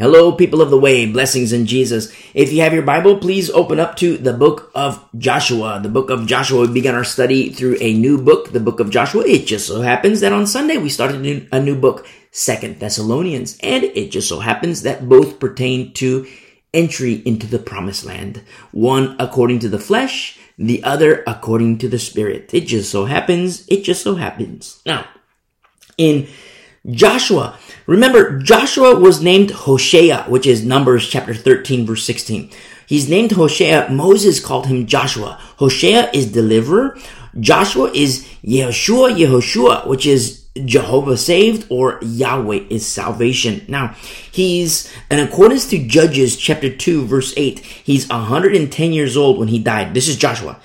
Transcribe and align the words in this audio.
Hello, 0.00 0.32
people 0.32 0.62
of 0.62 0.70
the 0.70 0.78
way, 0.78 1.04
blessings 1.04 1.52
in 1.52 1.66
Jesus. 1.66 2.10
If 2.32 2.54
you 2.54 2.62
have 2.62 2.72
your 2.72 2.80
Bible, 2.80 3.18
please 3.18 3.50
open 3.50 3.78
up 3.78 3.96
to 3.96 4.16
the 4.16 4.32
book 4.32 4.70
of 4.74 5.06
Joshua. 5.18 5.78
The 5.82 5.90
book 5.90 6.08
of 6.08 6.26
Joshua, 6.26 6.62
we 6.62 6.72
began 6.72 6.94
our 6.94 7.04
study 7.04 7.50
through 7.50 7.76
a 7.82 7.92
new 7.92 8.16
book, 8.16 8.50
the 8.50 8.60
book 8.60 8.80
of 8.80 8.88
Joshua. 8.88 9.24
It 9.26 9.46
just 9.46 9.66
so 9.66 9.82
happens 9.82 10.20
that 10.20 10.32
on 10.32 10.46
Sunday 10.46 10.78
we 10.78 10.88
started 10.88 11.48
a 11.52 11.60
new, 11.60 11.76
book, 11.76 12.06
Second 12.30 12.80
Thessalonians, 12.80 13.58
and 13.62 13.84
it 13.84 14.10
just 14.10 14.26
so 14.26 14.40
happens 14.40 14.80
that 14.84 15.06
both 15.06 15.38
pertain 15.38 15.92
to 15.92 16.26
entry 16.72 17.16
into 17.26 17.46
the 17.46 17.58
promised 17.58 18.06
land. 18.06 18.40
One 18.72 19.16
according 19.18 19.58
to 19.58 19.68
the 19.68 19.78
flesh, 19.78 20.38
the 20.56 20.82
other 20.82 21.22
according 21.26 21.76
to 21.76 21.90
the 21.90 21.98
spirit. 21.98 22.54
It 22.54 22.62
just 22.62 22.90
so 22.90 23.04
happens, 23.04 23.68
it 23.68 23.84
just 23.84 24.02
so 24.02 24.14
happens. 24.14 24.80
Now, 24.86 25.06
in 25.98 26.26
Joshua. 26.88 27.58
Remember, 27.86 28.38
Joshua 28.38 28.98
was 28.98 29.22
named 29.22 29.50
Hosea, 29.50 30.24
which 30.28 30.46
is 30.46 30.64
Numbers 30.64 31.08
chapter 31.08 31.34
13, 31.34 31.86
verse 31.86 32.04
16. 32.04 32.50
He's 32.86 33.08
named 33.08 33.32
Hosea. 33.32 33.88
Moses 33.90 34.44
called 34.44 34.66
him 34.66 34.86
Joshua. 34.86 35.38
Hosea 35.58 36.10
is 36.12 36.32
deliverer. 36.32 36.98
Joshua 37.38 37.90
is 37.92 38.26
Yeshua, 38.42 39.14
Yehoshua, 39.14 39.86
which 39.86 40.06
is 40.06 40.48
Jehovah 40.64 41.16
saved 41.16 41.66
or 41.70 41.98
Yahweh 42.02 42.66
is 42.70 42.86
salvation. 42.86 43.64
Now, 43.68 43.94
he's, 44.32 44.92
in 45.10 45.20
accordance 45.20 45.68
to 45.70 45.86
Judges 45.86 46.36
chapter 46.36 46.74
2, 46.74 47.06
verse 47.06 47.32
8, 47.36 47.60
he's 47.60 48.08
110 48.08 48.92
years 48.92 49.16
old 49.16 49.38
when 49.38 49.48
he 49.48 49.60
died. 49.60 49.94
This 49.94 50.08
is 50.08 50.16
Joshua. 50.16 50.58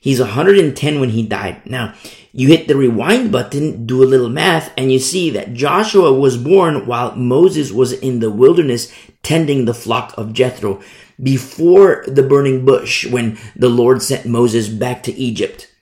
He's 0.00 0.20
110 0.20 1.00
when 1.00 1.10
he 1.10 1.26
died. 1.26 1.66
Now, 1.66 1.94
you 2.32 2.48
hit 2.48 2.68
the 2.68 2.76
rewind 2.76 3.32
button, 3.32 3.86
do 3.86 4.02
a 4.02 4.06
little 4.06 4.28
math, 4.28 4.72
and 4.76 4.92
you 4.92 4.98
see 4.98 5.30
that 5.30 5.54
Joshua 5.54 6.12
was 6.12 6.36
born 6.36 6.86
while 6.86 7.14
Moses 7.16 7.72
was 7.72 7.92
in 7.92 8.20
the 8.20 8.30
wilderness 8.30 8.92
tending 9.22 9.64
the 9.64 9.74
flock 9.74 10.14
of 10.16 10.32
Jethro 10.32 10.82
before 11.22 12.04
the 12.06 12.22
burning 12.22 12.64
bush 12.64 13.06
when 13.06 13.38
the 13.54 13.68
Lord 13.68 14.02
sent 14.02 14.26
Moses 14.26 14.68
back 14.68 15.02
to 15.04 15.14
Egypt. 15.14 15.72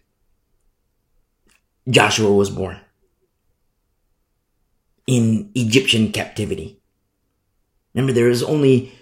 Joshua 1.89 2.33
was 2.33 2.50
born 2.50 2.81
in 5.06 5.50
Egyptian 5.55 6.12
captivity. 6.12 6.81
Remember, 7.95 8.12
there 8.12 8.31
is 8.31 8.42
only 8.42 8.92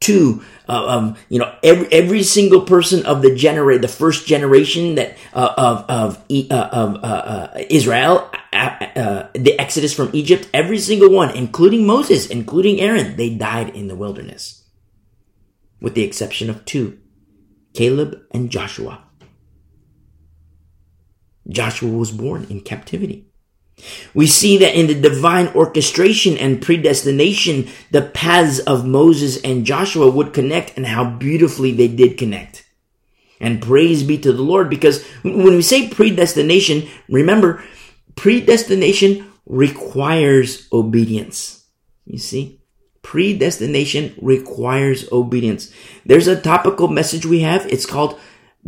two 0.00 0.42
uh, 0.68 0.86
um, 0.86 1.16
you 1.28 1.38
know 1.38 1.52
every 1.62 1.86
every 1.92 2.22
single 2.22 2.62
person 2.62 3.04
of 3.04 3.22
the 3.22 3.34
generate 3.34 3.82
the 3.82 3.88
first 3.88 4.26
generation 4.26 4.94
that 4.94 5.16
uh, 5.34 5.54
of 5.56 5.84
of 5.88 6.24
uh, 6.30 6.68
of 6.72 6.94
uh, 6.96 6.98
uh, 6.98 7.64
Israel 7.68 8.30
uh, 8.52 9.28
the 9.34 9.58
exodus 9.58 9.92
from 9.94 10.10
Egypt 10.12 10.48
every 10.54 10.78
single 10.78 11.10
one 11.10 11.30
including 11.36 11.86
Moses 11.86 12.26
including 12.28 12.80
Aaron 12.80 13.16
they 13.16 13.34
died 13.34 13.70
in 13.70 13.88
the 13.88 13.96
wilderness 13.96 14.64
with 15.80 15.94
the 15.94 16.02
exception 16.02 16.48
of 16.48 16.64
two 16.64 16.98
Caleb 17.74 18.22
and 18.32 18.50
Joshua. 18.50 19.04
Joshua 21.48 21.90
was 21.90 22.10
born 22.10 22.46
in 22.50 22.60
captivity 22.60 23.27
we 24.14 24.26
see 24.26 24.58
that 24.58 24.74
in 24.74 24.86
the 24.86 24.94
divine 24.94 25.48
orchestration 25.48 26.36
and 26.36 26.62
predestination, 26.62 27.68
the 27.90 28.02
paths 28.02 28.58
of 28.60 28.86
Moses 28.86 29.40
and 29.42 29.64
Joshua 29.64 30.10
would 30.10 30.32
connect 30.32 30.76
and 30.76 30.86
how 30.86 31.04
beautifully 31.08 31.72
they 31.72 31.88
did 31.88 32.18
connect. 32.18 32.64
And 33.40 33.62
praise 33.62 34.02
be 34.02 34.18
to 34.18 34.32
the 34.32 34.42
Lord 34.42 34.68
because 34.68 35.06
when 35.22 35.44
we 35.44 35.62
say 35.62 35.88
predestination, 35.88 36.88
remember, 37.08 37.62
predestination 38.16 39.30
requires 39.46 40.68
obedience. 40.72 41.64
You 42.04 42.18
see? 42.18 42.60
Predestination 43.02 44.14
requires 44.20 45.10
obedience. 45.12 45.72
There's 46.04 46.26
a 46.26 46.40
topical 46.40 46.88
message 46.88 47.24
we 47.24 47.40
have. 47.40 47.64
It's 47.66 47.86
called 47.86 48.18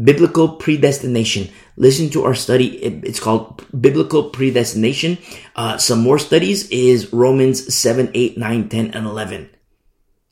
biblical 0.02 0.48
predestination. 0.48 1.48
Listen 1.76 2.10
to 2.10 2.24
our 2.24 2.34
study. 2.34 2.76
It's 2.78 3.20
called 3.20 3.64
biblical 3.78 4.30
predestination. 4.30 5.18
Uh, 5.56 5.78
some 5.78 6.00
more 6.00 6.18
studies 6.18 6.68
is 6.70 7.12
Romans 7.12 7.74
7, 7.74 8.10
8, 8.14 8.38
9, 8.38 8.68
10, 8.68 8.90
and 8.92 9.06
11. 9.06 9.50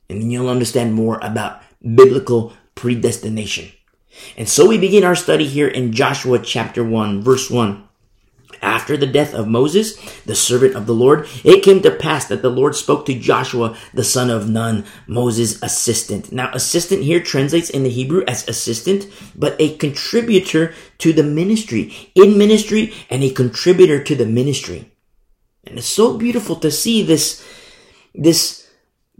And 0.09 0.21
then 0.21 0.31
you'll 0.31 0.49
understand 0.49 0.93
more 0.93 1.19
about 1.21 1.61
biblical 1.81 2.53
predestination. 2.75 3.71
And 4.37 4.49
so 4.49 4.67
we 4.67 4.77
begin 4.77 5.03
our 5.03 5.15
study 5.15 5.45
here 5.45 5.67
in 5.67 5.93
Joshua 5.93 6.39
chapter 6.39 6.83
1, 6.83 7.21
verse 7.21 7.49
1. 7.49 7.88
After 8.61 8.97
the 8.97 9.07
death 9.07 9.33
of 9.33 9.47
Moses, 9.47 9.95
the 10.23 10.35
servant 10.35 10.75
of 10.75 10.85
the 10.85 10.93
Lord, 10.93 11.27
it 11.43 11.63
came 11.63 11.81
to 11.81 11.91
pass 11.91 12.25
that 12.25 12.41
the 12.41 12.49
Lord 12.49 12.75
spoke 12.75 13.05
to 13.05 13.17
Joshua, 13.17 13.77
the 13.93 14.03
son 14.03 14.29
of 14.29 14.49
Nun, 14.49 14.85
Moses' 15.07 15.61
assistant. 15.61 16.31
Now, 16.31 16.51
assistant 16.53 17.03
here 17.03 17.19
translates 17.19 17.69
in 17.69 17.83
the 17.83 17.89
Hebrew 17.89 18.23
as 18.27 18.47
assistant, 18.47 19.07
but 19.35 19.55
a 19.59 19.77
contributor 19.77 20.73
to 20.99 21.13
the 21.13 21.23
ministry, 21.23 22.11
in 22.15 22.37
ministry, 22.37 22.93
and 23.09 23.23
a 23.23 23.29
contributor 23.29 24.03
to 24.03 24.15
the 24.15 24.25
ministry. 24.25 24.91
And 25.65 25.77
it's 25.77 25.87
so 25.87 26.17
beautiful 26.17 26.55
to 26.57 26.71
see 26.71 27.03
this, 27.03 27.45
this 28.15 28.67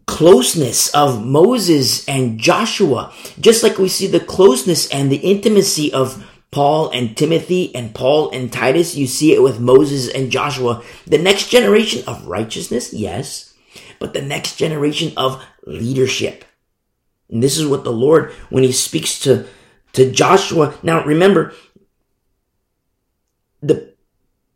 closeness 0.06 0.90
of 0.96 1.24
Moses 1.24 2.08
and 2.10 2.40
Joshua, 2.40 3.14
just 3.40 3.62
like 3.62 3.78
we 3.78 3.88
see 3.88 4.08
the 4.08 4.20
closeness 4.20 4.90
and 4.90 5.12
the 5.12 5.18
intimacy 5.18 5.94
of 5.94 6.26
Paul 6.52 6.90
and 6.90 7.16
Timothy 7.16 7.74
and 7.76 7.94
Paul 7.94 8.32
and 8.32 8.52
Titus. 8.52 8.96
You 8.96 9.08
see 9.08 9.34
it 9.34 9.44
with 9.44 9.60
Moses 9.60 10.10
and 10.10 10.32
Joshua. 10.32 10.84
The 11.06 11.18
next 11.18 11.50
generation 11.50 12.04
of 12.08 12.26
righteousness, 12.26 12.94
yes, 12.94 13.54
but 14.00 14.14
the 14.14 14.22
next 14.22 14.56
generation 14.56 15.14
of 15.16 15.44
leadership. 15.66 16.46
And 17.30 17.44
this 17.44 17.58
is 17.58 17.68
what 17.68 17.84
the 17.84 17.92
Lord, 17.92 18.32
when 18.50 18.64
he 18.64 18.72
speaks 18.72 19.20
to, 19.20 19.46
to 19.94 20.12
Joshua. 20.12 20.74
Now 20.82 21.04
remember, 21.04 21.54
the 23.62 23.94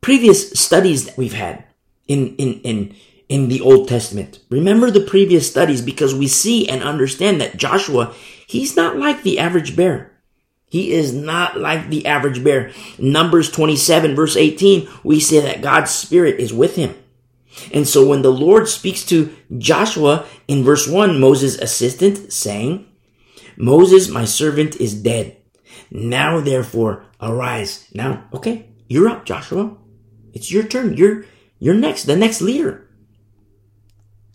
previous 0.02 0.52
studies 0.52 1.06
that 1.06 1.18
we've 1.18 1.34
had 1.34 1.66
in, 2.08 2.36
in, 2.38 2.62
in, 2.62 2.96
in 3.30 3.50
the 3.50 3.62
Old 3.62 3.88
Testament. 3.88 4.40
Remember 4.50 4.90
the 4.90 5.02
previous 5.02 5.50
studies 5.50 5.82
because 5.82 6.16
we 6.16 6.28
see 6.28 6.68
and 6.68 6.82
understand 6.84 7.40
that 7.40 7.58
Joshua, 7.58 8.14
he's 8.48 8.76
not 8.76 8.98
like 8.98 9.24
the 9.24 9.40
average 9.40 9.76
bear. 9.76 10.13
He 10.74 10.92
is 10.92 11.14
not 11.14 11.60
like 11.60 11.92
the 11.92 12.08
average 12.08 12.44
bear. 12.44 12.72
Numbers 12.98 13.52
27 13.52 14.16
verse 14.16 14.36
18, 14.36 14.90
we 15.04 15.20
say 15.20 15.40
that 15.40 15.62
God's 15.62 15.92
spirit 15.92 16.40
is 16.40 16.52
with 16.52 16.78
him. 16.78 16.96
And 17.72 17.88
so 17.88 18.08
when 18.08 18.24
the 18.24 18.32
Lord 18.32 18.68
speaks 18.68 19.06
to 19.06 19.36
Joshua 19.56 20.26
in 20.48 20.64
verse 20.64 20.88
1, 20.88 21.20
Moses' 21.20 21.60
assistant 21.60 22.34
saying, 22.34 22.88
Moses, 23.56 24.10
my 24.10 24.26
servant, 24.26 24.78
is 24.78 24.96
dead. 24.96 25.38
Now 25.92 26.40
therefore 26.40 27.06
arise. 27.22 27.88
Now, 27.94 28.24
okay, 28.34 28.66
you're 28.88 29.10
up, 29.10 29.26
Joshua. 29.26 29.78
It's 30.34 30.52
your 30.52 30.64
turn. 30.64 30.98
You're, 30.98 31.26
you're 31.60 31.76
next, 31.76 32.06
the 32.06 32.16
next 32.16 32.42
leader. 32.42 32.90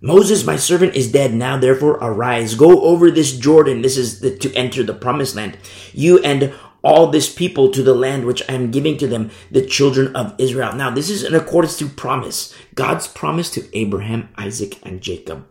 Moses, 0.00 0.44
my 0.44 0.56
servant, 0.56 0.94
is 0.94 1.10
dead. 1.10 1.34
Now, 1.34 1.56
therefore, 1.56 1.94
arise, 2.00 2.54
go 2.54 2.82
over 2.82 3.10
this 3.10 3.36
Jordan. 3.36 3.82
This 3.82 3.96
is 3.96 4.20
the, 4.20 4.36
to 4.38 4.54
enter 4.54 4.82
the 4.82 4.94
promised 4.94 5.34
land. 5.34 5.58
You 5.92 6.18
and 6.20 6.54
all 6.82 7.08
this 7.08 7.32
people 7.32 7.70
to 7.72 7.82
the 7.82 7.94
land 7.94 8.24
which 8.24 8.42
I 8.48 8.52
am 8.52 8.70
giving 8.70 8.96
to 8.98 9.08
them, 9.08 9.30
the 9.50 9.66
children 9.66 10.14
of 10.14 10.34
Israel. 10.38 10.72
Now, 10.74 10.90
this 10.90 11.10
is 11.10 11.24
in 11.24 11.34
accordance 11.34 11.76
to 11.78 11.88
promise. 11.88 12.54
God's 12.74 13.08
promise 13.08 13.50
to 13.52 13.76
Abraham, 13.76 14.28
Isaac, 14.36 14.78
and 14.84 15.00
Jacob, 15.00 15.46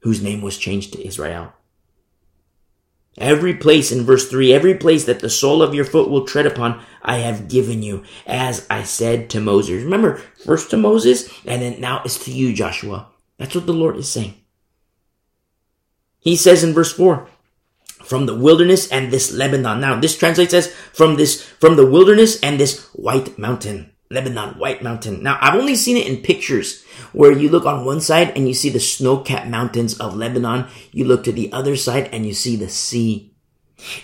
whose 0.00 0.22
name 0.22 0.42
was 0.42 0.58
changed 0.58 0.92
to 0.94 1.06
Israel. 1.06 1.52
Every 3.18 3.54
place 3.54 3.90
in 3.90 4.04
verse 4.04 4.28
3, 4.28 4.52
every 4.52 4.74
place 4.74 5.04
that 5.04 5.20
the 5.20 5.28
sole 5.28 5.62
of 5.62 5.74
your 5.74 5.84
foot 5.84 6.08
will 6.08 6.24
tread 6.24 6.46
upon, 6.46 6.82
I 7.02 7.16
have 7.18 7.48
given 7.48 7.82
you, 7.82 8.04
as 8.26 8.66
I 8.70 8.84
said 8.84 9.28
to 9.30 9.40
Moses. 9.40 9.82
Remember, 9.82 10.22
first 10.44 10.70
to 10.70 10.76
Moses, 10.76 11.28
and 11.44 11.60
then 11.60 11.80
now 11.80 12.02
it's 12.04 12.24
to 12.24 12.30
you, 12.30 12.52
Joshua. 12.54 13.08
That's 13.36 13.54
what 13.54 13.66
the 13.66 13.72
Lord 13.72 13.96
is 13.96 14.08
saying. 14.08 14.34
He 16.20 16.36
says 16.36 16.62
in 16.62 16.72
verse 16.72 16.92
4, 16.92 17.28
from 18.04 18.26
the 18.26 18.36
wilderness 18.36 18.90
and 18.90 19.10
this 19.10 19.32
Lebanon. 19.32 19.80
Now, 19.80 19.98
this 19.98 20.16
translates 20.16 20.54
as 20.54 20.72
from 20.92 21.16
this, 21.16 21.42
from 21.42 21.76
the 21.76 21.86
wilderness 21.86 22.40
and 22.40 22.58
this 22.58 22.86
white 22.92 23.38
mountain. 23.38 23.92
Lebanon, 24.12 24.58
White 24.58 24.82
Mountain. 24.82 25.22
Now, 25.22 25.38
I've 25.40 25.54
only 25.54 25.76
seen 25.76 25.96
it 25.96 26.08
in 26.08 26.16
pictures 26.16 26.82
where 27.12 27.30
you 27.30 27.48
look 27.48 27.64
on 27.64 27.84
one 27.84 28.00
side 28.00 28.32
and 28.34 28.48
you 28.48 28.54
see 28.54 28.68
the 28.68 28.80
snow-capped 28.80 29.46
mountains 29.46 29.96
of 30.00 30.16
Lebanon. 30.16 30.66
You 30.90 31.04
look 31.04 31.22
to 31.24 31.32
the 31.32 31.52
other 31.52 31.76
side 31.76 32.08
and 32.12 32.26
you 32.26 32.34
see 32.34 32.56
the 32.56 32.68
sea. 32.68 33.32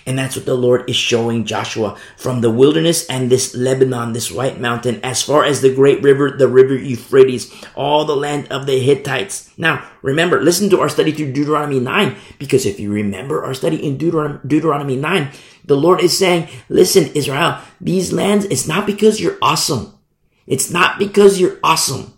And 0.05 0.17
that's 0.17 0.37
what 0.37 0.45
the 0.45 0.55
Lord 0.55 0.89
is 0.89 0.95
showing 0.95 1.43
Joshua 1.43 1.97
from 2.15 2.39
the 2.39 2.49
wilderness 2.49 3.05
and 3.07 3.29
this 3.29 3.53
Lebanon, 3.53 4.13
this 4.13 4.31
white 4.31 4.61
mountain, 4.61 5.03
as 5.03 5.21
far 5.21 5.43
as 5.43 5.61
the 5.61 5.75
great 5.75 6.01
river, 6.01 6.31
the 6.31 6.47
river 6.47 6.75
Euphrates, 6.75 7.53
all 7.75 8.05
the 8.05 8.15
land 8.15 8.47
of 8.49 8.65
the 8.65 8.79
Hittites. 8.79 9.51
Now, 9.57 9.85
remember, 10.01 10.41
listen 10.41 10.69
to 10.69 10.79
our 10.79 10.89
study 10.89 11.11
through 11.11 11.33
Deuteronomy 11.33 11.81
9, 11.81 12.15
because 12.39 12.65
if 12.65 12.79
you 12.79 12.93
remember 12.93 13.43
our 13.43 13.53
study 13.53 13.85
in 13.85 13.97
Deuteron- 13.97 14.39
Deuteronomy 14.47 14.95
9, 14.95 15.31
the 15.65 15.75
Lord 15.75 15.99
is 15.99 16.17
saying, 16.17 16.47
listen, 16.69 17.11
Israel, 17.13 17.59
these 17.81 18.13
lands, 18.13 18.45
it's 18.45 18.69
not 18.69 18.87
because 18.87 19.19
you're 19.19 19.37
awesome. 19.41 19.96
It's 20.47 20.71
not 20.71 20.97
because 20.97 21.39
you're 21.39 21.59
awesome. 21.63 22.17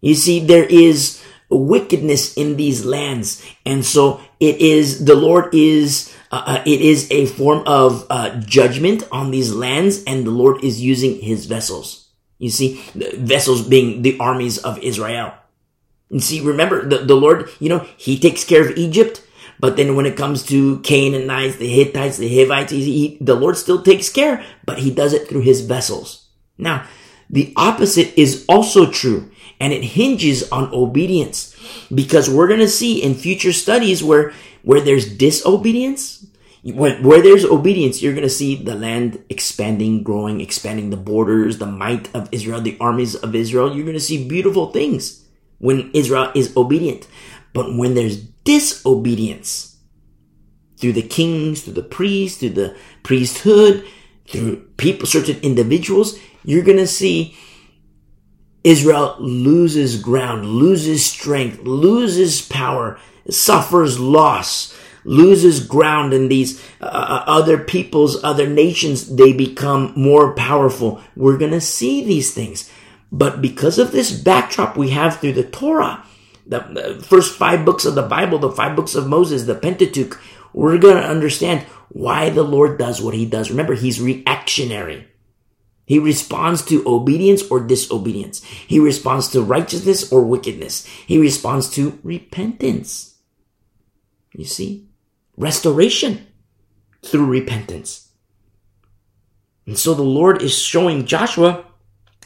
You 0.00 0.14
see, 0.14 0.40
there 0.40 0.64
is 0.64 1.22
wickedness 1.48 2.34
in 2.34 2.56
these 2.56 2.84
lands. 2.84 3.44
And 3.64 3.84
so 3.84 4.20
it 4.40 4.60
is, 4.60 5.04
the 5.04 5.14
Lord 5.14 5.54
is, 5.54 6.14
uh, 6.30 6.42
uh, 6.46 6.62
it 6.66 6.80
is 6.80 7.10
a 7.10 7.26
form 7.26 7.62
of 7.66 8.06
uh, 8.10 8.40
judgment 8.40 9.06
on 9.12 9.30
these 9.30 9.52
lands 9.52 10.02
and 10.04 10.26
the 10.26 10.30
Lord 10.30 10.64
is 10.64 10.80
using 10.80 11.20
his 11.20 11.46
vessels. 11.46 12.08
You 12.38 12.50
see, 12.50 12.82
vessels 12.94 13.66
being 13.66 14.02
the 14.02 14.18
armies 14.18 14.58
of 14.58 14.78
Israel. 14.78 15.34
And 16.10 16.22
see, 16.22 16.40
remember 16.40 16.86
the, 16.86 16.98
the 16.98 17.14
Lord, 17.14 17.48
you 17.60 17.68
know, 17.68 17.86
he 17.96 18.18
takes 18.18 18.44
care 18.44 18.68
of 18.68 18.76
Egypt. 18.76 19.22
But 19.60 19.76
then 19.76 19.94
when 19.94 20.06
it 20.06 20.16
comes 20.16 20.42
to 20.46 20.80
Canaanites, 20.80 21.56
the 21.56 21.68
Hittites, 21.68 22.16
the 22.16 22.28
Hivites, 22.28 22.72
he, 22.72 22.82
he, 22.82 23.18
the 23.20 23.36
Lord 23.36 23.56
still 23.56 23.80
takes 23.80 24.08
care, 24.08 24.44
but 24.64 24.78
he 24.78 24.90
does 24.90 25.12
it 25.12 25.28
through 25.28 25.42
his 25.42 25.60
vessels. 25.60 26.26
Now, 26.58 26.84
the 27.32 27.52
opposite 27.56 28.16
is 28.18 28.44
also 28.48 28.90
true 28.90 29.30
and 29.58 29.72
it 29.72 29.82
hinges 29.82 30.50
on 30.52 30.72
obedience 30.72 31.56
because 31.92 32.28
we're 32.28 32.48
going 32.48 32.60
to 32.60 32.68
see 32.68 33.02
in 33.02 33.14
future 33.14 33.52
studies 33.52 34.04
where, 34.04 34.32
where 34.62 34.80
there's 34.80 35.16
disobedience, 35.16 36.26
where, 36.62 37.00
where 37.00 37.22
there's 37.22 37.44
obedience, 37.44 38.02
you're 38.02 38.12
going 38.12 38.22
to 38.22 38.28
see 38.28 38.54
the 38.54 38.74
land 38.74 39.24
expanding, 39.30 40.02
growing, 40.02 40.40
expanding 40.40 40.90
the 40.90 40.96
borders, 40.96 41.58
the 41.58 41.66
might 41.66 42.14
of 42.14 42.28
Israel, 42.32 42.60
the 42.60 42.76
armies 42.80 43.14
of 43.14 43.34
Israel. 43.34 43.74
You're 43.74 43.86
going 43.86 43.94
to 43.94 44.00
see 44.00 44.28
beautiful 44.28 44.70
things 44.70 45.24
when 45.58 45.90
Israel 45.94 46.30
is 46.34 46.54
obedient. 46.56 47.08
But 47.54 47.76
when 47.76 47.94
there's 47.94 48.18
disobedience 48.18 49.76
through 50.76 50.94
the 50.94 51.02
kings, 51.02 51.62
through 51.62 51.74
the 51.74 51.82
priests, 51.82 52.40
through 52.40 52.50
the 52.50 52.76
priesthood, 53.04 53.86
through 54.26 54.56
people, 54.76 55.06
certain 55.06 55.38
individuals, 55.42 56.18
you're 56.44 56.64
going 56.64 56.78
to 56.78 56.86
see 56.86 57.36
Israel 58.64 59.16
loses 59.18 60.00
ground, 60.00 60.46
loses 60.46 61.04
strength, 61.04 61.60
loses 61.62 62.42
power, 62.42 62.98
suffers 63.28 63.98
loss, 63.98 64.76
loses 65.04 65.66
ground 65.66 66.12
in 66.12 66.28
these 66.28 66.62
uh, 66.80 66.84
uh, 66.84 67.24
other 67.26 67.58
peoples, 67.58 68.22
other 68.22 68.46
nations. 68.46 69.16
They 69.16 69.32
become 69.32 69.92
more 69.96 70.34
powerful. 70.34 71.00
We're 71.16 71.38
going 71.38 71.52
to 71.52 71.60
see 71.60 72.04
these 72.04 72.32
things. 72.32 72.70
But 73.10 73.42
because 73.42 73.78
of 73.78 73.92
this 73.92 74.10
backdrop 74.10 74.76
we 74.76 74.90
have 74.90 75.18
through 75.18 75.34
the 75.34 75.44
Torah, 75.44 76.04
the, 76.46 76.60
the 76.60 77.02
first 77.02 77.36
five 77.36 77.64
books 77.64 77.84
of 77.84 77.94
the 77.94 78.02
Bible, 78.02 78.38
the 78.38 78.50
five 78.50 78.76
books 78.76 78.94
of 78.94 79.06
Moses, 79.06 79.44
the 79.44 79.54
Pentateuch, 79.54 80.20
we're 80.52 80.78
going 80.78 80.96
to 80.96 81.08
understand 81.08 81.66
why 81.88 82.30
the 82.30 82.42
Lord 82.42 82.78
does 82.78 83.02
what 83.02 83.14
he 83.14 83.26
does. 83.26 83.50
Remember, 83.50 83.74
he's 83.74 84.00
reactionary. 84.00 85.08
He 85.84 85.98
responds 85.98 86.62
to 86.66 86.82
obedience 86.86 87.42
or 87.50 87.60
disobedience. 87.60 88.42
He 88.44 88.78
responds 88.78 89.28
to 89.28 89.42
righteousness 89.42 90.12
or 90.12 90.22
wickedness. 90.22 90.86
He 90.86 91.18
responds 91.18 91.68
to 91.70 91.98
repentance. 92.02 93.18
You 94.32 94.44
see? 94.44 94.88
Restoration 95.36 96.26
through 97.02 97.26
repentance. 97.26 98.10
And 99.66 99.78
so 99.78 99.94
the 99.94 100.02
Lord 100.02 100.42
is 100.42 100.56
showing 100.56 101.06
Joshua, 101.06 101.64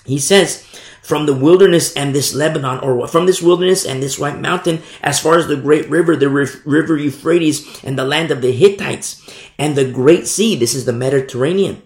he 0.05 0.19
says, 0.19 0.65
from 1.03 1.27
the 1.27 1.35
wilderness 1.35 1.95
and 1.95 2.15
this 2.15 2.35
Lebanon, 2.35 2.81
or 2.81 3.07
from 3.07 3.27
this 3.27 3.41
wilderness 3.41 3.87
and 3.87 4.03
this 4.03 4.19
white 4.19 4.41
mountain, 4.41 4.83
as 5.03 5.21
far 5.21 5.39
as 5.39 5.47
the 5.47 5.57
great 5.57 5.89
river, 5.89 6.17
the 6.17 6.29
river 6.29 6.97
Euphrates, 6.97 7.85
and 7.85 7.97
the 7.97 8.05
land 8.05 8.31
of 8.31 8.43
the 8.43 8.51
Hittites, 8.51 9.23
and 9.59 9.77
the 9.77 9.91
great 9.91 10.27
sea, 10.27 10.57
this 10.57 10.75
is 10.75 10.85
the 10.85 10.93
Mediterranean, 10.93 11.83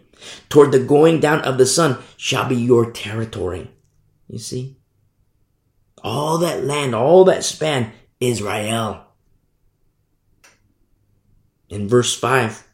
toward 0.49 0.72
the 0.72 0.78
going 0.81 1.20
down 1.20 1.40
of 1.43 1.58
the 1.58 1.67
sun 1.67 1.99
shall 2.17 2.49
be 2.49 2.56
your 2.56 2.90
territory. 2.90 3.70
You 4.28 4.38
see? 4.38 4.76
All 6.02 6.38
that 6.38 6.64
land, 6.64 6.94
all 6.94 7.25
that 7.25 7.44
span, 7.44 7.93
Israel. 8.20 9.05
In 11.69 11.88
verse 11.88 12.17
5, 12.17 12.67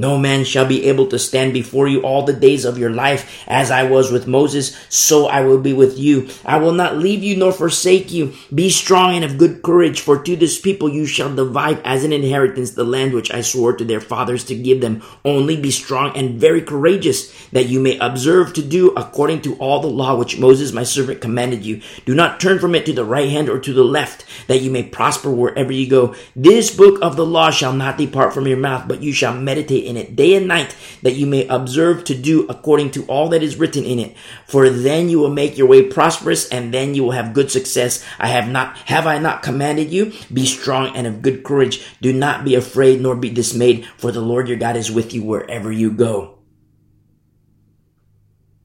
no 0.00 0.16
man 0.16 0.44
shall 0.44 0.64
be 0.64 0.86
able 0.86 1.06
to 1.08 1.18
stand 1.18 1.52
before 1.52 1.86
you 1.86 2.00
all 2.00 2.24
the 2.24 2.32
days 2.32 2.64
of 2.64 2.78
your 2.78 2.88
life. 2.88 3.44
As 3.46 3.70
I 3.70 3.82
was 3.82 4.10
with 4.10 4.26
Moses, 4.26 4.74
so 4.88 5.26
I 5.26 5.42
will 5.42 5.60
be 5.60 5.74
with 5.74 5.98
you. 5.98 6.30
I 6.42 6.56
will 6.56 6.72
not 6.72 6.96
leave 6.96 7.22
you 7.22 7.36
nor 7.36 7.52
forsake 7.52 8.10
you. 8.10 8.32
Be 8.54 8.70
strong 8.70 9.14
and 9.14 9.24
of 9.24 9.36
good 9.36 9.62
courage, 9.62 10.00
for 10.00 10.22
to 10.22 10.36
this 10.36 10.58
people 10.58 10.88
you 10.88 11.04
shall 11.04 11.34
divide 11.34 11.82
as 11.84 12.02
an 12.02 12.14
inheritance 12.14 12.70
the 12.70 12.82
land 12.84 13.12
which 13.12 13.30
I 13.30 13.42
swore 13.42 13.74
to 13.76 13.84
their 13.84 14.00
fathers 14.00 14.42
to 14.44 14.54
give 14.54 14.80
them. 14.80 15.02
Only 15.22 15.60
be 15.60 15.70
strong 15.70 16.16
and 16.16 16.40
very 16.40 16.62
courageous, 16.62 17.30
that 17.50 17.68
you 17.68 17.78
may 17.78 17.98
observe 17.98 18.54
to 18.54 18.62
do 18.62 18.92
according 18.92 19.42
to 19.42 19.54
all 19.56 19.80
the 19.80 19.88
law 19.88 20.16
which 20.16 20.38
Moses 20.38 20.72
my 20.72 20.82
servant 20.82 21.20
commanded 21.20 21.66
you. 21.66 21.82
Do 22.06 22.14
not 22.14 22.40
turn 22.40 22.58
from 22.58 22.74
it 22.74 22.86
to 22.86 22.94
the 22.94 23.04
right 23.04 23.28
hand 23.28 23.50
or 23.50 23.60
to 23.60 23.72
the 23.74 23.84
left, 23.84 24.24
that 24.48 24.62
you 24.62 24.70
may 24.70 24.82
prosper 24.82 25.30
wherever 25.30 25.72
you 25.72 25.86
go. 25.90 26.14
This 26.34 26.74
book 26.74 26.98
of 27.02 27.16
the 27.16 27.26
law 27.26 27.50
shall 27.50 27.74
not 27.74 27.98
depart 27.98 28.32
from 28.32 28.46
your 28.46 28.56
mouth, 28.56 28.88
but 28.88 29.02
you 29.02 29.12
shall 29.12 29.34
meditate 29.34 29.89
in 29.90 29.98
it 29.98 30.16
day 30.16 30.34
and 30.34 30.48
night, 30.48 30.74
that 31.02 31.16
you 31.16 31.26
may 31.26 31.46
observe 31.48 32.04
to 32.04 32.14
do 32.14 32.46
according 32.48 32.92
to 32.92 33.04
all 33.04 33.28
that 33.28 33.42
is 33.42 33.56
written 33.56 33.84
in 33.84 33.98
it. 33.98 34.16
For 34.46 34.70
then 34.70 35.10
you 35.10 35.18
will 35.18 35.30
make 35.30 35.58
your 35.58 35.66
way 35.66 35.82
prosperous, 35.82 36.48
and 36.48 36.72
then 36.72 36.94
you 36.94 37.04
will 37.04 37.10
have 37.10 37.34
good 37.34 37.50
success. 37.50 38.02
I 38.18 38.28
have 38.28 38.48
not, 38.48 38.76
have 38.86 39.06
I 39.06 39.18
not 39.18 39.42
commanded 39.42 39.90
you? 39.90 40.12
Be 40.32 40.46
strong 40.46 40.96
and 40.96 41.06
of 41.06 41.20
good 41.20 41.44
courage. 41.44 41.84
Do 42.00 42.12
not 42.12 42.44
be 42.44 42.54
afraid 42.54 43.02
nor 43.02 43.16
be 43.16 43.28
dismayed, 43.28 43.86
for 43.98 44.12
the 44.12 44.22
Lord 44.22 44.48
your 44.48 44.56
God 44.56 44.76
is 44.76 44.90
with 44.90 45.12
you 45.12 45.22
wherever 45.22 45.70
you 45.70 45.90
go. 45.90 46.38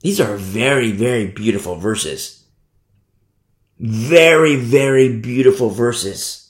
These 0.01 0.21
are 0.21 0.35
very, 0.35 0.91
very 0.91 1.27
beautiful 1.27 1.77
verses. 1.77 2.45
Very, 3.79 4.55
very 4.55 5.17
beautiful 5.17 5.69
verses. 5.71 6.44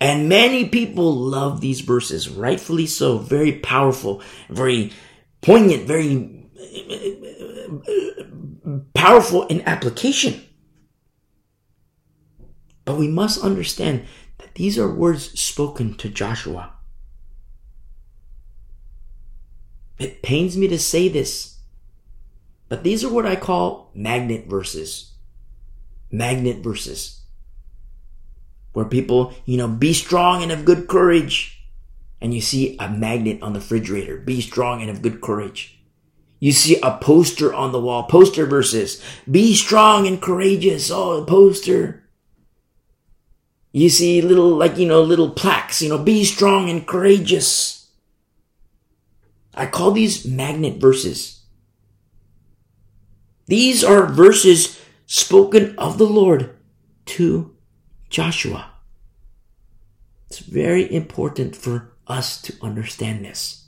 And 0.00 0.28
many 0.28 0.68
people 0.68 1.14
love 1.14 1.60
these 1.60 1.80
verses, 1.80 2.28
rightfully 2.28 2.86
so, 2.86 3.18
very 3.18 3.52
powerful, 3.52 4.22
very 4.48 4.92
poignant, 5.40 5.86
very 5.86 6.48
powerful 8.94 9.46
in 9.46 9.62
application. 9.62 10.44
But 12.84 12.96
we 12.96 13.08
must 13.08 13.42
understand 13.42 14.04
that 14.38 14.54
these 14.54 14.78
are 14.78 14.92
words 14.92 15.38
spoken 15.38 15.94
to 15.96 16.08
Joshua. 16.08 16.72
It 19.98 20.22
pains 20.22 20.56
me 20.56 20.68
to 20.68 20.78
say 20.78 21.08
this, 21.08 21.58
but 22.68 22.82
these 22.82 23.04
are 23.04 23.12
what 23.12 23.26
I 23.26 23.36
call 23.36 23.90
magnet 23.94 24.46
verses. 24.46 25.12
Magnet 26.10 26.58
verses 26.58 27.23
where 28.74 28.84
people, 28.84 29.32
you 29.46 29.56
know, 29.56 29.68
be 29.68 29.94
strong 29.94 30.42
and 30.42 30.52
of 30.52 30.66
good 30.66 30.86
courage. 30.86 31.62
And 32.20 32.34
you 32.34 32.40
see 32.40 32.76
a 32.78 32.88
magnet 32.88 33.42
on 33.42 33.54
the 33.54 33.60
refrigerator, 33.60 34.18
be 34.18 34.40
strong 34.40 34.82
and 34.82 34.90
of 34.90 35.02
good 35.02 35.20
courage. 35.20 35.78
You 36.40 36.52
see 36.52 36.78
a 36.82 36.98
poster 36.98 37.54
on 37.54 37.72
the 37.72 37.80
wall, 37.80 38.04
poster 38.04 38.44
verses, 38.44 39.02
be 39.30 39.54
strong 39.54 40.06
and 40.06 40.20
courageous. 40.20 40.90
Oh, 40.90 41.24
poster. 41.24 42.04
You 43.72 43.88
see 43.88 44.20
little, 44.20 44.50
like, 44.50 44.76
you 44.76 44.86
know, 44.86 45.02
little 45.02 45.30
plaques, 45.30 45.80
you 45.80 45.88
know, 45.88 45.98
be 45.98 46.24
strong 46.24 46.68
and 46.68 46.86
courageous. 46.86 47.90
I 49.54 49.66
call 49.66 49.92
these 49.92 50.26
magnet 50.26 50.80
verses. 50.80 51.42
These 53.46 53.84
are 53.84 54.06
verses 54.06 54.80
spoken 55.06 55.74
of 55.78 55.98
the 55.98 56.06
Lord 56.06 56.56
to 57.06 57.53
Joshua. 58.14 58.70
It's 60.30 60.38
very 60.38 60.94
important 60.94 61.56
for 61.56 61.90
us 62.06 62.40
to 62.42 62.54
understand 62.62 63.24
this. 63.24 63.66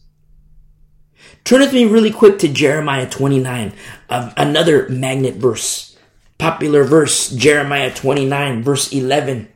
Turn 1.42 1.58
with 1.58 1.72
me 1.72 1.84
really 1.84 2.12
quick 2.12 2.38
to 2.38 2.48
Jeremiah 2.48 3.10
29, 3.10 3.72
uh, 4.08 4.32
another 4.36 4.88
magnet 4.88 5.34
verse, 5.34 5.98
popular 6.38 6.84
verse, 6.84 7.30
Jeremiah 7.30 7.92
29, 7.92 8.62
verse 8.62 8.92
11. 8.92 9.48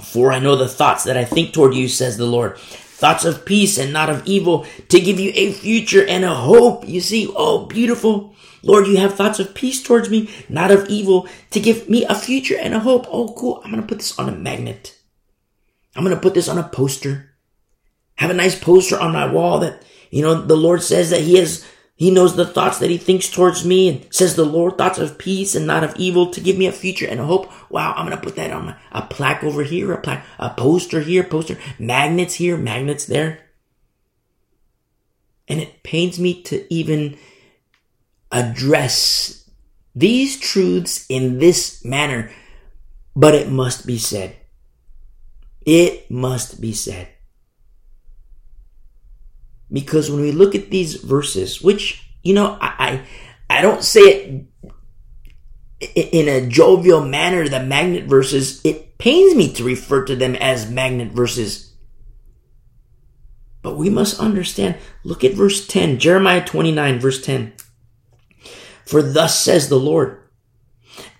For 0.00 0.30
I 0.30 0.38
know 0.38 0.54
the 0.54 0.68
thoughts 0.68 1.02
that 1.02 1.16
I 1.16 1.24
think 1.24 1.52
toward 1.52 1.74
you, 1.74 1.88
says 1.88 2.16
the 2.16 2.24
Lord. 2.24 2.56
Thoughts 3.04 3.26
of 3.26 3.44
peace 3.44 3.76
and 3.76 3.92
not 3.92 4.08
of 4.08 4.26
evil, 4.26 4.64
to 4.88 4.98
give 4.98 5.20
you 5.20 5.30
a 5.34 5.52
future 5.52 6.06
and 6.06 6.24
a 6.24 6.34
hope. 6.34 6.88
You 6.88 7.02
see, 7.02 7.30
oh, 7.36 7.66
beautiful. 7.66 8.34
Lord, 8.62 8.86
you 8.86 8.96
have 8.96 9.14
thoughts 9.14 9.38
of 9.38 9.54
peace 9.54 9.82
towards 9.82 10.08
me, 10.08 10.30
not 10.48 10.70
of 10.70 10.88
evil, 10.88 11.28
to 11.50 11.60
give 11.60 11.86
me 11.86 12.06
a 12.06 12.14
future 12.14 12.56
and 12.58 12.72
a 12.72 12.78
hope. 12.78 13.04
Oh, 13.10 13.34
cool. 13.36 13.60
I'm 13.62 13.70
going 13.70 13.82
to 13.82 13.86
put 13.86 13.98
this 13.98 14.18
on 14.18 14.30
a 14.30 14.32
magnet. 14.32 14.98
I'm 15.94 16.02
going 16.02 16.16
to 16.16 16.22
put 16.22 16.32
this 16.32 16.48
on 16.48 16.56
a 16.56 16.66
poster. 16.66 17.34
Have 18.14 18.30
a 18.30 18.32
nice 18.32 18.58
poster 18.58 18.98
on 18.98 19.12
my 19.12 19.30
wall 19.30 19.58
that, 19.58 19.82
you 20.10 20.22
know, 20.22 20.40
the 20.40 20.56
Lord 20.56 20.82
says 20.82 21.10
that 21.10 21.20
He 21.20 21.36
has, 21.36 21.62
He 21.96 22.10
knows 22.10 22.34
the 22.34 22.46
thoughts 22.46 22.78
that 22.78 22.90
He 22.90 22.98
thinks 22.98 23.28
towards 23.28 23.64
me 23.64 23.88
and 23.88 24.12
says 24.12 24.34
the 24.34 24.44
Lord 24.44 24.76
thoughts 24.76 24.98
of 24.98 25.18
peace 25.18 25.54
and 25.54 25.66
not 25.66 25.84
of 25.84 25.94
evil 25.96 26.30
to 26.30 26.40
give 26.40 26.58
me 26.58 26.66
a 26.66 26.72
future 26.72 27.06
and 27.06 27.20
a 27.20 27.24
hope. 27.24 27.52
Wow. 27.70 27.94
I'm 27.96 28.06
going 28.06 28.16
to 28.16 28.22
put 28.22 28.36
that 28.36 28.50
on 28.50 28.74
a 28.90 29.02
plaque 29.02 29.44
over 29.44 29.62
here, 29.62 29.92
a 29.92 30.00
plaque, 30.00 30.26
a 30.38 30.50
poster 30.50 31.00
here, 31.00 31.22
poster, 31.22 31.56
magnets 31.78 32.34
here, 32.34 32.56
magnets 32.56 33.06
there. 33.06 33.40
And 35.46 35.60
it 35.60 35.82
pains 35.82 36.18
me 36.18 36.42
to 36.44 36.72
even 36.72 37.16
address 38.32 39.48
these 39.94 40.40
truths 40.40 41.06
in 41.08 41.38
this 41.38 41.84
manner, 41.84 42.30
but 43.14 43.34
it 43.34 43.48
must 43.48 43.86
be 43.86 43.98
said. 43.98 44.34
It 45.64 46.10
must 46.10 46.60
be 46.60 46.72
said. 46.72 47.08
Because 49.74 50.08
when 50.08 50.22
we 50.22 50.30
look 50.30 50.54
at 50.54 50.70
these 50.70 50.94
verses, 50.94 51.60
which, 51.60 52.08
you 52.22 52.32
know, 52.32 52.56
I, 52.60 53.02
I, 53.50 53.58
I 53.58 53.60
don't 53.60 53.82
say 53.82 54.46
it 55.80 56.08
in 56.12 56.28
a 56.28 56.48
jovial 56.48 57.04
manner, 57.04 57.48
the 57.48 57.60
magnet 57.60 58.04
verses, 58.04 58.64
it 58.64 58.98
pains 58.98 59.34
me 59.34 59.52
to 59.54 59.64
refer 59.64 60.04
to 60.04 60.14
them 60.14 60.36
as 60.36 60.70
magnet 60.70 61.10
verses. 61.10 61.74
But 63.62 63.76
we 63.76 63.90
must 63.90 64.20
understand, 64.20 64.76
look 65.02 65.24
at 65.24 65.34
verse 65.34 65.66
10, 65.66 65.98
Jeremiah 65.98 66.44
29, 66.44 67.00
verse 67.00 67.20
10. 67.20 67.52
For 68.86 69.02
thus 69.02 69.42
says 69.42 69.68
the 69.68 69.78
Lord, 69.78 70.22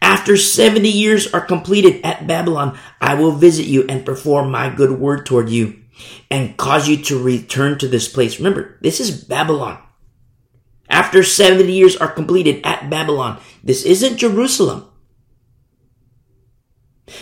after 0.01 0.37
70 0.37 0.89
years 0.89 1.33
are 1.35 1.41
completed 1.41 2.05
at 2.05 2.29
Babylon, 2.29 2.79
I 3.01 3.15
will 3.15 3.33
visit 3.33 3.67
you 3.67 3.85
and 3.89 4.07
perform 4.07 4.53
my 4.53 4.73
good 4.73 4.93
word 4.93 5.27
toward 5.27 5.49
you 5.49 5.84
and 6.31 6.57
cause 6.57 6.89
you 6.89 6.97
to 6.97 7.23
return 7.23 7.79
to 7.79 7.89
this 7.89 8.09
place. 8.09 8.39
Remember, 8.39 8.79
this 8.81 9.01
is 9.01 9.25
Babylon. 9.25 9.79
After 10.89 11.23
70 11.23 11.73
years 11.73 11.97
are 11.97 12.11
completed 12.11 12.61
at 12.65 12.91
Babylon, 12.91 13.41
this 13.63 13.85
isn't 13.85 14.19
Jerusalem. 14.19 14.87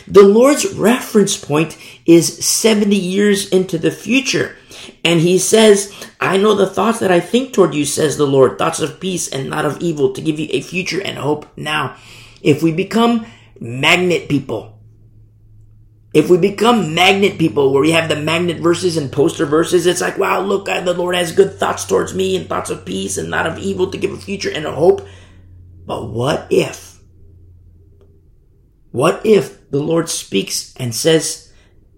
The 0.07 0.23
Lord's 0.23 0.73
reference 0.75 1.37
point 1.37 1.77
is 2.07 2.45
70 2.45 2.95
years 2.95 3.49
into 3.49 3.79
the 3.79 3.91
future. 3.91 4.57
And 5.05 5.21
he 5.21 5.39
says, 5.39 5.93
I 6.21 6.37
know 6.37 6.55
the 6.55 6.67
thoughts 6.67 6.99
that 7.01 7.11
I 7.11 7.21
think 7.21 7.53
toward 7.53 7.75
you, 7.75 7.85
says 7.85 8.17
the 8.17 8.27
Lord, 8.27 8.59
thoughts 8.59 8.81
of 8.81 9.01
peace 9.01 9.29
and 9.29 9.51
not 9.51 9.65
of 9.65 9.81
evil, 9.81 10.13
to 10.13 10.21
give 10.21 10.39
you 10.39 10.49
a 10.51 10.61
future 10.61 11.03
and 11.03 11.19
hope 11.19 11.47
now. 11.57 11.97
If 12.43 12.63
we 12.63 12.73
become 12.73 13.27
magnet 13.61 14.29
people, 14.29 14.79
if 16.13 16.29
we 16.29 16.37
become 16.37 16.95
magnet 16.95 17.39
people 17.39 17.73
where 17.73 17.81
we 17.81 17.93
have 17.93 18.09
the 18.09 18.17
magnet 18.17 18.59
verses 18.59 18.97
and 18.97 19.11
poster 19.11 19.47
verses, 19.47 19.87
it's 19.87 20.03
like, 20.03 20.19
wow, 20.19 20.41
look, 20.41 20.67
God, 20.67 20.85
the 20.85 20.93
Lord 20.93 21.15
has 21.15 21.33
good 21.33 21.55
thoughts 21.55 21.87
towards 21.87 22.15
me 22.15 22.37
and 22.37 22.49
thoughts 22.49 22.69
of 22.69 22.85
peace 22.85 23.17
and 23.17 23.31
not 23.31 23.47
of 23.47 23.59
evil 23.59 23.91
to 23.91 23.99
give 23.99 24.13
a 24.13 24.19
future 24.19 24.51
and 24.51 24.67
a 24.67 24.73
hope. 24.73 25.07
But 25.87 26.11
what 26.11 26.47
if? 26.51 27.01
What 28.91 29.25
if 29.25 29.71
the 29.71 29.81
Lord 29.81 30.11
speaks 30.11 30.75
and 30.77 30.95
says, 30.95 31.51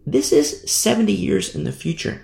this 0.06 0.33
is 0.33 0.71
70 0.71 1.12
years 1.12 1.54
in 1.54 1.64
the 1.64 1.73
future? 1.73 2.23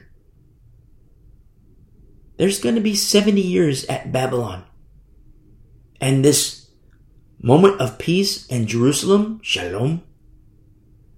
There's 2.37 2.61
going 2.61 2.77
to 2.77 2.81
be 2.81 2.95
70 2.95 3.41
years 3.41 3.85
at 3.87 4.13
Babylon. 4.13 4.65
And 6.01 6.25
this 6.25 6.71
moment 7.43 7.81
of 7.81 7.99
peace 7.99 8.47
in 8.47 8.67
Jerusalem, 8.67 9.41
shalom, 9.43 10.05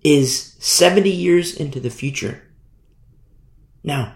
is 0.04 0.56
70 0.58 1.08
years 1.10 1.54
into 1.54 1.80
the 1.80 1.90
future. 1.90 2.42
Now, 3.84 4.14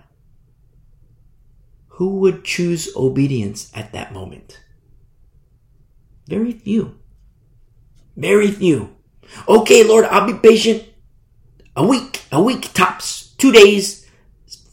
who 1.88 2.18
would 2.20 2.44
choose 2.44 2.94
obedience 2.96 3.70
at 3.74 3.92
that 3.92 4.12
moment? 4.12 4.60
Very 6.28 6.52
few. 6.52 6.98
Very 8.16 8.50
few. 8.50 8.96
Okay, 9.48 9.84
Lord, 9.84 10.04
I'll 10.06 10.26
be 10.26 10.38
patient. 10.38 10.84
A 11.74 11.86
week, 11.86 12.22
a 12.32 12.42
week 12.42 12.72
tops. 12.72 13.34
Two 13.38 13.52
days, 13.52 14.06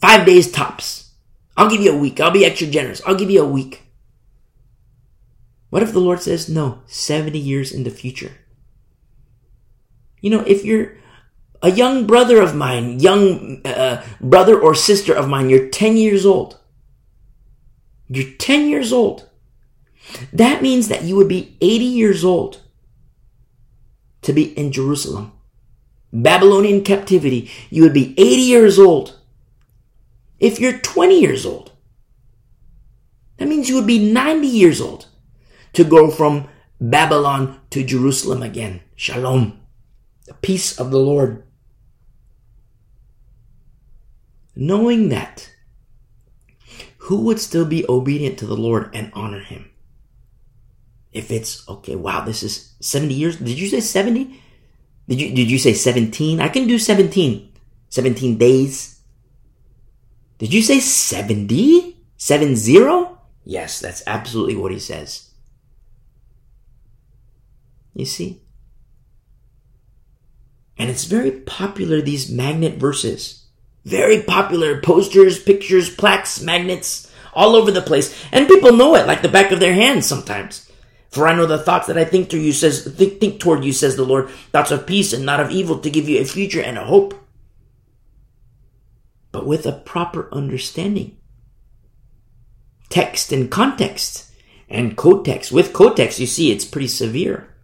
five 0.00 0.26
days 0.26 0.50
tops. 0.50 1.12
I'll 1.56 1.70
give 1.70 1.80
you 1.80 1.92
a 1.92 1.98
week. 1.98 2.20
I'll 2.20 2.30
be 2.30 2.44
extra 2.44 2.66
generous. 2.66 3.02
I'll 3.06 3.14
give 3.14 3.30
you 3.30 3.42
a 3.42 3.48
week. 3.48 3.82
What 5.70 5.82
if 5.82 5.92
the 5.92 6.00
Lord 6.00 6.22
says, 6.22 6.48
no, 6.48 6.82
70 6.86 7.38
years 7.38 7.72
in 7.72 7.84
the 7.84 7.90
future? 7.90 8.32
You 10.20 10.30
know, 10.30 10.40
if 10.46 10.64
you're 10.64 10.96
a 11.64 11.70
young 11.70 12.06
brother 12.06 12.42
of 12.42 12.54
mine, 12.54 13.00
young 13.00 13.62
uh, 13.64 14.04
brother 14.20 14.60
or 14.60 14.74
sister 14.74 15.14
of 15.14 15.30
mine, 15.30 15.48
you're 15.48 15.70
10 15.70 15.96
years 15.96 16.26
old. 16.26 16.60
You're 18.06 18.32
10 18.32 18.68
years 18.68 18.92
old. 18.92 19.30
That 20.30 20.60
means 20.60 20.88
that 20.88 21.04
you 21.04 21.16
would 21.16 21.26
be 21.26 21.56
80 21.62 21.84
years 21.86 22.22
old 22.22 22.60
to 24.20 24.34
be 24.34 24.56
in 24.58 24.72
Jerusalem. 24.72 25.32
Babylonian 26.12 26.84
captivity, 26.84 27.50
you 27.70 27.82
would 27.82 27.94
be 27.94 28.12
80 28.18 28.42
years 28.42 28.78
old. 28.78 29.18
If 30.38 30.60
you're 30.60 30.78
20 30.78 31.18
years 31.18 31.46
old, 31.46 31.72
that 33.38 33.48
means 33.48 33.70
you 33.70 33.76
would 33.76 33.86
be 33.86 34.12
90 34.12 34.46
years 34.46 34.82
old 34.82 35.06
to 35.72 35.82
go 35.82 36.10
from 36.10 36.46
Babylon 36.78 37.58
to 37.70 37.82
Jerusalem 37.82 38.42
again. 38.42 38.82
Shalom. 38.96 39.60
The 40.26 40.34
peace 40.34 40.78
of 40.78 40.90
the 40.90 41.00
Lord 41.00 41.42
knowing 44.56 45.08
that, 45.08 45.50
who 46.98 47.20
would 47.22 47.40
still 47.40 47.66
be 47.66 47.84
obedient 47.88 48.38
to 48.38 48.46
the 48.46 48.56
Lord 48.56 48.90
and 48.94 49.12
honor 49.14 49.40
him? 49.40 49.70
If 51.12 51.30
it's 51.30 51.68
okay, 51.68 51.94
wow, 51.94 52.24
this 52.24 52.42
is 52.42 52.74
70 52.80 53.14
years. 53.14 53.36
Did 53.36 53.58
you 53.58 53.68
say 53.68 53.80
70? 53.80 54.40
Did 55.08 55.20
you 55.20 55.34
did 55.34 55.50
you 55.50 55.58
say 55.58 55.74
17? 55.74 56.40
I 56.40 56.48
can 56.48 56.66
do 56.66 56.78
17. 56.78 57.52
17 57.90 58.38
days. 58.38 59.00
Did 60.38 60.52
you 60.52 60.62
say 60.62 60.80
70? 60.80 61.96
70? 62.16 63.06
Yes, 63.44 63.78
that's 63.78 64.02
absolutely 64.06 64.56
what 64.56 64.72
he 64.72 64.78
says. 64.80 65.30
You 67.94 68.06
see? 68.06 68.42
And 70.76 70.90
it's 70.90 71.04
very 71.04 71.30
popular, 71.30 72.00
these 72.00 72.30
magnet 72.30 72.78
verses. 72.78 73.43
Very 73.84 74.22
popular 74.22 74.80
posters, 74.80 75.42
pictures, 75.42 75.94
plaques, 75.94 76.40
magnets, 76.40 77.12
all 77.34 77.54
over 77.54 77.70
the 77.70 77.82
place. 77.82 78.24
And 78.32 78.48
people 78.48 78.72
know 78.72 78.94
it 78.94 79.06
like 79.06 79.22
the 79.22 79.28
back 79.28 79.52
of 79.52 79.60
their 79.60 79.74
hands 79.74 80.06
sometimes. 80.06 80.70
For 81.10 81.28
I 81.28 81.36
know 81.36 81.46
the 81.46 81.58
thoughts 81.58 81.86
that 81.86 81.98
I 81.98 82.04
think 82.04 82.30
to 82.30 82.38
you 82.38 82.52
says 82.52 82.84
think, 82.84 83.20
think 83.20 83.38
toward 83.38 83.64
you, 83.64 83.72
says 83.72 83.96
the 83.96 84.04
Lord, 84.04 84.30
thoughts 84.50 84.70
of 84.70 84.86
peace 84.86 85.12
and 85.12 85.24
not 85.24 85.38
of 85.38 85.50
evil 85.50 85.78
to 85.78 85.90
give 85.90 86.08
you 86.08 86.20
a 86.20 86.24
future 86.24 86.60
and 86.60 86.78
a 86.78 86.84
hope. 86.84 87.14
But 89.30 89.46
with 89.46 89.66
a 89.66 89.72
proper 89.72 90.28
understanding. 90.32 91.16
Text 92.88 93.32
and 93.32 93.50
context 93.50 94.32
and 94.68 94.96
co-text. 94.96 95.52
With 95.52 95.72
co-text, 95.72 96.18
you 96.18 96.26
see 96.26 96.50
it's 96.50 96.64
pretty 96.64 96.88
severe. 96.88 97.54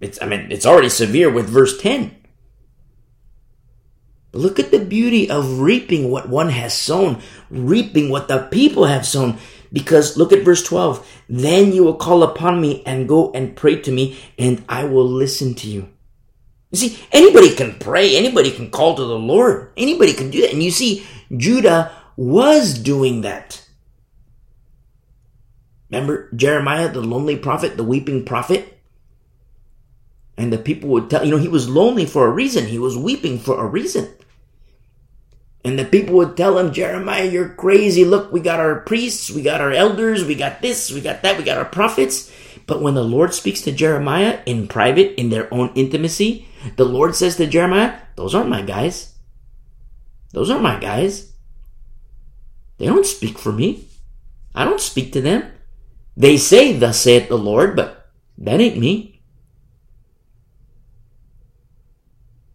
It's 0.00 0.20
I 0.22 0.26
mean, 0.26 0.48
it's 0.50 0.66
already 0.66 0.90
severe 0.90 1.30
with 1.30 1.48
verse 1.48 1.80
10. 1.80 2.14
Look 4.36 4.58
at 4.58 4.70
the 4.70 4.84
beauty 4.84 5.30
of 5.30 5.60
reaping 5.60 6.10
what 6.10 6.28
one 6.28 6.50
has 6.50 6.74
sown, 6.74 7.20
reaping 7.50 8.10
what 8.10 8.28
the 8.28 8.48
people 8.50 8.84
have 8.84 9.06
sown. 9.06 9.38
Because 9.72 10.16
look 10.16 10.32
at 10.32 10.44
verse 10.44 10.62
12. 10.62 11.06
Then 11.28 11.72
you 11.72 11.84
will 11.84 11.96
call 11.96 12.22
upon 12.22 12.60
me 12.60 12.82
and 12.86 13.08
go 13.08 13.32
and 13.32 13.56
pray 13.56 13.80
to 13.80 13.90
me, 13.90 14.18
and 14.38 14.64
I 14.68 14.84
will 14.84 15.08
listen 15.08 15.54
to 15.56 15.68
you. 15.68 15.88
You 16.70 16.78
see, 16.78 16.98
anybody 17.12 17.54
can 17.54 17.78
pray, 17.78 18.16
anybody 18.16 18.50
can 18.50 18.70
call 18.70 18.94
to 18.96 19.04
the 19.04 19.18
Lord, 19.18 19.72
anybody 19.76 20.12
can 20.12 20.30
do 20.30 20.42
that. 20.42 20.52
And 20.52 20.62
you 20.62 20.70
see, 20.70 21.06
Judah 21.36 21.92
was 22.16 22.74
doing 22.78 23.22
that. 23.22 23.66
Remember 25.90 26.30
Jeremiah, 26.34 26.90
the 26.90 27.00
lonely 27.00 27.36
prophet, 27.36 27.76
the 27.76 27.84
weeping 27.84 28.24
prophet? 28.24 28.78
And 30.36 30.52
the 30.52 30.58
people 30.58 30.90
would 30.90 31.08
tell, 31.08 31.24
you 31.24 31.30
know, 31.30 31.38
he 31.38 31.48
was 31.48 31.68
lonely 31.68 32.04
for 32.04 32.26
a 32.26 32.30
reason. 32.30 32.66
He 32.66 32.78
was 32.78 32.96
weeping 32.96 33.38
for 33.38 33.58
a 33.58 33.66
reason. 33.66 34.08
And 35.66 35.76
the 35.76 35.84
people 35.84 36.14
would 36.14 36.36
tell 36.36 36.58
him, 36.60 36.72
Jeremiah, 36.72 37.24
you're 37.24 37.48
crazy. 37.48 38.04
Look, 38.04 38.30
we 38.30 38.38
got 38.38 38.60
our 38.60 38.82
priests, 38.82 39.32
we 39.32 39.42
got 39.42 39.60
our 39.60 39.72
elders, 39.72 40.24
we 40.24 40.36
got 40.36 40.62
this, 40.62 40.92
we 40.92 41.00
got 41.00 41.22
that, 41.22 41.36
we 41.36 41.42
got 41.42 41.58
our 41.58 41.64
prophets. 41.64 42.30
But 42.66 42.80
when 42.80 42.94
the 42.94 43.02
Lord 43.02 43.34
speaks 43.34 43.62
to 43.62 43.72
Jeremiah 43.72 44.38
in 44.46 44.68
private, 44.68 45.18
in 45.18 45.30
their 45.30 45.52
own 45.52 45.72
intimacy, 45.74 46.46
the 46.76 46.84
Lord 46.84 47.16
says 47.16 47.34
to 47.36 47.48
Jeremiah, 47.48 47.98
Those 48.14 48.32
aren't 48.32 48.48
my 48.48 48.62
guys. 48.62 49.16
Those 50.32 50.50
aren't 50.50 50.62
my 50.62 50.78
guys. 50.78 51.32
They 52.78 52.86
don't 52.86 53.04
speak 53.04 53.36
for 53.36 53.50
me. 53.50 53.88
I 54.54 54.64
don't 54.64 54.80
speak 54.80 55.12
to 55.14 55.20
them. 55.20 55.50
They 56.16 56.36
say, 56.36 56.78
Thus 56.78 57.00
saith 57.00 57.28
the 57.28 57.38
Lord, 57.38 57.74
but 57.74 58.12
that 58.38 58.60
ain't 58.60 58.78
me. 58.78 59.20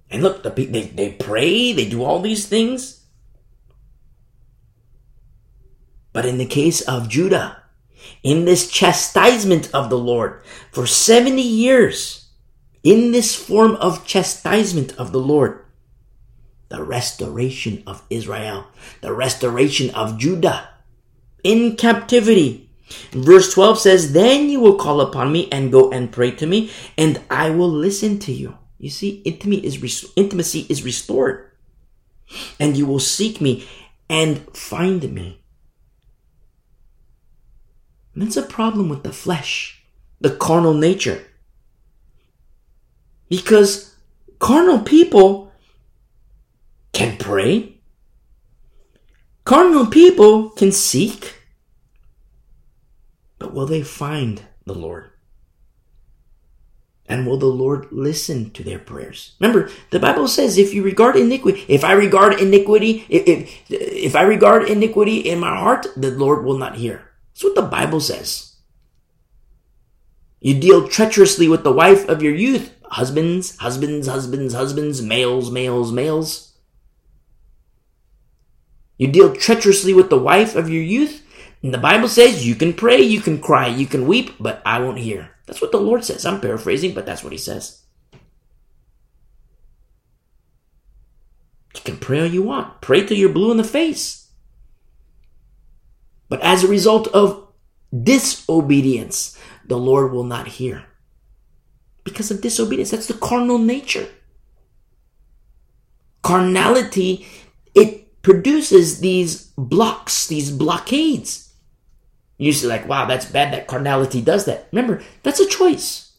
And 0.10 0.24
look, 0.24 0.44
the, 0.44 0.50
they, 0.50 0.84
they 0.84 1.12
pray, 1.12 1.74
they 1.74 1.90
do 1.90 2.06
all 2.06 2.22
these 2.22 2.48
things. 2.48 3.01
But 6.14 6.26
in 6.26 6.38
the 6.38 6.46
case 6.46 6.82
of 6.82 7.10
Judah, 7.10 7.64
in 8.24 8.46
this 8.46 8.70
chastisement 8.70 9.74
of 9.74 9.90
the 9.90 9.98
Lord 9.98 10.44
for 10.72 10.86
70 10.86 11.42
years, 11.42 12.30
in 12.84 13.12
this 13.12 13.36
form 13.36 13.76
of 13.76 14.06
chastisement 14.06 14.98
of 14.98 15.12
the 15.12 15.20
Lord, 15.20 15.66
the 16.70 16.84
restoration 16.84 17.84
of 17.86 18.04
Israel, 18.10 18.68
the 19.02 19.14
restoration 19.14 19.90
of 19.92 20.18
Judah 20.18 20.70
in 21.44 21.76
captivity, 21.76 22.72
Verse 23.12 23.54
12 23.54 23.80
says, 23.80 24.14
Then 24.14 24.50
you 24.50 24.60
will 24.60 24.76
call 24.76 25.02
upon 25.02 25.32
me 25.32 25.48
and 25.52 25.72
go 25.72 25.92
and 25.92 26.12
pray 26.12 26.32
to 26.32 26.46
me, 26.46 26.72
and 26.98 27.22
I 27.30 27.50
will 27.50 27.70
listen 27.70 28.20
to 28.20 28.32
you. 28.32 28.58
You 28.78 28.90
see, 28.90 29.22
intimacy 29.26 30.66
is, 30.70 30.84
restored. 30.84 31.52
And 32.60 32.76
you 32.76 32.86
will 32.86 33.00
seek 33.00 33.42
me 33.42 33.68
and 34.10 34.40
find 34.56 35.14
me. 35.14 35.41
That's 38.16 38.38
a 38.38 38.44
problem 38.44 38.90
with 38.90 39.04
the 39.04 39.14
flesh, 39.14 39.84
the 40.20 40.36
carnal 40.36 40.74
nature. 40.74 41.26
Because 43.30 43.96
carnal 44.40 44.80
people 44.80 45.54
can 46.92 47.18
pray. 47.18 47.78
Carnal 49.46 49.88
people 49.88 50.50
can 50.50 50.72
seek. 50.72 51.36
But 53.40 53.54
will 53.54 53.66
they 53.66 53.82
find 53.82 54.44
the 54.66 54.76
Lord? 54.76 55.10
And 57.08 57.26
will 57.26 57.38
the 57.38 57.48
Lord 57.48 57.88
listen 57.92 58.52
to 58.52 58.64
their 58.64 58.80
prayers? 58.80 59.36
Remember, 59.40 59.70
the 59.90 60.00
Bible 60.00 60.28
says, 60.28 60.58
if 60.58 60.74
you 60.74 60.84
regard 60.84 61.16
iniquity, 61.16 61.66
if 61.68 61.84
I 61.84 61.92
regard 61.94 62.40
iniquity, 62.40 63.06
if, 63.10 63.28
if, 63.28 63.72
if 63.72 64.16
I 64.16 64.22
regard 64.22 64.70
iniquity 64.70 65.18
in 65.18 65.40
my 65.40 65.58
heart, 65.58 65.88
the 65.98 66.12
Lord 66.12 66.46
will 66.46 66.58
not 66.58 66.76
hear. 66.76 67.11
That's 67.42 67.56
what 67.56 67.64
the 67.64 67.76
Bible 67.76 68.00
says. 68.00 68.58
You 70.42 70.60
deal 70.60 70.88
treacherously 70.88 71.48
with 71.48 71.64
the 71.64 71.72
wife 71.72 72.08
of 72.08 72.22
your 72.22 72.36
youth. 72.36 72.72
Husbands, 72.84 73.58
husbands, 73.58 74.06
husbands, 74.06 74.54
husbands, 74.54 75.02
males, 75.02 75.50
males, 75.50 75.92
males. 75.92 76.54
You 79.00 79.08
deal 79.08 79.36
treacherously 79.36 79.92
with 79.92 80.12
the 80.12 80.20
wife 80.20 80.56
of 80.56 80.70
your 80.70 80.84
youth. 80.84 81.26
And 81.64 81.74
the 81.74 81.80
Bible 81.80 82.08
says 82.08 82.46
you 82.46 82.54
can 82.54 82.74
pray, 82.74 83.02
you 83.02 83.22
can 83.22 83.42
cry, 83.42 83.66
you 83.66 83.88
can 83.88 84.06
weep, 84.06 84.36
but 84.40 84.62
I 84.64 84.80
won't 84.80 85.00
hear. 85.00 85.32
That's 85.48 85.64
what 85.64 85.72
the 85.72 85.80
Lord 85.80 86.06
says. 86.06 86.28
I'm 86.28 86.42
paraphrasing, 86.42 86.94
but 86.94 87.08
that's 87.08 87.24
what 87.24 87.34
he 87.34 87.40
says. 87.40 87.82
You 91.74 91.82
can 91.84 91.98
pray 91.98 92.20
all 92.20 92.28
you 92.28 92.44
want. 92.44 92.82
Pray 92.82 93.04
till 93.04 93.18
you're 93.18 93.34
blue 93.34 93.50
in 93.50 93.58
the 93.58 93.64
face. 93.64 94.21
But 96.32 96.40
as 96.44 96.64
a 96.64 96.70
result 96.70 97.10
of 97.10 97.46
disobedience, 97.92 99.38
the 99.66 99.76
Lord 99.76 100.14
will 100.14 100.24
not 100.24 100.48
hear. 100.48 100.86
Because 102.06 102.32
of 102.32 102.40
disobedience. 102.40 102.92
That's 102.92 103.08
the 103.08 103.16
carnal 103.16 103.58
nature. 103.58 104.08
Carnality, 106.24 107.28
it 107.76 108.22
produces 108.22 109.02
these 109.02 109.48
blocks, 109.58 110.28
these 110.28 110.52
blockades. 110.52 111.54
You 112.38 112.54
see, 112.54 112.66
like, 112.66 112.88
wow, 112.88 113.06
that's 113.06 113.26
bad 113.26 113.52
that 113.52 113.68
carnality 113.68 114.22
does 114.22 114.46
that. 114.46 114.70
Remember, 114.72 115.04
that's 115.24 115.42
a 115.42 115.46
choice. 115.46 116.14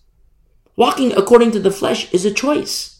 Walking 0.76 1.16
according 1.16 1.52
to 1.52 1.58
the 1.58 1.70
flesh 1.70 2.12
is 2.12 2.26
a 2.26 2.34
choice. 2.34 2.91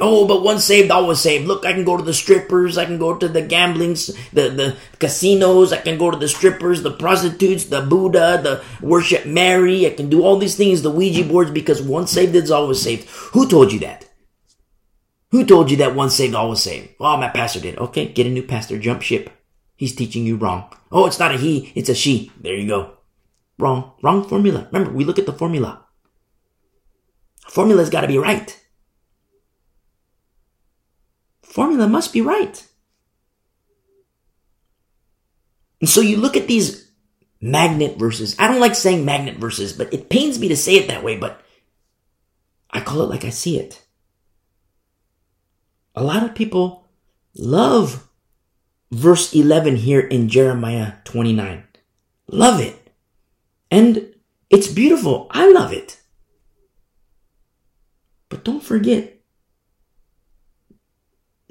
Oh, 0.00 0.26
but 0.26 0.42
once 0.42 0.64
saved, 0.64 0.90
always 0.90 1.20
saved. 1.20 1.46
Look, 1.46 1.64
I 1.64 1.72
can 1.72 1.84
go 1.84 1.96
to 1.96 2.02
the 2.02 2.12
strippers, 2.12 2.76
I 2.76 2.84
can 2.84 2.98
go 2.98 3.16
to 3.16 3.28
the 3.28 3.42
gamblings, 3.42 4.08
the, 4.32 4.48
the 4.48 4.76
casinos, 4.98 5.72
I 5.72 5.76
can 5.76 5.98
go 5.98 6.10
to 6.10 6.16
the 6.16 6.26
strippers, 6.26 6.82
the 6.82 6.90
prostitutes, 6.90 7.66
the 7.66 7.80
Buddha, 7.80 8.40
the 8.42 8.64
worship 8.84 9.24
Mary, 9.24 9.86
I 9.86 9.90
can 9.90 10.10
do 10.10 10.24
all 10.24 10.36
these 10.36 10.56
things, 10.56 10.82
the 10.82 10.90
Ouija 10.90 11.24
boards, 11.24 11.52
because 11.52 11.80
once 11.80 12.10
saved 12.10 12.34
is 12.34 12.50
always 12.50 12.82
saved. 12.82 13.08
Who 13.32 13.48
told 13.48 13.72
you 13.72 13.78
that? 13.80 14.10
Who 15.30 15.46
told 15.46 15.70
you 15.70 15.76
that 15.76 15.94
once 15.94 16.16
saved, 16.16 16.34
always 16.34 16.60
saved? 16.60 16.94
Oh, 16.98 17.16
my 17.16 17.28
pastor 17.28 17.60
did. 17.60 17.78
Okay, 17.78 18.08
get 18.08 18.26
a 18.26 18.30
new 18.30 18.42
pastor, 18.42 18.78
jump 18.80 19.02
ship. 19.02 19.30
He's 19.76 19.94
teaching 19.94 20.26
you 20.26 20.36
wrong. 20.36 20.72
Oh, 20.90 21.06
it's 21.06 21.18
not 21.18 21.34
a 21.34 21.38
he, 21.38 21.72
it's 21.76 21.88
a 21.88 21.94
she. 21.94 22.32
There 22.40 22.54
you 22.54 22.66
go. 22.66 22.98
Wrong. 23.58 23.92
Wrong 24.02 24.28
formula. 24.28 24.68
Remember, 24.72 24.92
we 24.92 25.04
look 25.04 25.18
at 25.18 25.26
the 25.26 25.32
formula. 25.32 25.84
Formula's 27.48 27.90
gotta 27.90 28.08
be 28.08 28.18
right. 28.18 28.60
Formula 31.54 31.86
must 31.86 32.12
be 32.12 32.20
right. 32.20 32.66
And 35.80 35.88
so 35.88 36.00
you 36.00 36.16
look 36.16 36.36
at 36.36 36.48
these 36.48 36.90
magnet 37.40 37.96
verses. 37.96 38.34
I 38.40 38.48
don't 38.48 38.58
like 38.58 38.74
saying 38.74 39.04
magnet 39.04 39.36
verses, 39.36 39.72
but 39.72 39.94
it 39.94 40.08
pains 40.08 40.40
me 40.40 40.48
to 40.48 40.56
say 40.56 40.74
it 40.74 40.88
that 40.88 41.04
way, 41.04 41.16
but 41.16 41.40
I 42.70 42.80
call 42.80 43.02
it 43.02 43.08
like 43.08 43.24
I 43.24 43.30
see 43.30 43.56
it. 43.56 43.86
A 45.94 46.02
lot 46.02 46.24
of 46.24 46.34
people 46.34 46.88
love 47.36 48.08
verse 48.90 49.32
11 49.32 49.76
here 49.76 50.00
in 50.00 50.28
Jeremiah 50.28 50.94
29. 51.04 51.62
Love 52.26 52.58
it. 52.58 52.90
And 53.70 54.12
it's 54.50 54.66
beautiful. 54.66 55.28
I 55.30 55.52
love 55.52 55.72
it. 55.72 56.00
But 58.28 58.42
don't 58.42 58.64
forget, 58.64 59.13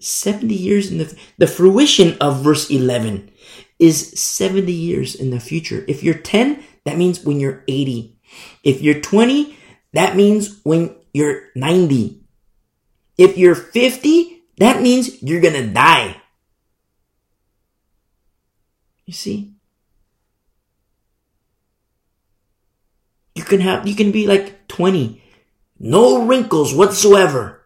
70 0.04 0.54
years 0.54 0.92
in 0.92 0.98
the, 0.98 1.18
the 1.38 1.48
fruition 1.48 2.18
of 2.20 2.44
verse 2.44 2.70
11 2.70 3.32
is 3.80 4.20
70 4.20 4.72
years 4.72 5.16
in 5.16 5.30
the 5.30 5.40
future. 5.40 5.84
If 5.88 6.04
you're 6.04 6.14
10, 6.14 6.64
that 6.86 6.98
means 6.98 7.24
when 7.24 7.40
you're 7.40 7.64
80. 7.68 8.18
If 8.64 8.82
you're 8.82 9.00
20, 9.00 9.58
that 9.94 10.16
means 10.16 10.60
when 10.64 10.96
you're 11.14 11.50
90. 11.56 12.22
If 13.18 13.38
you're 13.38 13.56
50, 13.56 14.44
that 14.58 14.82
means 14.82 15.22
you're 15.22 15.42
gonna 15.42 15.68
die. 15.68 16.22
You 19.06 19.14
see? 19.14 19.54
You 23.36 23.44
can 23.44 23.60
have, 23.62 23.88
you 23.88 23.96
can 23.96 24.12
be 24.12 24.28
like 24.28 24.68
20, 24.68 25.22
no 25.80 26.26
wrinkles 26.26 26.74
whatsoever. 26.74 27.66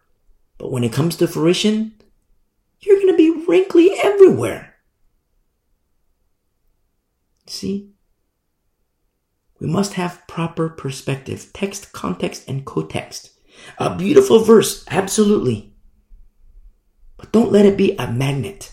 But 0.56 0.72
when 0.72 0.82
it 0.82 0.92
comes 0.92 1.16
to 1.16 1.28
fruition, 1.28 1.97
you're 2.80 3.00
going 3.00 3.08
to 3.08 3.16
be 3.16 3.44
wrinkly 3.46 3.90
everywhere. 4.02 4.74
See? 7.46 7.92
We 9.58 9.66
must 9.66 9.94
have 9.94 10.26
proper 10.28 10.68
perspective, 10.68 11.50
text, 11.52 11.92
context, 11.92 12.48
and 12.48 12.64
co-text. 12.64 13.30
A 13.78 13.94
beautiful 13.96 14.44
verse, 14.44 14.84
absolutely. 14.88 15.74
But 17.16 17.32
don't 17.32 17.50
let 17.50 17.66
it 17.66 17.76
be 17.76 17.96
a 17.96 18.10
magnet. 18.10 18.72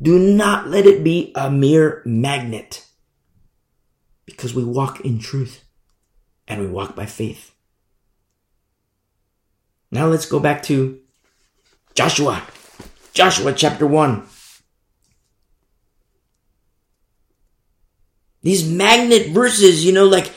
Do 0.00 0.18
not 0.18 0.68
let 0.68 0.86
it 0.86 1.02
be 1.02 1.32
a 1.34 1.50
mere 1.50 2.02
magnet. 2.06 2.86
Because 4.24 4.54
we 4.54 4.64
walk 4.64 5.00
in 5.00 5.18
truth 5.18 5.64
and 6.46 6.60
we 6.60 6.68
walk 6.68 6.94
by 6.94 7.06
faith. 7.06 7.52
Now 9.90 10.06
let's 10.06 10.26
go 10.26 10.38
back 10.38 10.62
to 10.64 11.00
Joshua. 11.94 12.42
Joshua 13.12 13.52
chapter 13.52 13.86
1. 13.86 14.22
These 18.42 18.68
magnet 18.68 19.28
verses, 19.28 19.84
you 19.84 19.92
know, 19.92 20.06
like 20.06 20.32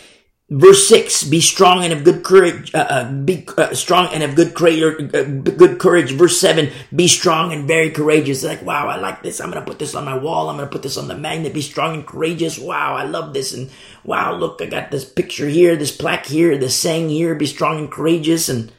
Verse 0.53 0.87
6, 0.87 1.23
be 1.29 1.41
strong 1.41 1.83
and 1.83 1.91
have 1.91 2.03
good 2.03 2.21
courage, 2.21 2.75
uh, 2.75 2.85
uh, 2.87 3.11
be 3.11 3.43
uh, 3.57 3.73
strong 3.73 4.09
and 4.13 4.21
have 4.21 4.35
good 4.35 4.53
courage, 4.53 5.15
uh, 5.15 5.23
good 5.23 5.79
courage. 5.79 6.11
Verse 6.11 6.39
7, 6.39 6.69
be 6.95 7.07
strong 7.07 7.51
and 7.51 7.65
very 7.65 7.89
courageous. 7.89 8.43
Like, 8.43 8.61
wow, 8.61 8.87
I 8.87 8.97
like 8.97 9.23
this. 9.23 9.41
I'm 9.41 9.51
to 9.53 9.61
put 9.61 9.79
this 9.79 9.95
on 9.95 10.05
my 10.05 10.15
wall. 10.15 10.49
I'm 10.49 10.57
to 10.57 10.67
put 10.67 10.83
this 10.83 10.97
on 10.97 11.07
the 11.07 11.17
magnet. 11.17 11.55
Be 11.55 11.61
strong 11.61 11.95
and 11.95 12.05
courageous. 12.05 12.59
Wow, 12.59 12.93
I 12.93 13.03
love 13.03 13.33
this. 13.33 13.51
And 13.53 13.71
wow, 14.03 14.35
look, 14.35 14.61
I 14.61 14.67
got 14.67 14.91
this 14.91 15.05
picture 15.05 15.47
here, 15.47 15.75
this 15.75 15.95
plaque 15.95 16.27
here, 16.27 16.55
this 16.55 16.75
saying 16.75 17.09
here, 17.09 17.33
be 17.33 17.47
strong 17.47 17.79
and 17.79 17.91
courageous. 17.91 18.47
And 18.47 18.71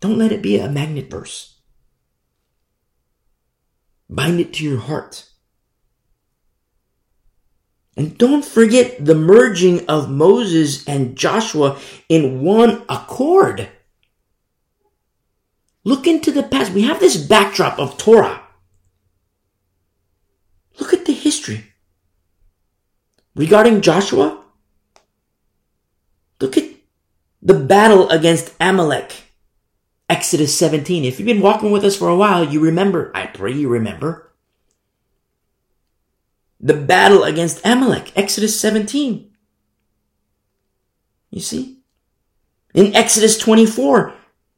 don't 0.00 0.18
let 0.18 0.32
it 0.32 0.42
be 0.42 0.58
a 0.58 0.68
magnet 0.68 1.10
verse. 1.10 1.58
Bind 4.08 4.40
it 4.40 4.54
to 4.54 4.64
your 4.64 4.80
heart. 4.80 5.30
And 7.96 8.16
don't 8.16 8.44
forget 8.44 9.04
the 9.04 9.14
merging 9.14 9.86
of 9.86 10.10
Moses 10.10 10.86
and 10.88 11.16
Joshua 11.16 11.78
in 12.08 12.42
one 12.42 12.82
accord. 12.88 13.68
Look 15.84 16.06
into 16.06 16.30
the 16.30 16.42
past. 16.42 16.72
We 16.72 16.82
have 16.82 17.00
this 17.00 17.16
backdrop 17.16 17.78
of 17.78 17.98
Torah. 17.98 18.42
Look 20.78 20.94
at 20.94 21.04
the 21.04 21.12
history. 21.12 21.66
Regarding 23.34 23.80
Joshua, 23.80 24.42
look 26.40 26.56
at 26.56 26.70
the 27.42 27.54
battle 27.54 28.08
against 28.10 28.54
Amalek. 28.60 29.29
Exodus 30.10 30.58
17. 30.58 31.04
If 31.04 31.20
you've 31.20 31.26
been 31.26 31.40
walking 31.40 31.70
with 31.70 31.84
us 31.84 31.96
for 31.96 32.08
a 32.08 32.16
while, 32.16 32.42
you 32.42 32.58
remember. 32.58 33.12
I 33.14 33.26
pray 33.26 33.52
you 33.52 33.68
remember 33.68 34.32
the 36.58 36.74
battle 36.74 37.22
against 37.22 37.64
Amalek, 37.64 38.12
Exodus 38.16 38.58
17. 38.60 39.30
You 41.30 41.40
see? 41.40 41.78
In 42.74 42.94
Exodus 42.94 43.38
24, 43.38 44.12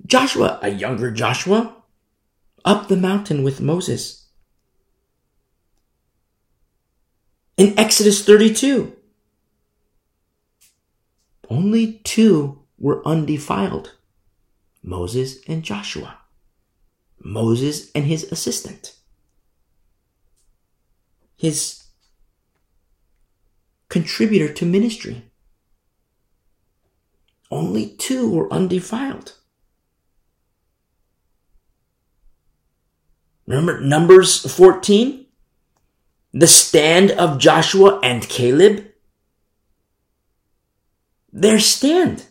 Joshua, 0.06 0.58
a 0.62 0.70
younger 0.70 1.10
Joshua, 1.10 1.76
up 2.64 2.88
the 2.88 2.96
mountain 2.96 3.42
with 3.42 3.60
Moses. 3.60 4.28
In 7.58 7.78
Exodus 7.78 8.24
32, 8.24 8.96
only 11.50 12.00
two 12.04 12.62
were 12.78 13.06
undefiled 13.06 13.92
Moses 14.82 15.38
and 15.46 15.62
Joshua, 15.62 16.18
Moses 17.20 17.90
and 17.94 18.04
his 18.04 18.24
assistant, 18.32 18.96
his 21.36 21.84
contributor 23.88 24.52
to 24.52 24.64
ministry. 24.64 25.24
Only 27.50 27.90
two 27.90 28.30
were 28.30 28.52
undefiled. 28.52 29.34
Remember 33.46 33.80
Numbers 33.80 34.40
14? 34.56 35.26
The 36.32 36.46
stand 36.46 37.10
of 37.10 37.38
Joshua 37.38 38.00
and 38.02 38.26
Caleb? 38.26 38.86
Their 41.30 41.58
stand. 41.58 42.24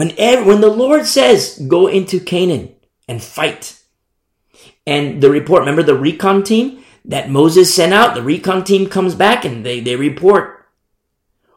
When, 0.00 0.16
when 0.46 0.62
the 0.62 0.70
Lord 0.70 1.04
says, 1.04 1.58
go 1.68 1.86
into 1.86 2.20
Canaan 2.20 2.74
and 3.06 3.22
fight, 3.22 3.78
and 4.86 5.22
the 5.22 5.28
report, 5.28 5.60
remember 5.60 5.82
the 5.82 5.94
recon 5.94 6.42
team 6.42 6.82
that 7.04 7.28
Moses 7.28 7.74
sent 7.74 7.92
out, 7.92 8.14
the 8.14 8.22
recon 8.22 8.64
team 8.64 8.88
comes 8.88 9.14
back 9.14 9.44
and 9.44 9.62
they, 9.62 9.80
they 9.80 9.96
report, 9.96 10.66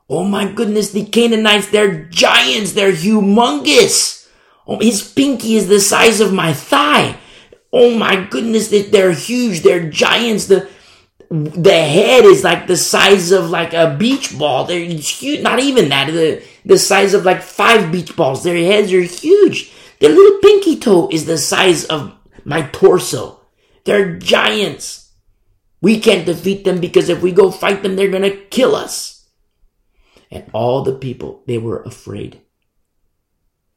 oh 0.09 0.25
my 0.25 0.51
goodness, 0.51 0.91
the 0.91 1.05
Canaanites, 1.05 1.69
they're 1.69 2.03
giants, 2.03 2.73
they're 2.73 2.91
humongous. 2.91 4.27
Oh, 4.67 4.77
his 4.77 5.09
pinky 5.09 5.55
is 5.55 5.69
the 5.69 5.79
size 5.79 6.19
of 6.19 6.33
my 6.33 6.51
thigh. 6.51 7.15
Oh 7.71 7.97
my 7.97 8.25
goodness, 8.25 8.67
they're 8.67 9.13
huge. 9.13 9.61
They're 9.61 9.89
giants. 9.89 10.47
The, 10.47 10.69
the 11.29 11.71
head 11.71 12.25
is 12.25 12.43
like 12.43 12.67
the 12.67 12.75
size 12.75 13.31
of 13.31 13.49
like 13.49 13.71
a 13.71 13.95
beach 13.97 14.37
ball. 14.37 14.65
They're 14.65 14.83
huge. 14.83 15.41
Not 15.41 15.59
even 15.59 15.87
that. 15.87 16.11
The, 16.11 16.43
the 16.65 16.77
size 16.77 17.13
of 17.13 17.25
like 17.25 17.41
five 17.41 17.91
beach 17.91 18.15
balls. 18.15 18.43
Their 18.43 18.55
heads 18.55 18.91
are 18.93 19.01
huge. 19.01 19.71
Their 19.99 20.11
little 20.11 20.39
pinky 20.39 20.77
toe 20.77 21.09
is 21.11 21.25
the 21.25 21.37
size 21.37 21.85
of 21.85 22.13
my 22.43 22.63
torso. 22.71 23.41
They're 23.85 24.17
giants. 24.17 25.11
We 25.81 25.99
can't 25.99 26.25
defeat 26.25 26.63
them 26.63 26.79
because 26.79 27.09
if 27.09 27.21
we 27.21 27.31
go 27.31 27.51
fight 27.51 27.83
them, 27.83 27.95
they're 27.95 28.09
going 28.09 28.23
to 28.23 28.37
kill 28.45 28.75
us. 28.75 29.27
And 30.31 30.49
all 30.53 30.83
the 30.83 30.95
people, 30.95 31.43
they 31.45 31.57
were 31.57 31.83
afraid. 31.83 32.41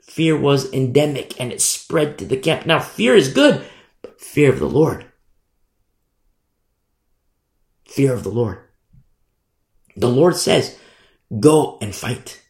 Fear 0.02 0.38
was 0.38 0.72
endemic 0.72 1.38
and 1.40 1.52
it 1.52 1.60
spread 1.60 2.16
to 2.18 2.24
the 2.24 2.36
camp. 2.36 2.64
Now, 2.64 2.78
fear 2.78 3.16
is 3.16 3.32
good, 3.32 3.64
but 4.02 4.20
fear 4.20 4.52
of 4.52 4.60
the 4.60 4.68
Lord. 4.68 5.06
Fear 7.86 8.14
of 8.14 8.22
the 8.22 8.30
Lord. 8.30 8.60
The 9.96 10.08
Lord 10.08 10.36
says, 10.36 10.78
go 11.40 11.78
and 11.80 11.94
fight. 11.94 12.40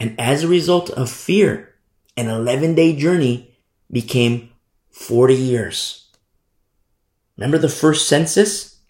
And 0.00 0.18
as 0.18 0.42
a 0.42 0.48
result 0.48 0.90
of 0.90 1.10
fear, 1.10 1.74
an 2.16 2.28
11 2.28 2.74
day 2.74 2.96
journey 2.96 3.58
became 3.90 4.50
40 4.90 5.34
years. 5.34 6.08
Remember 7.36 7.58
the 7.58 7.68
first 7.68 8.08
census? 8.08 8.80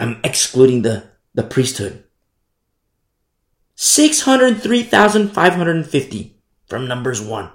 I'm 0.00 0.20
excluding 0.24 0.82
the, 0.82 1.04
the 1.34 1.44
priesthood. 1.44 2.02
603,550 3.76 6.40
from 6.66 6.88
Numbers 6.88 7.20
1. 7.20 7.50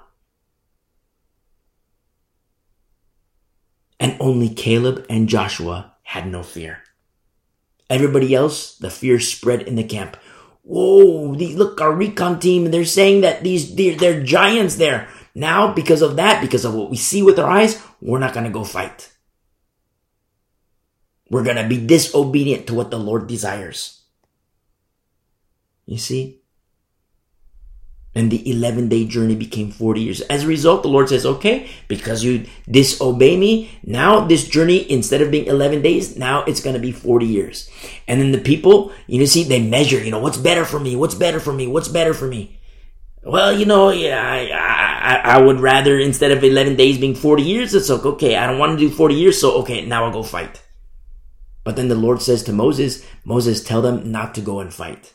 And 4.00 4.16
only 4.18 4.48
Caleb 4.48 5.04
and 5.10 5.28
Joshua 5.28 5.92
had 6.04 6.26
no 6.26 6.42
fear. 6.42 6.78
Everybody 7.90 8.34
else, 8.34 8.78
the 8.78 8.88
fear 8.88 9.20
spread 9.20 9.60
in 9.62 9.76
the 9.76 9.84
camp. 9.84 10.16
Whoa, 10.62 11.32
look, 11.32 11.82
our 11.82 11.92
recon 11.92 12.40
team, 12.40 12.70
they're 12.70 12.86
saying 12.86 13.20
that 13.20 13.42
these, 13.42 13.74
they're, 13.74 13.96
they're 13.96 14.22
giants 14.22 14.76
there. 14.76 15.10
Now, 15.34 15.72
because 15.72 16.02
of 16.02 16.16
that, 16.16 16.40
because 16.40 16.64
of 16.64 16.74
what 16.74 16.90
we 16.90 16.96
see 16.96 17.22
with 17.22 17.38
our 17.38 17.50
eyes, 17.50 17.82
we're 18.00 18.18
not 18.18 18.34
going 18.34 18.44
to 18.44 18.52
go 18.52 18.64
fight. 18.64 19.12
We're 21.30 21.42
going 21.42 21.56
to 21.56 21.68
be 21.68 21.84
disobedient 21.84 22.66
to 22.68 22.74
what 22.74 22.90
the 22.90 22.98
Lord 22.98 23.26
desires. 23.26 24.02
You 25.86 25.98
see? 25.98 26.44
and 28.14 28.30
the 28.30 28.48
11 28.48 28.88
day 28.88 29.04
journey 29.04 29.34
became 29.34 29.70
40 29.70 30.00
years. 30.00 30.20
As 30.22 30.44
a 30.44 30.46
result, 30.46 30.82
the 30.82 30.88
Lord 30.88 31.08
says, 31.08 31.26
okay, 31.26 31.68
because 31.88 32.22
you 32.22 32.46
disobey 32.70 33.36
me, 33.36 33.78
now 33.82 34.20
this 34.20 34.46
journey, 34.46 34.90
instead 34.90 35.20
of 35.20 35.30
being 35.30 35.46
11 35.46 35.82
days, 35.82 36.16
now 36.16 36.44
it's 36.44 36.60
going 36.60 36.74
to 36.74 36.80
be 36.80 36.92
40 36.92 37.26
years. 37.26 37.68
And 38.06 38.20
then 38.20 38.32
the 38.32 38.38
people, 38.38 38.92
you 39.06 39.18
know, 39.18 39.24
see, 39.24 39.44
they 39.44 39.62
measure, 39.62 40.02
you 40.02 40.10
know, 40.10 40.20
what's 40.20 40.38
better 40.38 40.64
for 40.64 40.78
me? 40.78 40.96
What's 40.96 41.14
better 41.14 41.40
for 41.40 41.52
me? 41.52 41.66
What's 41.66 41.88
better 41.88 42.14
for 42.14 42.28
me? 42.28 42.60
Well, 43.22 43.52
you 43.52 43.64
know, 43.64 43.90
yeah, 43.90 44.22
I, 44.22 44.50
I, 44.52 44.93
I 45.04 45.42
would 45.42 45.60
rather, 45.60 45.98
instead 45.98 46.30
of 46.30 46.42
11 46.42 46.76
days 46.76 46.98
being 46.98 47.14
40 47.14 47.42
years, 47.42 47.74
it's 47.74 47.90
like, 47.90 48.06
okay, 48.06 48.36
I 48.36 48.46
don't 48.46 48.58
want 48.58 48.78
to 48.78 48.88
do 48.88 48.94
40 48.94 49.14
years, 49.14 49.40
so 49.40 49.58
okay, 49.60 49.84
now 49.84 50.04
I'll 50.04 50.12
go 50.12 50.22
fight. 50.22 50.62
But 51.62 51.76
then 51.76 51.88
the 51.88 51.94
Lord 51.94 52.22
says 52.22 52.42
to 52.44 52.52
Moses, 52.52 53.04
Moses, 53.24 53.62
tell 53.62 53.82
them 53.82 54.10
not 54.10 54.34
to 54.34 54.40
go 54.40 54.60
and 54.60 54.72
fight 54.72 55.14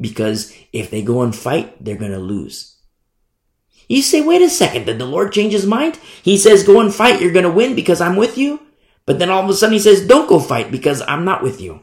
because 0.00 0.54
if 0.72 0.90
they 0.90 1.02
go 1.02 1.22
and 1.22 1.34
fight, 1.34 1.84
they're 1.84 1.96
going 1.96 2.12
to 2.12 2.18
lose. 2.18 2.76
You 3.88 4.02
say, 4.02 4.20
wait 4.20 4.42
a 4.42 4.50
second, 4.50 4.84
did 4.84 4.98
the 4.98 5.06
Lord 5.06 5.32
change 5.32 5.52
his 5.52 5.66
mind? 5.66 5.98
He 6.22 6.36
says, 6.36 6.62
go 6.62 6.80
and 6.80 6.94
fight, 6.94 7.20
you're 7.20 7.32
going 7.32 7.44
to 7.44 7.50
win 7.50 7.74
because 7.74 8.00
I'm 8.00 8.16
with 8.16 8.36
you. 8.36 8.60
But 9.06 9.18
then 9.18 9.30
all 9.30 9.42
of 9.42 9.48
a 9.48 9.54
sudden 9.54 9.72
he 9.72 9.78
says, 9.78 10.06
don't 10.06 10.28
go 10.28 10.38
fight 10.38 10.70
because 10.70 11.02
I'm 11.08 11.24
not 11.24 11.42
with 11.42 11.60
you. 11.60 11.82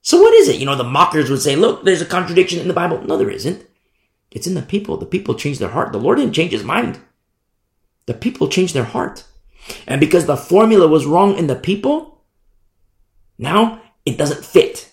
So 0.00 0.20
what 0.20 0.34
is 0.34 0.48
it? 0.48 0.56
You 0.56 0.66
know, 0.66 0.76
the 0.76 0.84
mockers 0.84 1.30
would 1.30 1.42
say, 1.42 1.56
look, 1.56 1.84
there's 1.84 2.02
a 2.02 2.06
contradiction 2.06 2.60
in 2.60 2.68
the 2.68 2.74
Bible. 2.74 3.02
No, 3.02 3.16
there 3.16 3.30
isn't. 3.30 3.66
It's 4.32 4.46
in 4.46 4.54
the 4.54 4.62
people. 4.62 4.96
The 4.96 5.06
people 5.06 5.34
change 5.34 5.58
their 5.58 5.68
heart. 5.68 5.92
The 5.92 5.98
Lord 5.98 6.18
didn't 6.18 6.34
change 6.34 6.52
his 6.52 6.64
mind. 6.64 6.98
The 8.06 8.14
people 8.14 8.48
changed 8.48 8.74
their 8.74 8.84
heart. 8.84 9.24
And 9.86 10.00
because 10.00 10.26
the 10.26 10.36
formula 10.36 10.88
was 10.88 11.06
wrong 11.06 11.36
in 11.36 11.46
the 11.46 11.54
people, 11.54 12.24
now 13.38 13.80
it 14.04 14.18
doesn't 14.18 14.44
fit. 14.44 14.90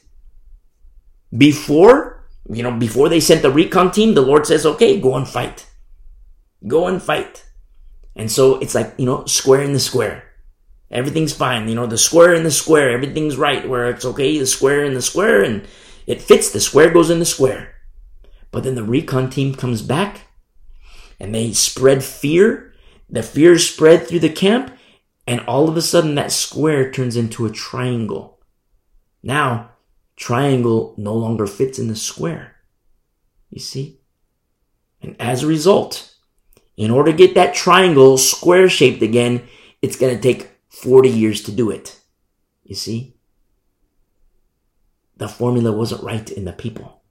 Before, 1.36 2.28
you 2.50 2.62
know, 2.62 2.72
before 2.72 3.10
they 3.10 3.20
sent 3.20 3.42
the 3.42 3.52
recon 3.52 3.92
team, 3.92 4.14
the 4.14 4.22
Lord 4.22 4.46
says, 4.46 4.66
okay, 4.66 5.00
go 5.00 5.16
and 5.16 5.28
fight. 5.28 5.66
Go 6.68 6.88
and 6.88 7.02
fight. 7.02 7.46
And 8.16 8.30
so 8.30 8.60
it's 8.60 8.76
like, 8.76 8.94
you 8.98 9.06
know, 9.06 9.26
square 9.26 9.62
in 9.62 9.74
the 9.74 9.80
square. 9.80 10.24
Everything's 10.92 11.34
fine. 11.34 11.70
You 11.70 11.76
know, 11.76 11.88
the 11.88 11.98
square 11.98 12.34
in 12.34 12.44
the 12.44 12.52
square, 12.52 12.90
everything's 12.90 13.38
right 13.38 13.68
where 13.68 13.90
it's 13.90 14.06
okay, 14.06 14.38
the 14.38 14.48
square 14.48 14.84
in 14.84 14.96
the 14.96 15.02
square, 15.02 15.44
and 15.44 15.66
it 16.06 16.22
fits. 16.22 16.52
The 16.52 16.60
square 16.60 16.92
goes 16.92 17.10
in 17.10 17.20
the 17.20 17.26
square. 17.26 17.76
But 18.52 18.64
then 18.64 18.76
the 18.76 18.84
recon 18.84 19.30
team 19.30 19.54
comes 19.54 19.82
back 19.82 20.22
and 21.20 21.34
they 21.34 21.54
spread 21.54 22.04
fear. 22.04 22.74
The 23.10 23.24
fear 23.24 23.54
is 23.54 23.70
spread 23.70 24.08
through 24.08 24.20
the 24.20 24.30
camp, 24.30 24.72
and 25.28 25.42
all 25.42 25.68
of 25.68 25.78
a 25.78 25.82
sudden 25.82 26.16
that 26.16 26.32
square 26.32 26.92
turns 26.92 27.16
into 27.16 27.46
a 27.46 27.52
triangle. 27.52 28.40
Now, 29.22 29.72
triangle 30.16 30.94
no 30.98 31.14
longer 31.14 31.48
fits 31.48 31.80
in 31.80 31.88
the 31.88 31.96
square. 31.96 32.56
You 33.50 33.60
see? 33.60 34.00
And 35.02 35.16
as 35.20 35.44
a 35.44 35.48
result, 35.48 36.16
in 36.78 36.92
order 36.92 37.12
to 37.12 37.18
get 37.18 37.36
that 37.36 37.56
triangle 37.56 38.18
square 38.18 38.70
shaped 38.70 39.02
again, 39.02 39.44
it's 39.82 39.98
going 39.98 40.16
to 40.16 40.22
take 40.22 40.52
40 40.70 41.10
years 41.10 41.42
to 41.44 41.52
do 41.52 41.70
it. 41.70 42.00
You 42.64 42.76
see? 42.76 43.16
The 45.18 45.28
formula 45.28 45.72
wasn't 45.72 46.04
right 46.04 46.30
in 46.32 46.46
the 46.46 46.54
people. 46.54 47.02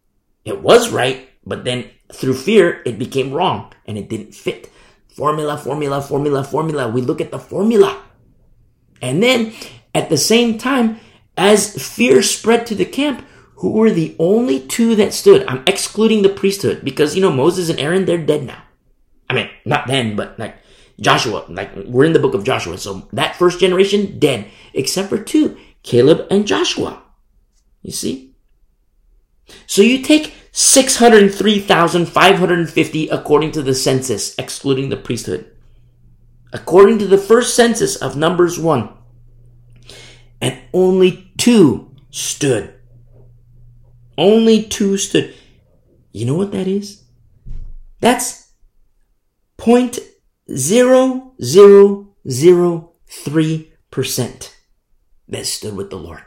It 0.44 0.62
was 0.62 0.90
right, 0.90 1.27
but 1.48 1.64
then 1.64 1.90
through 2.12 2.34
fear, 2.34 2.82
it 2.84 2.98
became 2.98 3.32
wrong 3.32 3.72
and 3.86 3.96
it 3.96 4.08
didn't 4.08 4.34
fit. 4.34 4.70
Formula, 5.08 5.56
formula, 5.56 6.02
formula, 6.02 6.44
formula. 6.44 6.88
We 6.88 7.00
look 7.00 7.20
at 7.20 7.30
the 7.30 7.38
formula. 7.38 8.02
And 9.00 9.22
then 9.22 9.54
at 9.94 10.10
the 10.10 10.18
same 10.18 10.58
time, 10.58 11.00
as 11.36 11.74
fear 11.74 12.22
spread 12.22 12.66
to 12.66 12.74
the 12.74 12.84
camp, 12.84 13.24
who 13.56 13.70
were 13.72 13.90
the 13.90 14.14
only 14.18 14.60
two 14.60 14.94
that 14.96 15.14
stood? 15.14 15.46
I'm 15.48 15.64
excluding 15.66 16.22
the 16.22 16.28
priesthood 16.28 16.84
because, 16.84 17.16
you 17.16 17.22
know, 17.22 17.32
Moses 17.32 17.70
and 17.70 17.80
Aaron, 17.80 18.04
they're 18.04 18.24
dead 18.24 18.44
now. 18.44 18.62
I 19.28 19.34
mean, 19.34 19.50
not 19.64 19.86
then, 19.86 20.16
but 20.16 20.38
like 20.38 20.56
Joshua, 21.00 21.44
like 21.48 21.74
we're 21.86 22.04
in 22.04 22.12
the 22.12 22.18
book 22.18 22.34
of 22.34 22.44
Joshua. 22.44 22.78
So 22.78 23.08
that 23.12 23.36
first 23.36 23.58
generation, 23.58 24.18
dead, 24.18 24.46
except 24.74 25.08
for 25.08 25.18
two, 25.18 25.56
Caleb 25.82 26.26
and 26.30 26.46
Joshua. 26.46 27.02
You 27.82 27.92
see? 27.92 28.34
So 29.66 29.82
you 29.82 30.02
take 30.02 30.34
603,550 30.58 33.08
according 33.10 33.52
to 33.52 33.62
the 33.62 33.76
census, 33.76 34.36
excluding 34.36 34.88
the 34.88 34.96
priesthood. 34.96 35.48
According 36.52 36.98
to 36.98 37.06
the 37.06 37.16
first 37.16 37.54
census 37.54 37.94
of 37.94 38.16
Numbers 38.16 38.58
1. 38.58 38.92
And 40.40 40.58
only 40.72 41.30
two 41.38 41.94
stood. 42.10 42.74
Only 44.16 44.64
two 44.64 44.96
stood. 44.96 45.32
You 46.10 46.26
know 46.26 46.34
what 46.34 46.50
that 46.50 46.66
is? 46.66 47.04
That's 48.00 48.52
point 49.58 50.00
zero 50.52 51.34
zero 51.40 52.16
zero 52.28 52.94
three 53.06 53.72
percent 53.92 54.56
that 55.28 55.46
stood 55.46 55.76
with 55.76 55.90
the 55.90 55.98
Lord. 55.98 56.24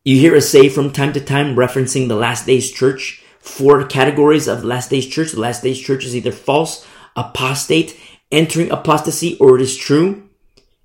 you 0.04 0.20
hear 0.20 0.36
us 0.36 0.48
say 0.48 0.68
from 0.68 0.92
time 0.92 1.12
to 1.14 1.20
time 1.20 1.56
referencing 1.56 2.06
the 2.06 2.14
last 2.14 2.46
days 2.46 2.70
church, 2.70 3.24
four 3.40 3.84
categories 3.86 4.46
of 4.46 4.60
the 4.60 4.68
last 4.68 4.90
days 4.90 5.08
church. 5.08 5.32
The 5.32 5.40
last 5.40 5.64
days 5.64 5.80
church 5.80 6.04
is 6.04 6.14
either 6.14 6.30
false, 6.30 6.86
apostate, 7.16 7.98
entering 8.30 8.70
apostasy, 8.70 9.36
or 9.38 9.56
it 9.56 9.62
is 9.62 9.76
true. 9.76 10.28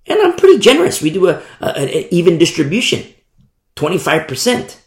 And 0.07 0.19
I'm 0.19 0.37
pretty 0.37 0.57
generous. 0.57 1.03
We 1.03 1.11
do 1.11 1.27
a, 1.27 1.43
a 1.61 1.77
an 1.77 1.89
even 2.09 2.39
distribution, 2.39 3.05
25%. 3.75 4.79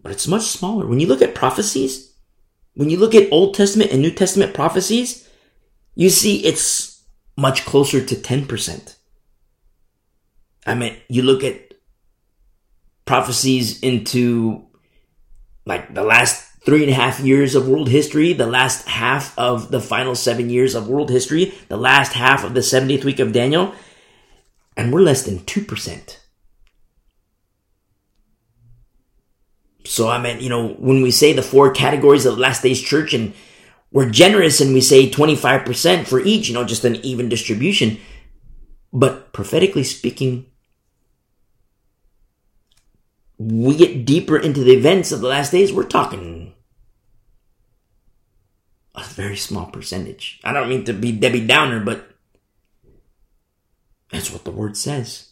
But 0.00 0.12
it's 0.12 0.26
much 0.26 0.44
smaller. 0.44 0.86
When 0.86 0.98
you 0.98 1.08
look 1.08 1.20
at 1.20 1.34
prophecies, 1.34 2.11
when 2.74 2.90
you 2.90 2.96
look 2.96 3.14
at 3.14 3.30
Old 3.32 3.54
Testament 3.54 3.92
and 3.92 4.00
New 4.00 4.10
Testament 4.10 4.54
prophecies, 4.54 5.28
you 5.94 6.08
see 6.08 6.44
it's 6.44 7.02
much 7.36 7.64
closer 7.64 8.04
to 8.04 8.14
10%. 8.14 8.96
I 10.66 10.74
mean, 10.74 10.96
you 11.08 11.22
look 11.22 11.44
at 11.44 11.74
prophecies 13.04 13.80
into 13.80 14.64
like 15.66 15.92
the 15.94 16.04
last 16.04 16.48
three 16.64 16.82
and 16.82 16.90
a 16.90 16.94
half 16.94 17.20
years 17.20 17.54
of 17.54 17.68
world 17.68 17.88
history, 17.88 18.32
the 18.32 18.46
last 18.46 18.86
half 18.86 19.36
of 19.38 19.70
the 19.70 19.80
final 19.80 20.14
seven 20.14 20.48
years 20.48 20.74
of 20.74 20.88
world 20.88 21.10
history, 21.10 21.52
the 21.68 21.76
last 21.76 22.12
half 22.12 22.44
of 22.44 22.54
the 22.54 22.60
70th 22.60 23.04
week 23.04 23.18
of 23.18 23.32
Daniel, 23.32 23.74
and 24.76 24.92
we're 24.92 25.00
less 25.00 25.24
than 25.24 25.40
2%. 25.40 26.16
So 29.84 30.08
I 30.08 30.20
mean, 30.20 30.40
you 30.40 30.48
know, 30.48 30.68
when 30.68 31.02
we 31.02 31.10
say 31.10 31.32
the 31.32 31.42
four 31.42 31.72
categories 31.72 32.26
of 32.26 32.38
last 32.38 32.62
days 32.62 32.80
church 32.80 33.14
and 33.14 33.34
we're 33.90 34.08
generous 34.08 34.60
and 34.60 34.72
we 34.72 34.80
say 34.80 35.10
25% 35.10 36.06
for 36.06 36.20
each, 36.20 36.48
you 36.48 36.54
know, 36.54 36.64
just 36.64 36.84
an 36.84 36.96
even 36.96 37.28
distribution. 37.28 37.98
But 38.92 39.32
prophetically 39.32 39.84
speaking, 39.84 40.46
we 43.38 43.76
get 43.76 44.04
deeper 44.04 44.38
into 44.38 44.62
the 44.62 44.72
events 44.72 45.12
of 45.12 45.20
the 45.20 45.28
last 45.28 45.50
days, 45.50 45.72
we're 45.72 45.84
talking 45.84 46.54
a 48.94 49.02
very 49.02 49.36
small 49.36 49.66
percentage. 49.66 50.40
I 50.44 50.52
don't 50.52 50.68
mean 50.68 50.84
to 50.84 50.92
be 50.92 51.12
Debbie 51.12 51.46
Downer, 51.46 51.80
but 51.80 52.08
that's 54.10 54.30
what 54.30 54.44
the 54.44 54.50
word 54.50 54.76
says. 54.76 55.31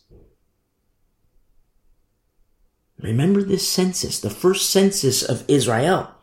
Remember 3.03 3.43
this 3.43 3.69
census, 3.69 4.21
the 4.21 4.31
first 4.31 4.71
census 4.71 5.23
of 5.23 5.45
Israel. 5.49 6.15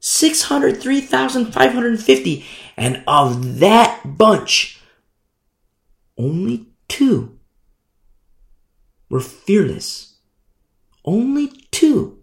603,550. 0.00 2.44
And 2.76 3.02
of 3.06 3.58
that 3.58 4.18
bunch, 4.18 4.80
only 6.16 6.66
two 6.88 7.38
were 9.08 9.20
fearless. 9.20 10.14
Only 11.04 11.48
two 11.70 12.18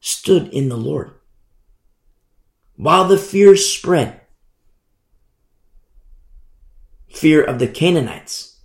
stood 0.00 0.48
in 0.48 0.68
the 0.68 0.76
Lord. 0.76 1.12
While 2.76 3.08
the 3.08 3.18
fear 3.18 3.56
spread, 3.56 4.20
fear 7.08 7.42
of 7.42 7.58
the 7.58 7.68
Canaanites, 7.68 8.58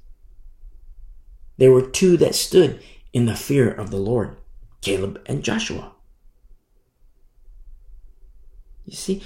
there 1.57 1.71
were 1.71 1.87
two 1.87 2.17
that 2.17 2.35
stood 2.35 2.81
in 3.13 3.25
the 3.25 3.35
fear 3.35 3.69
of 3.69 3.91
the 3.91 3.97
Lord, 3.97 4.37
Caleb 4.81 5.21
and 5.25 5.43
Joshua. 5.43 5.93
You 8.85 8.95
see, 8.95 9.23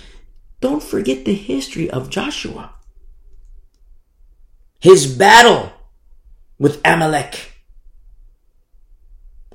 don't 0.62 0.84
forget 0.84 1.26
the 1.26 1.34
history 1.34 1.90
of 1.90 2.10
Joshua. 2.10 2.74
His 4.80 5.08
battle 5.08 5.74
with 6.60 6.82
Amalek. 6.86 7.54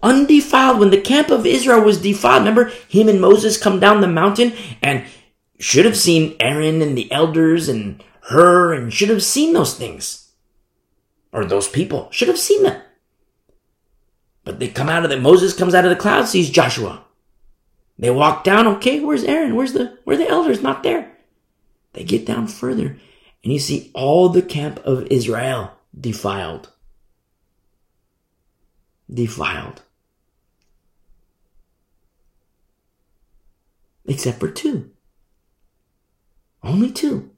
Undefiled, 0.03 0.79
when 0.79 0.91
the 0.91 1.01
camp 1.01 1.31
of 1.31 1.45
Israel 1.45 1.83
was 1.83 2.01
defiled, 2.01 2.41
remember 2.41 2.73
him 2.89 3.09
and 3.09 3.21
Moses 3.21 3.59
come 3.59 3.79
down 3.79 4.01
the 4.01 4.09
mountain 4.09 4.53
and 4.83 5.05
should 5.59 5.85
have 5.85 5.97
seen 5.97 6.37
Aaron 6.41 6.81
and 6.81 6.97
the 6.97 7.11
elders 7.13 7.69
and 7.69 8.03
Hur 8.23 8.73
and 8.73 8.93
should 8.93 9.11
have 9.11 9.23
seen 9.23 9.53
those 9.53 9.75
things. 9.75 10.33
Or 11.33 11.45
those 11.45 11.69
people 11.69 12.09
should 12.11 12.29
have 12.29 12.39
seen 12.39 12.63
them. 12.63 12.81
But 14.45 14.59
they 14.59 14.69
come 14.69 14.89
out 14.89 15.05
of 15.05 15.11
the, 15.11 15.19
Moses 15.19 15.55
comes 15.55 15.75
out 15.75 15.85
of 15.85 15.91
the 15.91 15.97
cloud, 15.97 16.27
sees 16.27 16.51
Joshua. 16.51 17.05
They 17.99 18.11
walk 18.11 18.45
down, 18.45 18.67
okay, 18.67 19.01
where's 19.01 19.25
Aaron? 19.25 19.55
Where's 19.55 19.75
the, 19.75 19.99
where 20.05 20.17
the 20.17 20.29
elders? 20.29 20.63
Not 20.63 20.83
there. 20.83 21.13
They 21.93 22.05
get 22.05 22.25
down 22.25 22.47
further 22.47 22.97
and 23.43 23.53
you 23.53 23.59
see 23.59 23.91
all 23.95 24.29
the 24.29 24.43
camp 24.43 24.79
of 24.81 25.07
Israel 25.11 25.73
defiled. 25.99 26.71
Defiled. 29.13 29.83
Except 34.05 34.39
for 34.39 34.51
two. 34.51 34.91
Only 36.63 36.91
two. 36.91 37.31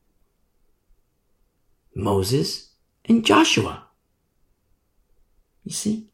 Moses 1.94 2.70
and 3.04 3.24
Joshua. 3.24 3.84
You 5.64 5.72
see? 5.72 6.08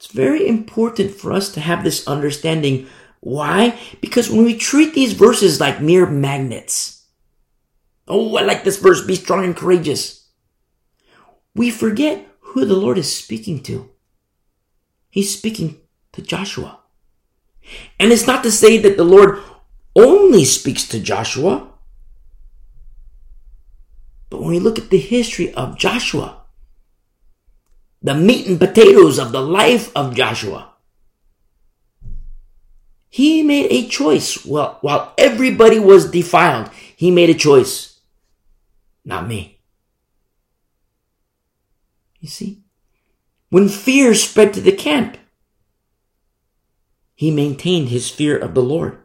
It's 0.00 0.10
very 0.10 0.48
important 0.48 1.10
for 1.10 1.30
us 1.30 1.52
to 1.52 1.60
have 1.60 1.84
this 1.84 2.08
understanding. 2.08 2.86
Why? 3.20 3.78
Because 4.00 4.30
when 4.30 4.44
we 4.44 4.56
treat 4.56 4.94
these 4.94 5.12
verses 5.12 5.60
like 5.60 5.82
mere 5.82 6.06
magnets, 6.06 7.04
oh, 8.08 8.34
I 8.38 8.42
like 8.42 8.64
this 8.64 8.78
verse, 8.78 9.04
be 9.04 9.14
strong 9.14 9.44
and 9.44 9.54
courageous, 9.54 10.30
we 11.54 11.70
forget 11.70 12.26
who 12.40 12.64
the 12.64 12.76
Lord 12.76 12.96
is 12.96 13.14
speaking 13.14 13.62
to. 13.64 13.90
He's 15.10 15.36
speaking 15.36 15.82
to 16.12 16.22
Joshua. 16.22 16.78
And 17.98 18.10
it's 18.10 18.26
not 18.26 18.42
to 18.44 18.50
say 18.50 18.78
that 18.78 18.96
the 18.96 19.04
Lord 19.04 19.38
only 19.94 20.46
speaks 20.46 20.88
to 20.88 20.98
Joshua. 20.98 21.68
But 24.30 24.40
when 24.40 24.48
we 24.48 24.60
look 24.60 24.78
at 24.78 24.88
the 24.88 24.98
history 24.98 25.52
of 25.52 25.76
Joshua, 25.76 26.39
the 28.02 28.14
meat 28.14 28.46
and 28.46 28.58
potatoes 28.58 29.18
of 29.18 29.32
the 29.32 29.42
life 29.42 29.90
of 29.94 30.14
Joshua. 30.14 30.72
He 33.08 33.42
made 33.42 33.70
a 33.70 33.88
choice. 33.88 34.44
Well, 34.46 34.78
while 34.80 35.12
everybody 35.18 35.78
was 35.78 36.10
defiled, 36.10 36.70
he 36.96 37.10
made 37.10 37.28
a 37.28 37.34
choice. 37.34 37.98
Not 39.04 39.26
me. 39.26 39.60
You 42.20 42.28
see? 42.28 42.62
When 43.48 43.68
fear 43.68 44.14
spread 44.14 44.54
to 44.54 44.60
the 44.60 44.72
camp, 44.72 45.16
he 47.14 47.30
maintained 47.30 47.88
his 47.88 48.08
fear 48.08 48.38
of 48.38 48.54
the 48.54 48.62
Lord. 48.62 48.98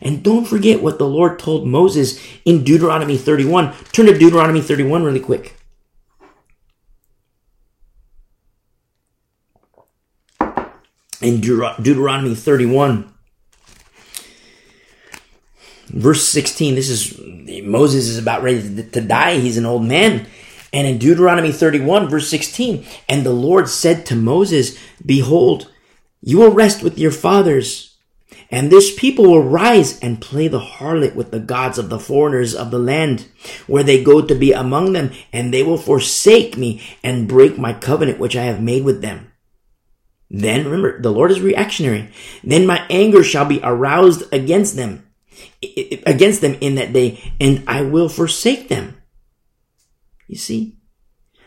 And 0.00 0.22
don't 0.22 0.46
forget 0.46 0.82
what 0.82 0.98
the 0.98 1.06
Lord 1.06 1.38
told 1.38 1.66
Moses 1.66 2.20
in 2.44 2.64
Deuteronomy 2.64 3.16
31. 3.16 3.74
Turn 3.92 4.06
to 4.06 4.18
Deuteronomy 4.18 4.60
31 4.60 5.04
really 5.04 5.20
quick. 5.20 5.55
In 11.20 11.40
Deut- 11.40 11.82
Deuteronomy 11.82 12.34
31, 12.34 13.12
verse 15.88 16.26
16. 16.28 16.74
This 16.74 16.90
is 16.90 17.64
Moses 17.64 18.08
is 18.08 18.18
about 18.18 18.42
ready 18.42 18.62
to, 18.62 18.90
to 18.90 19.00
die. 19.00 19.38
He's 19.38 19.58
an 19.58 19.66
old 19.66 19.84
man. 19.84 20.26
And 20.72 20.86
in 20.86 20.98
Deuteronomy 20.98 21.52
31, 21.52 22.08
verse 22.08 22.28
16, 22.28 22.84
and 23.08 23.24
the 23.24 23.32
Lord 23.32 23.68
said 23.68 24.04
to 24.06 24.16
Moses, 24.16 24.78
Behold, 25.04 25.72
you 26.20 26.38
will 26.38 26.50
rest 26.50 26.82
with 26.82 26.98
your 26.98 27.12
fathers, 27.12 27.96
and 28.50 28.70
this 28.70 28.94
people 28.94 29.24
will 29.24 29.42
rise 29.42 29.98
and 30.00 30.20
play 30.20 30.48
the 30.48 30.60
harlot 30.60 31.14
with 31.14 31.30
the 31.30 31.40
gods 31.40 31.78
of 31.78 31.88
the 31.88 32.00
foreigners 32.00 32.54
of 32.54 32.70
the 32.70 32.78
land, 32.78 33.28
where 33.66 33.84
they 33.84 34.02
go 34.02 34.20
to 34.20 34.34
be 34.34 34.52
among 34.52 34.92
them, 34.92 35.12
and 35.32 35.54
they 35.54 35.62
will 35.62 35.78
forsake 35.78 36.56
me 36.56 36.82
and 37.02 37.28
break 37.28 37.56
my 37.56 37.72
covenant 37.72 38.18
which 38.18 38.36
I 38.36 38.44
have 38.44 38.60
made 38.60 38.84
with 38.84 39.00
them. 39.00 39.32
Then 40.30 40.64
remember, 40.64 41.00
the 41.00 41.12
Lord 41.12 41.30
is 41.30 41.40
reactionary. 41.40 42.10
Then 42.42 42.66
my 42.66 42.84
anger 42.90 43.22
shall 43.22 43.44
be 43.44 43.60
aroused 43.62 44.24
against 44.32 44.76
them, 44.76 45.06
against 46.04 46.40
them 46.40 46.56
in 46.60 46.74
that 46.76 46.92
day, 46.92 47.32
and 47.40 47.62
I 47.66 47.82
will 47.82 48.08
forsake 48.08 48.68
them. 48.68 49.00
You 50.26 50.36
see? 50.36 50.76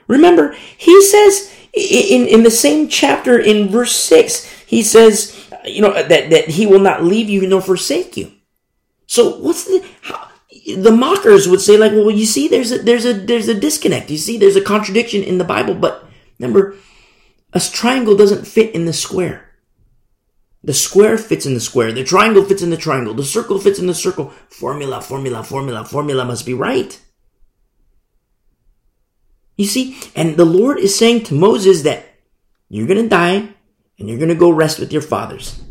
Remember, 0.07 0.55
he 0.77 1.01
says 1.03 1.53
in, 1.73 2.27
in 2.27 2.43
the 2.43 2.51
same 2.51 2.87
chapter 2.87 3.37
in 3.37 3.69
verse 3.69 3.95
6, 3.95 4.45
he 4.65 4.81
says, 4.81 5.49
you 5.65 5.81
know, 5.81 5.93
that, 5.93 6.29
that 6.29 6.47
he 6.47 6.65
will 6.65 6.79
not 6.79 7.03
leave 7.03 7.29
you 7.29 7.45
nor 7.47 7.61
forsake 7.61 8.17
you. 8.17 8.31
So 9.07 9.37
what's 9.37 9.65
the, 9.65 9.85
how, 10.01 10.29
the 10.77 10.91
mockers 10.91 11.47
would 11.47 11.61
say 11.61 11.77
like, 11.77 11.91
well, 11.91 12.11
you 12.11 12.25
see, 12.25 12.47
there's 12.47 12.71
a, 12.71 12.79
there's 12.79 13.05
a, 13.05 13.13
there's 13.13 13.47
a 13.47 13.59
disconnect. 13.59 14.09
You 14.09 14.17
see, 14.17 14.37
there's 14.37 14.55
a 14.55 14.61
contradiction 14.61 15.23
in 15.23 15.37
the 15.37 15.43
Bible, 15.43 15.75
but 15.75 16.05
remember, 16.39 16.75
a 17.53 17.59
triangle 17.59 18.15
doesn't 18.15 18.47
fit 18.47 18.75
in 18.75 18.85
the 18.85 18.93
square. 18.93 19.49
The 20.63 20.73
square 20.73 21.17
fits 21.17 21.45
in 21.45 21.53
the 21.53 21.59
square. 21.59 21.91
The 21.91 22.03
triangle 22.03 22.43
fits 22.43 22.61
in 22.61 22.69
the 22.69 22.77
triangle. 22.77 23.13
The 23.13 23.23
circle 23.23 23.59
fits 23.59 23.79
in 23.79 23.87
the 23.87 23.93
circle. 23.93 24.33
Formula, 24.49 25.01
formula, 25.01 25.43
formula, 25.43 25.85
formula 25.85 26.25
must 26.25 26.45
be 26.45 26.53
right. 26.53 26.99
You 29.55 29.65
see, 29.65 29.97
and 30.15 30.37
the 30.37 30.45
Lord 30.45 30.79
is 30.79 30.97
saying 30.97 31.23
to 31.25 31.33
Moses 31.33 31.83
that 31.83 32.05
you're 32.69 32.87
going 32.87 33.03
to 33.03 33.09
die 33.09 33.49
and 33.97 34.07
you're 34.07 34.17
going 34.17 34.29
to 34.29 34.35
go 34.35 34.49
rest 34.49 34.79
with 34.79 34.93
your 34.93 35.01
fathers. 35.01 35.61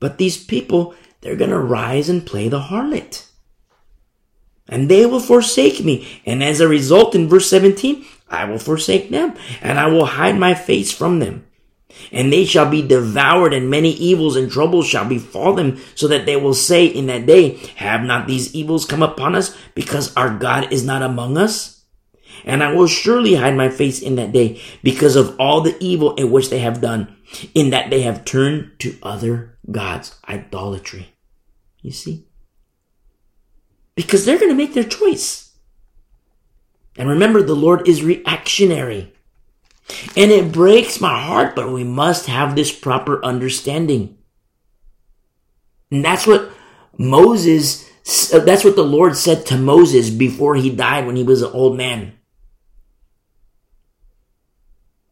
But 0.00 0.18
these 0.18 0.42
people, 0.42 0.94
they're 1.20 1.36
going 1.36 1.50
to 1.50 1.58
rise 1.58 2.08
and 2.08 2.26
play 2.26 2.48
the 2.48 2.60
harlot. 2.60 3.26
And 4.68 4.90
they 4.90 5.06
will 5.06 5.20
forsake 5.20 5.82
me. 5.82 6.20
And 6.26 6.42
as 6.42 6.60
a 6.60 6.68
result, 6.68 7.14
in 7.14 7.28
verse 7.28 7.48
17, 7.48 8.04
I 8.30 8.44
will 8.44 8.58
forsake 8.58 9.10
them, 9.10 9.34
and 9.62 9.78
I 9.78 9.86
will 9.88 10.04
hide 10.04 10.38
my 10.38 10.54
face 10.54 10.92
from 10.92 11.18
them. 11.18 11.46
And 12.12 12.32
they 12.32 12.44
shall 12.44 12.68
be 12.68 12.82
devoured, 12.82 13.54
and 13.54 13.70
many 13.70 13.90
evils 13.92 14.36
and 14.36 14.50
troubles 14.50 14.86
shall 14.86 15.08
befall 15.08 15.54
them, 15.54 15.80
so 15.94 16.08
that 16.08 16.26
they 16.26 16.36
will 16.36 16.54
say 16.54 16.86
in 16.86 17.06
that 17.06 17.26
day, 17.26 17.58
Have 17.76 18.02
not 18.02 18.26
these 18.26 18.54
evils 18.54 18.84
come 18.84 19.02
upon 19.02 19.34
us, 19.34 19.56
because 19.74 20.14
our 20.16 20.36
God 20.36 20.72
is 20.72 20.84
not 20.84 21.02
among 21.02 21.38
us? 21.38 21.84
And 22.44 22.62
I 22.62 22.72
will 22.72 22.86
surely 22.86 23.34
hide 23.34 23.56
my 23.56 23.68
face 23.68 24.00
in 24.00 24.16
that 24.16 24.32
day, 24.32 24.60
because 24.82 25.16
of 25.16 25.34
all 25.40 25.60
the 25.60 25.76
evil 25.80 26.14
in 26.14 26.30
which 26.30 26.50
they 26.50 26.60
have 26.60 26.80
done, 26.80 27.16
in 27.54 27.70
that 27.70 27.90
they 27.90 28.02
have 28.02 28.24
turned 28.24 28.72
to 28.80 28.96
other 29.02 29.58
gods, 29.70 30.18
idolatry. 30.28 31.14
You 31.82 31.92
see? 31.92 32.26
Because 33.94 34.24
they're 34.24 34.38
going 34.38 34.50
to 34.50 34.54
make 34.54 34.74
their 34.74 34.84
choice. 34.84 35.47
And 36.98 37.08
remember, 37.08 37.42
the 37.42 37.54
Lord 37.54 37.88
is 37.88 38.02
reactionary. 38.02 39.14
And 40.16 40.30
it 40.30 40.52
breaks 40.52 41.00
my 41.00 41.18
heart, 41.18 41.56
but 41.56 41.72
we 41.72 41.84
must 41.84 42.26
have 42.26 42.54
this 42.54 42.70
proper 42.70 43.24
understanding. 43.24 44.18
And 45.90 46.04
that's 46.04 46.26
what 46.26 46.50
Moses, 46.98 47.88
that's 48.30 48.64
what 48.64 48.76
the 48.76 48.84
Lord 48.84 49.16
said 49.16 49.46
to 49.46 49.56
Moses 49.56 50.10
before 50.10 50.56
he 50.56 50.68
died 50.68 51.06
when 51.06 51.16
he 51.16 51.22
was 51.22 51.40
an 51.40 51.52
old 51.52 51.76
man. 51.76 52.12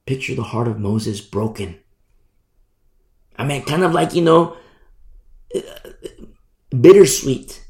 Picture 0.05 0.35
the 0.35 0.43
heart 0.43 0.69
of 0.69 0.79
Moses 0.79 1.21
broken. 1.21 1.79
I 3.39 3.45
mean, 3.45 3.65
kind 3.65 3.85
of 3.85 3.93
like, 3.93 4.15
you 4.15 4.23
know, 4.23 4.57
bittersweet. 6.79 7.65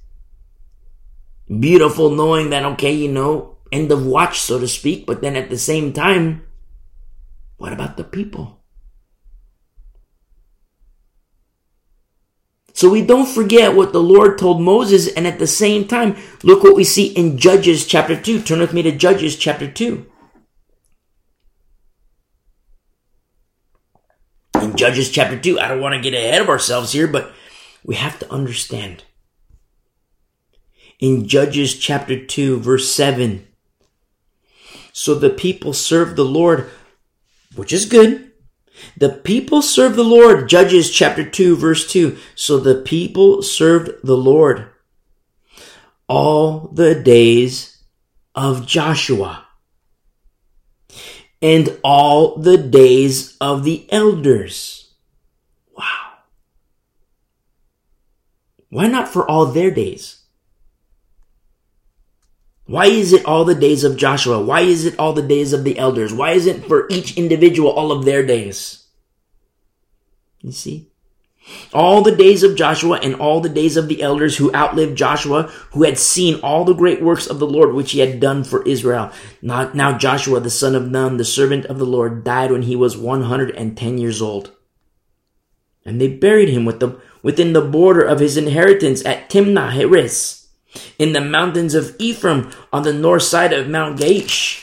Beautiful 1.49 2.11
knowing 2.11 2.51
that, 2.51 2.65
okay, 2.65 2.93
you 2.93 3.11
know, 3.11 3.56
end 3.73 3.91
of 3.91 4.07
watch, 4.07 4.41
so 4.41 4.59
to 4.59 4.69
speak. 4.69 5.07
But 5.07 5.21
then 5.21 5.37
at 5.37 5.51
the 5.51 5.59
same 5.59 5.93
time, 5.93 6.47
what 7.57 7.73
about 7.73 7.97
the 7.97 8.05
people? 8.05 8.63
So 12.77 12.91
we 12.91 13.01
don't 13.01 13.27
forget 13.27 13.75
what 13.75 13.95
the 13.95 14.03
Lord 14.03 14.37
told 14.37 14.61
Moses, 14.61 15.09
and 15.15 15.27
at 15.27 15.39
the 15.39 15.47
same 15.47 15.89
time, 15.89 16.15
look 16.43 16.63
what 16.63 16.77
we 16.77 16.85
see 16.85 17.07
in 17.07 17.39
Judges 17.39 17.87
chapter 17.87 18.21
2. 18.21 18.43
Turn 18.43 18.59
with 18.59 18.75
me 18.75 18.83
to 18.83 18.93
Judges 18.93 19.37
chapter 19.37 19.67
2. 19.67 20.05
In 24.61 24.77
Judges 24.77 25.11
chapter 25.11 25.39
2, 25.39 25.59
I 25.59 25.69
don't 25.69 25.81
want 25.81 25.95
to 25.95 26.03
get 26.03 26.13
ahead 26.13 26.43
of 26.43 26.51
ourselves 26.51 26.93
here, 26.93 27.07
but 27.07 27.33
we 27.83 27.95
have 27.95 28.19
to 28.19 28.31
understand. 28.31 29.05
In 30.99 31.27
Judges 31.27 31.79
chapter 31.79 32.23
2, 32.27 32.61
verse 32.61 32.93
7, 32.93 33.47
so 34.97 35.15
the 35.15 35.29
people 35.29 35.75
served 35.75 36.17
the 36.17 36.25
Lord, 36.25 36.71
which 37.55 37.71
is 37.71 37.85
good. 37.85 38.33
The 38.97 39.11
people 39.11 39.61
served 39.61 39.95
the 39.95 40.03
Lord. 40.03 40.49
Judges 40.49 40.91
chapter 40.91 41.23
2, 41.23 41.55
verse 41.55 41.87
2. 41.87 42.17
So 42.35 42.59
the 42.59 42.77
people 42.77 43.43
served 43.43 43.91
the 44.03 44.17
Lord 44.17 44.71
all 46.09 46.71
the 46.73 46.95
days 46.95 47.83
of 48.35 48.67
Joshua 48.67 49.45
and 51.43 51.79
all 51.85 52.37
the 52.39 52.57
days 52.57 53.37
of 53.39 53.65
the 53.65 53.87
elders. 53.93 54.95
Wow. 55.77 56.23
Why 58.71 58.87
not 58.87 59.09
for 59.09 59.31
all 59.31 59.45
their 59.45 59.71
days? 59.71 60.16
Why 62.67 62.87
is 62.87 63.13
it 63.13 63.25
all 63.25 63.45
the 63.45 63.55
days 63.55 63.85
of 63.85 63.97
Joshua? 63.97 64.43
Why 64.43 64.63
is 64.63 64.85
it 64.85 64.99
all 64.99 65.13
the 65.13 65.23
days 65.23 65.53
of 65.53 65.63
the 65.63 65.79
elders? 65.79 66.13
Why 66.13 66.33
isn't 66.33 66.67
for 66.67 66.89
each 66.91 67.17
individual 67.17 67.71
all 67.71 67.93
of 67.93 68.05
their 68.05 68.27
days? 68.27 68.87
You 70.41 70.51
see? 70.51 70.91
All 71.73 72.03
the 72.03 72.15
days 72.15 72.43
of 72.43 72.57
Joshua 72.57 72.99
and 73.01 73.15
all 73.15 73.41
the 73.41 73.49
days 73.49 73.77
of 73.77 73.87
the 73.87 74.03
elders 74.03 74.37
who 74.37 74.53
outlived 74.53 74.99
Joshua, 74.99 75.45
who 75.75 75.85
had 75.85 75.97
seen 75.97 76.41
all 76.41 76.65
the 76.65 76.75
great 76.75 77.01
works 77.01 77.29
of 77.29 77.39
the 77.39 77.47
Lord 77.47 77.73
which 77.73 77.93
he 77.93 78.01
had 78.01 78.19
done 78.19 78.43
for 78.43 78.65
Israel. 78.65 79.13
Now 79.41 79.97
Joshua, 79.97 80.41
the 80.41 80.51
son 80.51 80.75
of 80.75 80.91
Nun, 80.91 81.19
the 81.19 81.25
servant 81.25 81.67
of 81.67 81.79
the 81.79 81.87
Lord, 81.87 82.25
died 82.25 82.51
when 82.51 82.63
he 82.63 82.75
was 82.75 82.97
110 82.97 83.99
years 83.99 84.21
old. 84.21 84.51
And 85.85 86.01
they 86.01 86.09
buried 86.09 86.49
him 86.49 86.65
with 86.65 86.83
within 87.23 87.53
the 87.53 87.61
border 87.61 88.03
of 88.03 88.19
his 88.19 88.37
inheritance 88.37 89.07
at 89.07 89.31
Timnah 89.31 89.71
Heres 89.71 90.46
in 90.99 91.13
the 91.13 91.21
mountains 91.21 91.75
of 91.75 91.95
Ephraim 91.99 92.51
on 92.73 92.83
the 92.83 92.93
north 92.93 93.23
side 93.23 93.53
of 93.53 93.69
Mount 93.69 93.99
Gaash. 93.99 94.63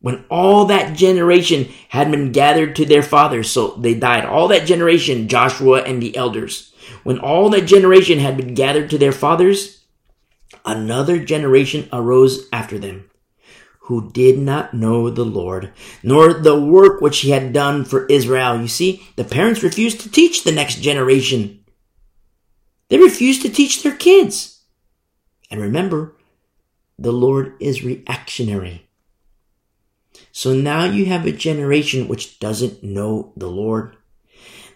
When 0.00 0.24
all 0.28 0.64
that 0.64 0.96
generation 0.96 1.68
had 1.88 2.10
been 2.10 2.32
gathered 2.32 2.74
to 2.76 2.84
their 2.84 3.04
fathers, 3.04 3.50
so 3.50 3.68
they 3.76 3.94
died. 3.94 4.24
All 4.24 4.48
that 4.48 4.66
generation, 4.66 5.28
Joshua 5.28 5.82
and 5.82 6.02
the 6.02 6.16
elders. 6.16 6.74
When 7.04 7.20
all 7.20 7.50
that 7.50 7.66
generation 7.66 8.18
had 8.18 8.36
been 8.36 8.54
gathered 8.54 8.90
to 8.90 8.98
their 8.98 9.12
fathers, 9.12 9.84
another 10.64 11.24
generation 11.24 11.88
arose 11.92 12.48
after 12.52 12.80
them 12.80 13.08
who 13.86 14.10
did 14.12 14.38
not 14.38 14.74
know 14.74 15.10
the 15.10 15.24
Lord, 15.24 15.72
nor 16.02 16.32
the 16.32 16.58
work 16.58 17.00
which 17.00 17.20
he 17.20 17.30
had 17.30 17.52
done 17.52 17.84
for 17.84 18.06
Israel. 18.06 18.60
You 18.60 18.68
see, 18.68 19.02
the 19.16 19.24
parents 19.24 19.62
refused 19.62 20.00
to 20.00 20.10
teach 20.10 20.44
the 20.44 20.52
next 20.52 20.80
generation. 20.80 21.64
They 22.88 22.98
refused 22.98 23.42
to 23.42 23.48
teach 23.48 23.82
their 23.82 23.96
kids. 23.96 24.60
And 25.50 25.60
remember, 25.60 26.16
the 26.98 27.12
Lord 27.12 27.54
is 27.58 27.82
reactionary. 27.82 28.88
So 30.30 30.54
now 30.54 30.84
you 30.84 31.06
have 31.06 31.26
a 31.26 31.32
generation 31.32 32.06
which 32.06 32.38
doesn't 32.38 32.82
know 32.82 33.32
the 33.36 33.48
Lord. 33.48 33.96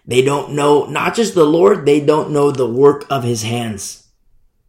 They 0.04 0.22
don't 0.22 0.52
know 0.52 0.86
not 0.86 1.14
just 1.14 1.34
the 1.34 1.44
Lord, 1.44 1.86
they 1.86 2.00
don't 2.00 2.30
know 2.30 2.50
the 2.50 2.68
work 2.68 3.04
of 3.08 3.22
his 3.22 3.42
hands. 3.42 4.05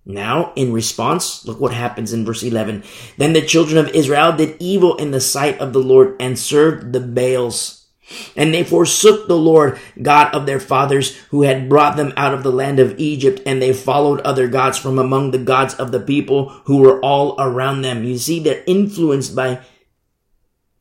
Now, 0.10 0.54
in 0.56 0.72
response, 0.72 1.46
look 1.46 1.60
what 1.60 1.74
happens 1.74 2.14
in 2.14 2.24
verse 2.24 2.42
11. 2.42 2.82
Then 3.18 3.34
the 3.34 3.42
children 3.42 3.78
of 3.78 3.94
Israel 3.94 4.32
did 4.32 4.56
evil 4.58 4.96
in 4.96 5.12
the 5.12 5.20
sight 5.20 5.60
of 5.60 5.74
the 5.74 5.82
Lord 5.82 6.16
and 6.18 6.40
served 6.40 6.94
the 6.94 7.02
Baals. 7.02 7.88
And 8.34 8.54
they 8.54 8.64
forsook 8.64 9.28
the 9.28 9.36
Lord 9.36 9.78
God 10.02 10.34
of 10.34 10.46
their 10.46 10.62
fathers 10.62 11.18
who 11.30 11.42
had 11.42 11.68
brought 11.68 11.98
them 11.98 12.14
out 12.16 12.34
of 12.34 12.44
the 12.44 12.54
land 12.54 12.80
of 12.80 12.98
Egypt 12.98 13.42
and 13.46 13.62
they 13.62 13.74
followed 13.74 14.22
other 14.22 14.48
gods 14.48 14.78
from 14.78 14.98
among 14.98 15.32
the 15.32 15.38
gods 15.38 15.74
of 15.74 15.92
the 15.92 16.00
people 16.00 16.52
who 16.64 16.78
were 16.78 17.02
all 17.02 17.36
around 17.38 17.82
them. 17.82 18.06
You 18.06 18.18
see, 18.18 18.40
they're 18.40 18.64
influenced 18.66 19.36
by 19.36 19.60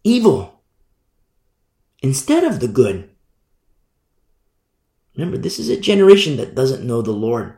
evil 0.05 0.63
instead 2.01 2.45
of 2.45 2.61
the 2.61 2.69
good. 2.69 3.11
Remember, 5.17 5.37
this 5.37 5.59
is 5.59 5.69
a 5.69 5.81
generation 5.81 6.37
that 6.37 6.55
doesn't 6.55 6.87
know 6.87 7.03
the 7.03 7.11
Lord. 7.11 7.57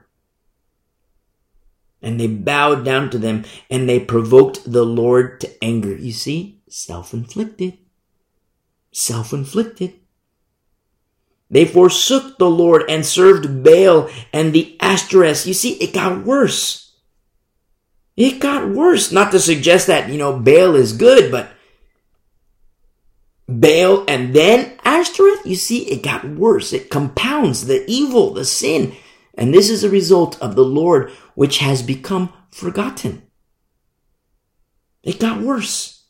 And 2.01 2.19
they 2.19 2.29
bowed 2.29 2.85
down 2.85 3.11
to 3.11 3.19
them 3.19 3.45
and 3.71 3.89
they 3.89 3.99
provoked 3.99 4.71
the 4.71 4.85
Lord 4.85 5.41
to 5.41 5.65
anger. 5.65 5.95
You 5.95 6.13
see, 6.13 6.61
self 6.69 7.13
inflicted. 7.13 7.79
Self 8.93 9.33
inflicted. 9.33 9.95
They 11.51 11.65
forsook 11.65 12.39
the 12.39 12.51
Lord 12.51 12.85
and 12.89 13.05
served 13.05 13.65
Baal 13.65 14.11
and 14.33 14.53
the 14.53 14.77
Ashtoreth. 14.81 15.47
You 15.47 15.55
see, 15.55 15.73
it 15.75 15.95
got 15.95 16.25
worse. 16.25 16.93
It 18.17 18.41
got 18.41 18.69
worse. 18.69 19.13
Not 19.13 19.33
to 19.33 19.41
suggest 19.41 19.87
that, 19.87 20.11
you 20.11 20.19
know, 20.19 20.39
Baal 20.39 20.75
is 20.75 20.93
good, 20.93 21.31
but 21.31 21.51
Baal 23.49 24.05
and 24.07 24.35
then 24.35 24.79
Ashtoreth, 24.85 25.47
you 25.47 25.55
see, 25.55 25.91
it 25.91 26.03
got 26.03 26.29
worse. 26.29 26.73
It 26.73 26.91
compounds 26.91 27.67
the 27.67 27.85
evil, 27.91 28.35
the 28.35 28.45
sin. 28.45 28.95
And 29.35 29.55
this 29.55 29.71
is 29.71 29.85
a 29.85 29.89
result 29.89 30.41
of 30.43 30.55
the 30.55 30.65
Lord, 30.65 31.13
which 31.39 31.59
has 31.59 31.84
become 31.84 32.32
forgotten. 32.51 33.22
It 35.05 35.20
got 35.20 35.41
worse. 35.41 36.03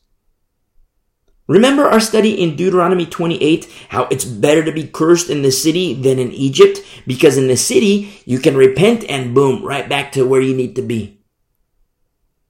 Remember 1.45 1.83
our 1.83 1.99
study 1.99 2.33
in 2.33 2.55
Deuteronomy 2.55 3.05
28, 3.05 3.71
how 3.89 4.07
it's 4.09 4.25
better 4.25 4.65
to 4.65 4.71
be 4.71 4.87
cursed 4.87 5.29
in 5.29 5.43
the 5.43 5.51
city 5.51 5.93
than 5.93 6.17
in 6.17 6.31
Egypt? 6.31 6.79
Because 7.05 7.37
in 7.37 7.45
the 7.45 7.57
city, 7.57 8.23
you 8.25 8.39
can 8.39 8.57
repent 8.57 9.05
and 9.07 9.35
boom, 9.35 9.63
right 9.63 9.87
back 9.87 10.11
to 10.13 10.25
where 10.25 10.41
you 10.41 10.55
need 10.55 10.75
to 10.77 10.81
be. 10.81 11.21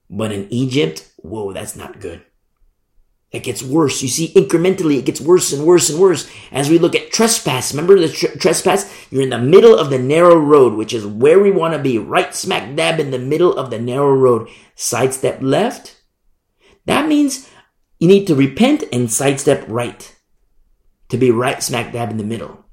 But 0.08 0.32
in 0.32 0.50
Egypt, 0.50 1.12
whoa, 1.18 1.52
that's 1.52 1.76
not 1.76 2.00
good. 2.00 2.24
It 3.32 3.44
gets 3.44 3.62
worse. 3.62 4.02
You 4.02 4.08
see, 4.08 4.32
incrementally, 4.34 4.98
it 4.98 5.04
gets 5.04 5.20
worse 5.20 5.52
and 5.52 5.64
worse 5.64 5.88
and 5.88 6.00
worse. 6.00 6.28
As 6.50 6.68
we 6.68 6.78
look 6.78 6.96
at 6.96 7.12
trespass, 7.12 7.72
remember 7.72 7.98
the 7.98 8.08
tr- 8.08 8.38
trespass? 8.38 8.92
You're 9.10 9.22
in 9.22 9.30
the 9.30 9.38
middle 9.38 9.78
of 9.78 9.88
the 9.88 10.00
narrow 10.00 10.36
road, 10.36 10.74
which 10.74 10.92
is 10.92 11.06
where 11.06 11.38
we 11.38 11.52
want 11.52 11.74
to 11.74 11.78
be, 11.78 11.96
right 11.96 12.34
smack 12.34 12.74
dab 12.74 12.98
in 12.98 13.12
the 13.12 13.20
middle 13.20 13.56
of 13.56 13.70
the 13.70 13.78
narrow 13.78 14.12
road. 14.12 14.48
Sidestep 14.74 15.38
left. 15.40 16.02
That 16.86 17.06
means 17.06 17.48
you 18.00 18.08
need 18.08 18.26
to 18.26 18.34
repent 18.34 18.82
and 18.92 19.10
sidestep 19.10 19.64
right 19.68 20.16
to 21.08 21.16
be 21.16 21.30
right 21.30 21.62
smack 21.62 21.92
dab 21.92 22.10
in 22.10 22.16
the 22.16 22.24
middle. 22.24 22.64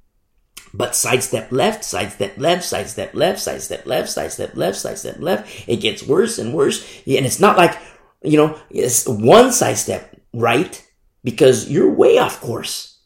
But 0.73 0.95
sidestep 0.95 1.51
left, 1.51 1.83
sidestep 1.83 2.37
left, 2.37 2.63
sidestep 2.63 3.13
left, 3.13 3.39
sidestep 3.39 3.85
left, 3.85 4.09
sidestep 4.09 4.55
left, 4.55 4.77
sidestep 4.77 5.19
left. 5.19 5.69
It 5.69 5.77
gets 5.77 6.01
worse 6.01 6.39
and 6.39 6.53
worse. 6.53 6.83
And 7.05 7.25
it's 7.25 7.39
not 7.39 7.57
like, 7.57 7.77
you 8.23 8.37
know, 8.37 8.59
it's 8.69 9.07
one 9.07 9.51
sidestep 9.51 10.16
right 10.37 10.85
because 11.23 11.69
you're 11.69 11.91
way 11.91 12.17
off 12.17 12.39
course. 12.39 12.99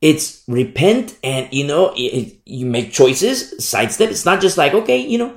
It's 0.00 0.44
repent 0.46 1.16
and, 1.24 1.50
you 1.52 1.66
know, 1.66 1.92
it, 1.96 2.40
you 2.44 2.66
make 2.66 2.92
choices, 2.92 3.66
sidestep. 3.66 4.10
It's 4.10 4.26
not 4.26 4.42
just 4.42 4.58
like, 4.58 4.74
okay, 4.74 4.98
you 4.98 5.16
know, 5.16 5.34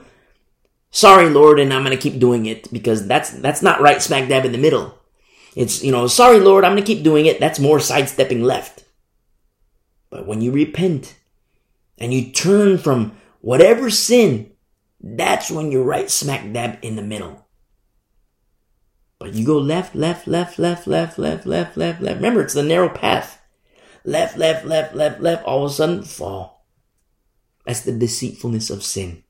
sorry, 0.91 1.29
Lord, 1.29 1.59
and 1.59 1.73
I'm 1.73 1.83
going 1.83 1.95
to 1.95 2.01
keep 2.01 2.19
doing 2.19 2.45
it 2.45 2.71
because 2.71 3.07
that's, 3.07 3.31
that's 3.31 3.61
not 3.61 3.81
right 3.81 4.01
smack 4.01 4.27
dab 4.27 4.43
in 4.45 4.51
the 4.51 4.57
middle. 4.57 4.99
It's, 5.55 5.83
you 5.83 5.91
know, 5.91 6.07
sorry, 6.07 6.39
Lord, 6.39 6.65
I'm 6.65 6.73
going 6.73 6.83
to 6.83 6.93
keep 6.93 7.03
doing 7.03 7.25
it. 7.25 7.39
That's 7.39 7.59
more 7.59 7.79
sidestepping 7.79 8.43
left. 8.43 8.83
But 10.09 10.27
when 10.27 10.41
you 10.41 10.51
repent 10.51 11.15
and 11.97 12.13
you 12.13 12.31
turn 12.31 12.77
from 12.77 13.17
whatever 13.41 13.89
sin, 13.89 14.51
that's 15.01 15.49
when 15.49 15.71
you're 15.71 15.83
right 15.83 16.11
smack 16.11 16.51
dab 16.51 16.77
in 16.81 16.95
the 16.95 17.01
middle. 17.01 17.46
But 19.19 19.33
you 19.33 19.45
go 19.45 19.57
left, 19.57 19.95
left, 19.95 20.27
left, 20.27 20.59
left, 20.59 20.87
left, 20.87 21.17
left, 21.17 21.47
left, 21.47 21.77
left, 21.77 22.01
left. 22.01 22.15
Remember, 22.17 22.41
it's 22.41 22.53
the 22.53 22.63
narrow 22.63 22.89
path. 22.89 23.41
Left, 24.03 24.37
left, 24.37 24.65
left, 24.65 24.95
left, 24.95 25.21
left. 25.21 25.43
All 25.45 25.65
of 25.65 25.71
a 25.71 25.73
sudden, 25.73 26.03
fall. 26.03 26.65
That's 27.65 27.81
the 27.81 27.91
deceitfulness 27.91 28.69
of 28.69 28.83
sin. 28.83 29.23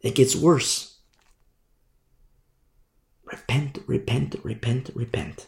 It 0.00 0.14
gets 0.14 0.36
worse. 0.36 0.98
Repent, 3.24 3.78
repent, 3.86 4.36
repent, 4.42 4.90
repent. 4.94 5.46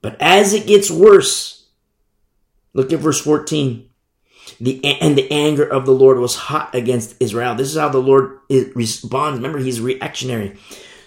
But 0.00 0.16
as 0.20 0.52
it 0.52 0.66
gets 0.66 0.90
worse, 0.90 1.68
look 2.72 2.92
at 2.92 3.00
verse 3.00 3.20
14. 3.20 3.90
The, 4.60 4.84
and 4.84 5.16
the 5.16 5.30
anger 5.32 5.64
of 5.64 5.86
the 5.86 5.92
Lord 5.92 6.18
was 6.18 6.36
hot 6.36 6.74
against 6.74 7.16
Israel. 7.20 7.54
This 7.54 7.70
is 7.70 7.76
how 7.76 7.88
the 7.88 7.98
Lord 7.98 8.38
responds. 8.48 9.38
Remember, 9.38 9.58
he's 9.58 9.80
reactionary. 9.80 10.56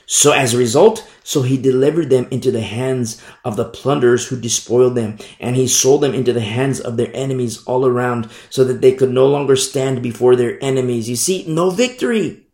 So 0.05 0.31
as 0.31 0.55
a 0.55 0.57
result, 0.57 1.07
so 1.23 1.43
he 1.43 1.55
delivered 1.55 2.09
them 2.09 2.27
into 2.31 2.49
the 2.49 2.61
hands 2.61 3.21
of 3.45 3.55
the 3.55 3.65
plunderers 3.65 4.27
who 4.27 4.41
despoiled 4.41 4.95
them, 4.95 5.19
and 5.39 5.55
he 5.55 5.67
sold 5.67 6.01
them 6.01 6.15
into 6.15 6.33
the 6.33 6.41
hands 6.41 6.79
of 6.79 6.97
their 6.97 7.15
enemies 7.15 7.63
all 7.65 7.85
around, 7.85 8.29
so 8.49 8.63
that 8.63 8.81
they 8.81 8.93
could 8.93 9.11
no 9.11 9.27
longer 9.27 9.55
stand 9.55 10.01
before 10.01 10.35
their 10.35 10.57
enemies. 10.63 11.07
You 11.07 11.15
see, 11.15 11.45
no 11.47 11.69
victory. 11.69 12.47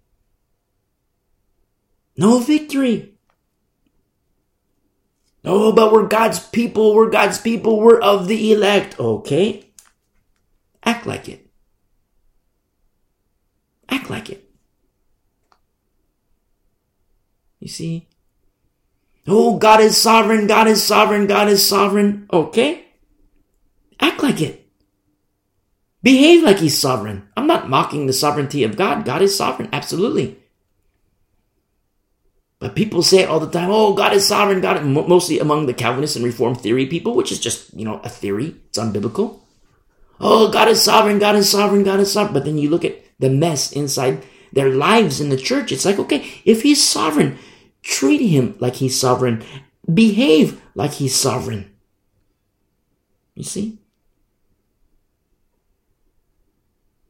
No 2.18 2.40
victory. 2.40 3.14
Oh, 5.46 5.72
but 5.72 5.94
we're 5.94 6.08
God's 6.08 6.40
people, 6.40 6.94
we're 6.94 7.10
God's 7.10 7.40
people, 7.40 7.80
we're 7.80 8.02
of 8.02 8.28
the 8.28 8.52
elect. 8.52 9.00
Okay. 9.00 9.65
Act 10.86 11.06
like 11.06 11.28
it. 11.28 11.48
Act 13.90 14.10
like 14.10 14.30
it. 14.30 14.50
You 17.60 17.68
see? 17.68 18.08
Oh, 19.28 19.58
God 19.58 19.82
is 19.82 19.98
sovereign, 19.98 20.46
God 20.46 20.68
is 20.68 20.84
sovereign, 20.84 21.26
God 21.26 21.48
is 21.50 21.68
sovereign. 21.68 22.28
Okay. 22.32 22.86
Act 24.00 24.22
like 24.22 24.42
it. 24.42 24.68
Behave 26.04 26.44
like 26.44 26.60
he's 26.60 26.78
sovereign. 26.78 27.28
I'm 27.36 27.48
not 27.48 27.68
mocking 27.68 28.06
the 28.06 28.14
sovereignty 28.14 28.64
of 28.64 28.78
God. 28.78 29.06
God 29.06 29.24
is 29.24 29.36
sovereign, 29.36 29.70
absolutely. 29.74 30.38
But 32.60 32.76
people 32.76 33.02
say 33.02 33.24
it 33.24 33.30
all 33.30 33.40
the 33.40 33.50
time. 33.50 33.70
Oh, 33.72 33.96
God 33.96 34.14
is 34.14 34.28
sovereign. 34.28 34.62
God, 34.62 34.86
mostly 34.86 35.40
among 35.40 35.66
the 35.66 35.74
Calvinist 35.74 36.16
and 36.16 36.24
Reformed 36.24 36.62
theory 36.62 36.86
people, 36.86 37.16
which 37.16 37.32
is 37.32 37.40
just, 37.40 37.74
you 37.74 37.86
know, 37.86 38.00
a 38.04 38.10
theory. 38.10 38.56
It's 38.70 38.78
unbiblical. 38.78 39.40
Oh, 40.20 40.50
God 40.52 40.68
is 40.68 40.82
sovereign, 40.82 41.20
God 41.20 41.36
is 41.36 41.50
sovereign, 41.50 41.84
God 41.84 42.00
is 42.00 42.12
sovereign. 42.12 42.34
But 42.34 42.46
then 42.46 42.58
you 42.58 42.70
look 42.70 42.86
at 42.86 43.02
the 43.20 43.30
mess 43.30 43.72
inside 43.72 44.24
their 44.54 44.70
lives 44.70 45.20
in 45.20 45.30
the 45.30 45.38
church. 45.38 45.72
It's 45.72 45.86
like, 45.86 46.00
okay, 46.00 46.42
if 46.46 46.64
he's 46.64 46.84
sovereign, 46.84 47.38
treat 47.84 48.22
him 48.22 48.56
like 48.60 48.76
he's 48.76 49.00
sovereign. 49.00 49.44
Behave 49.92 50.62
like 50.74 50.94
he's 50.94 51.16
sovereign. 51.16 51.72
You 53.36 53.44
see? 53.44 53.78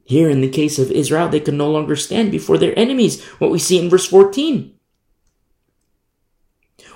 Here 0.04 0.30
in 0.30 0.42
the 0.42 0.50
case 0.50 0.78
of 0.78 0.92
Israel, 0.92 1.30
they 1.30 1.40
could 1.40 1.54
no 1.54 1.72
longer 1.72 1.96
stand 1.96 2.32
before 2.32 2.58
their 2.58 2.78
enemies. 2.78 3.24
What 3.40 3.52
we 3.52 3.60
see 3.60 3.80
in 3.80 3.90
verse 3.90 4.08
14. 4.08 4.75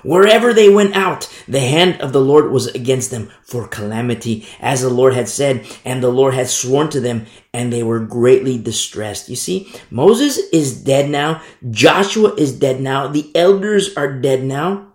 Wherever 0.02 0.52
they 0.52 0.68
went 0.68 0.94
out, 0.94 1.28
the 1.46 1.60
hand 1.60 2.00
of 2.00 2.12
the 2.12 2.20
Lord 2.20 2.50
was 2.50 2.68
against 2.68 3.10
them 3.10 3.30
for 3.42 3.68
calamity, 3.68 4.46
as 4.60 4.82
the 4.82 4.88
Lord 4.88 5.14
had 5.14 5.28
said, 5.28 5.66
and 5.84 6.02
the 6.02 6.10
Lord 6.10 6.34
had 6.34 6.48
sworn 6.48 6.88
to 6.90 7.00
them, 7.00 7.26
and 7.52 7.72
they 7.72 7.82
were 7.82 8.00
greatly 8.00 8.58
distressed. 8.58 9.28
You 9.28 9.36
see, 9.36 9.72
Moses 9.90 10.38
is 10.52 10.82
dead 10.82 11.10
now. 11.10 11.42
Joshua 11.70 12.34
is 12.34 12.58
dead 12.58 12.80
now. 12.80 13.08
The 13.08 13.30
elders 13.34 13.96
are 13.96 14.20
dead 14.20 14.42
now. 14.44 14.92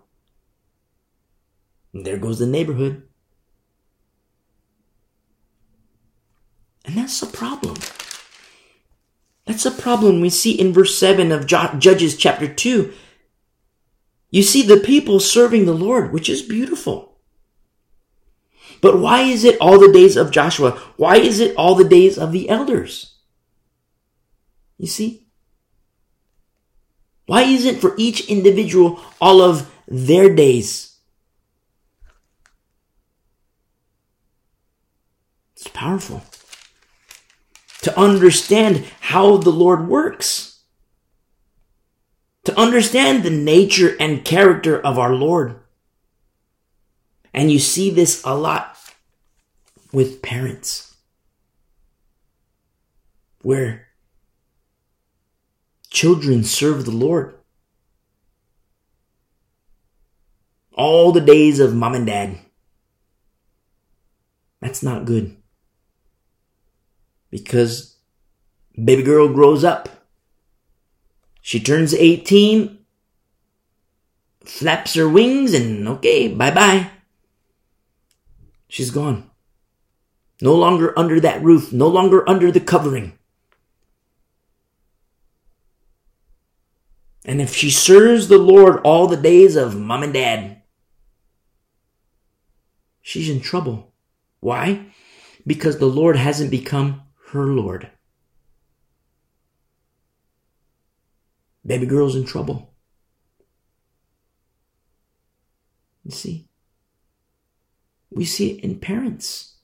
And 1.92 2.04
there 2.04 2.18
goes 2.18 2.38
the 2.38 2.46
neighborhood. 2.46 3.02
And 6.84 6.96
that's 6.96 7.20
the 7.20 7.26
problem. 7.26 7.76
That's 9.44 9.66
a 9.66 9.70
problem 9.70 10.20
we 10.20 10.30
see 10.30 10.52
in 10.52 10.72
verse 10.72 10.98
7 10.98 11.32
of 11.32 11.46
Judges 11.46 12.16
chapter 12.16 12.52
2 12.52 12.92
you 14.30 14.42
see 14.42 14.62
the 14.62 14.78
people 14.78 15.20
serving 15.20 15.66
the 15.66 15.72
Lord, 15.72 16.12
which 16.12 16.28
is 16.28 16.42
beautiful. 16.42 17.18
But 18.80 18.98
why 18.98 19.22
is 19.22 19.44
it 19.44 19.58
all 19.60 19.78
the 19.78 19.92
days 19.92 20.16
of 20.16 20.30
Joshua? 20.30 20.72
Why 20.96 21.16
is 21.16 21.40
it 21.40 21.56
all 21.56 21.74
the 21.74 21.88
days 21.88 22.18
of 22.18 22.32
the 22.32 22.48
elders? 22.48 23.14
You 24.78 24.86
see? 24.86 25.26
Why 27.26 27.42
isn't 27.42 27.80
for 27.80 27.94
each 27.96 28.28
individual 28.28 29.00
all 29.20 29.40
of 29.40 29.70
their 29.88 30.34
days? 30.34 30.98
It's 35.56 35.68
powerful 35.68 36.22
to 37.82 37.98
understand 37.98 38.84
how 39.00 39.38
the 39.38 39.50
Lord 39.50 39.88
works 39.88 40.55
to 42.46 42.56
understand 42.56 43.24
the 43.24 43.30
nature 43.30 43.96
and 43.98 44.24
character 44.24 44.80
of 44.80 45.00
our 45.00 45.12
Lord. 45.12 45.56
And 47.34 47.50
you 47.50 47.58
see 47.58 47.90
this 47.90 48.22
a 48.24 48.36
lot 48.36 48.78
with 49.92 50.22
parents, 50.22 50.96
where 53.42 53.88
children 55.90 56.44
serve 56.44 56.84
the 56.84 56.92
Lord. 56.92 57.34
All 60.72 61.10
the 61.10 61.20
days 61.20 61.58
of 61.58 61.74
mom 61.74 61.94
and 61.94 62.06
dad. 62.06 62.38
That's 64.60 64.84
not 64.84 65.04
good. 65.04 65.36
Because 67.28 67.96
baby 68.76 69.02
girl 69.02 69.32
grows 69.32 69.64
up 69.64 69.88
she 71.46 71.60
turns 71.60 71.94
18, 71.94 72.76
flaps 74.44 74.94
her 74.94 75.08
wings, 75.08 75.54
and 75.54 75.86
okay, 75.86 76.26
bye 76.26 76.50
bye. 76.50 76.90
She's 78.66 78.90
gone. 78.90 79.30
No 80.42 80.56
longer 80.56 80.92
under 80.98 81.20
that 81.20 81.40
roof, 81.44 81.72
no 81.72 81.86
longer 81.86 82.28
under 82.28 82.50
the 82.50 82.58
covering. 82.58 83.16
And 87.24 87.40
if 87.40 87.54
she 87.54 87.70
serves 87.70 88.26
the 88.26 88.38
Lord 88.38 88.80
all 88.82 89.06
the 89.06 89.16
days 89.16 89.54
of 89.54 89.78
mom 89.78 90.02
and 90.02 90.14
dad, 90.14 90.62
she's 93.00 93.30
in 93.30 93.40
trouble. 93.40 93.94
Why? 94.40 94.86
Because 95.46 95.78
the 95.78 95.86
Lord 95.86 96.16
hasn't 96.16 96.50
become 96.50 97.02
her 97.28 97.46
Lord. 97.46 97.92
Baby 101.66 101.86
girl's 101.86 102.14
in 102.14 102.24
trouble. 102.24 102.72
You 106.04 106.12
see? 106.12 106.48
We 108.10 108.24
see 108.24 108.52
it 108.52 108.64
in 108.64 108.78
parents, 108.78 109.56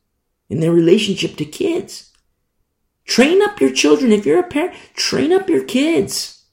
in 0.49 0.59
their 0.59 0.73
relationship 0.73 1.37
to 1.37 1.45
kids. 1.45 2.11
Train 3.07 3.41
up 3.41 3.61
your 3.61 3.73
children. 3.73 4.11
If 4.11 4.27
you're 4.27 4.41
a 4.41 4.49
parent, 4.49 4.75
train 4.95 5.33
up 5.33 5.49
your 5.49 5.65
kids 5.65 6.45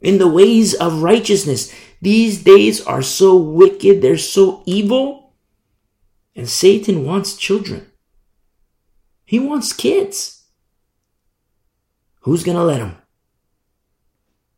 in 0.00 0.18
the 0.18 0.28
ways 0.28 0.74
of 0.74 1.02
righteousness. 1.02 1.74
These 2.00 2.44
days 2.44 2.84
are 2.86 3.02
so 3.02 3.36
wicked. 3.36 4.02
They're 4.02 4.16
so 4.16 4.62
evil. 4.66 5.34
And 6.36 6.48
Satan 6.48 7.04
wants 7.04 7.36
children. 7.36 7.90
He 9.24 9.38
wants 9.38 9.72
kids. 9.72 10.44
Who's 12.20 12.44
going 12.44 12.56
to 12.56 12.64
let 12.64 12.80
him? 12.80 13.01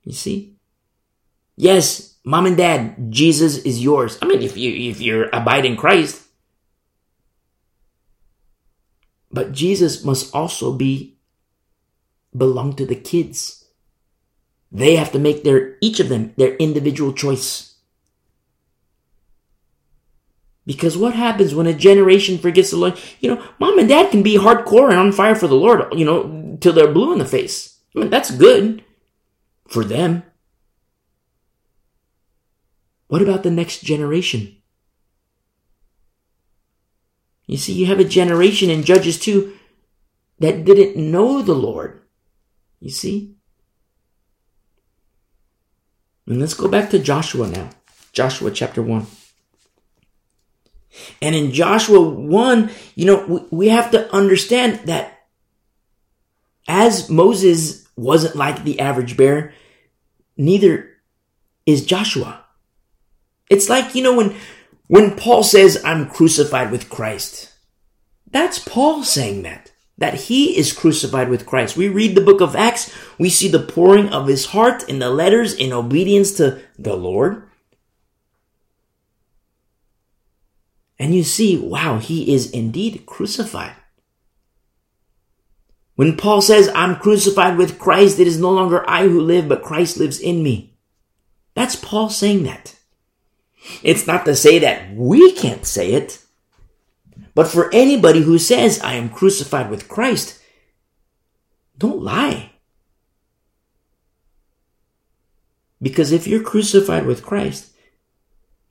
You 0.05 0.13
see? 0.13 0.57
Yes, 1.57 2.17
mom 2.25 2.47
and 2.47 2.57
dad, 2.57 3.11
Jesus 3.11 3.59
is 3.59 3.83
yours. 3.83 4.19
I 4.21 4.27
mean, 4.27 4.43
if 4.43 4.57
you, 4.57 4.91
if 4.91 5.01
you're 5.01 5.29
abiding 5.33 5.77
Christ. 5.77 6.23
But 9.31 9.53
Jesus 9.53 10.05
must 10.05 10.35
also 10.35 10.73
be, 10.73 11.19
belong 12.37 12.75
to 12.77 12.87
the 12.87 12.95
kids. 12.95 13.65
They 14.71 14.97
have 14.97 15.13
to 15.13 15.19
make 15.19 15.45
their, 15.45 15.77
each 15.81 16.01
of 16.01 16.09
them, 16.09 16.35
their 16.37 16.55
individual 16.57 17.13
choice. 17.13 17.75
Because 20.67 20.97
what 20.97 21.15
happens 21.15 21.55
when 21.55 21.67
a 21.67 21.75
generation 21.75 22.39
forgets 22.39 22.71
the 22.71 22.77
Lord? 22.77 22.99
You 23.21 23.35
know, 23.35 23.45
mom 23.59 23.79
and 23.79 23.89
dad 23.89 24.11
can 24.11 24.23
be 24.23 24.39
hardcore 24.39 24.91
and 24.91 24.99
on 24.99 25.13
fire 25.13 25.35
for 25.35 25.47
the 25.47 25.55
Lord, 25.55 25.93
you 25.95 26.05
know, 26.05 26.57
till 26.61 26.73
they're 26.73 26.93
blue 26.93 27.13
in 27.13 27.19
the 27.19 27.27
face. 27.27 27.79
I 27.95 28.01
mean, 28.01 28.11
that's 28.11 28.31
good 28.31 28.84
for 29.69 29.85
them. 29.85 30.23
What 33.09 33.23
about 33.23 33.43
the 33.43 33.51
next 33.51 33.83
generation? 33.83 34.57
You 37.47 37.57
see, 37.57 37.73
you 37.73 37.87
have 37.87 38.01
a 38.01 38.05
generation 38.05 38.71
in 38.71 38.85
Judges 38.85 39.19
2 39.19 39.53
that 40.39 40.65
didn't 40.65 40.97
know 40.97 41.43
the 41.43 41.55
Lord. 41.55 42.03
You 42.81 42.91
see? 42.91 43.37
And 46.27 46.41
let's 46.41 46.55
go 46.55 46.69
back 46.69 46.91
to 46.91 46.99
Joshua 46.99 47.49
now. 47.49 47.71
Joshua 48.13 48.51
chapter 48.51 48.83
1. 48.83 49.07
And 51.21 51.35
in 51.35 51.53
Joshua 51.53 52.01
1, 52.01 52.71
you 52.95 53.05
know, 53.05 53.27
we, 53.27 53.41
we 53.51 53.69
have 53.69 53.91
to 53.91 54.13
understand 54.15 54.87
that 54.87 55.27
as 56.67 57.11
Moses 57.11 57.84
wasn't 57.97 58.37
like 58.37 58.65
the 58.65 58.81
average 58.81 59.17
bear, 59.17 59.53
neither 60.37 60.91
is 61.67 61.87
Joshua. 61.87 62.45
It's 63.51 63.69
like, 63.69 63.95
you 63.95 64.03
know, 64.03 64.17
when, 64.17 64.35
when 64.87 65.17
Paul 65.17 65.43
says, 65.43 65.83
I'm 65.85 66.09
crucified 66.09 66.71
with 66.71 66.91
Christ, 66.91 67.53
that's 68.31 68.59
Paul 68.59 69.05
saying 69.05 69.43
that, 69.43 69.73
that 69.97 70.15
he 70.15 70.59
is 70.59 70.73
crucified 70.73 71.29
with 71.29 71.47
Christ. 71.47 71.77
We 71.77 71.89
read 71.89 72.17
the 72.17 72.25
book 72.25 72.41
of 72.41 72.57
Acts, 72.57 72.93
we 73.19 73.31
see 73.31 73.49
the 73.49 73.61
pouring 73.61 74.09
of 74.09 74.27
his 74.27 74.47
heart 74.47 74.89
in 74.89 74.99
the 74.99 75.11
letters 75.11 75.55
in 75.55 75.73
obedience 75.73 76.33
to 76.33 76.61
the 76.79 76.97
Lord. 76.97 77.49
And 80.99 81.15
you 81.15 81.23
see, 81.25 81.59
wow, 81.59 81.99
he 81.99 82.33
is 82.33 82.51
indeed 82.51 83.05
crucified. 83.07 83.75
When 85.97 86.17
Paul 86.17 86.41
says, 86.41 86.71
I'm 86.75 86.97
crucified 86.97 87.57
with 87.57 87.79
Christ, 87.79 88.19
it 88.19 88.27
is 88.27 88.41
no 88.41 88.51
longer 88.51 88.89
I 88.89 89.07
who 89.07 89.21
live, 89.21 89.49
but 89.49 89.63
Christ 89.63 89.97
lives 89.97 90.19
in 90.19 90.43
me. 90.43 90.75
That's 91.55 91.77
Paul 91.77 92.11
saying 92.11 92.43
that. 92.45 92.77
It's 93.83 94.07
not 94.07 94.25
to 94.25 94.35
say 94.35 94.59
that 94.59 94.95
we 94.95 95.33
can't 95.33 95.65
say 95.65 95.93
it, 95.93 96.19
but 97.35 97.49
for 97.49 97.73
anybody 97.73 98.21
who 98.23 98.39
says, 98.39 98.81
I 98.81 98.95
am 98.95 99.09
crucified 99.09 99.71
with 99.71 99.89
Christ, 99.89 100.41
don't 101.79 102.03
lie. 102.03 102.51
Because 105.81 106.13
if 106.13 106.27
you're 106.27 106.43
crucified 106.43 107.07
with 107.07 107.25
Christ, 107.25 107.71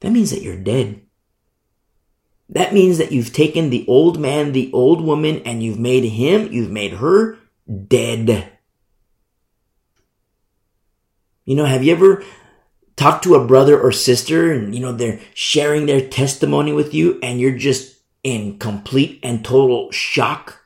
that 0.02 0.12
means 0.12 0.32
that 0.32 0.42
you're 0.42 0.58
dead. 0.58 1.03
That 2.50 2.74
means 2.74 2.98
that 2.98 3.12
you've 3.12 3.34
taken 3.34 3.70
the 3.70 3.86
old 3.88 4.20
man, 4.20 4.52
the 4.52 4.72
old 4.74 5.02
woman, 5.02 5.42
and 5.46 5.64
you've 5.64 5.80
made 5.80 6.04
him, 6.04 6.52
you've 6.52 6.72
made 6.72 6.94
her 6.94 7.38
dead. 7.88 8.52
You 11.46 11.56
know, 11.56 11.66
have 11.66 11.84
you 11.84 11.94
ever 11.94 12.24
talked 12.96 13.24
to 13.24 13.36
a 13.36 13.46
brother 13.46 13.80
or 13.80 13.92
sister 13.92 14.52
and, 14.52 14.74
you 14.76 14.82
know, 14.82 14.92
they're 14.92 15.20
sharing 15.34 15.86
their 15.86 16.08
testimony 16.08 16.74
with 16.74 16.94
you 16.94 17.20
and 17.22 17.40
you're 17.40 17.58
just 17.58 17.98
in 18.24 18.60
complete 18.60 19.20
and 19.24 19.44
total 19.44 19.92
shock? 19.92 20.60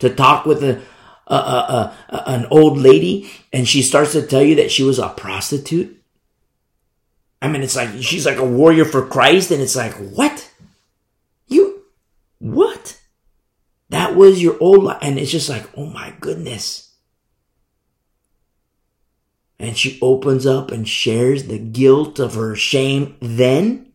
To 0.00 0.10
talk 0.10 0.44
with 0.44 0.62
a, 0.62 0.82
a, 1.26 1.34
a, 1.34 1.96
a 2.10 2.22
an 2.26 2.46
old 2.50 2.78
lady 2.78 3.30
and 3.52 3.66
she 3.66 3.82
starts 3.82 4.12
to 4.12 4.26
tell 4.26 4.42
you 4.42 4.56
that 4.56 4.70
she 4.70 4.82
was 4.82 4.98
a 4.98 5.08
prostitute? 5.08 6.03
I 7.44 7.48
mean, 7.48 7.62
it's 7.62 7.76
like, 7.76 7.90
she's 8.02 8.24
like 8.24 8.38
a 8.38 8.44
warrior 8.44 8.86
for 8.86 9.04
Christ. 9.04 9.50
And 9.50 9.60
it's 9.60 9.76
like, 9.76 9.92
what? 9.92 10.50
You, 11.46 11.82
what? 12.38 12.98
That 13.90 14.16
was 14.16 14.42
your 14.42 14.56
old 14.60 14.84
life. 14.84 14.96
And 15.02 15.18
it's 15.18 15.30
just 15.30 15.50
like, 15.50 15.68
oh 15.76 15.84
my 15.84 16.14
goodness. 16.20 16.94
And 19.58 19.76
she 19.76 19.98
opens 20.00 20.46
up 20.46 20.70
and 20.70 20.88
shares 20.88 21.44
the 21.44 21.58
guilt 21.58 22.18
of 22.18 22.32
her 22.32 22.56
shame 22.56 23.14
then. 23.20 23.92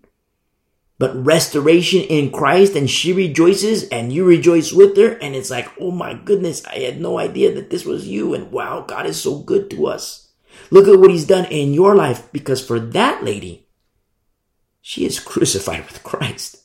But 0.99 1.25
restoration 1.25 2.01
in 2.01 2.31
Christ 2.31 2.75
and 2.75 2.87
she 2.87 3.13
rejoices 3.13 3.89
and 3.89 4.13
you 4.13 4.25
rejoice 4.25 4.71
with 4.71 4.95
her. 4.97 5.13
And 5.13 5.35
it's 5.35 5.49
like, 5.49 5.67
oh 5.81 5.89
my 5.89 6.13
goodness, 6.13 6.63
I 6.67 6.75
had 6.81 7.01
no 7.01 7.17
idea 7.17 7.55
that 7.55 7.71
this 7.71 7.83
was 7.83 8.07
you. 8.07 8.35
And 8.35 8.51
wow, 8.51 8.85
God 8.87 9.07
is 9.07 9.19
so 9.19 9.39
good 9.39 9.71
to 9.71 9.87
us. 9.87 10.28
Look 10.71 10.87
at 10.87 10.99
what 10.99 11.11
he's 11.11 11.25
done 11.25 11.45
in 11.45 11.73
your 11.73 11.95
life 11.95 12.31
because 12.31 12.65
for 12.65 12.79
that 12.79 13.23
lady, 13.23 13.67
she 14.81 15.05
is 15.05 15.19
crucified 15.19 15.85
with 15.85 16.03
Christ. 16.03 16.63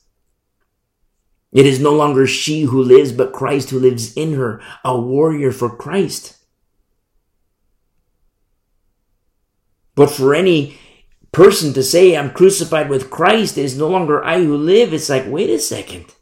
It 1.51 1.65
is 1.65 1.79
no 1.79 1.93
longer 1.93 2.27
she 2.27 2.63
who 2.63 2.83
lives, 2.83 3.11
but 3.11 3.31
Christ 3.31 3.69
who 3.69 3.79
lives 3.79 4.13
in 4.13 4.33
her, 4.33 4.61
a 4.83 4.99
warrior 4.99 5.51
for 5.51 5.73
Christ. 5.73 6.37
But 9.95 10.11
for 10.11 10.35
any 10.35 10.77
person 11.31 11.73
to 11.73 11.83
say, 11.83 12.15
I'm 12.15 12.31
crucified 12.31 12.89
with 12.89 13.09
Christ, 13.09 13.57
it 13.57 13.63
is 13.63 13.77
no 13.77 13.87
longer 13.87 14.23
I 14.23 14.43
who 14.43 14.57
live, 14.57 14.93
it's 14.93 15.09
like, 15.09 15.23
wait 15.27 15.49
a 15.49 15.59
second. 15.59 16.13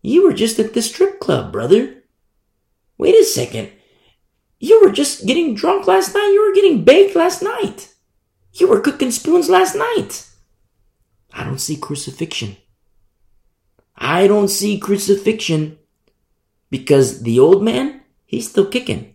You 0.00 0.24
were 0.24 0.32
just 0.32 0.60
at 0.60 0.74
the 0.74 0.82
strip 0.82 1.18
club, 1.18 1.52
brother. 1.52 2.04
Wait 2.96 3.14
a 3.16 3.24
second. 3.24 3.72
You 4.58 4.82
were 4.82 4.92
just 4.92 5.26
getting 5.26 5.54
drunk 5.54 5.86
last 5.86 6.14
night. 6.14 6.30
You 6.32 6.48
were 6.48 6.54
getting 6.54 6.84
baked 6.84 7.14
last 7.14 7.42
night. 7.42 7.94
You 8.54 8.68
were 8.68 8.80
cooking 8.80 9.10
spoons 9.10 9.50
last 9.50 9.74
night. 9.74 10.26
I 11.32 11.44
don't 11.44 11.58
see 11.58 11.76
crucifixion. 11.76 12.56
I 13.94 14.26
don't 14.26 14.48
see 14.48 14.78
crucifixion 14.78 15.78
because 16.70 17.22
the 17.22 17.38
old 17.38 17.62
man, 17.62 18.02
he's 18.24 18.48
still 18.48 18.66
kicking. 18.66 19.14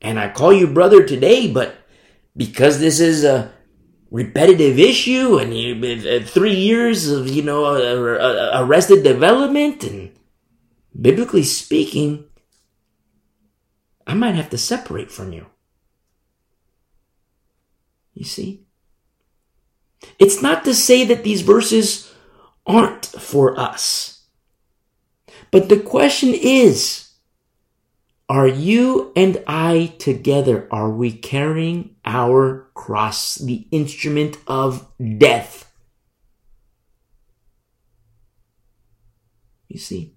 And 0.00 0.18
I 0.18 0.30
call 0.30 0.52
you 0.52 0.66
brother 0.66 1.06
today, 1.06 1.46
but 1.46 1.74
because 2.36 2.80
this 2.80 3.00
is 3.00 3.24
a 3.24 3.52
repetitive 4.10 4.78
issue 4.78 5.38
and 5.38 5.56
you, 5.56 5.74
uh, 5.74 6.24
three 6.24 6.54
years 6.54 7.08
of, 7.08 7.28
you 7.28 7.42
know, 7.42 7.64
arrested 8.54 9.04
development 9.04 9.84
and 9.84 10.10
biblically 10.98 11.44
speaking, 11.44 12.24
I 14.12 14.14
might 14.14 14.34
have 14.34 14.50
to 14.50 14.58
separate 14.58 15.10
from 15.10 15.32
you. 15.32 15.46
You 18.12 18.26
see? 18.26 18.66
It's 20.18 20.42
not 20.42 20.66
to 20.66 20.74
say 20.74 21.06
that 21.06 21.24
these 21.24 21.40
verses 21.40 22.12
aren't 22.66 23.06
for 23.06 23.58
us. 23.58 24.26
But 25.50 25.70
the 25.70 25.80
question 25.80 26.34
is, 26.34 27.08
are 28.28 28.46
you 28.46 29.14
and 29.16 29.42
I 29.46 29.94
together? 29.98 30.68
Are 30.70 30.90
we 30.90 31.10
carrying 31.12 31.96
our 32.04 32.68
cross, 32.74 33.36
the 33.36 33.66
instrument 33.70 34.36
of 34.46 34.92
death? 35.16 35.72
You 39.68 39.78
see? 39.78 40.16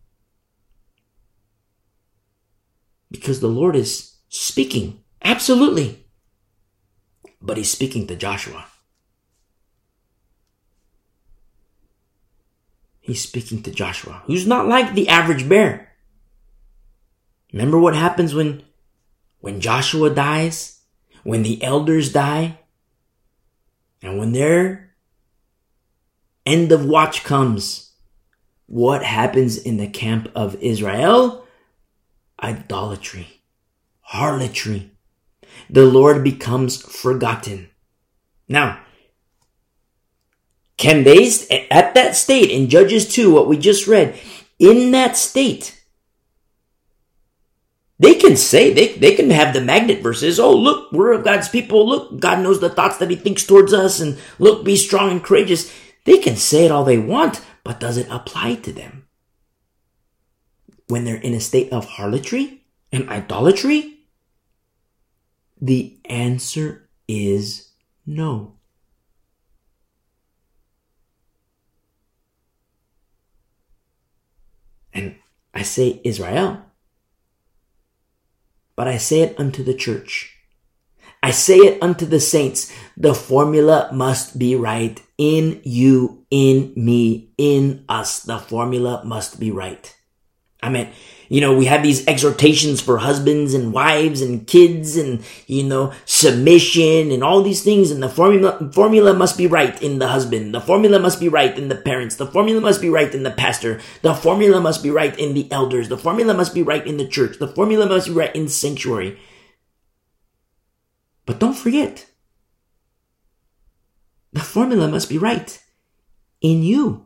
Because 3.12 3.39
the 3.39 3.47
Lord 3.47 3.76
is 3.76 4.16
speaking. 4.30 5.01
Absolutely. 5.24 6.06
But 7.41 7.58
he's 7.58 7.72
speaking 7.72 8.08
to 8.08 8.16
Joshua. 8.16 8.66
He's 12.99 13.22
speaking 13.22 13.62
to 13.64 13.72
Joshua, 13.72 14.24
who's 14.26 14.47
not 14.47 14.68
like 14.68 14.95
the 14.95 15.10
average 15.10 15.47
bear. 15.47 15.93
Remember 17.53 17.78
what 17.78 17.95
happens 17.95 18.34
when, 18.34 18.64
when 19.41 19.62
Joshua 19.62 20.10
dies? 20.10 20.82
When 21.24 21.43
the 21.43 21.64
elders 21.64 22.12
die? 22.12 22.60
And 24.01 24.18
when 24.18 24.32
their 24.32 24.95
end 26.45 26.72
of 26.72 26.86
watch 26.86 27.24
comes, 27.24 27.91
what 28.66 29.03
happens 29.03 29.58
in 29.58 29.78
the 29.78 29.88
camp 29.88 30.32
of 30.36 30.56
Israel? 30.56 31.45
Idolatry, 32.42 33.42
harlotry. 34.02 34.92
The 35.70 35.86
Lord 35.86 36.24
becomes 36.24 36.82
forgotten. 36.82 37.70
Now, 38.48 38.80
can 40.78 41.04
they, 41.04 41.30
at 41.72 41.94
that 41.94 42.16
state 42.16 42.52
in 42.52 42.70
Judges 42.70 43.08
2, 43.08 43.34
what 43.34 43.48
we 43.48 43.58
just 43.58 43.88
read, 43.88 44.20
in 44.60 44.92
that 44.92 45.16
state, 45.16 45.82
they 47.98 48.16
can 48.16 48.36
say, 48.36 48.74
they, 48.74 48.90
they 48.98 49.16
can 49.16 49.30
have 49.30 49.54
the 49.54 49.62
magnet 49.62 50.04
verses. 50.04 50.40
Oh, 50.40 50.54
look, 50.54 50.92
we're 50.92 51.14
of 51.14 51.24
God's 51.24 51.48
people. 51.48 51.88
Look, 51.88 52.20
God 52.20 52.40
knows 52.42 52.60
the 52.60 52.70
thoughts 52.70 52.98
that 52.98 53.10
he 53.10 53.16
thinks 53.16 53.46
towards 53.46 53.74
us. 53.74 54.02
And 54.02 54.18
look, 54.38 54.66
be 54.66 54.76
strong 54.76 55.12
and 55.12 55.24
courageous. 55.24 55.74
They 56.04 56.18
can 56.18 56.36
say 56.36 56.66
it 56.66 56.72
all 56.72 56.84
they 56.84 56.98
want, 56.98 57.42
but 57.64 57.80
does 57.80 57.98
it 57.98 58.08
apply 58.10 58.56
to 58.56 58.74
them? 58.74 59.05
When 60.88 61.04
they're 61.04 61.16
in 61.16 61.34
a 61.34 61.40
state 61.40 61.72
of 61.72 61.86
harlotry 61.86 62.64
and 62.92 63.10
idolatry? 63.10 64.00
The 65.60 66.00
answer 66.06 66.90
is 67.08 67.72
no. 68.06 68.56
And 74.94 75.16
I 75.54 75.64
say 75.64 76.02
Israel, 76.04 76.62
but 78.76 78.88
I 78.88 78.98
say 78.98 79.22
it 79.22 79.40
unto 79.40 79.64
the 79.64 79.74
church. 79.74 80.36
I 81.24 81.32
say 81.32 81.58
it 81.58 81.82
unto 81.82 82.06
the 82.06 82.20
saints. 82.20 82.72
The 82.96 83.16
formula 83.16 83.90
must 83.92 84.38
be 84.38 84.56
right 84.56 85.02
in 85.18 85.60
you, 85.64 86.26
in 86.30 86.72
me, 86.76 87.32
in 87.38 87.84
us. 87.90 88.20
The 88.20 88.38
formula 88.38 89.04
must 89.04 89.40
be 89.40 89.50
right. 89.50 89.94
I 90.66 90.70
mean, 90.70 90.89
you 91.30 91.41
know, 91.41 91.55
we 91.55 91.66
have 91.66 91.84
these 91.84 92.07
exhortations 92.07 92.82
for 92.82 92.97
husbands 92.97 93.53
and 93.53 93.72
wives 93.72 94.22
and 94.22 94.45
kids 94.47 94.97
and, 94.97 95.24
you 95.47 95.63
know, 95.63 95.93
submission 96.05 97.11
and 97.11 97.24
all 97.24 97.41
these 97.41 97.63
things. 97.63 97.91
And 97.91 98.01
the 98.01 98.09
formula, 98.09 98.72
formula 98.72 99.13
must 99.13 99.38
be 99.38 99.45
right 99.45 99.80
in 99.82 99.99
the 99.99 100.07
husband. 100.07 100.53
The 100.53 100.61
formula 100.61 100.99
must 100.99 101.20
be 101.20 101.30
right 101.30 101.55
in 101.57 101.68
the 101.68 101.76
parents. 101.76 102.16
The 102.16 102.28
formula 102.28 102.61
must 102.61 102.82
be 102.82 102.89
right 102.89 103.13
in 103.13 103.24
the 103.24 103.32
pastor. 103.32 103.80
The 104.01 104.13
formula 104.13 104.59
must 104.59 104.84
be 104.84 104.89
right 104.89 105.18
in 105.18 105.34
the 105.34 105.51
elders. 105.51 105.89
The 105.89 105.97
formula 105.97 106.34
must 106.34 106.53
be 106.53 106.63
right 106.63 106.86
in 106.86 106.97
the 106.97 107.07
church. 107.07 107.38
The 107.38 107.47
formula 107.47 107.88
must 107.88 108.07
be 108.07 108.13
right 108.13 108.36
in 108.36 108.47
sanctuary. 108.47 109.20
But 111.26 111.39
don't 111.39 111.57
forget, 111.57 112.05
the 114.34 114.41
formula 114.41 114.88
must 114.88 115.09
be 115.09 115.18
right 115.18 115.61
in 116.41 116.61
you. 116.61 117.05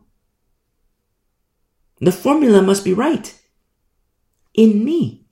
The 2.00 2.12
formula 2.12 2.62
must 2.62 2.84
be 2.84 2.94
right 2.94 3.34
in 4.54 4.84
me. 4.84 5.26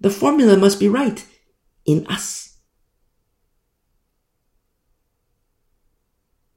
The 0.00 0.10
formula 0.10 0.56
must 0.56 0.80
be 0.80 0.88
right 0.88 1.24
in 1.84 2.06
us. 2.06 2.56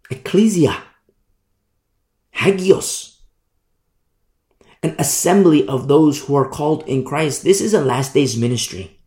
Ecclesia, 0.10 0.78
hagios, 2.32 3.22
an 4.82 4.96
assembly 5.00 5.68
of 5.68 5.88
those 5.88 6.26
who 6.26 6.36
are 6.36 6.48
called 6.48 6.88
in 6.88 7.04
Christ. 7.04 7.44
This 7.44 7.62
is 7.62 7.74
a 7.74 7.82
last 7.82 8.14
days 8.14 8.38
ministry. 8.38 9.00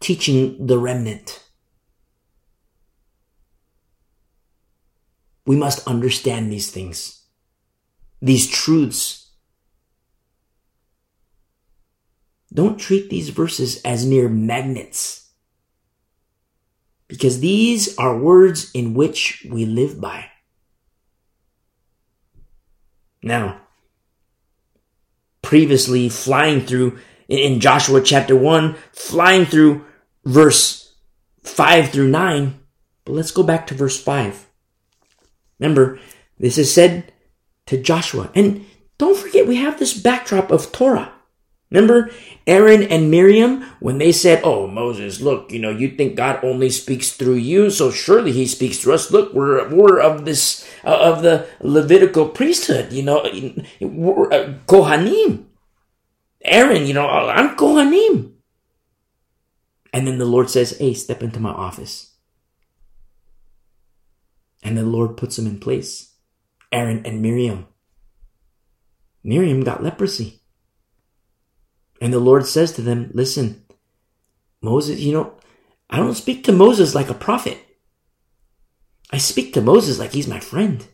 Teaching 0.00 0.66
the 0.66 0.78
remnant. 0.78 1.44
We 5.46 5.56
must 5.56 5.86
understand 5.86 6.50
these 6.50 6.70
things, 6.70 7.24
these 8.22 8.48
truths 8.48 9.19
Don't 12.52 12.78
treat 12.78 13.10
these 13.10 13.28
verses 13.28 13.80
as 13.82 14.06
mere 14.06 14.28
magnets. 14.28 15.28
Because 17.06 17.40
these 17.40 17.96
are 17.98 18.16
words 18.16 18.70
in 18.72 18.94
which 18.94 19.46
we 19.50 19.66
live 19.66 20.00
by. 20.00 20.26
Now, 23.22 23.60
previously 25.42 26.08
flying 26.08 26.60
through 26.60 26.98
in 27.28 27.60
Joshua 27.60 28.00
chapter 28.00 28.36
1, 28.36 28.76
flying 28.92 29.44
through 29.44 29.84
verse 30.24 30.94
5 31.42 31.90
through 31.90 32.08
9, 32.08 32.58
but 33.04 33.12
let's 33.12 33.30
go 33.30 33.42
back 33.42 33.66
to 33.68 33.74
verse 33.74 34.00
5. 34.00 34.46
Remember, 35.58 35.98
this 36.38 36.58
is 36.58 36.72
said 36.72 37.12
to 37.66 37.80
Joshua. 37.80 38.30
And 38.34 38.64
don't 38.98 39.16
forget, 39.16 39.46
we 39.46 39.56
have 39.56 39.78
this 39.78 39.94
backdrop 39.98 40.50
of 40.50 40.72
Torah. 40.72 41.12
Remember 41.70 42.10
Aaron 42.46 42.82
and 42.82 43.10
Miriam 43.10 43.62
when 43.78 43.98
they 43.98 44.10
said, 44.10 44.42
Oh, 44.42 44.66
Moses, 44.66 45.20
look, 45.20 45.52
you 45.52 45.60
know, 45.60 45.70
you 45.70 45.90
think 45.90 46.16
God 46.16 46.44
only 46.44 46.68
speaks 46.68 47.12
through 47.12 47.36
you, 47.36 47.70
so 47.70 47.90
surely 47.90 48.32
he 48.32 48.46
speaks 48.46 48.78
through 48.78 48.94
us. 48.94 49.10
Look, 49.10 49.32
we're, 49.32 49.68
we're 49.68 50.00
of 50.00 50.24
this, 50.24 50.68
uh, 50.84 50.98
of 50.98 51.22
the 51.22 51.46
Levitical 51.60 52.28
priesthood, 52.28 52.92
you 52.92 53.04
know, 53.04 53.24
we're, 53.80 54.32
uh, 54.32 54.54
Kohanim. 54.66 55.44
Aaron, 56.42 56.86
you 56.86 56.94
know, 56.94 57.06
I'm 57.06 57.56
Kohanim. 57.56 58.32
And 59.92 60.06
then 60.06 60.18
the 60.18 60.24
Lord 60.24 60.50
says, 60.50 60.78
Hey, 60.78 60.94
step 60.94 61.22
into 61.22 61.38
my 61.38 61.50
office. 61.50 62.14
And 64.62 64.76
the 64.76 64.82
Lord 64.82 65.16
puts 65.16 65.36
them 65.36 65.46
in 65.46 65.60
place. 65.60 66.14
Aaron 66.72 67.04
and 67.04 67.22
Miriam. 67.22 67.66
Miriam 69.22 69.62
got 69.62 69.82
leprosy. 69.82 70.39
And 72.00 72.12
the 72.12 72.18
Lord 72.18 72.46
says 72.46 72.72
to 72.72 72.82
them, 72.82 73.10
listen, 73.12 73.62
Moses, 74.62 75.00
you 75.00 75.12
know, 75.12 75.34
I 75.88 75.98
don't 75.98 76.14
speak 76.14 76.44
to 76.44 76.52
Moses 76.52 76.94
like 76.94 77.10
a 77.10 77.14
prophet. 77.14 77.58
I 79.10 79.18
speak 79.18 79.52
to 79.54 79.60
Moses 79.60 79.98
like 79.98 80.12
he's 80.12 80.28
my 80.28 80.40
friend. 80.40 80.86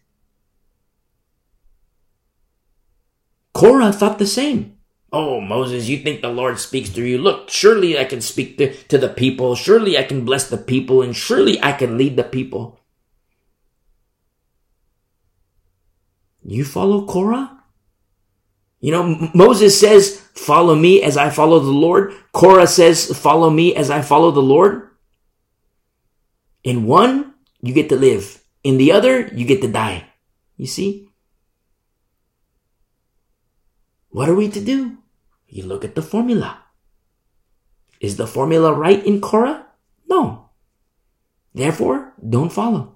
Korah 3.53 3.93
thought 3.93 4.19
the 4.19 4.27
same. 4.27 4.77
Oh, 5.13 5.41
Moses, 5.41 5.89
you 5.89 5.99
think 5.99 6.21
the 6.21 6.29
Lord 6.29 6.59
speaks 6.59 6.91
through 6.91 7.05
you? 7.05 7.19
Look, 7.19 7.49
surely 7.49 7.99
I 7.99 8.05
can 8.05 8.21
speak 8.21 8.59
to, 8.59 8.75
to 8.89 8.99
the 8.99 9.09
people. 9.09 9.55
Surely 9.55 9.97
I 9.97 10.03
can 10.03 10.25
bless 10.25 10.51
the 10.51 10.59
people 10.59 11.01
and 11.01 11.15
surely 11.15 11.63
I 11.63 11.73
can 11.73 11.97
lead 11.97 12.17
the 12.17 12.25
people. 12.25 12.81
You 16.43 16.65
follow 16.65 17.07
Korah? 17.07 17.56
You 18.81 18.93
know, 18.93 19.31
Moses 19.35 19.79
says, 19.79 20.21
follow 20.35 20.75
me 20.75 21.03
as 21.03 21.17
I 21.17 21.31
follow 21.31 21.61
the 21.61 21.71
Lord. 21.71 22.15
Korah 22.33 22.67
says, 22.67 23.17
follow 23.17 23.51
me 23.51 23.75
as 23.75 23.91
I 23.91 24.03
follow 24.03 24.31
the 24.31 24.43
Lord. 24.43 24.91
In 26.63 26.85
one, 26.85 27.35
you 27.63 27.73
get 27.73 27.89
to 27.89 27.97
live. 27.97 28.43
In 28.63 28.77
the 28.77 28.93
other, 28.93 29.29
you 29.29 29.47
get 29.47 29.63
to 29.63 29.69
die. 29.69 30.11
You 30.57 30.67
see? 30.67 31.09
What 34.11 34.29
are 34.29 34.35
we 34.35 34.49
to 34.51 34.61
do? 34.61 34.99
You 35.49 35.65
look 35.65 35.85
at 35.85 35.95
the 35.95 36.03
formula. 36.03 36.65
Is 38.01 38.17
the 38.17 38.27
formula 38.27 38.73
right 38.73 39.05
in 39.05 39.21
Korah? 39.21 39.67
No. 40.09 40.51
Therefore, 41.55 42.13
don't 42.21 42.53
follow. 42.53 42.96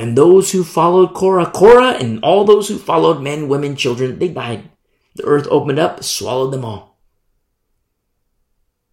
And 0.00 0.16
those 0.16 0.52
who 0.52 0.64
followed 0.64 1.12
Korah, 1.12 1.50
Korah 1.50 1.92
and 2.00 2.24
all 2.24 2.44
those 2.44 2.68
who 2.68 2.78
followed 2.78 3.20
men, 3.20 3.48
women, 3.48 3.76
children, 3.76 4.18
they 4.18 4.28
died. 4.28 4.70
The 5.14 5.24
earth 5.24 5.46
opened 5.50 5.78
up, 5.78 6.02
swallowed 6.02 6.54
them 6.54 6.64
all. 6.64 6.96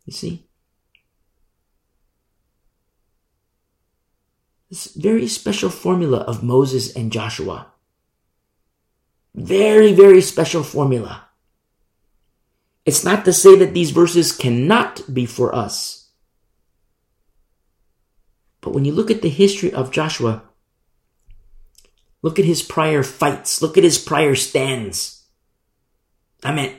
You 0.03 0.11
see? 0.11 0.49
This 4.67 4.87
very 4.87 5.29
special 5.29 5.69
formula 5.69 6.17
of 6.27 6.43
Moses 6.43 6.93
and 6.93 7.09
Joshua. 7.09 7.67
Very, 9.33 9.93
very 9.93 10.19
special 10.19 10.61
formula. 10.61 11.29
It's 12.85 13.05
not 13.05 13.23
to 13.23 13.31
say 13.31 13.55
that 13.55 13.73
these 13.73 13.91
verses 13.91 14.35
cannot 14.35 15.13
be 15.13 15.25
for 15.25 15.55
us. 15.55 16.09
But 18.59 18.73
when 18.73 18.83
you 18.83 18.91
look 18.91 19.09
at 19.09 19.21
the 19.21 19.29
history 19.29 19.71
of 19.71 19.89
Joshua, 19.89 20.43
Look 22.27 22.39
at 22.39 22.43
his 22.43 22.61
prior 22.61 23.03
fights. 23.03 23.61
Look 23.61 23.77
at 23.77 23.85
his 23.85 23.97
prior 23.97 24.35
stands. 24.35 25.23
I 26.43 26.53
mean, 26.53 26.73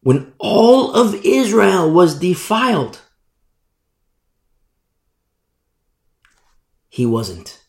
when 0.00 0.32
all 0.38 0.92
of 0.92 1.14
Israel 1.24 1.88
was 1.88 2.18
defiled, 2.18 3.00
he 6.88 7.06
wasn't. 7.06 7.62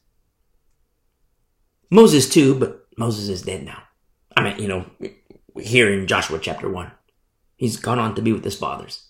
Moses 1.91 2.27
too, 2.27 2.55
but 2.55 2.87
Moses 2.97 3.29
is 3.29 3.43
dead 3.43 3.63
now. 3.63 3.83
I 4.35 4.41
mean, 4.43 4.57
you 4.57 4.67
know, 4.67 4.89
here 5.55 5.93
in 5.93 6.07
Joshua 6.07 6.39
chapter 6.39 6.67
1. 6.67 6.91
He's 7.57 7.77
gone 7.77 7.99
on 7.99 8.15
to 8.15 8.23
be 8.23 8.33
with 8.33 8.43
his 8.43 8.57
fathers. 8.57 9.07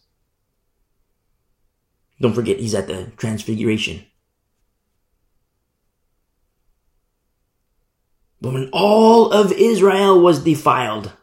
Don't 2.19 2.33
forget, 2.33 2.59
he's 2.59 2.75
at 2.75 2.87
the 2.87 3.13
transfiguration. 3.15 4.05
But 8.41 8.53
when 8.53 8.69
all 8.73 9.31
of 9.31 9.51
Israel 9.51 10.19
was 10.19 10.43
defiled, 10.43 11.13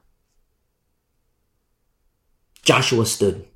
Joshua 2.62 3.06
stood. 3.06 3.46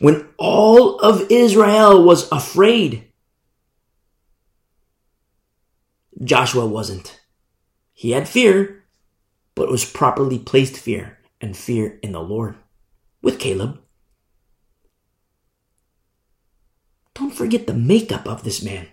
When 0.00 0.28
all 0.36 0.98
of 0.98 1.30
Israel 1.30 2.02
was 2.02 2.30
afraid, 2.32 3.04
Joshua 6.22 6.66
wasn't. 6.66 7.20
He 7.92 8.10
had 8.10 8.28
fear, 8.28 8.84
but 9.54 9.64
it 9.64 9.70
was 9.70 9.84
properly 9.84 10.38
placed 10.38 10.76
fear 10.76 11.18
and 11.40 11.56
fear 11.56 11.98
in 12.02 12.12
the 12.12 12.22
Lord 12.22 12.56
with 13.22 13.38
Caleb. 13.38 13.80
Don't 17.14 17.34
forget 17.34 17.66
the 17.66 17.74
makeup 17.74 18.26
of 18.26 18.42
this 18.42 18.62
man. 18.62 18.88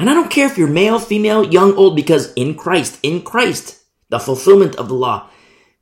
And 0.00 0.08
I 0.08 0.14
don't 0.14 0.30
care 0.30 0.46
if 0.46 0.56
you're 0.56 0.66
male, 0.66 0.98
female, 0.98 1.44
young, 1.44 1.74
old, 1.74 1.94
because 1.94 2.32
in 2.32 2.54
Christ, 2.54 2.98
in 3.02 3.20
Christ, 3.20 3.82
the 4.08 4.18
fulfillment 4.18 4.76
of 4.76 4.88
the 4.88 4.94
law, 4.94 5.28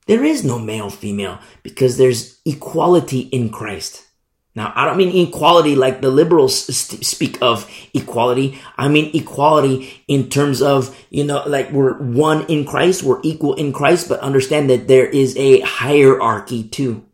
there 0.09 0.25
is 0.25 0.43
no 0.43 0.59
male, 0.59 0.91
female, 0.91 1.39
because 1.63 1.99
there's 1.99 2.41
equality 2.45 3.21
in 3.21 3.49
Christ. 3.51 4.09
Now, 4.57 4.73
I 4.75 4.87
don't 4.87 4.97
mean 4.97 5.29
equality 5.29 5.77
like 5.77 6.01
the 6.01 6.11
liberals 6.11 6.67
speak 7.07 7.41
of 7.41 7.71
equality. 7.95 8.59
I 8.77 8.89
mean 8.89 9.15
equality 9.15 10.03
in 10.09 10.29
terms 10.31 10.63
of, 10.63 10.99
you 11.11 11.23
know, 11.23 11.45
like 11.47 11.71
we're 11.71 11.97
one 11.99 12.45
in 12.47 12.65
Christ, 12.65 13.05
we're 13.05 13.21
equal 13.23 13.55
in 13.55 13.73
Christ, 13.73 14.09
but 14.09 14.19
understand 14.19 14.69
that 14.71 14.89
there 14.89 15.07
is 15.07 15.37
a 15.37 15.61
hierarchy 15.61 16.65
too. 16.65 17.07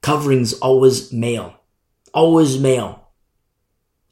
Coverings 0.00 0.54
always 0.54 1.12
male, 1.12 1.54
always 2.14 2.58
male. 2.58 3.01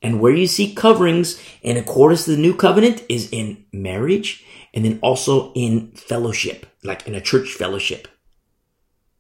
And 0.03 0.21
where 0.21 0.35
you 0.35 0.47
see 0.47 0.75
coverings 0.75 1.43
in 1.63 1.77
accordance 1.77 2.25
to 2.25 2.31
the 2.31 2.37
new 2.37 2.55
covenant 2.55 3.05
is 3.09 3.29
in 3.31 3.65
marriage 3.73 4.45
and 4.73 4.85
then 4.85 4.99
also 5.03 5.53
in 5.53 5.93
fellowship, 5.93 6.67
like 6.83 7.07
in 7.07 7.15
a 7.15 7.21
church 7.21 7.53
fellowship. 7.53 8.09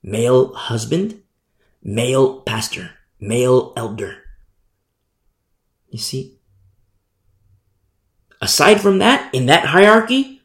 Male 0.02 0.54
husband, 0.54 1.22
male 1.82 2.40
pastor, 2.42 2.92
male 3.18 3.74
elder. 3.76 4.16
You 5.90 5.98
see? 5.98 6.38
Aside 8.40 8.80
from 8.80 8.98
that, 8.98 9.34
in 9.34 9.46
that 9.46 9.66
hierarchy, 9.66 10.40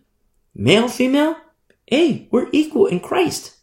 male, 0.53 0.89
female, 0.89 1.37
hey, 1.85 2.27
we're 2.29 2.49
equal 2.51 2.87
in 2.87 2.99
Christ. 2.99 3.54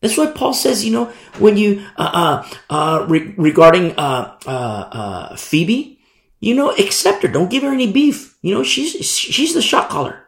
That's 0.00 0.16
why 0.16 0.26
Paul 0.26 0.52
says, 0.52 0.84
you 0.84 0.92
know, 0.92 1.06
when 1.38 1.56
you, 1.56 1.84
uh, 1.96 2.42
uh, 2.70 2.74
uh 2.74 3.06
re- 3.08 3.34
regarding, 3.36 3.92
uh, 3.92 4.38
uh, 4.46 4.50
uh, 4.50 5.36
Phoebe, 5.36 6.00
you 6.40 6.54
know, 6.54 6.70
accept 6.70 7.22
her. 7.22 7.28
Don't 7.28 7.50
give 7.50 7.62
her 7.62 7.72
any 7.72 7.90
beef. 7.90 8.36
You 8.42 8.54
know, 8.54 8.62
she's, 8.62 9.08
she's 9.08 9.54
the 9.54 9.62
shot 9.62 9.88
caller. 9.88 10.22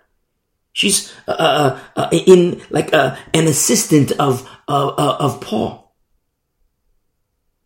She's, 0.73 1.13
uh, 1.27 1.33
uh, 1.33 1.81
uh 1.97 2.09
in, 2.13 2.63
like, 2.71 2.95
uh, 2.95 3.17
an 3.35 3.47
assistant 3.47 4.13
of, 4.13 4.49
uh, 4.69 4.89
uh, 4.89 5.17
of 5.21 5.41
Paul. 5.41 5.95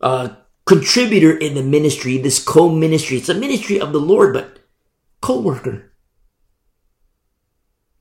Uh, 0.01 0.29
contributor 0.65 1.35
in 1.35 1.55
the 1.55 1.63
ministry, 1.63 2.17
this 2.17 2.43
co-ministry. 2.43 3.17
It's 3.17 3.29
a 3.29 3.33
ministry 3.33 3.79
of 3.79 3.93
the 3.93 3.99
Lord, 3.99 4.33
but 4.33 4.59
co-worker. 5.21 5.93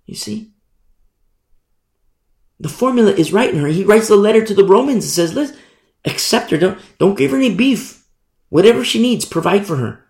You 0.07 0.15
see? 0.15 0.52
The 2.63 2.69
formula 2.69 3.11
is 3.11 3.33
right 3.33 3.53
in 3.53 3.59
her. 3.59 3.67
He 3.67 3.83
writes 3.83 4.09
a 4.09 4.15
letter 4.15 4.45
to 4.45 4.55
the 4.55 4.65
Romans 4.65 5.05
and 5.05 5.13
says, 5.13 5.35
let's 5.35 5.53
accept 6.05 6.53
her. 6.53 6.57
Don't, 6.57 6.81
don't 6.99 7.19
give 7.19 7.33
her 7.33 7.37
any 7.37 7.53
beef. 7.53 8.07
Whatever 8.51 8.85
she 8.85 9.03
needs, 9.03 9.25
provide 9.25 9.67
for 9.67 9.77
her 9.77 10.07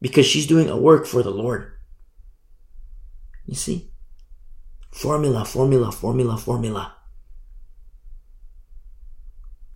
because 0.00 0.24
she's 0.24 0.46
doing 0.46 0.70
a 0.70 0.76
work 0.76 1.04
for 1.04 1.24
the 1.24 1.32
Lord. 1.32 1.72
You 3.44 3.56
see? 3.56 3.90
Formula, 4.92 5.44
formula, 5.44 5.90
formula, 5.90 6.36
formula. 6.36 6.94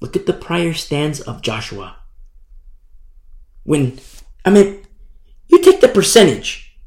Look 0.01 0.15
at 0.15 0.27
the 0.27 0.33
prior 0.33 0.73
stands 0.73 1.21
of 1.21 1.43
Joshua. 1.43 1.97
When, 3.65 3.99
I 4.45 4.51
mean, 4.51 4.83
you 5.49 5.61
take 5.61 5.81
the 5.81 5.89
percentage. 5.89 6.79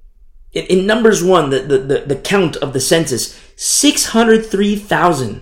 In, 0.54 0.66
in 0.68 0.88
Numbers 0.88 1.22
1, 1.22 1.50
the, 1.50 1.60
the, 1.60 1.78
the, 1.80 2.04
the 2.08 2.16
count 2.16 2.56
of 2.58 2.72
the 2.72 2.80
census, 2.80 3.38
603,000. 3.56 5.42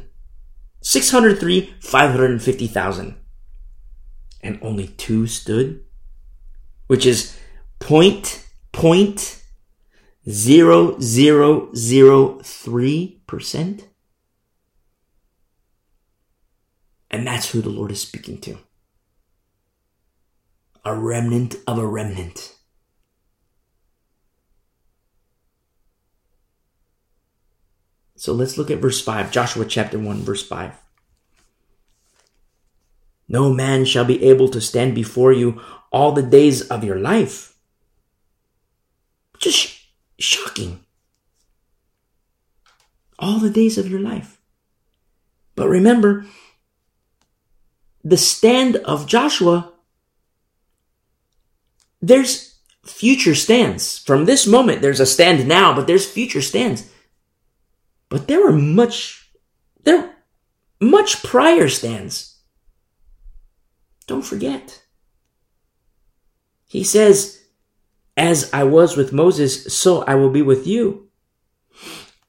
603, 0.82 1.76
550,000. 1.80 3.16
And 4.42 4.60
only 4.62 4.88
two 4.88 5.28
stood, 5.28 5.84
which 6.88 7.06
is 7.06 7.38
point, 7.80 8.48
point, 8.72 9.42
zero, 10.28 11.00
zero, 11.00 11.70
zero, 11.76 12.40
three 12.44 13.22
percent. 13.28 13.88
And 17.10 17.28
that's 17.28 17.52
who 17.52 17.62
the 17.62 17.70
Lord 17.70 17.92
is 17.92 18.02
speaking 18.02 18.40
to. 18.42 18.58
A 20.84 20.96
remnant 20.96 21.56
of 21.68 21.78
a 21.78 21.86
remnant. 21.86 22.56
So 28.22 28.34
let's 28.34 28.56
look 28.56 28.70
at 28.70 28.78
verse 28.78 29.02
5, 29.02 29.32
Joshua 29.32 29.66
chapter 29.66 29.98
1, 29.98 30.18
verse 30.20 30.46
5. 30.46 30.74
No 33.28 33.52
man 33.52 33.84
shall 33.84 34.06
be 34.06 34.24
able 34.26 34.48
to 34.50 34.62
stand 34.62 34.94
before 34.94 35.34
you 35.34 35.60
all 35.92 36.12
the 36.12 36.22
days 36.22 36.62
of 36.70 36.84
your 36.84 37.00
life. 37.00 37.56
Just 39.40 39.76
shocking. 40.20 40.82
All 43.18 43.40
the 43.40 43.50
days 43.50 43.80
of 43.80 43.90
your 43.90 44.00
life. 44.00 44.40
But 45.56 45.70
remember, 45.70 46.28
the 48.04 48.18
stand 48.18 48.76
of 48.76 49.08
Joshua, 49.08 49.72
there's 52.04 52.60
future 52.86 53.34
stands. 53.34 53.98
From 53.98 54.26
this 54.26 54.46
moment, 54.46 54.84
there's 54.84 55.00
a 55.00 55.08
stand 55.08 55.48
now, 55.48 55.74
but 55.74 55.88
there's 55.88 56.06
future 56.08 56.44
stands. 56.44 56.88
But 58.12 58.28
there 58.28 58.42
were 58.42 58.52
much, 58.52 59.32
there 59.86 60.14
much 60.82 61.24
prior 61.24 61.70
stands. 61.70 62.42
Don't 64.06 64.26
forget. 64.26 64.84
He 66.68 66.84
says, 66.84 67.46
as 68.18 68.54
I 68.54 68.66
was 68.66 68.98
with 68.98 69.14
Moses, 69.14 69.74
so 69.74 70.02
I 70.04 70.16
will 70.16 70.30
be 70.30 70.42
with 70.42 70.68
you. 70.68 71.08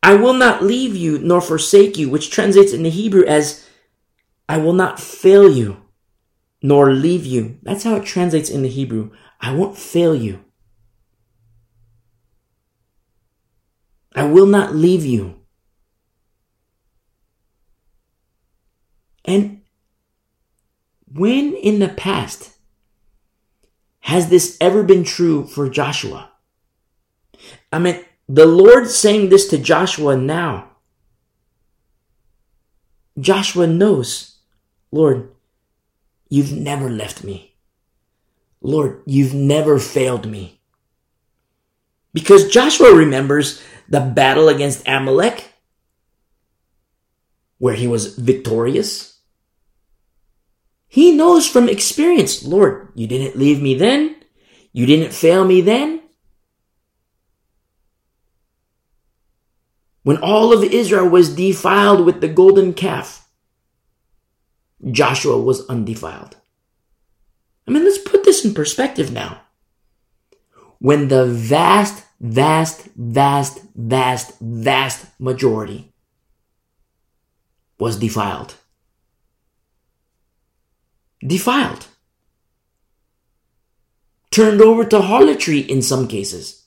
I 0.05 0.15
will 0.15 0.35
not 0.35 0.63
leave 0.63 0.95
you 0.95 1.19
nor 1.19 1.41
forsake 1.41 1.99
you, 1.99 2.09
which 2.09 2.31
translates 2.31 2.73
in 2.73 2.85
the 2.85 2.91
Hebrew 2.91 3.25
as 3.25 3.67
I 4.49 4.59
will 4.59 4.73
not 4.75 5.01
fail 5.01 5.51
you 5.51 5.79
nor 6.63 6.93
leave 6.93 7.27
you. 7.27 7.59
That's 7.65 7.83
how 7.83 7.97
it 7.97 8.05
translates 8.05 8.51
in 8.51 8.63
the 8.63 8.69
Hebrew. 8.69 9.11
I 9.41 9.53
won't 9.53 9.77
fail 9.77 10.15
you. 10.15 10.45
I 14.15 14.23
will 14.25 14.47
not 14.47 14.77
leave 14.77 15.05
you. 15.05 15.42
And 19.33 19.63
when 21.11 21.55
in 21.55 21.79
the 21.79 21.89
past 21.89 22.51
has 24.01 24.29
this 24.29 24.59
ever 24.61 24.83
been 24.83 25.05
true 25.05 25.47
for 25.47 25.71
Joshua? 25.71 26.31
I 27.73 27.79
mean, 27.79 28.05
the 28.29 28.45
Lord 28.45 28.89
saying 28.89 29.31
this 29.31 29.49
to 29.49 29.57
Joshua 29.57 30.19
now. 30.19 30.73
Joshua 33.19 33.67
knows, 33.67 34.37
Lord, 34.91 35.31
you've 36.29 36.53
never 36.53 36.91
left 36.91 37.25
me. 37.25 37.55
Lord, 38.61 39.03
you've 39.07 39.33
never 39.33 39.79
failed 39.79 40.27
me. 40.29 40.61
Because 42.13 42.51
Joshua 42.51 42.95
remembers 42.95 43.63
the 43.89 44.01
battle 44.01 44.51
against 44.51 44.87
Amalek, 44.87 45.55
where 47.57 47.75
he 47.75 47.87
was 47.87 48.19
victorious. 48.19 49.12
He 50.93 51.11
knows 51.11 51.49
from 51.49 51.71
experience, 51.71 52.45
Lord, 52.45 52.93
you 52.95 53.07
didn't 53.07 53.35
leave 53.35 53.63
me 53.63 53.73
then. 53.75 54.15
You 54.75 54.85
didn't 54.85 55.15
fail 55.15 55.43
me 55.43 55.63
then. 55.63 56.03
When 60.03 60.19
all 60.19 60.53
of 60.53 60.63
Israel 60.63 61.09
was 61.09 61.35
defiled 61.35 62.05
with 62.05 62.21
the 62.21 62.29
golden 62.29 62.75
calf, 62.75 63.27
Joshua 64.91 65.41
was 65.41 65.67
undefiled. 65.67 66.37
I 67.67 67.71
mean, 67.71 67.85
let's 67.85 67.97
put 67.97 68.25
this 68.25 68.45
in 68.45 68.53
perspective 68.53 69.11
now. 69.11 69.41
When 70.79 71.09
the 71.09 71.25
vast, 71.25 72.05
vast, 72.21 72.85
vast, 72.97 73.63
vast, 73.75 74.39
vast 74.41 75.07
majority 75.19 75.95
was 77.79 77.99
defiled. 77.99 78.57
Defiled. 81.25 81.87
Turned 84.31 84.61
over 84.61 84.85
to 84.85 85.01
harlotry 85.01 85.61
in 85.61 85.83
some 85.83 86.09
cases. 86.09 86.65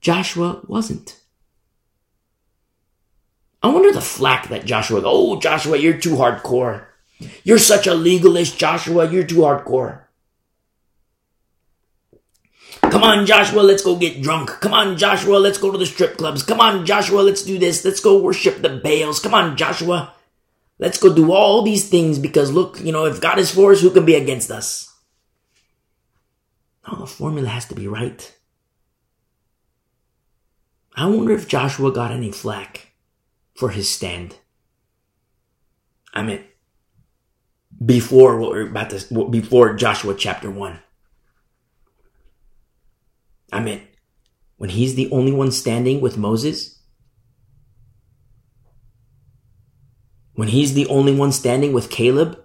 Joshua 0.00 0.60
wasn't. 0.66 1.18
I 3.62 3.68
wonder 3.68 3.92
the 3.92 4.00
flack 4.00 4.48
that 4.50 4.64
Joshua, 4.64 5.02
oh, 5.04 5.40
Joshua, 5.40 5.76
you're 5.76 5.98
too 5.98 6.14
hardcore. 6.14 6.86
You're 7.42 7.58
such 7.58 7.86
a 7.86 7.94
legalist, 7.94 8.58
Joshua. 8.58 9.10
You're 9.10 9.26
too 9.26 9.40
hardcore. 9.40 10.02
Come 12.82 13.02
on, 13.02 13.26
Joshua, 13.26 13.62
let's 13.62 13.82
go 13.82 13.96
get 13.96 14.22
drunk. 14.22 14.50
Come 14.60 14.72
on, 14.72 14.96
Joshua, 14.96 15.38
let's 15.38 15.58
go 15.58 15.72
to 15.72 15.78
the 15.78 15.86
strip 15.86 16.16
clubs. 16.16 16.42
Come 16.44 16.60
on, 16.60 16.86
Joshua, 16.86 17.20
let's 17.20 17.42
do 17.42 17.58
this. 17.58 17.84
Let's 17.84 18.00
go 18.00 18.20
worship 18.20 18.62
the 18.62 18.68
Baals. 18.68 19.18
Come 19.18 19.34
on, 19.34 19.56
Joshua. 19.56 20.14
Let's 20.78 20.98
go 20.98 21.12
do 21.12 21.32
all 21.32 21.62
these 21.62 21.88
things 21.88 22.18
because 22.18 22.52
look, 22.52 22.80
you 22.80 22.92
know, 22.92 23.06
if 23.06 23.20
God 23.20 23.38
is 23.38 23.50
for 23.50 23.72
us, 23.72 23.80
who 23.80 23.90
can 23.90 24.04
be 24.04 24.14
against 24.14 24.50
us? 24.50 24.92
No, 26.86 26.98
the 26.98 27.06
formula 27.06 27.48
has 27.48 27.66
to 27.66 27.74
be 27.74 27.88
right. 27.88 28.32
I 30.94 31.06
wonder 31.06 31.32
if 31.32 31.48
Joshua 31.48 31.92
got 31.92 32.10
any 32.10 32.30
flack 32.30 32.92
for 33.54 33.70
his 33.70 33.88
stand. 33.88 34.36
I 36.14 36.22
mean, 36.22 36.44
before 37.84 38.38
what 38.38 38.50
we're 38.50 38.68
about 38.68 38.90
to, 38.90 39.28
before 39.28 39.74
Joshua 39.74 40.14
chapter 40.14 40.50
1. 40.50 40.78
I 43.52 43.60
mean, 43.60 43.82
when 44.56 44.70
he's 44.70 44.94
the 44.94 45.10
only 45.10 45.32
one 45.32 45.50
standing 45.52 46.00
with 46.00 46.16
Moses, 46.16 46.75
when 50.36 50.48
he's 50.48 50.74
the 50.74 50.86
only 50.86 51.14
one 51.14 51.32
standing 51.32 51.72
with 51.72 51.90
Caleb, 51.90 52.38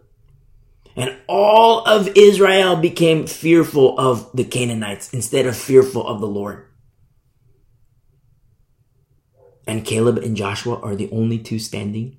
and 0.95 1.15
all 1.27 1.85
of 1.85 2.09
Israel 2.15 2.75
became 2.75 3.27
fearful 3.27 3.97
of 3.99 4.29
the 4.33 4.43
Canaanites 4.43 5.13
instead 5.13 5.45
of 5.45 5.55
fearful 5.55 6.05
of 6.07 6.19
the 6.19 6.27
Lord. 6.27 6.65
And 9.67 9.85
Caleb 9.85 10.17
and 10.17 10.35
Joshua 10.35 10.79
are 10.81 10.95
the 10.95 11.09
only 11.11 11.37
two 11.37 11.59
standing. 11.59 12.17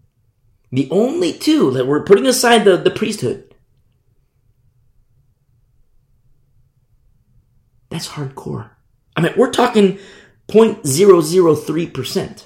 The 0.71 0.89
only 0.91 1.33
two 1.33 1.71
that 1.73 1.87
we're 1.87 2.05
putting 2.05 2.27
aside 2.27 2.65
the, 2.65 2.77
the 2.77 2.91
priesthood. 2.91 3.55
That's 7.91 8.09
hardcore. 8.09 8.71
I 9.17 9.21
mean, 9.21 9.35
we're 9.37 9.51
talking 9.51 9.99
0.003%. 10.49 12.45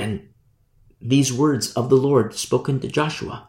And 0.00 0.28
these 1.00 1.32
words 1.32 1.72
of 1.74 1.88
the 1.88 1.96
Lord 1.96 2.34
spoken 2.34 2.80
to 2.80 2.88
Joshua. 2.88 3.48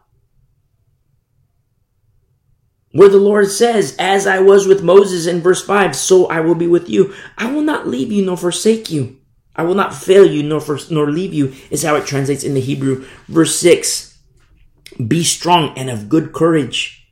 Where 2.92 3.10
the 3.10 3.18
Lord 3.18 3.50
says, 3.50 3.96
As 3.98 4.28
I 4.28 4.40
was 4.40 4.68
with 4.68 4.84
Moses 4.84 5.26
in 5.26 5.42
verse 5.42 5.64
5, 5.64 5.96
so 5.96 6.28
I 6.28 6.42
will 6.42 6.56
be 6.56 6.68
with 6.68 6.90
you. 6.90 7.14
I 7.38 7.52
will 7.52 7.62
not 7.62 7.88
leave 7.88 8.12
you 8.12 8.26
nor 8.26 8.38
forsake 8.38 8.92
you. 8.92 9.18
I 9.56 9.64
will 9.64 9.76
not 9.76 9.96
fail 9.96 10.26
you 10.26 10.44
nor, 10.44 10.60
for, 10.60 10.78
nor 10.90 11.10
leave 11.10 11.34
you, 11.34 11.54
is 11.70 11.84
how 11.84 11.96
it 11.96 12.06
translates 12.06 12.44
in 12.44 12.54
the 12.54 12.62
Hebrew. 12.62 13.06
Verse 13.28 13.56
6 13.60 14.18
Be 15.08 15.24
strong 15.24 15.78
and 15.78 15.90
of 15.90 16.10
good 16.10 16.34
courage, 16.34 17.08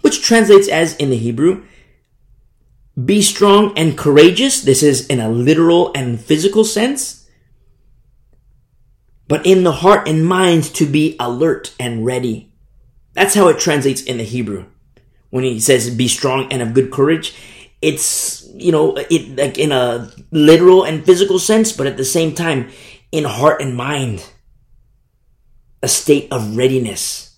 which 0.00 0.22
translates 0.22 0.68
as 0.68 0.96
in 0.96 1.10
the 1.10 1.16
Hebrew, 1.16 1.64
Be 3.02 3.22
strong 3.22 3.76
and 3.76 3.98
courageous. 3.98 4.62
This 4.62 4.82
is 4.82 5.06
in 5.06 5.20
a 5.20 5.28
literal 5.28 5.92
and 5.94 6.20
physical 6.20 6.64
sense, 6.64 7.27
but 9.28 9.46
in 9.46 9.62
the 9.62 9.72
heart 9.72 10.08
and 10.08 10.26
mind 10.26 10.64
to 10.64 10.86
be 10.86 11.16
alert 11.20 11.74
and 11.78 12.04
ready. 12.04 12.50
That's 13.12 13.34
how 13.34 13.48
it 13.48 13.58
translates 13.58 14.02
in 14.02 14.18
the 14.18 14.24
Hebrew. 14.24 14.66
When 15.30 15.44
he 15.44 15.60
says, 15.60 15.90
Be 15.90 16.08
strong 16.08 16.50
and 16.50 16.62
of 16.62 16.74
good 16.74 16.90
courage, 16.90 17.34
it's 17.80 18.48
you 18.54 18.72
know 18.72 18.96
it 18.96 19.36
like 19.36 19.58
in 19.58 19.72
a 19.72 20.10
literal 20.30 20.82
and 20.84 21.04
physical 21.04 21.38
sense 21.38 21.72
but 21.72 21.86
at 21.86 21.96
the 21.96 22.04
same 22.04 22.34
time 22.34 22.68
in 23.12 23.24
heart 23.24 23.62
and 23.62 23.76
mind 23.76 24.28
a 25.82 25.88
state 25.88 26.26
of 26.32 26.56
readiness 26.56 27.36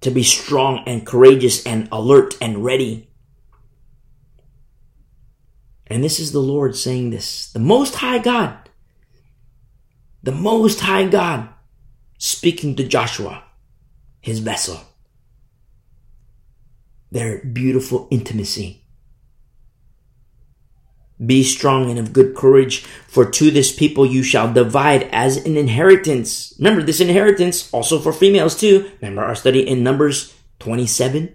to 0.00 0.10
be 0.10 0.22
strong 0.22 0.82
and 0.86 1.06
courageous 1.06 1.64
and 1.64 1.88
alert 1.92 2.36
and 2.40 2.64
ready 2.64 3.08
and 5.86 6.02
this 6.02 6.18
is 6.18 6.32
the 6.32 6.40
lord 6.40 6.74
saying 6.74 7.10
this 7.10 7.52
the 7.52 7.60
most 7.60 7.96
high 7.96 8.18
god 8.18 8.67
the 10.22 10.32
most 10.32 10.80
high 10.80 11.06
god 11.06 11.48
speaking 12.18 12.74
to 12.74 12.86
joshua 12.86 13.44
his 14.20 14.40
vessel 14.40 14.80
their 17.10 17.42
beautiful 17.44 18.08
intimacy 18.10 18.84
be 21.24 21.42
strong 21.42 21.90
and 21.90 21.98
of 21.98 22.12
good 22.12 22.36
courage, 22.36 22.80
for 23.08 23.28
to 23.28 23.50
this 23.50 23.74
people 23.74 24.06
you 24.06 24.22
shall 24.22 24.52
divide 24.52 25.08
as 25.10 25.36
an 25.36 25.56
inheritance. 25.56 26.54
Remember 26.58 26.82
this 26.82 27.00
inheritance 27.00 27.72
also 27.72 27.98
for 27.98 28.12
females 28.12 28.58
too. 28.58 28.90
Remember 29.00 29.24
our 29.24 29.34
study 29.34 29.66
in 29.66 29.82
Numbers 29.82 30.34
27? 30.60 31.34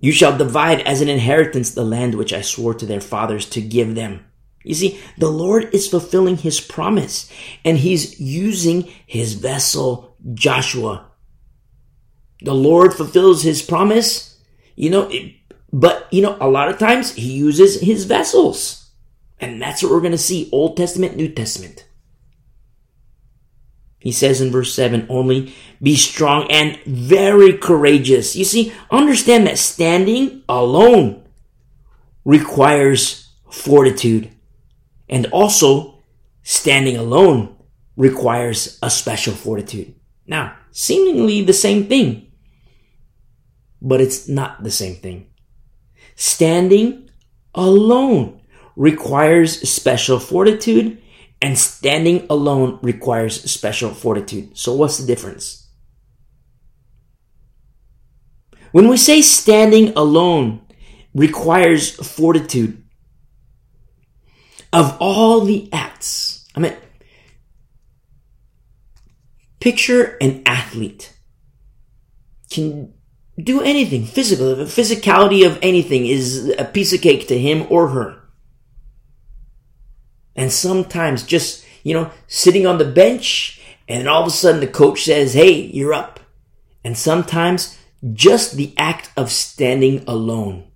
You 0.00 0.12
shall 0.12 0.38
divide 0.38 0.80
as 0.82 1.00
an 1.00 1.08
inheritance 1.08 1.72
the 1.72 1.84
land 1.84 2.14
which 2.14 2.32
I 2.32 2.40
swore 2.40 2.74
to 2.74 2.86
their 2.86 3.00
fathers 3.00 3.44
to 3.50 3.60
give 3.60 3.94
them. 3.94 4.24
You 4.68 4.74
see, 4.74 5.00
the 5.16 5.30
Lord 5.30 5.72
is 5.72 5.88
fulfilling 5.88 6.36
his 6.36 6.60
promise 6.60 7.32
and 7.64 7.78
he's 7.78 8.20
using 8.20 8.82
his 9.06 9.32
vessel, 9.32 10.14
Joshua. 10.34 11.06
The 12.42 12.54
Lord 12.54 12.92
fulfills 12.92 13.42
his 13.42 13.62
promise. 13.62 14.38
You 14.76 14.90
know, 14.90 15.08
it, 15.08 15.36
but, 15.72 16.06
you 16.12 16.20
know, 16.20 16.36
a 16.38 16.50
lot 16.50 16.68
of 16.68 16.78
times 16.78 17.14
he 17.14 17.32
uses 17.32 17.80
his 17.80 18.04
vessels. 18.04 18.90
And 19.40 19.62
that's 19.62 19.82
what 19.82 19.90
we're 19.90 20.02
going 20.02 20.12
to 20.12 20.18
see 20.18 20.50
Old 20.52 20.76
Testament, 20.76 21.16
New 21.16 21.30
Testament. 21.30 21.88
He 24.00 24.12
says 24.12 24.42
in 24.42 24.50
verse 24.50 24.74
7 24.74 25.06
only, 25.08 25.54
be 25.82 25.96
strong 25.96 26.46
and 26.50 26.78
very 26.84 27.56
courageous. 27.56 28.36
You 28.36 28.44
see, 28.44 28.74
understand 28.90 29.46
that 29.46 29.56
standing 29.56 30.42
alone 30.46 31.24
requires 32.26 33.32
fortitude. 33.50 34.30
And 35.08 35.26
also, 35.26 36.02
standing 36.42 36.96
alone 36.96 37.56
requires 37.96 38.78
a 38.82 38.90
special 38.90 39.34
fortitude. 39.34 39.94
Now, 40.26 40.56
seemingly 40.70 41.42
the 41.42 41.52
same 41.52 41.86
thing, 41.86 42.30
but 43.80 44.00
it's 44.00 44.28
not 44.28 44.62
the 44.62 44.70
same 44.70 44.96
thing. 44.96 45.26
Standing 46.14 47.10
alone 47.54 48.40
requires 48.76 49.68
special 49.68 50.18
fortitude 50.18 51.02
and 51.40 51.58
standing 51.58 52.26
alone 52.30 52.78
requires 52.82 53.50
special 53.50 53.90
fortitude. 53.90 54.56
So 54.56 54.74
what's 54.74 54.98
the 54.98 55.06
difference? 55.06 55.68
When 58.72 58.88
we 58.88 58.96
say 58.96 59.22
standing 59.22 59.96
alone 59.96 60.60
requires 61.14 61.90
fortitude, 61.90 62.84
of 64.72 64.96
all 65.00 65.40
the 65.40 65.68
acts, 65.72 66.46
I 66.54 66.60
mean, 66.60 66.76
picture 69.60 70.16
an 70.20 70.42
athlete 70.46 71.12
can 72.50 72.92
do 73.42 73.60
anything 73.60 74.04
physical. 74.04 74.56
The 74.56 74.64
physicality 74.64 75.46
of 75.46 75.58
anything 75.62 76.06
is 76.06 76.54
a 76.58 76.64
piece 76.64 76.92
of 76.92 77.00
cake 77.00 77.28
to 77.28 77.38
him 77.38 77.66
or 77.70 77.88
her. 77.88 78.22
And 80.34 80.52
sometimes 80.52 81.22
just, 81.22 81.64
you 81.82 81.94
know, 81.94 82.10
sitting 82.26 82.66
on 82.66 82.78
the 82.78 82.84
bench 82.84 83.60
and 83.88 84.08
all 84.08 84.22
of 84.22 84.28
a 84.28 84.30
sudden 84.30 84.60
the 84.60 84.66
coach 84.66 85.04
says, 85.04 85.34
Hey, 85.34 85.52
you're 85.52 85.94
up. 85.94 86.20
And 86.84 86.96
sometimes 86.96 87.78
just 88.12 88.56
the 88.56 88.72
act 88.76 89.10
of 89.16 89.30
standing 89.30 90.04
alone, 90.06 90.70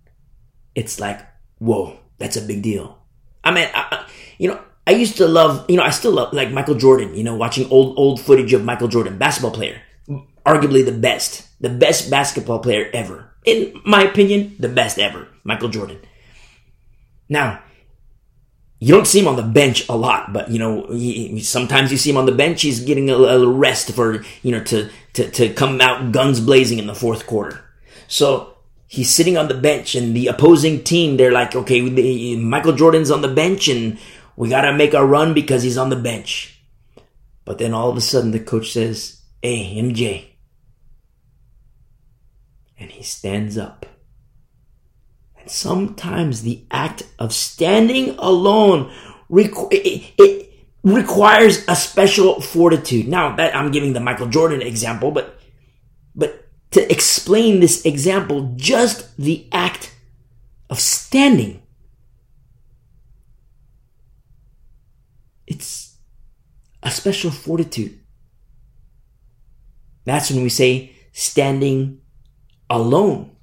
it's 0.75 0.99
like, 0.99 1.21
whoa, 1.59 2.01
that's 2.19 2.37
a 2.37 2.43
big 2.43 2.63
deal. 2.63 3.02
I 3.45 3.51
mean, 3.51 3.69
I, 3.75 4.07
you 4.39 4.49
know, 4.49 4.61
I 4.87 4.93
used 4.93 5.17
to 5.19 5.29
love, 5.29 5.65
you 5.69 5.77
know, 5.77 5.83
I 5.83 5.91
still 5.91 6.13
love 6.13 6.33
like 6.33 6.51
Michael 6.51 6.75
Jordan, 6.75 7.15
you 7.15 7.25
know, 7.25 7.37
watching 7.37 7.71
old, 7.71 7.97
old 7.99 8.21
footage 8.21 8.53
of 8.53 8.65
Michael 8.65 8.89
Jordan, 8.89 9.19
basketball 9.19 9.53
player, 9.53 9.81
arguably 10.45 10.85
the 10.85 10.93
best 10.93 11.49
the 11.63 11.71
best 11.71 12.11
basketball 12.11 12.59
player 12.59 12.91
ever. 12.93 13.31
In 13.45 13.81
my 13.87 14.03
opinion, 14.03 14.57
the 14.59 14.69
best 14.69 14.99
ever, 14.99 15.29
Michael 15.45 15.69
Jordan. 15.69 16.01
Now, 17.29 17.63
you 18.79 18.93
don't 18.93 19.07
see 19.07 19.21
him 19.21 19.29
on 19.29 19.37
the 19.37 19.43
bench 19.43 19.89
a 19.89 19.97
lot, 19.97 20.33
but 20.33 20.51
you 20.51 20.59
know, 20.59 20.87
he, 20.89 21.41
sometimes 21.41 21.93
you 21.93 21.97
see 21.97 22.11
him 22.11 22.17
on 22.17 22.27
the 22.27 22.33
bench. 22.33 22.63
He's 22.63 22.81
getting 22.81 23.11
a, 23.11 23.15
a 23.15 23.49
rest 23.49 23.93
for 23.93 24.25
you 24.43 24.53
know 24.53 24.63
to, 24.65 24.91
to 25.15 25.31
to 25.31 25.55
come 25.55 25.81
out 25.81 26.13
guns 26.13 26.41
blazing 26.41 26.79
in 26.79 26.89
the 26.89 26.95
fourth 26.95 27.27
quarter. 27.27 27.65
So 28.09 28.52
he's 28.93 29.11
sitting 29.11 29.39
on 29.39 29.49
the 29.49 29.55
bench, 29.55 29.95
and 29.95 30.15
the 30.15 30.27
opposing 30.27 30.85
team 30.85 31.17
they're 31.17 31.33
like, 31.33 31.57
okay, 31.57 32.37
Michael 32.37 32.75
Jordan's 32.75 33.11
on 33.11 33.23
the 33.23 33.29
bench, 33.29 33.69
and 33.69 33.99
we 34.37 34.51
gotta 34.51 34.75
make 34.75 34.93
a 34.93 35.05
run 35.05 35.33
because 35.33 35.63
he's 35.63 35.79
on 35.79 35.89
the 35.89 35.97
bench. 35.97 36.63
But 37.47 37.59
then 37.59 37.73
all 37.73 37.89
of 37.89 37.97
a 37.97 38.01
sudden, 38.01 38.31
the 38.31 38.39
coach 38.39 38.71
says, 38.71 39.23
"Hey, 39.41 39.75
MJ," 39.77 40.37
and 42.79 42.91
he 42.91 43.03
stands 43.03 43.57
up 43.57 43.87
and 45.43 45.51
sometimes 45.51 46.43
the 46.43 46.65
act 46.71 47.03
of 47.19 47.33
standing 47.33 48.11
alone 48.19 48.93
requ- 49.29 49.73
it, 49.73 50.13
it 50.17 50.53
requires 50.85 51.65
a 51.67 51.75
special 51.75 52.41
fortitude. 52.41 53.09
Now 53.09 53.35
that 53.37 53.55
I'm 53.55 53.73
giving 53.73 53.93
the 53.93 54.01
Michael 54.01 54.29
Jordan 54.29 54.63
example, 54.63 55.11
but 55.11 55.41
to 56.73 56.91
explain 56.91 57.61
this 57.61 57.85
example, 57.85 58.55
just 58.57 59.17
the 59.17 59.47
act 59.53 59.95
of 60.71 60.81
standing. 60.81 61.63
It's 65.47 65.97
a 66.83 66.91
special 66.91 67.31
fortitude. 67.31 68.01
That's 70.05 70.31
when 70.31 70.43
we 70.43 70.49
say 70.49 70.97
standing 71.13 72.01
alone. 72.69 73.37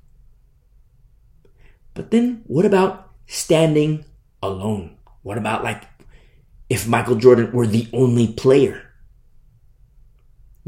But 1.94 2.12
then 2.12 2.44
what 2.48 2.66
about 2.66 3.12
standing 3.28 4.06
alone? 4.42 4.98
What 5.22 5.38
about 5.38 5.64
like 5.64 5.84
if 6.70 6.88
Michael 6.88 7.16
Jordan 7.16 7.52
were 7.52 7.68
the 7.68 7.88
only 7.94 8.28
player? 8.34 8.89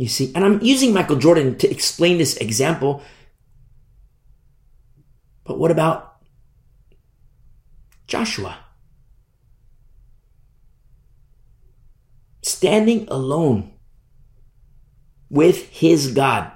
You 0.01 0.07
see, 0.07 0.31
and 0.33 0.43
I'm 0.43 0.61
using 0.61 0.93
Michael 0.93 1.17
Jordan 1.17 1.57
to 1.59 1.69
explain 1.69 2.17
this 2.17 2.35
example. 2.37 3.03
But 5.43 5.59
what 5.59 5.69
about 5.69 6.17
Joshua? 8.07 8.57
Standing 12.41 13.07
alone 13.09 13.73
with 15.29 15.69
his 15.69 16.11
God. 16.13 16.51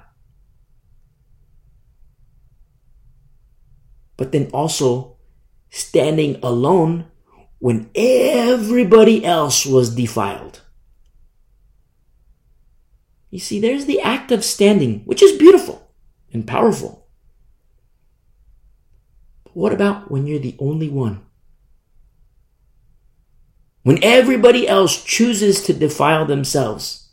but 4.16 4.32
then 4.32 4.48
also 4.52 5.16
standing 5.70 6.38
alone 6.42 7.06
when 7.58 7.90
everybody 7.94 9.24
else 9.24 9.66
was 9.66 9.94
defiled. 9.94 10.62
You 13.30 13.38
see, 13.38 13.60
there's 13.60 13.86
the 13.86 14.00
act 14.00 14.32
of 14.32 14.44
standing, 14.44 15.00
which 15.04 15.22
is 15.22 15.38
beautiful 15.38 15.90
and 16.32 16.46
powerful. 16.46 17.08
But 19.44 19.56
what 19.56 19.72
about 19.72 20.10
when 20.10 20.26
you're 20.26 20.38
the 20.38 20.56
only 20.58 20.88
one? 20.88 21.22
When 23.82 24.02
everybody 24.02 24.66
else 24.66 25.04
chooses 25.04 25.62
to 25.64 25.72
defile 25.72 26.26
themselves. 26.26 27.10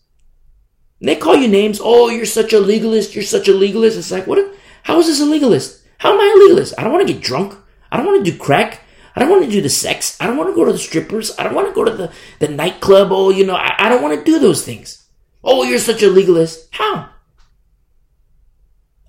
And 0.99 1.09
they 1.09 1.15
call 1.15 1.35
you 1.35 1.47
names. 1.47 1.79
Oh, 1.83 2.09
you're 2.09 2.25
such 2.25 2.53
a 2.53 2.59
legalist. 2.59 3.13
You're 3.13 3.23
such 3.23 3.47
a 3.47 3.53
legalist. 3.53 3.97
It's 3.97 4.11
like, 4.11 4.25
what? 4.25 4.55
How 4.83 4.99
is 4.99 5.07
this 5.07 5.21
a 5.21 5.25
legalist? 5.25 5.83
How 5.99 6.13
am 6.13 6.19
I 6.19 6.33
a 6.33 6.39
legalist? 6.47 6.73
I 6.77 6.83
don't 6.83 6.93
want 6.93 7.07
to 7.07 7.13
get 7.13 7.21
drunk. 7.21 7.55
I 7.91 7.97
don't 7.97 8.05
want 8.05 8.25
to 8.25 8.31
do 8.31 8.37
crack. 8.37 8.81
I 9.15 9.19
don't 9.19 9.29
want 9.29 9.45
to 9.45 9.51
do 9.51 9.61
the 9.61 9.69
sex. 9.69 10.17
I 10.19 10.25
don't 10.25 10.37
want 10.37 10.49
to 10.49 10.55
go 10.55 10.65
to 10.65 10.71
the 10.71 10.79
strippers. 10.79 11.37
I 11.37 11.43
don't 11.43 11.53
want 11.53 11.67
to 11.67 11.73
go 11.73 11.83
to 11.83 11.91
the, 11.91 12.11
the 12.39 12.47
nightclub. 12.47 13.09
Oh, 13.11 13.29
you 13.29 13.45
know, 13.45 13.55
I, 13.55 13.75
I 13.77 13.89
don't 13.89 14.01
want 14.01 14.17
to 14.17 14.23
do 14.23 14.39
those 14.39 14.65
things. 14.65 15.02
Oh, 15.43 15.63
you're 15.63 15.79
such 15.79 16.01
a 16.01 16.09
legalist. 16.09 16.69
How? 16.71 17.09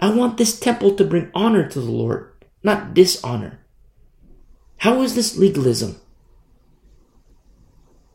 I 0.00 0.10
want 0.10 0.36
this 0.36 0.58
temple 0.58 0.94
to 0.96 1.04
bring 1.04 1.30
honor 1.34 1.68
to 1.68 1.80
the 1.80 1.90
Lord, 1.90 2.32
not 2.62 2.92
dishonor. 2.94 3.60
How 4.78 5.00
is 5.02 5.14
this 5.14 5.36
legalism? 5.36 6.00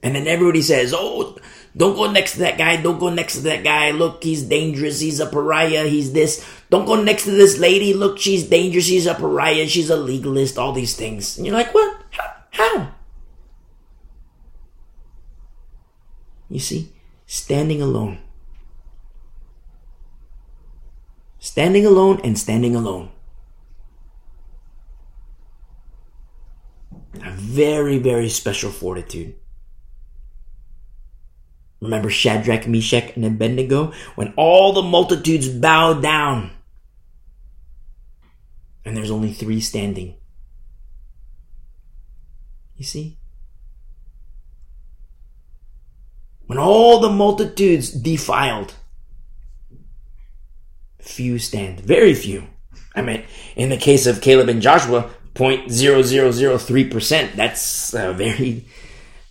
And 0.03 0.15
then 0.15 0.27
everybody 0.27 0.61
says, 0.61 0.93
oh, 0.95 1.37
don't 1.75 1.95
go 1.95 2.11
next 2.11 2.33
to 2.33 2.39
that 2.39 2.57
guy. 2.57 2.81
Don't 2.81 2.99
go 2.99 3.09
next 3.09 3.35
to 3.35 3.41
that 3.41 3.63
guy. 3.63 3.91
Look, 3.91 4.23
he's 4.23 4.43
dangerous. 4.43 4.99
He's 4.99 5.19
a 5.19 5.25
pariah. 5.25 5.87
He's 5.87 6.13
this. 6.13 6.45
Don't 6.69 6.85
go 6.85 7.01
next 7.01 7.25
to 7.25 7.31
this 7.31 7.57
lady. 7.57 7.93
Look, 7.93 8.17
she's 8.17 8.47
dangerous. 8.47 8.85
She's 8.85 9.07
a 9.07 9.13
pariah. 9.13 9.67
She's 9.67 9.89
a 9.89 9.97
legalist. 9.97 10.57
All 10.57 10.71
these 10.71 10.95
things. 10.95 11.37
And 11.37 11.45
you're 11.45 11.55
like, 11.55 11.73
what? 11.73 12.01
How? 12.11 12.33
How? 12.51 12.91
You 16.49 16.59
see, 16.59 16.91
standing 17.29 17.79
alone. 17.79 18.17
Standing 21.37 21.85
alone 21.85 22.19
and 22.23 22.37
standing 22.37 22.75
alone. 22.75 23.11
A 27.23 27.29
very, 27.29 27.99
very 27.99 28.29
special 28.29 28.71
fortitude. 28.71 29.35
Remember 31.79 32.09
Shadrach, 32.09 32.67
Meshach, 32.67 33.15
and 33.15 33.23
Abednego? 33.23 33.93
When 34.15 34.33
all 34.35 34.73
the 34.73 34.81
multitudes 34.81 35.47
bowed 35.47 36.01
down 36.01 36.49
and 38.83 38.97
there's 38.97 39.11
only 39.11 39.33
three 39.33 39.61
standing. 39.61 40.15
You 42.75 42.85
see? 42.85 43.18
When 46.49 46.57
all 46.57 46.99
the 46.99 47.11
multitudes 47.11 47.91
defiled, 47.91 48.73
few 50.99 51.37
stand. 51.37 51.81
Very 51.81 52.15
few. 52.15 52.47
I 52.95 53.03
mean, 53.03 53.23
in 53.55 53.69
the 53.69 53.77
case 53.77 54.07
of 54.07 54.19
Caleb 54.19 54.49
and 54.49 54.59
Joshua, 54.59 55.11
0.0003%. 55.35 57.35
That's 57.35 57.93
a 57.93 58.13
very 58.13 58.65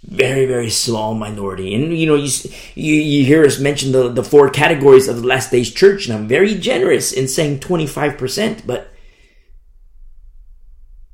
very 0.04 0.46
very 0.46 0.70
small 0.70 1.12
minority 1.12 1.74
and 1.74 1.98
you 1.98 2.06
know 2.06 2.14
you 2.14 2.30
you, 2.76 2.94
you 2.94 3.24
hear 3.24 3.44
us 3.44 3.58
mention 3.58 3.90
the, 3.90 4.08
the 4.08 4.22
four 4.22 4.48
categories 4.48 5.08
of 5.08 5.16
the 5.16 5.26
last 5.26 5.50
days 5.50 5.74
church 5.74 6.06
and 6.06 6.16
i'm 6.16 6.28
very 6.28 6.54
generous 6.54 7.12
in 7.12 7.26
saying 7.26 7.58
25% 7.58 8.64
but 8.64 8.92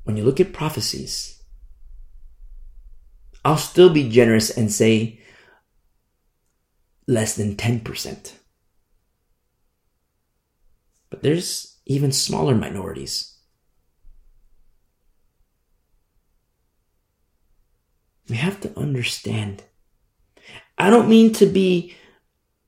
when 0.05 0.19
you 0.19 0.23
look 0.23 0.39
at 0.39 0.53
prophecies 0.53 1.43
i'll 3.43 3.57
still 3.57 3.89
be 3.89 4.09
generous 4.09 4.51
and 4.51 4.71
say 4.71 5.19
less 7.07 7.35
than 7.37 7.57
10% 7.57 8.33
but 11.11 11.23
there's 11.23 11.79
even 11.87 12.11
smaller 12.13 12.55
minorities 12.55 13.35
We 18.29 18.37
have 18.37 18.61
to 18.63 18.79
understand. 18.79 19.65
I 20.79 20.91
don't 20.91 21.09
mean 21.09 21.33
to 21.35 21.47
be 21.47 21.95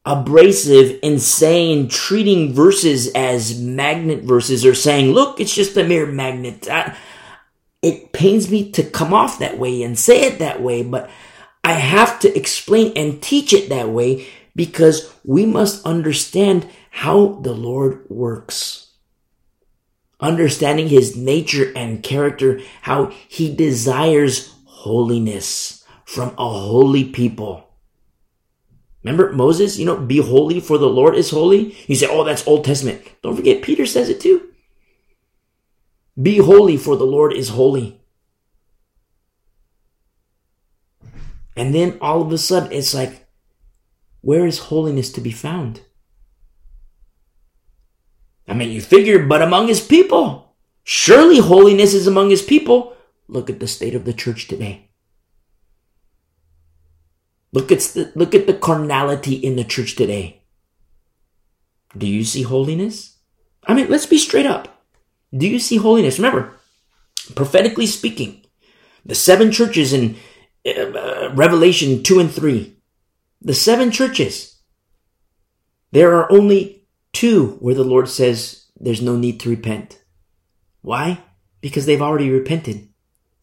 abrasive 0.04 0.98
in 1.02 1.18
saying 1.18 1.88
treating 1.88 2.52
verses 2.52 3.10
as 3.14 3.60
magnet 3.60 4.22
verses 4.22 4.64
or 4.64 4.74
saying, 4.74 5.12
look, 5.12 5.40
it's 5.40 5.54
just 5.54 5.76
a 5.76 5.84
mere 5.84 6.06
magnet. 6.06 6.68
I, 6.70 6.96
it 7.82 8.12
pains 8.12 8.50
me 8.50 8.70
to 8.72 8.82
come 8.82 9.12
off 9.12 9.38
that 9.38 9.58
way 9.58 9.82
and 9.82 9.98
say 9.98 10.22
it 10.22 10.38
that 10.38 10.62
way, 10.62 10.82
but 10.82 11.10
I 11.66 11.72
have 11.72 12.20
to 12.20 12.32
explain 12.36 12.92
and 12.94 13.20
teach 13.20 13.52
it 13.52 13.70
that 13.70 13.88
way 13.88 14.28
because 14.54 15.12
we 15.24 15.46
must 15.46 15.84
understand 15.84 16.68
how 16.90 17.40
the 17.42 17.54
Lord 17.54 18.08
works. 18.08 18.92
Understanding 20.20 20.88
his 20.88 21.16
nature 21.16 21.72
and 21.74 22.04
character, 22.04 22.60
how 22.82 23.06
he 23.26 23.52
desires 23.52 24.54
holiness 24.64 25.84
from 26.04 26.36
a 26.38 26.48
holy 26.48 27.02
people. 27.02 27.68
Remember 29.02 29.32
Moses, 29.32 29.76
you 29.76 29.86
know, 29.86 29.96
be 29.96 30.18
holy 30.18 30.60
for 30.60 30.78
the 30.78 30.88
Lord 30.88 31.16
is 31.16 31.30
holy. 31.30 31.76
You 31.88 31.96
say, 31.96 32.06
oh, 32.08 32.22
that's 32.22 32.46
Old 32.46 32.64
Testament. 32.64 33.02
Don't 33.22 33.34
forget, 33.34 33.62
Peter 33.62 33.86
says 33.86 34.08
it 34.08 34.20
too. 34.20 34.52
Be 36.22 36.38
holy 36.38 36.76
for 36.76 36.94
the 36.94 37.04
Lord 37.04 37.32
is 37.32 37.48
holy. 37.48 38.00
And 41.56 41.74
then 41.74 41.98
all 42.00 42.20
of 42.20 42.30
a 42.30 42.38
sudden, 42.38 42.70
it's 42.70 42.94
like, 42.94 43.26
where 44.20 44.46
is 44.46 44.58
holiness 44.58 45.10
to 45.12 45.20
be 45.20 45.32
found? 45.32 45.80
I 48.46 48.54
mean, 48.54 48.70
you 48.70 48.80
figure, 48.80 49.24
but 49.26 49.42
among 49.42 49.68
his 49.68 49.80
people. 49.80 50.54
Surely 50.84 51.38
holiness 51.38 51.94
is 51.94 52.06
among 52.06 52.30
his 52.30 52.42
people. 52.42 52.94
Look 53.26 53.50
at 53.50 53.58
the 53.58 53.66
state 53.66 53.94
of 53.94 54.04
the 54.04 54.12
church 54.12 54.46
today. 54.46 54.90
Look 57.52 57.72
at 57.72 57.80
the, 57.80 58.12
look 58.14 58.34
at 58.34 58.46
the 58.46 58.54
carnality 58.54 59.34
in 59.34 59.56
the 59.56 59.64
church 59.64 59.96
today. 59.96 60.42
Do 61.96 62.06
you 62.06 62.22
see 62.22 62.42
holiness? 62.42 63.16
I 63.66 63.74
mean, 63.74 63.88
let's 63.88 64.06
be 64.06 64.18
straight 64.18 64.46
up. 64.46 64.84
Do 65.34 65.48
you 65.48 65.58
see 65.58 65.76
holiness? 65.76 66.18
Remember, 66.18 66.52
prophetically 67.34 67.86
speaking, 67.86 68.44
the 69.04 69.14
seven 69.14 69.50
churches 69.50 69.92
in 69.92 70.16
uh, 70.66 71.32
Revelation 71.34 72.02
2 72.02 72.18
and 72.18 72.30
3, 72.30 72.76
the 73.40 73.54
seven 73.54 73.90
churches, 73.90 74.56
there 75.92 76.14
are 76.14 76.30
only 76.32 76.86
two 77.12 77.56
where 77.60 77.74
the 77.74 77.84
Lord 77.84 78.08
says 78.08 78.66
there's 78.78 79.00
no 79.00 79.16
need 79.16 79.40
to 79.40 79.50
repent. 79.50 80.02
Why? 80.82 81.20
Because 81.60 81.86
they've 81.86 82.02
already 82.02 82.30
repented 82.30 82.88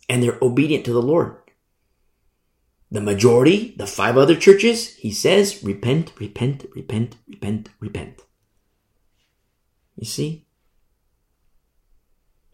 and 0.09 0.21
they're 0.21 0.37
obedient 0.41 0.85
to 0.85 0.93
the 0.93 1.01
Lord. 1.01 1.37
The 2.91 3.01
majority, 3.01 3.73
the 3.77 3.87
five 3.87 4.17
other 4.17 4.35
churches, 4.35 4.95
he 4.95 5.11
says, 5.11 5.63
repent, 5.63 6.13
repent, 6.19 6.65
repent, 6.75 7.15
repent, 7.27 7.69
repent. 7.79 8.21
You 9.95 10.05
see? 10.05 10.42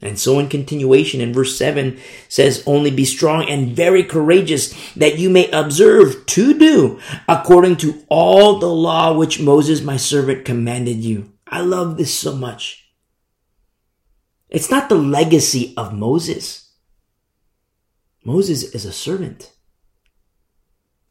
And 0.02 0.18
so 0.18 0.40
in 0.40 0.48
continuation 0.48 1.20
in 1.20 1.34
verse 1.34 1.58
7 1.58 2.00
says, 2.30 2.64
only 2.66 2.90
be 2.90 3.04
strong 3.04 3.50
and 3.50 3.76
very 3.76 4.04
courageous 4.04 4.74
that 4.94 5.18
you 5.18 5.30
may 5.30 5.50
observe 5.52 6.26
to 6.28 6.58
do 6.58 7.00
according 7.28 7.78
to 7.78 8.06
all 8.08 8.60
the 8.60 8.70
law 8.70 9.14
which 9.14 9.42
Moses 9.42 9.82
my 9.82 9.98
servant 9.98 10.46
commanded 10.46 10.98
you. 10.98 11.34
I 11.46 11.62
love 11.62 11.98
this 11.98 12.18
so 12.18 12.34
much. 12.34 12.90
It's 14.50 14.72
not 14.72 14.88
the 14.88 14.96
legacy 14.96 15.74
of 15.76 15.94
Moses. 15.94 16.72
Moses 18.24 18.64
is 18.64 18.86
a 18.86 18.94
servant. 18.94 19.52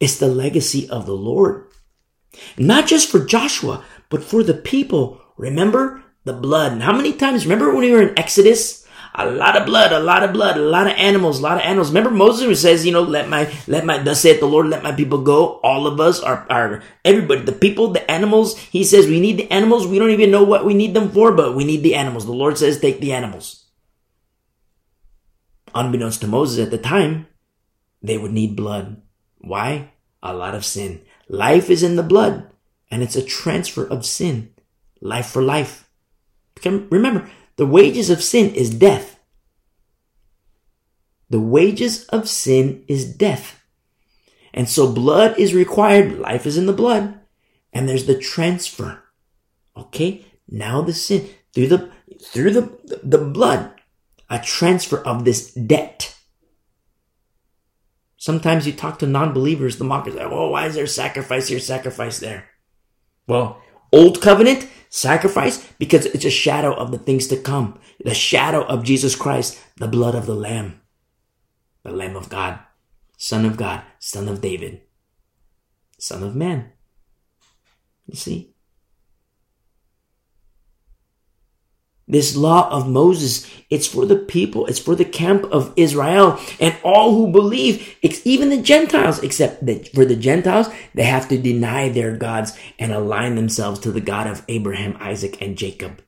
It's 0.01 0.19
the 0.19 0.29
legacy 0.29 0.89
of 0.89 1.07
the 1.07 1.15
Lord. 1.15 1.67
Not 2.57 2.87
just 2.87 3.11
for 3.11 3.25
Joshua, 3.25 3.85
but 4.09 4.25
for 4.25 4.43
the 4.43 4.55
people. 4.55 5.21
Remember 5.37 6.03
the 6.25 6.33
blood. 6.33 6.73
And 6.73 6.83
how 6.83 6.93
many 6.97 7.13
times, 7.13 7.47
remember 7.47 7.71
when 7.71 7.85
we 7.85 7.93
were 7.93 8.03
in 8.03 8.19
Exodus? 8.19 8.87
A 9.15 9.29
lot 9.29 9.57
of 9.57 9.67
blood, 9.67 9.91
a 9.91 9.99
lot 9.99 10.23
of 10.23 10.33
blood, 10.33 10.57
a 10.57 10.61
lot 10.61 10.87
of 10.87 10.93
animals, 10.93 11.41
a 11.41 11.43
lot 11.43 11.57
of 11.57 11.65
animals. 11.65 11.89
Remember 11.89 12.11
Moses 12.11 12.61
says, 12.61 12.87
you 12.87 12.93
know, 12.93 13.03
let 13.03 13.29
my, 13.29 13.53
let 13.67 13.85
my, 13.85 13.99
thus 13.99 14.21
saith 14.21 14.39
the 14.39 14.47
Lord, 14.47 14.69
let 14.69 14.85
my 14.85 14.93
people 14.93 15.23
go. 15.23 15.59
All 15.65 15.89
of 15.89 15.99
us 15.99 16.21
are, 16.21 16.47
are, 16.49 16.83
everybody, 17.05 17.41
the 17.41 17.53
people, 17.53 17.89
the 17.89 18.09
animals. 18.09 18.57
He 18.59 18.85
says, 18.85 19.09
we 19.09 19.19
need 19.19 19.39
the 19.39 19.51
animals. 19.51 19.89
We 19.89 19.99
don't 19.99 20.11
even 20.11 20.31
know 20.31 20.45
what 20.45 20.65
we 20.65 20.75
need 20.75 20.95
them 20.95 21.11
for, 21.11 21.33
but 21.33 21.57
we 21.57 21.65
need 21.65 21.83
the 21.83 21.97
animals. 21.97 22.27
The 22.27 22.33
Lord 22.33 22.59
says, 22.59 22.79
take 22.79 23.01
the 23.01 23.13
animals. 23.13 23.65
Unbeknownst 25.75 26.21
to 26.21 26.29
Moses 26.29 26.65
at 26.65 26.71
the 26.71 26.79
time, 26.79 27.27
they 28.03 28.19
would 28.19 28.33
need 28.33 28.55
blood. 28.55 29.03
Why? 29.39 29.93
A 30.23 30.33
lot 30.33 30.55
of 30.55 30.65
sin. 30.65 31.03
Life 31.29 31.71
is 31.71 31.83
in 31.83 31.97
the 31.97 32.03
blood, 32.03 32.49
and 32.91 33.03
it's 33.03 33.17
a 33.17 33.25
transfer 33.25 33.85
of 33.85 34.07
sin. 34.07 34.51
Life 35.01 35.27
for 35.27 35.43
life. 35.43 35.88
Remember, 36.65 37.29
the 37.57 37.67
wages 37.67 38.11
of 38.11 38.23
sin 38.23 38.55
is 38.55 38.71
death. 38.71 39.19
The 41.31 41.41
wages 41.41 42.05
of 42.07 42.29
sin 42.29 42.85
is 42.89 43.13
death. 43.13 43.63
And 44.55 44.69
so 44.69 44.91
blood 44.93 45.39
is 45.39 45.55
required. 45.55 46.19
Life 46.19 46.47
is 46.47 46.57
in 46.57 46.67
the 46.67 46.73
blood. 46.73 47.21
And 47.73 47.89
there's 47.89 48.07
the 48.07 48.19
transfer. 48.19 49.03
Okay. 49.77 50.25
Now 50.49 50.81
the 50.81 50.95
sin 50.95 51.29
through 51.53 51.69
the, 51.69 51.91
through 52.23 52.53
the, 52.53 53.01
the 53.03 53.19
blood, 53.19 53.73
a 54.31 54.39
transfer 54.39 54.99
of 54.99 55.25
this 55.25 55.53
debt. 55.53 56.15
Sometimes 58.17 58.67
you 58.67 58.73
talk 58.73 58.99
to 58.99 59.07
non-believers, 59.07 59.79
the 59.79 59.85
mockers, 59.85 60.15
like, 60.15 60.27
oh, 60.31 60.51
why 60.51 60.67
is 60.67 60.75
there 60.75 60.87
sacrifice 60.87 61.49
here, 61.49 61.61
sacrifice 61.61 62.19
there? 62.19 62.49
Well, 63.27 63.63
old 63.93 64.21
covenant, 64.21 64.67
sacrifice, 64.89 65.67
because 65.79 66.07
it's 66.07 66.25
a 66.25 66.31
shadow 66.31 66.75
of 66.75 66.91
the 66.91 66.99
things 66.99 67.27
to 67.29 67.37
come. 67.37 67.79
The 68.05 68.15
shadow 68.15 68.65
of 68.65 68.85
Jesus 68.85 69.15
Christ, 69.17 69.59
the 69.77 69.89
blood 69.89 70.15
of 70.15 70.27
the 70.27 70.35
Lamb, 70.35 70.81
the 71.83 71.93
Lamb 71.93 72.17
of 72.17 72.29
God, 72.29 72.59
Son 73.17 73.45
of 73.45 73.57
God, 73.57 73.83
Son 73.99 74.29
of 74.29 74.41
David, 74.41 74.83
Son 75.99 76.23
of 76.23 76.35
Man. 76.35 76.73
You 78.07 78.17
see? 78.17 78.55
This 82.09 82.35
law 82.35 82.71
of 82.71 82.89
Moses, 82.89 83.47
it's 83.69 83.87
for 83.87 84.07
the 84.07 84.17
people, 84.17 84.65
it's 84.67 84.79
for 84.79 84.95
the 84.95 85.05
camp 85.05 85.45
of 85.53 85.75
Israel 85.77 86.41
and 86.59 86.75
all 86.83 87.15
who 87.15 87.31
believe, 87.31 87.97
it's 88.01 88.27
even 88.27 88.49
the 88.49 88.63
Gentiles, 88.63 89.23
except 89.23 89.67
that 89.67 89.93
for 89.93 90.07
the 90.07 90.17
Gentiles, 90.17 90.69
they 90.95 91.05
have 91.05 91.29
to 91.29 91.37
deny 91.37 91.91
their 91.91 92.17
gods 92.17 92.59
and 92.79 92.93
align 92.93 93.35
themselves 93.35 93.79
to 93.81 93.93
the 93.93 94.01
God 94.01 94.27
of 94.27 94.43
Abraham, 94.49 94.97
Isaac, 95.01 95.43
and 95.43 95.59
Jacob. 95.59 96.03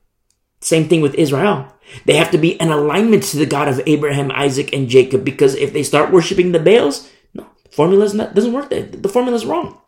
Same 0.59 0.89
thing 0.89 1.01
with 1.01 1.13
Israel. 1.15 1.71
They 2.05 2.15
have 2.15 2.31
to 2.31 2.37
be 2.39 2.59
in 2.59 2.69
alignment 2.69 3.23
to 3.23 3.37
the 3.37 3.45
God 3.45 3.67
of 3.67 3.79
Abraham, 3.85 4.31
Isaac, 4.31 4.73
and 4.73 4.89
Jacob 4.89 5.23
because 5.23 5.53
if 5.53 5.71
they 5.71 5.83
start 5.83 6.11
worshiping 6.11 6.51
the 6.51 6.59
Baals, 6.59 7.11
no, 7.35 7.45
formula 7.71 8.07
doesn't 8.33 8.53
work. 8.53 8.69
The 8.69 9.09
formula 9.09 9.35
is 9.35 9.45
wrong. 9.45 9.79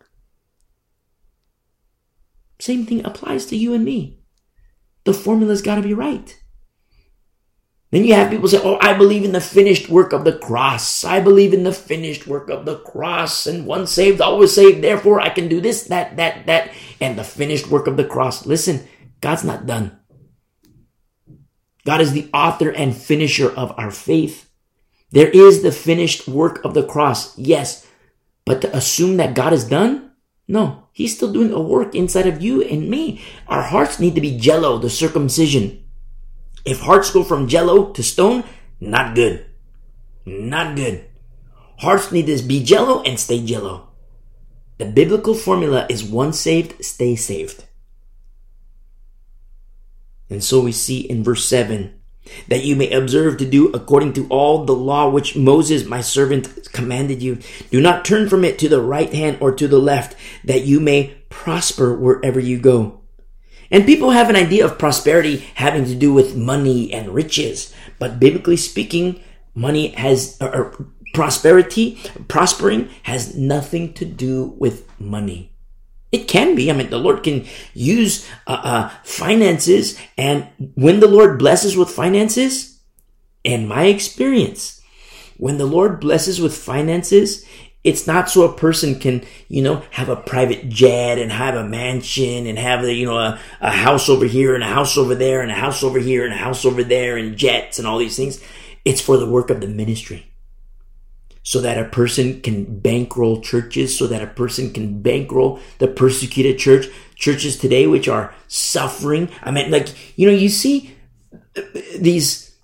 Same 2.59 2.85
thing 2.85 3.03
applies 3.03 3.47
to 3.47 3.57
you 3.57 3.73
and 3.73 3.83
me 3.83 4.22
the 5.05 5.13
formula's 5.13 5.61
got 5.61 5.75
to 5.75 5.81
be 5.81 5.93
right. 5.93 6.39
Then 7.93 8.05
you 8.05 8.15
have 8.15 8.31
people 8.31 8.47
say, 8.47 8.59
Oh, 8.63 8.79
I 8.81 8.93
believe 8.95 9.23
in 9.23 9.33
the 9.33 9.39
finished 9.39 9.87
work 9.87 10.13
of 10.13 10.23
the 10.23 10.35
cross. 10.35 11.03
I 11.03 11.19
believe 11.19 11.53
in 11.53 11.63
the 11.63 11.71
finished 11.71 12.25
work 12.25 12.49
of 12.49 12.65
the 12.65 12.79
cross. 12.79 13.45
And 13.45 13.67
once 13.67 13.91
saved, 13.91 14.19
always 14.19 14.51
saved. 14.51 14.83
Therefore, 14.83 15.21
I 15.21 15.29
can 15.29 15.47
do 15.47 15.61
this, 15.61 15.83
that, 15.83 16.17
that, 16.17 16.47
that, 16.47 16.71
and 16.99 17.19
the 17.19 17.23
finished 17.23 17.67
work 17.67 17.85
of 17.85 17.95
the 17.95 18.03
cross. 18.03 18.47
Listen, 18.47 18.87
God's 19.21 19.43
not 19.43 19.67
done. 19.67 19.99
God 21.85 22.01
is 22.01 22.13
the 22.13 22.31
author 22.33 22.71
and 22.71 22.97
finisher 22.97 23.51
of 23.51 23.77
our 23.77 23.91
faith. 23.91 24.49
There 25.11 25.29
is 25.29 25.61
the 25.61 25.71
finished 25.71 26.27
work 26.27 26.65
of 26.65 26.73
the 26.73 26.87
cross. 26.87 27.37
Yes. 27.37 27.85
But 28.43 28.61
to 28.61 28.75
assume 28.75 29.17
that 29.17 29.35
God 29.35 29.53
is 29.53 29.65
done? 29.65 30.02
No. 30.47 30.87
He's 30.91 31.15
still 31.15 31.31
doing 31.31 31.51
a 31.51 31.61
work 31.61 31.95
inside 31.95 32.27
of 32.27 32.41
you 32.41 32.61
and 32.61 32.89
me. 32.89 33.21
Our 33.47 33.63
hearts 33.63 33.99
need 33.99 34.15
to 34.15 34.21
be 34.21 34.37
jello, 34.37 34.77
the 34.77 34.89
circumcision. 34.89 35.83
If 36.65 36.81
hearts 36.81 37.11
go 37.11 37.23
from 37.23 37.47
jello 37.47 37.91
to 37.91 38.03
stone, 38.03 38.43
not 38.79 39.15
good. 39.15 39.45
Not 40.25 40.75
good. 40.75 41.05
Hearts 41.79 42.11
need 42.11 42.27
to 42.27 42.41
be 42.43 42.63
jello 42.63 43.01
and 43.03 43.19
stay 43.19 43.43
jello. 43.43 43.89
The 44.77 44.85
biblical 44.85 45.33
formula 45.33 45.87
is 45.89 46.03
once 46.03 46.39
saved, 46.39 46.83
stay 46.83 47.15
saved. 47.15 47.65
And 50.29 50.43
so 50.43 50.61
we 50.61 50.71
see 50.71 51.01
in 51.01 51.23
verse 51.23 51.45
7 51.45 51.93
that 52.47 52.63
you 52.63 52.75
may 52.75 52.91
observe 52.91 53.37
to 53.37 53.49
do 53.49 53.69
according 53.69 54.13
to 54.13 54.27
all 54.27 54.65
the 54.65 54.75
law 54.75 55.09
which 55.09 55.35
Moses, 55.35 55.85
my 55.85 56.01
servant, 56.01 56.71
commanded 56.71 57.21
you. 57.21 57.39
Do 57.71 57.81
not 57.81 58.05
turn 58.05 58.29
from 58.29 58.43
it 58.43 58.57
to 58.59 58.69
the 58.69 58.81
right 58.81 59.13
hand 59.13 59.37
or 59.39 59.53
to 59.55 59.67
the 59.67 59.79
left, 59.79 60.15
that 60.43 60.65
you 60.65 60.79
may 60.79 61.17
prosper 61.29 61.95
wherever 61.95 62.39
you 62.39 62.59
go. 62.59 63.01
And 63.71 63.85
people 63.85 64.11
have 64.11 64.29
an 64.29 64.35
idea 64.35 64.65
of 64.65 64.77
prosperity 64.77 65.37
having 65.55 65.85
to 65.85 65.95
do 65.95 66.13
with 66.13 66.35
money 66.35 66.93
and 66.93 67.09
riches. 67.09 67.73
But 67.97 68.19
biblically 68.19 68.57
speaking, 68.57 69.21
money 69.55 69.87
has, 69.89 70.37
or 70.41 70.87
prosperity, 71.13 71.99
prospering 72.27 72.89
has 73.03 73.35
nothing 73.35 73.93
to 73.93 74.05
do 74.05 74.55
with 74.57 74.87
money. 74.99 75.52
It 76.13 76.27
can 76.27 76.53
be. 76.53 76.69
I 76.69 76.73
mean, 76.73 76.91
the 76.91 76.99
Lord 76.99 77.23
can 77.23 77.47
use 77.73 78.29
uh, 78.45 78.61
uh, 78.63 78.89
finances, 79.03 79.99
and 80.15 80.47
when 80.75 80.99
the 80.99 81.07
Lord 81.07 81.39
blesses 81.39 81.75
with 81.75 81.89
finances, 81.89 82.79
in 83.43 83.67
my 83.67 83.85
experience, 83.85 84.79
when 85.37 85.57
the 85.57 85.65
Lord 85.65 85.99
blesses 85.99 86.39
with 86.39 86.55
finances, 86.55 87.45
it's 87.83 88.05
not 88.05 88.29
so 88.29 88.43
a 88.43 88.55
person 88.55 88.99
can, 88.99 89.25
you 89.49 89.63
know, 89.63 89.83
have 89.89 90.07
a 90.07 90.15
private 90.15 90.69
jet 90.69 91.17
and 91.17 91.31
have 91.31 91.55
a 91.55 91.67
mansion 91.67 92.45
and 92.45 92.59
have 92.59 92.83
a, 92.83 92.93
you 92.93 93.07
know, 93.07 93.17
a, 93.17 93.39
a 93.59 93.71
house 93.71 94.07
over 94.07 94.25
here 94.25 94.53
and 94.53 94.63
a 94.63 94.67
house 94.67 94.97
over 94.97 95.15
there 95.15 95.41
and 95.41 95.51
a 95.51 95.55
house 95.55 95.83
over 95.83 95.97
here 95.99 96.23
and 96.23 96.33
a 96.33 96.37
house 96.37 96.63
over 96.63 96.83
there 96.83 97.17
and 97.17 97.35
jets 97.35 97.79
and 97.79 97.87
all 97.87 97.97
these 97.97 98.15
things. 98.15 98.39
It's 98.85 99.01
for 99.01 99.17
the 99.17 99.27
work 99.27 99.49
of 99.49 99.61
the 99.61 99.67
ministry 99.67 100.27
so 101.43 101.59
that 101.59 101.77
a 101.77 101.89
person 101.89 102.41
can 102.41 102.79
bankroll 102.79 103.41
churches, 103.41 103.97
so 103.97 104.07
that 104.07 104.21
a 104.21 104.27
person 104.27 104.71
can 104.71 105.01
bankroll 105.01 105.59
the 105.79 105.87
persecuted 105.87 106.57
church, 106.57 106.87
churches 107.15 107.57
today 107.57 107.85
which 107.85 108.07
are 108.07 108.33
suffering. 108.47 109.29
I 109.43 109.51
mean, 109.51 109.69
like, 109.69 109.89
you 110.17 110.25
know, 110.27 110.35
you 110.35 110.49
see 110.49 110.95
uh, 111.55 111.61
these 111.99 112.55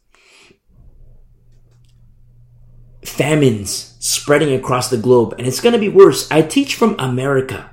famines 3.04 3.96
spreading 4.00 4.54
across 4.54 4.90
the 4.90 4.98
globe, 4.98 5.36
and 5.38 5.46
it's 5.46 5.60
going 5.60 5.74
to 5.74 5.80
be 5.80 5.90
worse. 5.90 6.32
I 6.32 6.42
teach 6.42 6.76
from 6.76 6.96
America, 7.00 7.70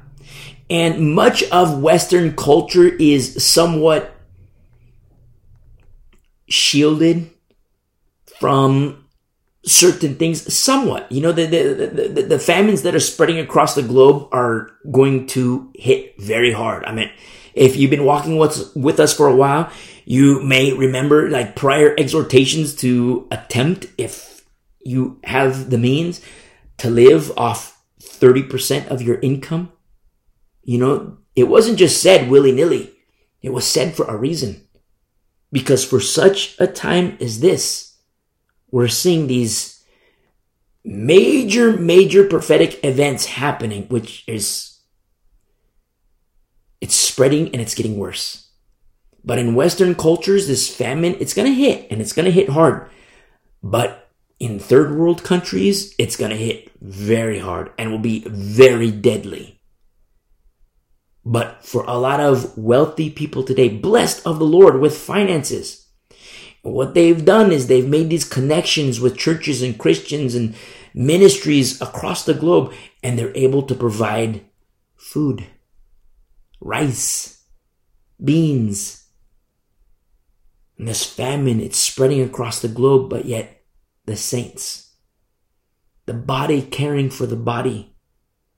and 0.69 1.15
much 1.15 1.45
of 1.51 1.81
Western 1.81 2.35
culture 2.35 2.89
is 2.89 3.45
somewhat 3.45 4.13
shielded 6.49 7.31
from 8.41 9.06
certain 9.67 10.15
things 10.15 10.53
somewhat. 10.55 11.11
You 11.11 11.21
know, 11.21 11.33
the, 11.33 11.47
the, 11.47 12.09
the, 12.09 12.23
the, 12.23 12.39
famines 12.39 12.83
that 12.83 12.95
are 12.95 13.01
spreading 13.01 13.39
across 13.39 13.75
the 13.75 13.83
globe 13.83 14.29
are 14.33 14.71
going 14.91 15.27
to 15.29 15.71
hit 15.75 16.15
very 16.21 16.53
hard. 16.53 16.85
I 16.85 16.93
mean, 16.93 17.11
if 17.53 17.77
you've 17.77 17.91
been 17.91 18.05
walking 18.05 18.39
with, 18.39 18.75
with 18.77 19.01
us 19.01 19.15
for 19.15 19.27
a 19.27 19.35
while, 19.35 19.71
you 20.05 20.41
may 20.43 20.73
remember 20.73 21.29
like 21.29 21.57
prior 21.57 21.95
exhortations 21.99 22.77
to 22.77 23.27
attempt, 23.33 23.87
if 23.99 24.45
you 24.81 25.19
have 25.25 25.71
the 25.71 25.79
means, 25.79 26.21
to 26.79 26.89
live 26.89 27.37
off 27.37 27.83
30% 28.01 28.87
of 28.87 29.03
your 29.03 29.19
income? 29.21 29.73
You 30.63 30.79
know, 30.79 31.19
it 31.35 31.45
wasn't 31.45 31.79
just 31.79 32.01
said 32.01 32.31
willy 32.31 32.53
nilly. 32.53 32.93
It 33.43 33.53
was 33.53 33.67
said 33.67 33.95
for 33.95 34.07
a 34.07 34.17
reason. 34.17 34.63
Because 35.51 35.85
for 35.85 36.01
such 36.01 36.57
a 36.61 36.67
time 36.67 37.17
as 37.21 37.41
this, 37.41 37.96
we're 38.71 38.89
seeing 38.89 39.27
these 39.27 39.85
major, 40.85 41.77
major 41.77 42.25
prophetic 42.25 42.85
events 42.85 43.27
happening, 43.27 43.87
which 43.89 44.25
is, 44.27 44.79
it's 46.81 46.95
spreading 46.95 47.49
and 47.53 47.61
it's 47.61 47.75
getting 47.75 47.99
worse. 47.99 48.49
But 49.25 49.39
in 49.39 49.57
Western 49.57 49.95
cultures, 49.95 50.47
this 50.47 50.75
famine, 50.75 51.17
it's 51.19 51.35
going 51.35 51.49
to 51.49 51.55
hit 51.55 51.89
and 51.91 52.01
it's 52.01 52.13
going 52.13 52.27
to 52.27 52.31
hit 52.31 52.51
hard. 52.51 52.89
But 53.63 54.09
in 54.39 54.59
third 54.59 54.97
world 54.97 55.25
countries, 55.25 55.95
it's 55.99 56.17
going 56.17 56.31
to 56.31 56.37
hit 56.37 56.71
very 56.81 57.41
hard 57.41 57.73
and 57.79 57.91
will 57.91 57.99
be 57.99 58.25
very 58.27 58.91
deadly. 58.91 59.61
But 61.25 61.65
for 61.65 61.83
a 61.85 61.99
lot 61.99 62.21
of 62.21 62.57
wealthy 62.57 63.11
people 63.11 63.43
today, 63.43 63.69
blessed 63.69 64.25
of 64.25 64.39
the 64.39 64.45
Lord 64.45 64.79
with 64.79 64.97
finances, 64.97 65.86
what 66.71 66.95
they've 66.95 67.25
done 67.25 67.53
is 67.53 67.67
they've 67.67 67.89
made 67.89 68.11
these 68.11 68.25
connections 68.25 69.01
with 69.01 69.17
churches 69.17 69.63
and 69.63 69.79
Christians 69.79 70.35
and 70.35 70.55
ministries 70.95 71.81
across 71.81 72.25
the 72.25 72.35
globe, 72.35 72.73
and 73.03 73.19
they're 73.19 73.37
able 73.37 73.63
to 73.63 73.75
provide 73.75 74.43
food, 74.97 75.47
rice, 76.61 77.45
beans. 78.23 79.07
And 80.79 80.89
this 80.89 81.05
famine, 81.05 81.61
it's 81.61 81.79
spreading 81.79 82.23
across 82.23 82.61
the 82.61 82.69
globe, 82.69 83.11
but 83.11 83.25
yet 83.25 83.63
the 84.07 84.17
saints, 84.17 84.95
the 86.07 86.15
body 86.15 86.63
caring 86.63 87.11
for 87.11 87.27
the 87.27 87.37
body, 87.37 87.95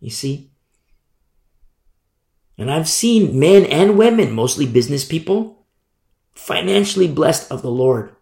you 0.01 0.11
see? 0.11 0.53
And 2.57 2.71
I've 2.71 2.89
seen 2.89 3.39
men 3.39 3.65
and 3.67 3.97
women, 3.97 4.33
mostly 4.33 4.67
business 4.67 5.05
people, 5.05 5.58
financially 6.39 7.09
blessed 7.09 7.51
of 7.51 7.63
the 7.63 7.71
Lord. 7.71 8.15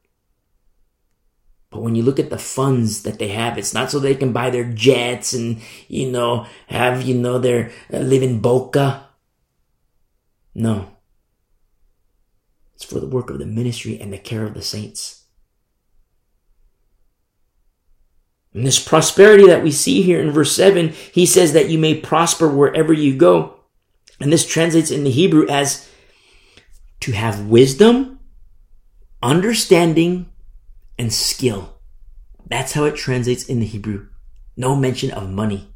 But 1.71 1.83
when 1.83 1.95
you 1.95 2.03
look 2.03 2.19
at 2.19 2.31
the 2.31 2.39
funds 2.39 3.03
that 3.03 3.19
they 3.19 3.29
have, 3.29 3.59
it's 3.59 3.75
not 3.75 3.91
so 3.91 3.99
they 3.99 4.15
can 4.15 4.33
buy 4.33 4.49
their 4.49 4.65
jets 4.65 5.35
and, 5.35 5.61
you 5.87 6.11
know, 6.11 6.47
have, 6.69 7.03
you 7.03 7.15
know, 7.15 7.39
their 7.39 7.71
uh, 7.93 7.99
live 7.99 8.23
in 8.23 8.41
Boca. 8.41 9.07
No. 10.55 10.89
It's 12.75 12.85
for 12.85 13.01
the 13.01 13.07
work 13.07 13.29
of 13.29 13.39
the 13.39 13.47
ministry 13.47 14.01
and 14.01 14.13
the 14.13 14.19
care 14.19 14.45
of 14.45 14.55
the 14.55 14.63
saints. 14.63 15.25
And 18.55 18.67
this 18.67 18.83
prosperity 18.83 19.47
that 19.47 19.63
we 19.63 19.71
see 19.71 20.01
here 20.01 20.21
in 20.21 20.31
verse 20.31 20.57
7, 20.57 20.89
he 21.13 21.27
says 21.27 21.53
that 21.53 21.69
you 21.69 21.79
may 21.79 22.01
prosper 22.01 22.49
wherever 22.49 22.95
you 22.95 23.15
go. 23.15 23.61
And 24.19 24.33
this 24.33 24.47
translates 24.47 24.91
in 24.91 25.05
the 25.05 25.11
Hebrew 25.11 25.47
as 25.49 25.91
to 27.07 27.13
have 27.13 27.47
wisdom, 27.47 28.19
understanding, 29.23 30.29
and 30.99 31.13
skill. 31.13 31.79
That's 32.49 32.73
how 32.73 32.83
it 32.83 32.97
translates 32.97 33.45
in 33.45 33.61
the 33.61 33.65
Hebrew. 33.65 34.09
No 34.57 34.75
mention 34.75 35.13
of 35.13 35.31
money. 35.31 35.73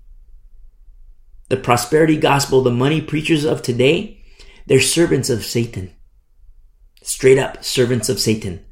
The 1.49 1.57
prosperity 1.57 2.17
gospel, 2.17 2.63
the 2.63 2.73
money 2.73 3.01
preachers 3.01 3.45
of 3.45 3.63
today, 3.63 4.25
they're 4.67 4.81
servants 4.81 5.31
of 5.31 5.45
Satan. 5.45 5.93
Straight 7.01 7.39
up 7.39 7.63
servants 7.63 8.09
of 8.09 8.19
Satan 8.19 8.65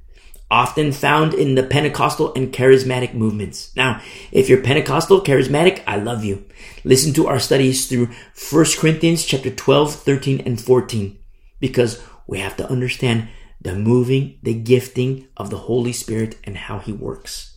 often 0.51 0.91
found 0.91 1.35
in 1.35 1.55
the 1.55 1.63
Pentecostal 1.63 2.35
and 2.35 2.53
charismatic 2.53 3.15
movements. 3.15 3.71
Now, 3.77 4.03
if 4.33 4.49
you're 4.49 4.63
Pentecostal, 4.63 5.21
charismatic, 5.21 5.85
I 5.87 5.97
love 5.97 6.25
you. 6.25 6.45
Listen 6.83 7.13
to 7.13 7.29
our 7.29 7.39
studies 7.39 7.87
through 7.87 8.09
1 8.51 8.65
Corinthians 8.79 9.25
chapter 9.25 9.51
12, 9.51 9.95
13, 9.95 10.41
and 10.41 10.61
14, 10.61 11.19
because 11.61 12.03
we 12.29 12.39
have 12.39 12.57
to 12.59 12.71
understand 12.71 13.29
the 13.61 13.75
moving, 13.75 14.39
the 14.43 14.55
gifting 14.55 15.27
of 15.37 15.51
the 15.51 15.57
Holy 15.57 15.93
Spirit 15.93 16.37
and 16.45 16.57
how 16.57 16.79
he 16.79 16.93
works. 16.93 17.57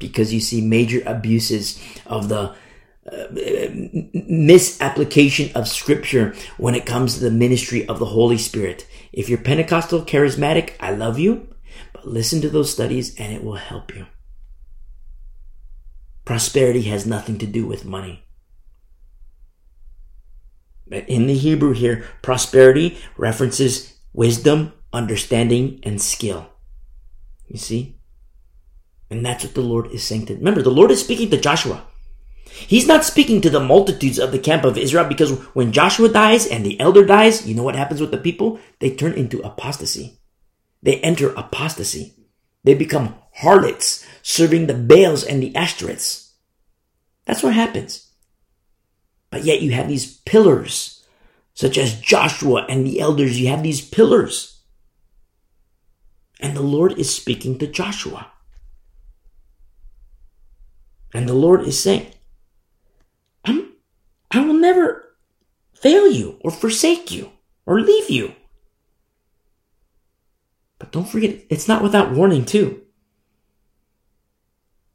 Because 0.00 0.34
you 0.34 0.40
see 0.40 0.60
major 0.60 1.00
abuses 1.06 1.80
of 2.06 2.28
the 2.28 2.56
uh, 3.06 3.26
misapplication 4.12 5.54
of 5.54 5.68
scripture 5.68 6.34
when 6.56 6.74
it 6.74 6.86
comes 6.86 7.14
to 7.14 7.20
the 7.20 7.30
ministry 7.30 7.86
of 7.86 7.98
the 7.98 8.06
Holy 8.06 8.38
Spirit. 8.38 8.88
If 9.12 9.28
you're 9.28 9.38
Pentecostal 9.38 10.02
charismatic, 10.02 10.72
I 10.80 10.92
love 10.92 11.18
you. 11.18 11.54
But 11.92 12.08
listen 12.08 12.40
to 12.40 12.48
those 12.48 12.72
studies 12.72 13.14
and 13.20 13.32
it 13.32 13.44
will 13.44 13.56
help 13.56 13.94
you. 13.94 14.06
Prosperity 16.24 16.82
has 16.82 17.06
nothing 17.06 17.36
to 17.38 17.46
do 17.46 17.66
with 17.66 17.84
money. 17.84 18.23
In 20.90 21.26
the 21.26 21.34
Hebrew 21.34 21.72
here, 21.72 22.04
prosperity 22.22 22.98
references 23.16 23.94
wisdom, 24.12 24.72
understanding, 24.92 25.80
and 25.82 26.00
skill. 26.00 26.48
You 27.48 27.58
see? 27.58 27.96
And 29.10 29.24
that's 29.24 29.44
what 29.44 29.54
the 29.54 29.60
Lord 29.60 29.88
is 29.92 30.02
saying 30.02 30.26
to. 30.26 30.34
Remember, 30.34 30.62
the 30.62 30.70
Lord 30.70 30.90
is 30.90 31.00
speaking 31.00 31.30
to 31.30 31.40
Joshua. 31.40 31.84
He's 32.46 32.86
not 32.86 33.04
speaking 33.04 33.40
to 33.40 33.50
the 33.50 33.60
multitudes 33.60 34.18
of 34.18 34.30
the 34.30 34.38
camp 34.38 34.64
of 34.64 34.78
Israel 34.78 35.04
because 35.04 35.32
when 35.54 35.72
Joshua 35.72 36.08
dies 36.08 36.46
and 36.46 36.64
the 36.64 36.78
elder 36.78 37.04
dies, 37.04 37.46
you 37.46 37.54
know 37.54 37.62
what 37.62 37.74
happens 37.74 38.00
with 38.00 38.10
the 38.10 38.18
people? 38.18 38.60
They 38.78 38.90
turn 38.90 39.14
into 39.14 39.40
apostasy. 39.42 40.20
They 40.82 41.00
enter 41.00 41.30
apostasy. 41.30 42.14
They 42.62 42.74
become 42.74 43.16
harlots, 43.34 44.06
serving 44.22 44.66
the 44.66 44.74
Baals 44.74 45.24
and 45.24 45.42
the 45.42 45.52
Ashtoreths. 45.52 46.32
That's 47.24 47.42
what 47.42 47.54
happens. 47.54 48.03
But 49.34 49.42
yet 49.42 49.62
you 49.62 49.72
have 49.72 49.88
these 49.88 50.18
pillars, 50.18 51.04
such 51.54 51.76
as 51.76 52.00
Joshua 52.00 52.66
and 52.68 52.86
the 52.86 53.00
elders. 53.00 53.40
You 53.40 53.48
have 53.48 53.64
these 53.64 53.80
pillars. 53.80 54.60
And 56.38 56.56
the 56.56 56.62
Lord 56.62 56.96
is 57.00 57.12
speaking 57.12 57.58
to 57.58 57.66
Joshua. 57.66 58.30
And 61.12 61.28
the 61.28 61.34
Lord 61.34 61.62
is 61.62 61.82
saying, 61.82 62.06
I'm, 63.44 63.72
I 64.30 64.38
will 64.38 64.54
never 64.54 65.16
fail 65.72 66.08
you 66.08 66.38
or 66.40 66.52
forsake 66.52 67.10
you 67.10 67.32
or 67.66 67.80
leave 67.80 68.08
you. 68.08 68.36
But 70.78 70.92
don't 70.92 71.08
forget, 71.08 71.40
it's 71.50 71.66
not 71.66 71.82
without 71.82 72.12
warning, 72.12 72.44
too. 72.44 72.83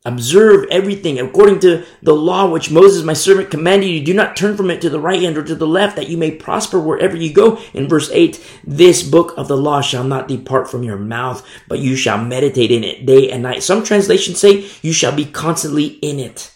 Observe 0.05 0.65
everything 0.71 1.19
according 1.19 1.59
to 1.59 1.85
the 2.01 2.13
law 2.13 2.49
which 2.49 2.71
Moses, 2.71 3.03
my 3.03 3.11
servant, 3.11 3.51
commanded 3.51 3.87
you. 3.87 4.01
Do 4.01 4.13
not 4.13 4.37
turn 4.37 4.55
from 4.55 4.71
it 4.71 4.79
to 4.81 4.89
the 4.89 4.99
right 4.99 5.21
hand 5.21 5.37
or 5.37 5.43
to 5.43 5.55
the 5.55 5.67
left, 5.67 5.97
that 5.97 6.07
you 6.07 6.17
may 6.17 6.31
prosper 6.31 6.79
wherever 6.79 7.17
you 7.17 7.33
go. 7.33 7.59
In 7.73 7.89
verse 7.89 8.09
8, 8.13 8.61
this 8.63 9.03
book 9.03 9.33
of 9.35 9.49
the 9.49 9.57
law 9.57 9.81
shall 9.81 10.05
not 10.05 10.29
depart 10.29 10.71
from 10.71 10.83
your 10.83 10.97
mouth, 10.97 11.45
but 11.67 11.79
you 11.79 11.97
shall 11.97 12.23
meditate 12.23 12.71
in 12.71 12.85
it 12.85 13.05
day 13.05 13.29
and 13.29 13.43
night. 13.43 13.61
Some 13.61 13.83
translations 13.83 14.39
say 14.39 14.69
you 14.81 14.93
shall 14.93 15.13
be 15.13 15.25
constantly 15.25 15.87
in 15.87 16.17
it, 16.17 16.55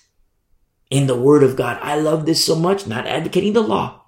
in 0.89 1.07
the 1.07 1.19
word 1.19 1.43
of 1.43 1.57
God. 1.57 1.77
I 1.81 1.99
love 1.99 2.25
this 2.25 2.45
so 2.45 2.55
much, 2.55 2.87
not 2.87 3.07
advocating 3.07 3.51
the 3.51 3.61
law. 3.61 4.05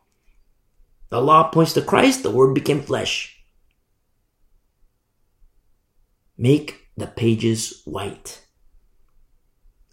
The 1.10 1.22
law 1.22 1.50
points 1.50 1.74
to 1.74 1.82
Christ, 1.82 2.24
the 2.24 2.32
word 2.32 2.54
became 2.54 2.82
flesh. 2.82 3.38
Make 6.38 6.88
the 6.96 7.08
pages 7.08 7.82
white. 7.84 8.45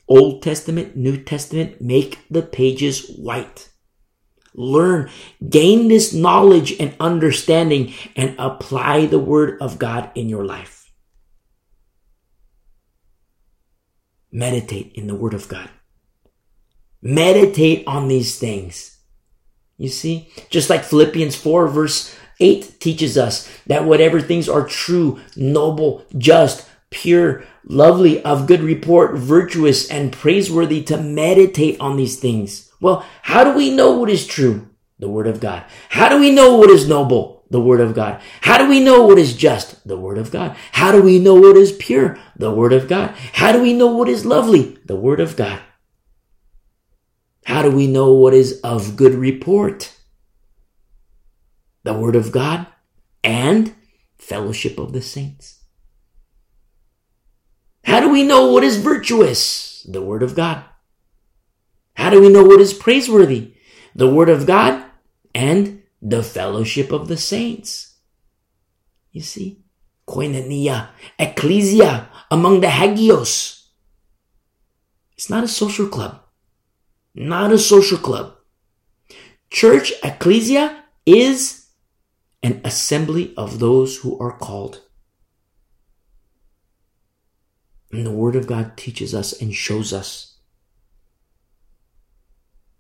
Old 0.08 0.42
Testament, 0.42 0.96
New 0.96 1.22
Testament, 1.22 1.80
make 1.80 2.18
the 2.30 2.42
pages 2.42 3.08
white. 3.08 3.70
Learn, 4.54 5.08
gain 5.48 5.88
this 5.88 6.12
knowledge 6.12 6.78
and 6.78 6.94
understanding, 7.00 7.94
and 8.16 8.34
apply 8.38 9.06
the 9.06 9.18
Word 9.18 9.56
of 9.60 9.78
God 9.78 10.10
in 10.14 10.28
your 10.28 10.44
life. 10.44 10.92
Meditate 14.30 14.92
in 14.94 15.06
the 15.06 15.14
Word 15.14 15.34
of 15.34 15.48
God. 15.48 15.70
Meditate 17.00 17.86
on 17.86 18.08
these 18.08 18.38
things. 18.38 18.98
You 19.78 19.88
see, 19.88 20.28
just 20.50 20.70
like 20.70 20.84
Philippians 20.84 21.34
4 21.34 21.68
verse 21.68 22.14
8 22.38 22.78
teaches 22.80 23.18
us 23.18 23.50
that 23.66 23.84
whatever 23.84 24.20
things 24.20 24.48
are 24.48 24.66
true, 24.66 25.20
noble, 25.36 26.04
just, 26.18 26.68
pure, 26.90 27.44
lovely, 27.64 28.22
of 28.24 28.46
good 28.46 28.60
report, 28.60 29.16
virtuous, 29.16 29.88
and 29.90 30.12
praiseworthy 30.12 30.82
to 30.84 30.96
meditate 30.96 31.80
on 31.80 31.96
these 31.96 32.18
things. 32.18 32.70
Well, 32.80 33.04
how 33.22 33.44
do 33.44 33.52
we 33.54 33.74
know 33.74 33.92
what 33.92 34.10
is 34.10 34.26
true? 34.26 34.68
The 34.98 35.08
Word 35.08 35.26
of 35.26 35.40
God. 35.40 35.64
How 35.90 36.08
do 36.08 36.18
we 36.18 36.30
know 36.30 36.56
what 36.56 36.70
is 36.70 36.88
noble? 36.88 37.44
The 37.50 37.60
Word 37.60 37.80
of 37.80 37.94
God. 37.94 38.20
How 38.40 38.58
do 38.58 38.68
we 38.68 38.80
know 38.80 39.04
what 39.04 39.18
is 39.18 39.36
just? 39.36 39.86
The 39.86 39.96
Word 39.96 40.18
of 40.18 40.30
God. 40.30 40.56
How 40.72 40.92
do 40.92 41.02
we 41.02 41.18
know 41.18 41.34
what 41.34 41.56
is 41.56 41.72
pure? 41.72 42.18
The 42.36 42.50
Word 42.50 42.72
of 42.72 42.88
God. 42.88 43.14
How 43.34 43.52
do 43.52 43.60
we 43.62 43.72
know 43.72 43.88
what 43.88 44.08
is 44.08 44.24
lovely? 44.24 44.78
The 44.84 44.96
Word 44.96 45.20
of 45.20 45.36
God. 45.36 45.60
How 47.44 47.62
do 47.62 47.70
we 47.70 47.86
know 47.86 48.12
what 48.12 48.34
is 48.34 48.60
of 48.60 48.96
good 48.96 49.14
report? 49.14 49.92
the 51.84 51.94
Word 51.94 52.16
of 52.16 52.32
God, 52.32 52.66
and 53.24 53.74
fellowship 54.18 54.78
of 54.78 54.92
the 54.92 55.02
saints. 55.02 55.61
How 57.84 58.00
do 58.00 58.10
we 58.10 58.22
know 58.22 58.52
what 58.52 58.64
is 58.64 58.76
virtuous? 58.76 59.82
The 59.88 60.02
Word 60.02 60.22
of 60.22 60.34
God. 60.34 60.64
How 61.94 62.10
do 62.10 62.20
we 62.20 62.28
know 62.28 62.44
what 62.44 62.60
is 62.60 62.72
praiseworthy? 62.72 63.54
The 63.94 64.08
word 64.08 64.28
of 64.28 64.46
God 64.46 64.84
and 65.34 65.82
the 66.00 66.22
fellowship 66.22 66.90
of 66.92 67.08
the 67.08 67.16
saints. 67.16 67.96
You 69.12 69.20
see? 69.20 69.60
Koinonia, 70.08 70.88
ecclesia, 71.18 72.08
among 72.30 72.60
the 72.60 72.68
hagios. 72.68 73.68
It's 75.16 75.30
not 75.30 75.44
a 75.44 75.48
social 75.48 75.86
club. 75.86 76.22
Not 77.14 77.52
a 77.52 77.58
social 77.58 77.98
club. 77.98 78.34
Church, 79.50 79.92
ecclesia, 80.02 80.82
is 81.04 81.68
an 82.42 82.62
assembly 82.64 83.34
of 83.36 83.58
those 83.58 83.98
who 83.98 84.18
are 84.18 84.36
called. 84.38 84.80
And 87.92 88.06
the 88.06 88.10
Word 88.10 88.36
of 88.36 88.46
God 88.46 88.76
teaches 88.76 89.14
us 89.14 89.38
and 89.40 89.54
shows 89.54 89.92
us. 89.92 90.36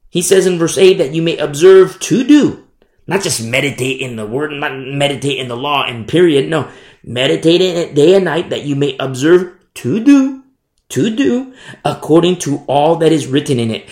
He 0.08 0.22
says 0.22 0.46
in 0.46 0.58
verse 0.58 0.78
8 0.78 0.98
that 0.98 1.14
you 1.14 1.22
may 1.22 1.36
observe 1.36 2.00
to 2.00 2.24
do, 2.24 2.66
not 3.06 3.22
just 3.22 3.44
meditate 3.44 4.00
in 4.00 4.16
the 4.16 4.26
Word, 4.26 4.50
not 4.52 4.76
meditate 4.76 5.38
in 5.38 5.48
the 5.48 5.56
law 5.56 5.84
and 5.84 6.08
period. 6.08 6.48
No, 6.48 6.70
meditate 7.02 7.60
in 7.60 7.76
it 7.76 7.94
day 7.94 8.14
and 8.14 8.24
night 8.24 8.50
that 8.50 8.64
you 8.64 8.74
may 8.74 8.96
observe 8.98 9.54
to 9.74 10.02
do, 10.02 10.44
to 10.90 11.14
do 11.14 11.54
according 11.84 12.38
to 12.40 12.64
all 12.66 12.96
that 12.96 13.12
is 13.12 13.26
written 13.26 13.58
in 13.58 13.70
it, 13.70 13.88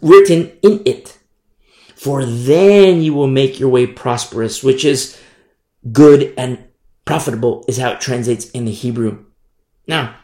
written 0.00 0.52
in 0.62 0.82
it. 0.84 1.18
For 1.94 2.24
then 2.24 3.02
you 3.02 3.14
will 3.14 3.28
make 3.28 3.58
your 3.58 3.68
way 3.68 3.86
prosperous, 3.86 4.62
which 4.62 4.84
is 4.84 5.20
good 5.92 6.34
and 6.36 6.64
profitable 7.04 7.64
is 7.68 7.78
how 7.78 7.92
it 7.92 8.00
translates 8.00 8.50
in 8.50 8.64
the 8.64 8.72
Hebrew. 8.72 9.24
Now, 9.86 10.16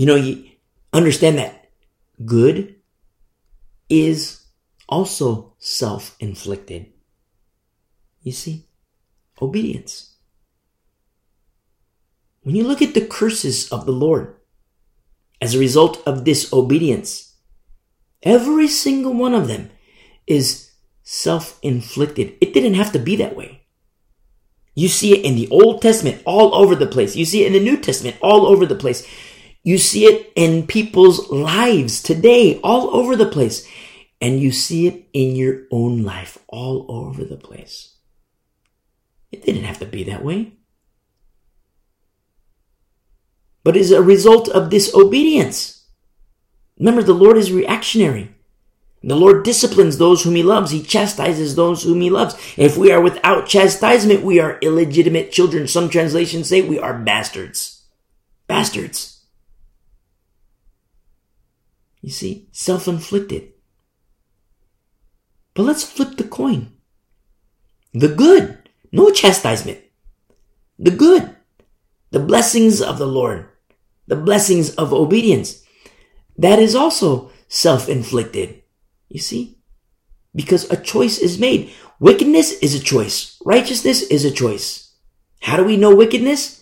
you 0.00 0.06
know, 0.06 0.14
you 0.14 0.48
understand 0.94 1.36
that 1.36 1.68
good 2.24 2.76
is 3.90 4.46
also 4.88 5.52
self-inflicted. 5.58 6.86
You 8.22 8.32
see, 8.32 8.64
obedience. 9.42 10.16
When 12.40 12.56
you 12.56 12.64
look 12.64 12.80
at 12.80 12.94
the 12.94 13.04
curses 13.04 13.70
of 13.70 13.84
the 13.84 13.92
Lord 13.92 14.36
as 15.38 15.54
a 15.54 15.58
result 15.58 16.02
of 16.06 16.24
disobedience, 16.24 17.34
every 18.22 18.68
single 18.68 19.12
one 19.12 19.34
of 19.34 19.48
them 19.48 19.68
is 20.26 20.70
self-inflicted. 21.02 22.38
It 22.40 22.54
didn't 22.54 22.80
have 22.80 22.92
to 22.92 22.98
be 22.98 23.16
that 23.16 23.36
way. 23.36 23.66
You 24.74 24.88
see 24.88 25.12
it 25.12 25.26
in 25.26 25.34
the 25.34 25.48
Old 25.50 25.82
Testament 25.82 26.22
all 26.24 26.54
over 26.54 26.74
the 26.74 26.86
place. 26.86 27.16
You 27.16 27.26
see 27.26 27.44
it 27.44 27.48
in 27.48 27.52
the 27.52 27.60
New 27.60 27.76
Testament 27.76 28.16
all 28.22 28.46
over 28.46 28.64
the 28.64 28.74
place. 28.74 29.06
You 29.62 29.78
see 29.78 30.06
it 30.06 30.32
in 30.36 30.66
people's 30.66 31.30
lives 31.30 32.02
today, 32.02 32.58
all 32.62 32.94
over 32.96 33.16
the 33.16 33.26
place. 33.26 33.66
And 34.20 34.40
you 34.40 34.52
see 34.52 34.86
it 34.86 35.06
in 35.12 35.36
your 35.36 35.62
own 35.70 36.02
life, 36.02 36.38
all 36.48 36.86
over 36.88 37.24
the 37.24 37.36
place. 37.36 37.94
It 39.32 39.44
didn't 39.44 39.64
have 39.64 39.78
to 39.78 39.86
be 39.86 40.04
that 40.04 40.24
way. 40.24 40.52
But 43.62 43.76
is 43.76 43.92
a 43.92 44.02
result 44.02 44.48
of 44.48 44.70
disobedience. 44.70 45.86
Remember, 46.78 47.02
the 47.02 47.12
Lord 47.12 47.36
is 47.36 47.52
reactionary. 47.52 48.34
The 49.02 49.16
Lord 49.16 49.44
disciplines 49.44 49.96
those 49.96 50.22
whom 50.22 50.34
He 50.34 50.42
loves. 50.42 50.70
He 50.70 50.82
chastises 50.82 51.54
those 51.54 51.82
whom 51.82 52.00
He 52.00 52.10
loves. 52.10 52.34
If 52.56 52.76
we 52.76 52.92
are 52.92 53.00
without 53.00 53.46
chastisement, 53.46 54.22
we 54.22 54.40
are 54.40 54.58
illegitimate 54.60 55.32
children. 55.32 55.66
Some 55.66 55.88
translations 55.88 56.48
say 56.48 56.62
we 56.62 56.78
are 56.78 56.98
bastards. 56.98 57.84
Bastards. 58.46 59.19
You 62.00 62.10
see, 62.10 62.48
self 62.52 62.88
inflicted. 62.88 63.52
But 65.54 65.64
let's 65.64 65.84
flip 65.84 66.16
the 66.16 66.24
coin. 66.24 66.72
The 67.92 68.08
good, 68.08 68.68
no 68.92 69.10
chastisement. 69.10 69.80
The 70.78 70.90
good, 70.92 71.36
the 72.10 72.20
blessings 72.20 72.80
of 72.80 72.98
the 72.98 73.06
Lord, 73.06 73.48
the 74.06 74.16
blessings 74.16 74.74
of 74.76 74.92
obedience. 74.92 75.64
That 76.38 76.58
is 76.58 76.74
also 76.74 77.30
self 77.48 77.88
inflicted. 77.88 78.62
You 79.08 79.20
see? 79.20 79.58
Because 80.34 80.70
a 80.70 80.76
choice 80.76 81.18
is 81.18 81.38
made. 81.38 81.72
Wickedness 81.98 82.52
is 82.60 82.74
a 82.74 82.80
choice. 82.80 83.36
Righteousness 83.44 84.02
is 84.02 84.24
a 84.24 84.30
choice. 84.30 84.94
How 85.40 85.56
do 85.56 85.64
we 85.64 85.76
know 85.76 85.94
wickedness? 85.94 86.59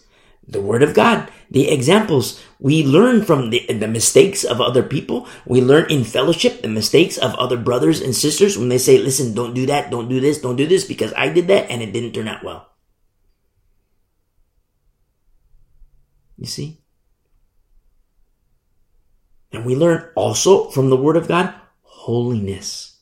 The 0.48 0.60
Word 0.60 0.82
of 0.82 0.94
God 0.94 1.30
the 1.50 1.70
examples. 1.70 2.42
We 2.58 2.84
learn 2.84 3.24
from 3.24 3.50
the, 3.50 3.64
the 3.66 3.88
mistakes 3.88 4.44
of 4.44 4.60
other 4.60 4.82
people. 4.82 5.26
We 5.46 5.60
learn 5.60 5.90
in 5.90 6.04
fellowship 6.04 6.62
the 6.62 6.68
mistakes 6.68 7.16
of 7.16 7.34
other 7.36 7.56
brothers 7.56 8.00
and 8.00 8.14
sisters 8.14 8.58
when 8.58 8.68
they 8.68 8.78
say, 8.78 8.98
listen, 8.98 9.34
don't 9.34 9.54
do 9.54 9.66
that, 9.66 9.90
don't 9.90 10.08
do 10.08 10.20
this, 10.20 10.40
don't 10.40 10.56
do 10.56 10.66
this 10.66 10.84
because 10.84 11.12
I 11.16 11.28
did 11.28 11.48
that 11.48 11.70
and 11.70 11.82
it 11.82 11.92
didn't 11.92 12.12
turn 12.12 12.28
out 12.28 12.44
well. 12.44 12.68
You 16.36 16.46
see? 16.46 16.80
And 19.50 19.64
we 19.64 19.74
learn 19.74 20.10
also 20.14 20.68
from 20.70 20.90
the 20.90 20.96
Word 20.96 21.16
of 21.16 21.28
God 21.28 21.54
holiness. 21.82 23.00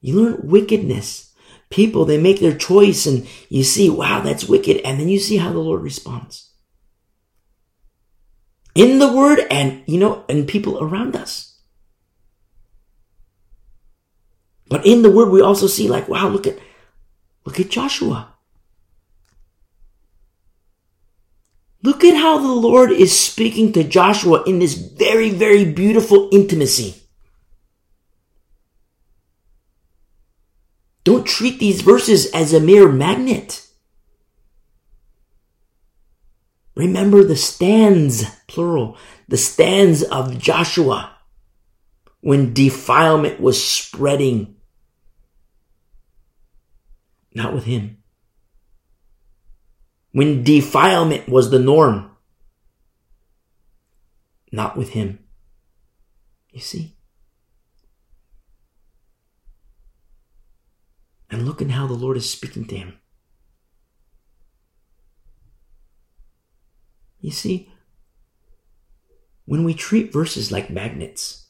You 0.00 0.20
learn 0.20 0.40
wickedness 0.44 1.31
people, 1.72 2.04
they 2.04 2.18
make 2.18 2.40
their 2.40 2.56
choice 2.56 3.06
and 3.06 3.26
you 3.48 3.64
see, 3.64 3.90
wow, 3.90 4.20
that's 4.20 4.48
wicked. 4.48 4.78
And 4.84 5.00
then 5.00 5.08
you 5.08 5.18
see 5.18 5.38
how 5.38 5.52
the 5.52 5.58
Lord 5.58 5.82
responds. 5.82 6.50
In 8.74 8.98
the 8.98 9.12
word 9.12 9.40
and, 9.50 9.82
you 9.86 9.98
know, 9.98 10.24
and 10.28 10.46
people 10.46 10.82
around 10.82 11.16
us. 11.16 11.60
But 14.68 14.86
in 14.86 15.02
the 15.02 15.10
word, 15.10 15.28
we 15.28 15.42
also 15.42 15.66
see 15.66 15.88
like, 15.88 16.08
wow, 16.08 16.28
look 16.28 16.46
at, 16.46 16.58
look 17.44 17.60
at 17.60 17.68
Joshua. 17.68 18.32
Look 21.82 22.04
at 22.04 22.14
how 22.14 22.38
the 22.38 22.52
Lord 22.52 22.90
is 22.92 23.18
speaking 23.18 23.72
to 23.72 23.84
Joshua 23.84 24.44
in 24.44 24.60
this 24.60 24.74
very, 24.74 25.30
very 25.30 25.64
beautiful 25.64 26.30
intimacy. 26.32 27.01
Don't 31.04 31.26
treat 31.26 31.58
these 31.58 31.80
verses 31.80 32.30
as 32.32 32.52
a 32.52 32.60
mere 32.60 32.88
magnet. 32.90 33.66
Remember 36.74 37.22
the 37.22 37.36
stands, 37.36 38.24
plural, 38.46 38.96
the 39.28 39.36
stands 39.36 40.02
of 40.02 40.38
Joshua 40.38 41.16
when 42.20 42.54
defilement 42.54 43.40
was 43.40 43.62
spreading. 43.62 44.56
Not 47.34 47.52
with 47.52 47.64
him. 47.64 47.98
When 50.12 50.44
defilement 50.44 51.28
was 51.28 51.50
the 51.50 51.58
norm. 51.58 52.10
Not 54.50 54.76
with 54.76 54.90
him. 54.90 55.18
You 56.52 56.60
see? 56.60 56.94
And 61.32 61.46
look 61.46 61.62
at 61.62 61.70
how 61.70 61.86
the 61.86 61.94
Lord 61.94 62.18
is 62.18 62.28
speaking 62.28 62.66
to 62.66 62.76
him. 62.76 62.98
You 67.20 67.30
see, 67.30 67.72
when 69.46 69.64
we 69.64 69.72
treat 69.72 70.12
verses 70.12 70.52
like 70.52 70.68
magnets, 70.68 71.48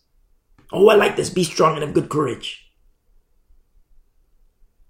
oh, 0.72 0.88
I 0.88 0.94
like 0.94 1.16
this, 1.16 1.30
be 1.30 1.42
strong 1.42 1.74
and 1.74 1.82
have 1.82 1.94
good 1.94 2.09
courage. 2.09 2.70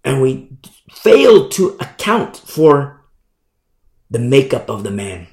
And 0.05 0.21
we 0.21 0.59
fail 0.91 1.49
to 1.49 1.79
account 1.81 2.37
for 2.37 3.07
the 4.11 4.19
makeup 4.19 4.69
of 4.69 4.83
the 4.83 4.91
man. 4.91 5.29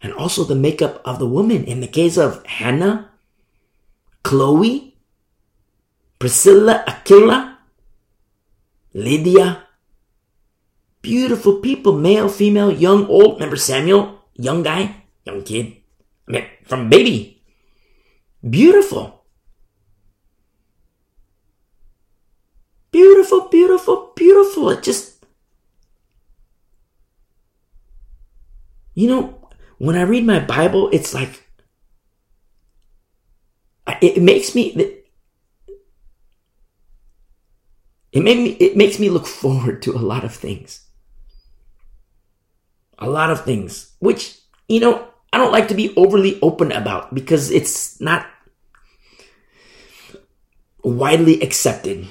And 0.00 0.14
also 0.14 0.42
the 0.42 0.54
makeup 0.54 1.02
of 1.04 1.18
the 1.18 1.28
woman. 1.28 1.64
In 1.64 1.80
the 1.80 1.88
case 1.88 2.16
of 2.16 2.46
Hannah, 2.46 3.10
Chloe, 4.22 4.95
Priscilla, 6.18 6.84
Aquila, 6.86 7.58
Lydia. 8.94 9.62
Beautiful 11.02 11.60
people, 11.60 11.92
male, 11.92 12.28
female, 12.28 12.72
young, 12.72 13.06
old. 13.06 13.34
Remember 13.34 13.56
Samuel? 13.56 14.24
Young 14.34 14.62
guy, 14.62 15.04
young 15.24 15.42
kid. 15.42 15.76
I 16.28 16.32
mean, 16.32 16.44
from 16.64 16.88
baby. 16.88 17.42
Beautiful. 18.42 19.24
Beautiful, 22.90 23.48
beautiful, 23.48 24.12
beautiful. 24.16 24.70
It 24.70 24.82
just, 24.82 25.24
you 28.94 29.06
know, 29.08 29.48
when 29.78 29.96
I 29.96 30.02
read 30.02 30.24
my 30.24 30.40
Bible, 30.40 30.88
it's 30.92 31.12
like, 31.12 31.44
it 34.00 34.20
makes 34.22 34.54
me, 34.54 34.95
It 38.16 38.24
made 38.24 38.38
me, 38.38 38.50
it 38.52 38.78
makes 38.78 38.98
me 38.98 39.10
look 39.10 39.26
forward 39.26 39.82
to 39.82 39.92
a 39.92 40.00
lot 40.00 40.24
of 40.24 40.34
things. 40.34 40.80
A 42.98 43.10
lot 43.10 43.28
of 43.28 43.44
things, 43.44 43.94
which, 43.98 44.38
you 44.68 44.80
know, 44.80 45.08
I 45.34 45.36
don't 45.36 45.52
like 45.52 45.68
to 45.68 45.74
be 45.74 45.94
overly 45.96 46.40
open 46.40 46.72
about 46.72 47.12
because 47.12 47.50
it's 47.50 48.00
not 48.00 48.26
widely 50.82 51.42
accepted, 51.42 52.06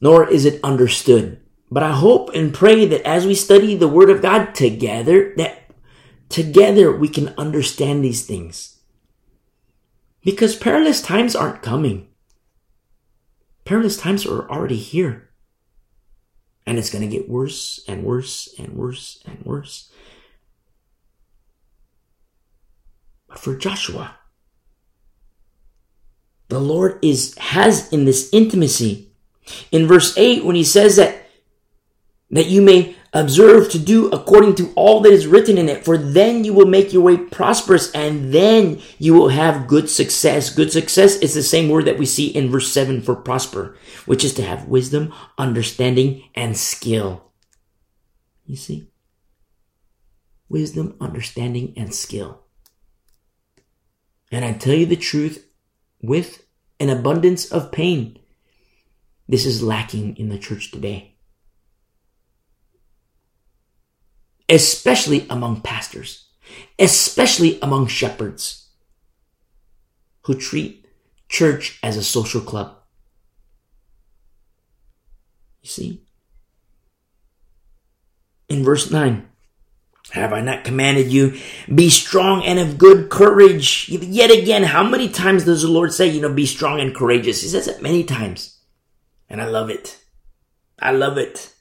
nor 0.00 0.26
is 0.26 0.46
it 0.46 0.64
understood. 0.64 1.42
But 1.70 1.82
I 1.82 1.92
hope 1.92 2.30
and 2.34 2.54
pray 2.54 2.86
that 2.86 3.06
as 3.06 3.26
we 3.26 3.34
study 3.34 3.74
the 3.74 3.86
Word 3.86 4.08
of 4.08 4.22
God 4.22 4.54
together, 4.54 5.34
that 5.36 5.70
together 6.30 6.90
we 6.96 7.10
can 7.10 7.34
understand 7.36 8.02
these 8.02 8.24
things. 8.26 8.78
Because 10.22 10.56
perilous 10.56 11.02
times 11.02 11.36
aren't 11.36 11.60
coming. 11.60 12.08
Perilous 13.66 13.98
times 13.98 14.24
are 14.24 14.48
already 14.50 14.78
here. 14.78 15.28
And 16.66 16.78
it's 16.78 16.90
going 16.90 17.08
to 17.08 17.16
get 17.16 17.28
worse 17.28 17.80
and 17.86 18.04
worse 18.04 18.54
and 18.58 18.74
worse 18.74 19.22
and 19.26 19.44
worse. 19.44 19.92
But 23.28 23.38
for 23.38 23.56
Joshua, 23.56 24.16
the 26.48 26.60
Lord 26.60 26.98
is, 27.02 27.36
has 27.38 27.92
in 27.92 28.04
this 28.04 28.30
intimacy. 28.32 29.12
In 29.70 29.86
verse 29.86 30.16
8, 30.16 30.44
when 30.44 30.56
he 30.56 30.64
says 30.64 30.96
that, 30.96 31.26
that 32.30 32.46
you 32.46 32.62
may 32.62 32.96
observe 33.14 33.70
to 33.70 33.78
do 33.78 34.08
according 34.10 34.56
to 34.56 34.72
all 34.74 35.00
that 35.00 35.12
is 35.12 35.26
written 35.26 35.56
in 35.56 35.68
it, 35.68 35.84
for 35.84 35.96
then 35.96 36.44
you 36.44 36.52
will 36.52 36.66
make 36.66 36.92
your 36.92 37.02
way 37.02 37.16
prosperous 37.16 37.90
and 37.92 38.34
then 38.34 38.80
you 38.98 39.14
will 39.14 39.28
have 39.28 39.68
good 39.68 39.88
success. 39.88 40.52
Good 40.52 40.72
success 40.72 41.16
is 41.16 41.32
the 41.32 41.42
same 41.42 41.68
word 41.68 41.86
that 41.86 41.98
we 41.98 42.04
see 42.04 42.26
in 42.26 42.50
verse 42.50 42.70
7 42.72 43.00
for 43.00 43.14
prosper, 43.14 43.76
which 44.04 44.24
is 44.24 44.34
to 44.34 44.42
have 44.42 44.68
wisdom, 44.68 45.14
understanding, 45.38 46.24
and 46.34 46.56
skill. 46.56 47.32
You 48.44 48.56
see? 48.56 48.90
Wisdom, 50.48 50.96
understanding, 51.00 51.72
and 51.76 51.94
skill. 51.94 52.42
And 54.30 54.44
I 54.44 54.52
tell 54.52 54.74
you 54.74 54.86
the 54.86 54.96
truth, 54.96 55.46
with 56.02 56.44
an 56.78 56.90
abundance 56.90 57.50
of 57.50 57.72
pain. 57.72 58.18
This 59.26 59.46
is 59.46 59.62
lacking 59.62 60.16
in 60.16 60.28
the 60.28 60.38
church 60.38 60.70
today. 60.70 61.13
Especially 64.48 65.26
among 65.30 65.62
pastors, 65.62 66.28
especially 66.78 67.58
among 67.60 67.86
shepherds 67.86 68.68
who 70.22 70.34
treat 70.34 70.86
church 71.28 71.78
as 71.82 71.96
a 71.96 72.04
social 72.04 72.40
club. 72.40 72.76
You 75.62 75.68
see? 75.68 76.02
In 78.48 78.62
verse 78.62 78.90
9, 78.90 79.26
have 80.10 80.32
I 80.32 80.42
not 80.42 80.64
commanded 80.64 81.10
you? 81.10 81.40
Be 81.74 81.88
strong 81.88 82.44
and 82.44 82.58
of 82.58 82.76
good 82.76 83.08
courage. 83.08 83.88
Yet 83.88 84.30
again, 84.30 84.62
how 84.62 84.82
many 84.82 85.08
times 85.08 85.44
does 85.44 85.62
the 85.62 85.68
Lord 85.68 85.92
say, 85.92 86.06
you 86.06 86.20
know, 86.20 86.32
be 86.32 86.46
strong 86.46 86.80
and 86.80 86.94
courageous? 86.94 87.40
He 87.40 87.48
says 87.48 87.66
it 87.66 87.82
many 87.82 88.04
times. 88.04 88.58
And 89.30 89.40
I 89.40 89.46
love 89.46 89.70
it. 89.70 89.98
I 90.78 90.92
love 90.92 91.16
it. 91.16 91.53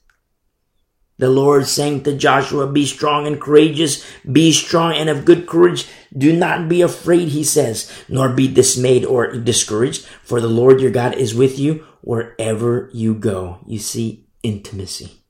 The 1.17 1.29
Lord 1.29 1.67
saying 1.67 2.03
to 2.03 2.17
Joshua, 2.17 2.71
be 2.71 2.85
strong 2.85 3.27
and 3.27 3.39
courageous, 3.39 4.03
be 4.29 4.51
strong 4.51 4.93
and 4.93 5.09
of 5.09 5.25
good 5.25 5.47
courage. 5.47 5.87
Do 6.15 6.35
not 6.35 6.67
be 6.67 6.81
afraid, 6.81 7.29
he 7.29 7.43
says, 7.43 7.91
nor 8.09 8.29
be 8.29 8.47
dismayed 8.47 9.05
or 9.05 9.31
discouraged, 9.31 10.05
for 10.23 10.41
the 10.41 10.47
Lord 10.47 10.81
your 10.81 10.91
God 10.91 11.15
is 11.15 11.35
with 11.35 11.59
you 11.59 11.85
wherever 12.01 12.89
you 12.93 13.13
go. 13.13 13.59
You 13.67 13.79
see, 13.79 14.25
intimacy. 14.41 15.23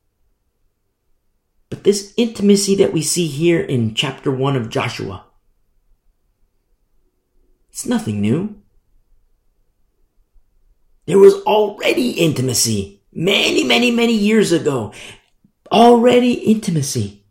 But 1.69 1.83
this 1.83 2.13
intimacy 2.17 2.75
that 2.75 2.93
we 2.93 3.01
see 3.01 3.27
here 3.27 3.59
in 3.59 3.93
chapter 3.93 4.31
1 4.31 4.55
of 4.55 4.69
Joshua, 4.69 5.25
it's 7.69 7.85
nothing 7.85 8.21
new. 8.21 8.61
There 11.05 11.19
was 11.19 11.41
already 11.43 12.11
intimacy 12.11 13.01
many, 13.11 13.63
many, 13.63 13.91
many 13.91 14.13
years 14.13 14.51
ago. 14.51 14.93
Already 15.73 16.33
intimacy. 16.33 17.23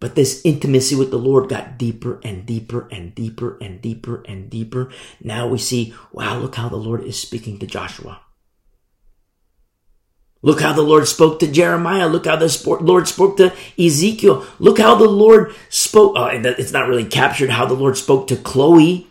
But 0.00 0.14
this 0.14 0.40
intimacy 0.44 0.96
with 0.96 1.10
the 1.10 1.18
Lord 1.18 1.48
got 1.48 1.78
deeper 1.78 2.20
and 2.24 2.44
deeper 2.44 2.88
and 2.90 3.14
deeper 3.14 3.58
and 3.60 3.80
deeper 3.80 4.22
and 4.26 4.50
deeper. 4.50 4.90
Now 5.22 5.46
we 5.46 5.58
see, 5.58 5.94
wow, 6.12 6.38
look 6.38 6.56
how 6.56 6.68
the 6.68 6.76
Lord 6.76 7.04
is 7.04 7.18
speaking 7.18 7.58
to 7.58 7.66
Joshua. 7.66 8.20
Look 10.42 10.60
how 10.60 10.74
the 10.74 10.82
Lord 10.82 11.08
spoke 11.08 11.40
to 11.40 11.50
Jeremiah. 11.50 12.06
Look 12.06 12.26
how 12.26 12.36
the 12.36 12.78
Lord 12.80 13.08
spoke 13.08 13.38
to 13.38 13.54
Ezekiel. 13.78 14.44
Look 14.58 14.78
how 14.78 14.94
the 14.94 15.08
Lord 15.08 15.54
spoke. 15.70 16.14
Oh, 16.16 16.26
it's 16.26 16.72
not 16.72 16.86
really 16.86 17.06
captured 17.06 17.48
how 17.48 17.64
the 17.64 17.72
Lord 17.72 17.96
spoke 17.96 18.26
to 18.28 18.36
Chloe. 18.36 19.06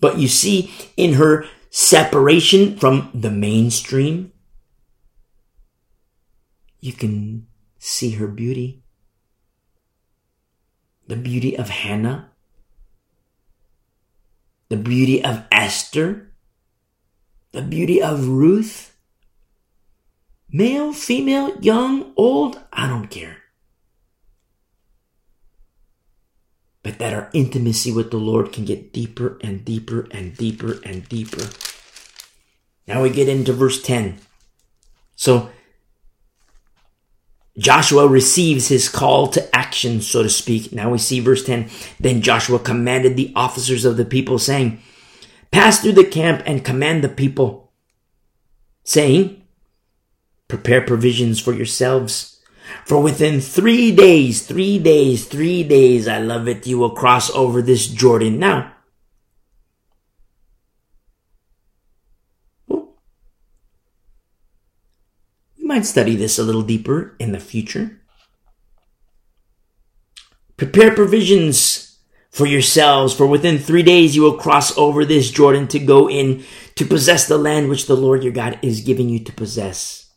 But 0.00 0.18
you 0.18 0.28
see 0.28 0.70
in 0.96 1.14
her 1.14 1.46
separation 1.70 2.76
from 2.78 3.10
the 3.14 3.30
mainstream, 3.30 4.32
you 6.80 6.92
can 6.92 7.46
see 7.78 8.12
her 8.12 8.26
beauty. 8.26 8.82
The 11.06 11.16
beauty 11.16 11.56
of 11.56 11.68
Hannah. 11.68 12.30
The 14.68 14.76
beauty 14.76 15.24
of 15.24 15.44
Esther 15.52 16.26
the 17.56 17.62
beauty 17.62 18.02
of 18.02 18.28
Ruth. 18.28 18.94
Male, 20.50 20.92
female, 20.92 21.56
young, 21.60 22.12
old, 22.14 22.60
I 22.70 22.86
don't 22.86 23.08
care. 23.08 23.38
But 26.86 27.00
that 27.00 27.12
our 27.12 27.28
intimacy 27.32 27.90
with 27.90 28.12
the 28.12 28.16
Lord 28.16 28.52
can 28.52 28.64
get 28.64 28.92
deeper 28.92 29.38
and 29.40 29.64
deeper 29.64 30.06
and 30.12 30.36
deeper 30.36 30.78
and 30.84 31.08
deeper. 31.08 31.50
Now 32.86 33.02
we 33.02 33.10
get 33.10 33.28
into 33.28 33.52
verse 33.52 33.82
10. 33.82 34.18
So, 35.16 35.50
Joshua 37.58 38.06
receives 38.06 38.68
his 38.68 38.88
call 38.88 39.26
to 39.30 39.52
action, 39.52 40.00
so 40.00 40.22
to 40.22 40.30
speak. 40.30 40.72
Now 40.72 40.90
we 40.90 40.98
see 40.98 41.18
verse 41.18 41.44
10. 41.44 41.68
Then 41.98 42.22
Joshua 42.22 42.60
commanded 42.60 43.16
the 43.16 43.32
officers 43.34 43.84
of 43.84 43.96
the 43.96 44.04
people, 44.04 44.38
saying, 44.38 44.80
pass 45.50 45.80
through 45.80 45.94
the 45.94 46.04
camp 46.04 46.44
and 46.46 46.64
command 46.64 47.02
the 47.02 47.08
people, 47.08 47.72
saying, 48.84 49.42
Prepare 50.46 50.82
provisions 50.82 51.40
for 51.40 51.52
yourselves. 51.52 52.35
For 52.84 53.00
within 53.02 53.40
three 53.40 53.94
days, 53.94 54.46
three 54.46 54.78
days, 54.78 55.26
three 55.26 55.62
days, 55.62 56.06
I 56.06 56.18
love 56.18 56.48
it, 56.48 56.66
you 56.66 56.78
will 56.78 56.90
cross 56.90 57.30
over 57.30 57.62
this 57.62 57.86
Jordan. 57.86 58.38
Now, 58.38 58.72
we 62.68 62.84
might 65.58 65.86
study 65.86 66.16
this 66.16 66.38
a 66.38 66.44
little 66.44 66.62
deeper 66.62 67.16
in 67.18 67.32
the 67.32 67.40
future. 67.40 68.00
Prepare 70.56 70.94
provisions 70.94 71.98
for 72.30 72.46
yourselves, 72.46 73.14
for 73.14 73.26
within 73.26 73.58
three 73.58 73.82
days 73.82 74.14
you 74.14 74.22
will 74.22 74.38
cross 74.38 74.76
over 74.76 75.04
this 75.04 75.30
Jordan 75.30 75.66
to 75.68 75.78
go 75.78 76.08
in 76.08 76.44
to 76.74 76.84
possess 76.84 77.26
the 77.26 77.38
land 77.38 77.68
which 77.68 77.86
the 77.86 77.96
Lord 77.96 78.22
your 78.22 78.32
God 78.32 78.58
is 78.62 78.82
giving 78.82 79.08
you 79.08 79.18
to 79.24 79.32
possess. 79.32 80.12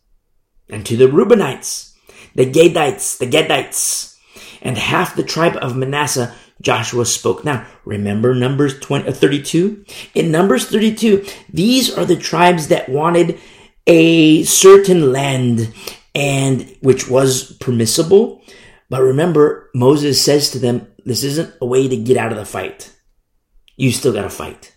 And 0.70 0.86
to 0.86 0.98
the 0.98 1.08
Reubenites, 1.08 1.89
the 2.36 2.46
Gadites, 2.46 3.18
the 3.18 3.28
Gadites, 3.28 4.18
and 4.62 4.78
half 4.78 5.16
the 5.16 5.24
tribe 5.24 5.58
of 5.62 5.76
Manasseh, 5.76 6.34
Joshua 6.62 7.06
spoke. 7.06 7.46
Now, 7.46 7.66
remember 7.86 8.36
Numbers 8.36 8.80
20, 8.80 9.08
uh, 9.08 9.12
32? 9.12 9.86
In 10.14 10.32
Numbers 10.32 10.70
32, 10.70 11.26
these 11.52 11.96
are 11.98 12.06
the 12.06 12.18
tribes 12.18 12.68
that 12.68 12.90
wanted 12.90 13.40
a 13.88 14.44
certain 14.44 15.12
land 15.12 15.74
and 16.14 16.76
which 16.82 17.10
was 17.10 17.54
permissible. 17.54 18.42
But 18.90 19.02
remember, 19.02 19.70
Moses 19.74 20.22
says 20.22 20.52
to 20.52 20.60
them, 20.60 20.88
this 21.06 21.24
isn't 21.24 21.54
a 21.62 21.66
way 21.66 21.88
to 21.88 21.96
get 21.96 22.18
out 22.18 22.32
of 22.32 22.38
the 22.38 22.46
fight. 22.46 22.94
You 23.78 23.92
still 23.92 24.14
gotta 24.14 24.30
fight. 24.30 24.76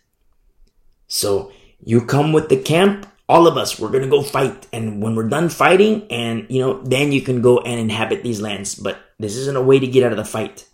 So 1.08 1.52
you 1.80 2.06
come 2.06 2.32
with 2.32 2.48
the 2.48 2.62
camp, 2.62 3.06
all 3.32 3.46
of 3.46 3.56
us, 3.56 3.80
we're 3.80 3.90
gonna 3.90 4.08
go 4.08 4.22
fight. 4.22 4.66
And 4.74 5.02
when 5.02 5.14
we're 5.16 5.28
done 5.28 5.48
fighting, 5.48 6.06
and 6.10 6.46
you 6.50 6.60
know, 6.60 6.82
then 6.82 7.12
you 7.12 7.22
can 7.22 7.40
go 7.40 7.60
and 7.60 7.80
inhabit 7.80 8.22
these 8.22 8.42
lands. 8.42 8.74
But 8.74 8.98
this 9.18 9.36
isn't 9.36 9.56
a 9.56 9.62
way 9.62 9.78
to 9.78 9.86
get 9.86 10.04
out 10.04 10.12
of 10.12 10.18
the 10.18 10.24
fight. 10.24 10.68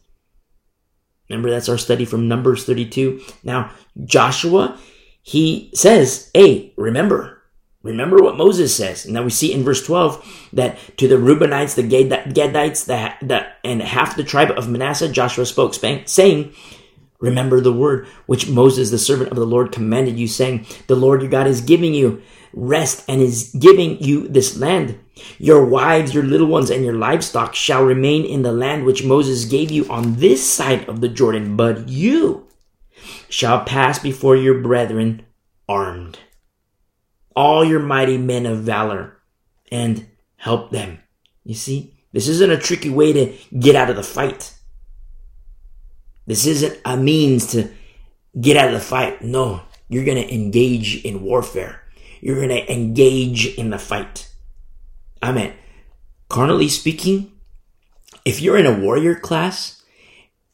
Remember, 1.31 1.51
that's 1.51 1.69
our 1.69 1.79
study 1.79 2.05
from 2.05 2.27
Numbers 2.27 2.65
32. 2.65 3.21
Now, 3.45 3.71
Joshua, 4.05 4.77
he 5.23 5.71
says, 5.75 6.31
Hey, 6.35 6.73
remember, 6.77 7.39
Remember 7.85 8.19
what 8.19 8.37
Moses 8.37 8.75
says. 8.75 9.05
And 9.05 9.15
now 9.15 9.23
we 9.23 9.31
see 9.31 9.53
in 9.53 9.63
verse 9.63 9.87
12 9.87 10.51
that 10.55 10.77
to 10.99 11.07
the 11.07 11.15
Reubenites, 11.15 11.77
the 11.77 11.85
Gadites, 11.85 12.87
the, 12.87 13.27
the, 13.27 13.47
and 13.63 13.81
half 13.81 14.17
the 14.17 14.25
tribe 14.25 14.51
of 14.51 14.69
Manasseh, 14.69 15.09
Joshua 15.09 15.47
spoke, 15.47 15.75
saying, 15.75 16.53
Remember 17.21 17.61
the 17.61 17.73
word 17.73 18.09
which 18.27 18.49
Moses, 18.49 18.91
the 18.91 18.99
servant 18.99 19.31
of 19.31 19.37
the 19.37 19.47
Lord, 19.47 19.71
commanded 19.71 20.19
you, 20.19 20.27
saying, 20.27 20.67
The 20.89 20.97
Lord 20.97 21.23
your 21.23 21.31
God 21.31 21.47
is 21.47 21.61
giving 21.61 21.95
you 21.95 22.21
rest 22.59 23.05
and 23.09 23.21
is 23.21 23.55
giving 23.59 24.03
you 24.03 24.29
this 24.29 24.59
land. 24.59 24.99
Your 25.39 25.65
wives, 25.65 26.13
your 26.13 26.25
little 26.25 26.47
ones, 26.47 26.71
and 26.71 26.85
your 26.85 26.95
livestock 26.95 27.55
shall 27.55 27.85
remain 27.85 28.25
in 28.25 28.43
the 28.43 28.53
land 28.53 28.85
which 28.85 29.05
Moses 29.05 29.45
gave 29.45 29.71
you 29.71 29.89
on 29.89 30.17
this 30.17 30.49
side 30.49 30.89
of 30.89 31.01
the 31.01 31.09
Jordan, 31.09 31.57
but 31.57 31.89
you 31.89 32.49
shall 33.29 33.65
pass 33.65 33.99
before 33.99 34.37
your 34.37 34.61
brethren 34.61 35.25
armed. 35.69 36.19
All 37.37 37.65
your 37.65 37.81
mighty 37.81 38.19
men 38.19 38.47
of 38.47 38.61
valor 38.61 39.19
and 39.71 40.07
help 40.37 40.71
them. 40.71 40.99
You 41.45 41.55
see, 41.55 41.95
this 42.13 42.27
isn't 42.27 42.51
a 42.51 42.59
tricky 42.59 42.91
way 42.91 43.13
to 43.13 43.33
get 43.59 43.77
out 43.77 43.91
of 43.91 43.97
the 43.97 44.03
fight. 44.03 44.55
This 46.27 46.47
isn't 46.47 46.81
a 46.85 46.97
means 46.97 47.53
to 47.53 47.71
get 48.41 48.57
out 48.57 48.69
of 48.69 48.75
the 48.75 48.81
fight. 48.81 49.23
No, 49.23 49.63
you're 49.89 50.05
going 50.05 50.23
to 50.23 50.35
engage 50.35 51.05
in 51.05 51.23
warfare. 51.23 51.83
You're 52.21 52.37
going 52.37 52.49
to 52.49 52.73
engage 52.73 53.47
in 53.57 53.71
the 53.71 53.79
fight. 53.79 54.31
I 55.23 55.33
mean, 55.33 55.53
carnally 56.29 56.69
speaking, 56.69 57.33
if 58.25 58.41
you're 58.41 58.59
in 58.59 58.67
a 58.67 58.79
warrior 58.79 59.15
class 59.15 59.83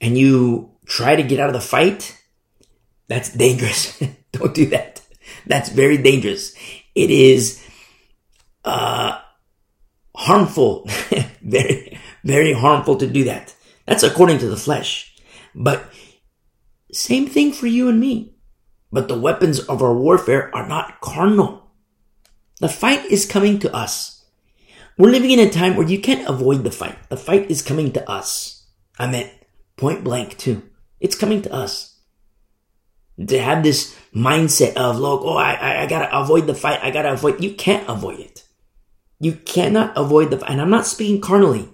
and 0.00 0.16
you 0.16 0.70
try 0.86 1.16
to 1.16 1.22
get 1.22 1.40
out 1.40 1.48
of 1.48 1.54
the 1.54 1.60
fight, 1.60 2.18
that's 3.08 3.30
dangerous. 3.30 4.02
Don't 4.32 4.54
do 4.54 4.66
that. 4.66 5.02
That's 5.46 5.68
very 5.68 5.98
dangerous. 5.98 6.54
It 6.94 7.10
is, 7.10 7.62
uh, 8.64 9.20
harmful, 10.14 10.86
very, 11.42 11.98
very 12.24 12.52
harmful 12.52 12.96
to 12.96 13.06
do 13.06 13.24
that. 13.24 13.54
That's 13.86 14.02
according 14.02 14.38
to 14.38 14.48
the 14.48 14.56
flesh. 14.56 15.14
But 15.54 15.84
same 16.92 17.26
thing 17.26 17.52
for 17.52 17.66
you 17.66 17.88
and 17.88 18.00
me. 18.00 18.33
But 18.94 19.08
the 19.08 19.18
weapons 19.18 19.58
of 19.58 19.82
our 19.82 19.92
warfare 19.92 20.54
are 20.54 20.68
not 20.68 21.00
carnal. 21.00 21.68
The 22.60 22.68
fight 22.68 23.04
is 23.06 23.26
coming 23.26 23.58
to 23.58 23.74
us. 23.74 24.24
We're 24.96 25.10
living 25.10 25.32
in 25.32 25.40
a 25.40 25.50
time 25.50 25.74
where 25.74 25.88
you 25.88 25.98
can't 25.98 26.28
avoid 26.28 26.62
the 26.62 26.70
fight. 26.70 26.96
The 27.08 27.16
fight 27.16 27.50
is 27.50 27.60
coming 27.60 27.90
to 27.90 28.08
us. 28.08 28.68
I 28.96 29.10
meant 29.10 29.32
point 29.76 30.04
blank 30.04 30.38
too. 30.38 30.62
It's 31.00 31.16
coming 31.16 31.42
to 31.42 31.52
us. 31.52 31.98
To 33.18 33.36
have 33.36 33.64
this 33.64 33.98
mindset 34.14 34.74
of, 34.76 35.00
look, 35.00 35.22
oh, 35.24 35.38
I, 35.38 35.54
I, 35.54 35.82
I 35.82 35.86
gotta 35.86 36.16
avoid 36.16 36.46
the 36.46 36.54
fight. 36.54 36.78
I 36.80 36.92
gotta 36.92 37.14
avoid. 37.14 37.42
You 37.42 37.54
can't 37.54 37.88
avoid 37.88 38.20
it. 38.20 38.44
You 39.18 39.32
cannot 39.32 39.98
avoid 39.98 40.30
the, 40.30 40.38
fight. 40.38 40.50
and 40.50 40.60
I'm 40.60 40.70
not 40.70 40.86
speaking 40.86 41.20
carnally. 41.20 41.68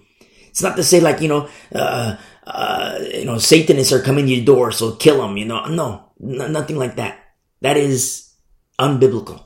It's 0.48 0.62
not 0.62 0.76
to 0.76 0.82
say 0.82 1.00
like, 1.00 1.20
you 1.20 1.28
know, 1.28 1.50
uh, 1.74 2.16
uh, 2.46 2.98
you 3.12 3.26
know, 3.26 3.36
Satanists 3.36 3.92
are 3.92 4.00
coming 4.00 4.24
to 4.24 4.32
your 4.32 4.44
door, 4.46 4.72
so 4.72 4.92
kill 4.92 5.20
them, 5.20 5.36
you 5.36 5.44
know. 5.44 5.66
No, 5.66 6.09
n- 6.22 6.52
nothing 6.52 6.76
like 6.76 6.96
that. 6.96 7.18
That 7.60 7.76
is 7.76 8.34
unbiblical. 8.78 9.44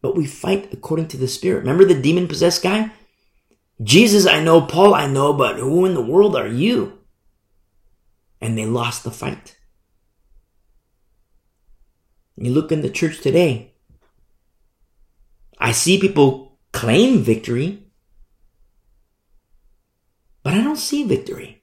But 0.00 0.16
we 0.16 0.26
fight 0.26 0.72
according 0.72 1.08
to 1.08 1.16
the 1.16 1.28
Spirit. 1.28 1.60
Remember 1.60 1.84
the 1.84 2.00
demon 2.00 2.28
possessed 2.28 2.62
guy? 2.62 2.92
Jesus, 3.82 4.26
I 4.26 4.42
know, 4.42 4.60
Paul, 4.60 4.94
I 4.94 5.06
know, 5.06 5.32
but 5.32 5.56
who 5.58 5.86
in 5.86 5.94
the 5.94 6.02
world 6.02 6.34
are 6.36 6.48
you? 6.48 6.98
And 8.40 8.56
they 8.56 8.66
lost 8.66 9.04
the 9.04 9.10
fight. 9.10 9.56
You 12.36 12.52
look 12.52 12.70
in 12.70 12.82
the 12.82 12.90
church 12.90 13.20
today, 13.20 13.74
I 15.58 15.72
see 15.72 15.98
people 15.98 16.58
claim 16.72 17.22
victory, 17.22 17.90
but 20.44 20.54
I 20.54 20.62
don't 20.62 20.76
see 20.76 21.02
victory. 21.02 21.57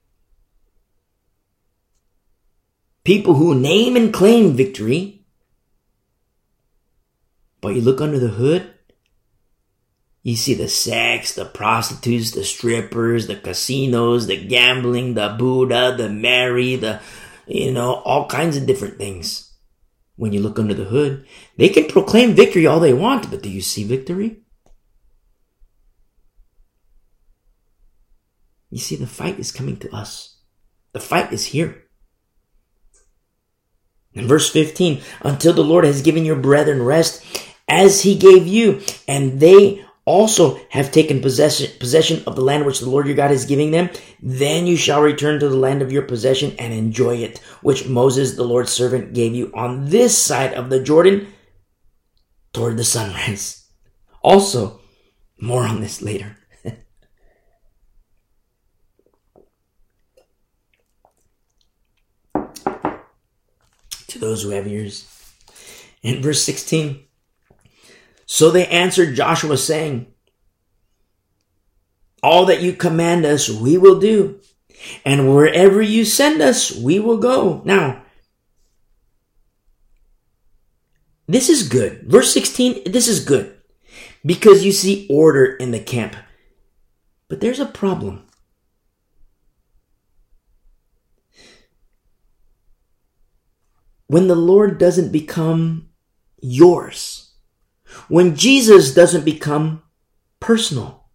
People 3.05 3.35
who 3.35 3.53
name 3.53 3.95
and 3.95 4.11
claim 4.11 4.53
victory, 4.53 5.25
but 7.61 7.75
you 7.75 7.81
look 7.81 8.01
under 8.01 8.17
the 8.17 8.29
hood, 8.29 8.73
you 10.23 10.35
see 10.35 10.55
the 10.55 10.67
sex, 10.67 11.35
the 11.35 11.45
prostitutes, 11.45 12.31
the 12.31 12.43
strippers, 12.43 13.27
the 13.27 13.35
casinos, 13.35 14.25
the 14.25 14.43
gambling, 14.43 15.13
the 15.13 15.35
Buddha, 15.37 15.93
the 15.95 16.09
Mary, 16.09 16.77
the, 16.77 16.99
you 17.45 17.71
know, 17.71 17.93
all 17.93 18.25
kinds 18.25 18.57
of 18.57 18.65
different 18.65 18.97
things 18.97 19.53
when 20.15 20.33
you 20.33 20.39
look 20.39 20.57
under 20.57 20.73
the 20.73 20.85
hood. 20.85 21.27
They 21.57 21.69
can 21.69 21.85
proclaim 21.85 22.33
victory 22.33 22.65
all 22.65 22.79
they 22.79 22.93
want, 22.93 23.29
but 23.29 23.43
do 23.43 23.49
you 23.49 23.61
see 23.61 23.83
victory? 23.83 24.41
You 28.71 28.79
see, 28.79 28.95
the 28.95 29.05
fight 29.05 29.37
is 29.37 29.51
coming 29.51 29.77
to 29.77 29.95
us. 29.95 30.39
The 30.93 30.99
fight 30.99 31.31
is 31.31 31.45
here. 31.45 31.84
In 34.15 34.27
verse 34.27 34.49
15, 34.49 35.01
until 35.21 35.53
the 35.53 35.63
Lord 35.63 35.85
has 35.85 36.01
given 36.01 36.25
your 36.25 36.37
brethren 36.37 36.81
rest 36.81 37.23
as 37.67 38.01
he 38.01 38.15
gave 38.15 38.47
you, 38.47 38.81
and 39.07 39.39
they 39.39 39.85
also 40.05 40.59
have 40.69 40.91
taken 40.91 41.21
possession, 41.21 41.69
possession 41.79 42.23
of 42.25 42.35
the 42.35 42.41
land 42.41 42.65
which 42.65 42.79
the 42.79 42.89
Lord 42.89 43.07
your 43.07 43.15
God 43.15 43.31
is 43.31 43.45
giving 43.45 43.71
them, 43.71 43.89
then 44.21 44.67
you 44.67 44.77
shall 44.77 45.01
return 45.01 45.39
to 45.39 45.49
the 45.49 45.57
land 45.57 45.81
of 45.81 45.91
your 45.91 46.03
possession 46.03 46.55
and 46.59 46.73
enjoy 46.73 47.17
it, 47.17 47.39
which 47.61 47.87
Moses, 47.87 48.35
the 48.35 48.43
Lord's 48.43 48.71
servant, 48.71 49.13
gave 49.13 49.33
you 49.33 49.51
on 49.53 49.89
this 49.89 50.17
side 50.17 50.53
of 50.53 50.69
the 50.69 50.81
Jordan 50.81 51.33
toward 52.53 52.77
the 52.77 52.83
sunrise. 52.83 53.67
Also, 54.21 54.79
more 55.39 55.63
on 55.63 55.81
this 55.81 56.01
later. 56.01 56.37
To 64.15 64.19
those 64.19 64.43
who 64.43 64.49
have 64.49 64.67
ears. 64.67 65.05
In 66.01 66.21
verse 66.21 66.41
16, 66.43 67.03
so 68.25 68.49
they 68.49 68.65
answered 68.67 69.15
Joshua 69.15 69.57
saying, 69.57 70.07
all 72.23 72.45
that 72.45 72.61
you 72.61 72.73
command 72.73 73.25
us, 73.25 73.49
we 73.49 73.77
will 73.77 73.99
do. 73.99 74.39
And 75.05 75.33
wherever 75.33 75.81
you 75.81 76.05
send 76.05 76.41
us, 76.41 76.75
we 76.75 76.99
will 76.99 77.17
go. 77.17 77.61
Now, 77.65 78.03
this 81.27 81.49
is 81.49 81.67
good. 81.67 82.03
Verse 82.03 82.33
16, 82.33 82.91
this 82.91 83.07
is 83.07 83.23
good 83.23 83.55
because 84.25 84.65
you 84.65 84.71
see 84.71 85.07
order 85.09 85.45
in 85.45 85.71
the 85.71 85.79
camp. 85.79 86.15
But 87.27 87.41
there's 87.41 87.59
a 87.59 87.65
problem. 87.65 88.24
When 94.07 94.27
the 94.27 94.35
Lord 94.35 94.77
doesn't 94.77 95.11
become 95.11 95.89
yours, 96.41 97.33
when 98.07 98.35
Jesus 98.35 98.93
doesn't 98.93 99.25
become 99.25 99.81
personal. 100.39 101.05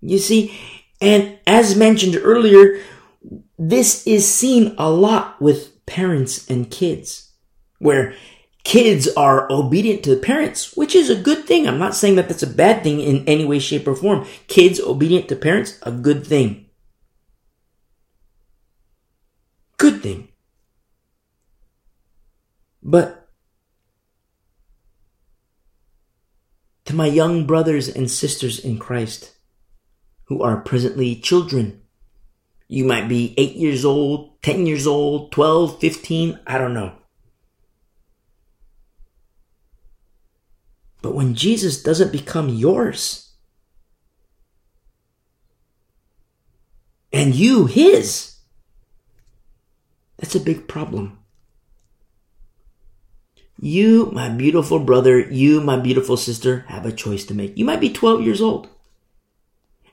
You 0.00 0.18
see, 0.18 0.58
and 1.00 1.38
as 1.46 1.76
mentioned 1.76 2.18
earlier, 2.20 2.80
this 3.58 4.06
is 4.06 4.32
seen 4.32 4.74
a 4.78 4.90
lot 4.90 5.40
with 5.40 5.84
parents 5.86 6.48
and 6.50 6.70
kids, 6.70 7.32
where 7.78 8.14
kids 8.64 9.08
are 9.16 9.50
obedient 9.50 10.02
to 10.04 10.14
the 10.14 10.20
parents, 10.20 10.76
which 10.76 10.94
is 10.94 11.10
a 11.10 11.20
good 11.20 11.44
thing. 11.44 11.68
I'm 11.68 11.78
not 11.78 11.94
saying 11.94 12.16
that 12.16 12.28
that's 12.28 12.42
a 12.42 12.46
bad 12.46 12.82
thing 12.82 13.00
in 13.00 13.24
any 13.26 13.44
way, 13.44 13.58
shape, 13.58 13.86
or 13.86 13.94
form. 13.94 14.26
Kids 14.48 14.80
obedient 14.80 15.28
to 15.28 15.36
parents, 15.36 15.78
a 15.82 15.92
good 15.92 16.26
thing. 16.26 16.66
Good 19.76 20.02
thing. 20.02 20.31
But 22.82 23.28
to 26.84 26.94
my 26.94 27.06
young 27.06 27.46
brothers 27.46 27.88
and 27.88 28.10
sisters 28.10 28.58
in 28.58 28.78
Christ 28.78 29.32
who 30.24 30.42
are 30.42 30.60
presently 30.60 31.16
children. 31.16 31.82
You 32.68 32.84
might 32.84 33.08
be 33.08 33.34
8 33.36 33.56
years 33.56 33.84
old, 33.84 34.42
10 34.42 34.66
years 34.66 34.86
old, 34.86 35.30
12, 35.32 35.78
15, 35.78 36.40
I 36.46 36.58
don't 36.58 36.74
know. 36.74 36.92
But 41.02 41.14
when 41.14 41.34
Jesus 41.34 41.82
doesn't 41.82 42.12
become 42.12 42.48
yours, 42.48 43.34
and 47.12 47.34
you 47.34 47.66
his, 47.66 48.36
that's 50.16 50.34
a 50.34 50.40
big 50.40 50.66
problem. 50.66 51.18
You, 53.62 54.10
my 54.12 54.28
beautiful 54.28 54.80
brother, 54.80 55.20
you, 55.20 55.60
my 55.60 55.78
beautiful 55.78 56.16
sister, 56.16 56.64
have 56.66 56.84
a 56.84 56.90
choice 56.90 57.24
to 57.26 57.34
make. 57.34 57.56
You 57.56 57.64
might 57.64 57.80
be 57.80 57.92
12 57.92 58.22
years 58.22 58.40
old. 58.40 58.68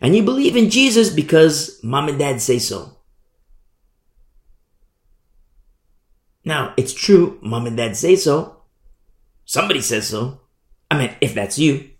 And 0.02 0.16
you 0.16 0.24
believe 0.24 0.56
in 0.56 0.72
Jesus 0.72 1.12
because 1.12 1.80
mom 1.84 2.10
and 2.10 2.18
dad 2.18 2.42
say 2.42 2.58
so. 2.58 2.98
Now, 6.44 6.74
it's 6.78 6.94
true, 6.94 7.38
mom 7.44 7.68
and 7.68 7.78
dad 7.78 7.96
say 7.96 8.16
so. 8.16 8.64
Somebody 9.46 9.82
says 9.82 10.08
so. 10.08 10.42
I 10.90 10.98
mean, 10.98 11.14
if 11.22 11.36
that's 11.36 11.60
you. 11.60 11.92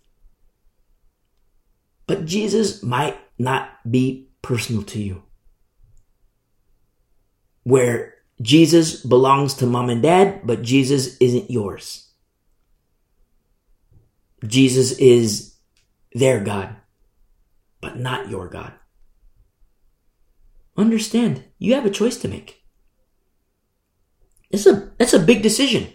But 2.08 2.24
Jesus 2.24 2.82
might 2.82 3.16
not 3.38 3.70
be 3.88 4.28
personal 4.42 4.82
to 4.82 5.00
you. 5.00 5.22
where 7.62 8.14
Jesus 8.40 9.02
belongs 9.02 9.54
to 9.54 9.66
mom 9.66 9.90
and 9.90 10.02
dad, 10.02 10.40
but 10.44 10.62
Jesus 10.62 11.16
isn't 11.18 11.50
yours. 11.50 12.08
Jesus 14.46 14.92
is 14.98 15.56
their 16.14 16.42
God, 16.42 16.76
but 17.80 17.98
not 17.98 18.30
your 18.30 18.48
God. 18.48 18.72
Understand, 20.76 21.44
you 21.58 21.74
have 21.74 21.84
a 21.84 21.90
choice 21.90 22.16
to 22.18 22.28
make. 22.28 22.62
It's 24.50 24.66
a, 24.66 24.90
it's 24.98 25.12
a 25.12 25.18
big 25.18 25.42
decision. 25.42 25.88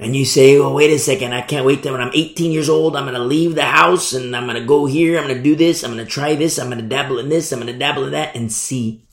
And 0.00 0.16
you 0.16 0.24
say, 0.24 0.56
oh, 0.56 0.72
wait 0.72 0.90
a 0.90 0.98
second, 0.98 1.34
I 1.34 1.42
can't 1.42 1.66
wait 1.66 1.82
till 1.82 1.92
when 1.92 2.00
I'm 2.00 2.10
18 2.14 2.52
years 2.52 2.70
old, 2.70 2.96
I'm 2.96 3.04
going 3.04 3.14
to 3.14 3.20
leave 3.20 3.54
the 3.54 3.66
house 3.66 4.14
and 4.14 4.34
I'm 4.34 4.46
going 4.46 4.58
to 4.58 4.66
go 4.66 4.86
here, 4.86 5.18
I'm 5.18 5.24
going 5.24 5.36
to 5.36 5.42
do 5.42 5.54
this, 5.54 5.84
I'm 5.84 5.92
going 5.92 6.04
to 6.04 6.10
try 6.10 6.34
this, 6.34 6.58
I'm 6.58 6.70
going 6.70 6.80
to 6.80 6.88
dabble 6.88 7.18
in 7.18 7.28
this, 7.28 7.52
I'm 7.52 7.60
going 7.60 7.70
to 7.70 7.78
dabble 7.78 8.06
in 8.06 8.12
that 8.12 8.34
and 8.34 8.50
see 8.50 9.06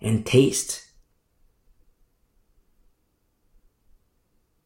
and 0.00 0.24
taste. 0.24 0.86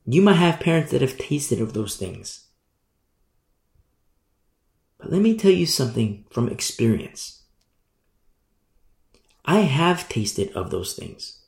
You 0.06 0.22
might 0.22 0.34
have 0.34 0.60
parents 0.60 0.92
that 0.92 1.00
have 1.00 1.18
tasted 1.18 1.60
of 1.60 1.72
those 1.72 1.96
things. 1.96 2.46
But 4.98 5.10
let 5.10 5.22
me 5.22 5.36
tell 5.36 5.50
you 5.50 5.66
something 5.66 6.24
from 6.30 6.48
experience. 6.48 7.42
I 9.44 9.60
have 9.60 10.08
tasted 10.08 10.52
of 10.52 10.70
those 10.70 10.94
things. 10.94 11.43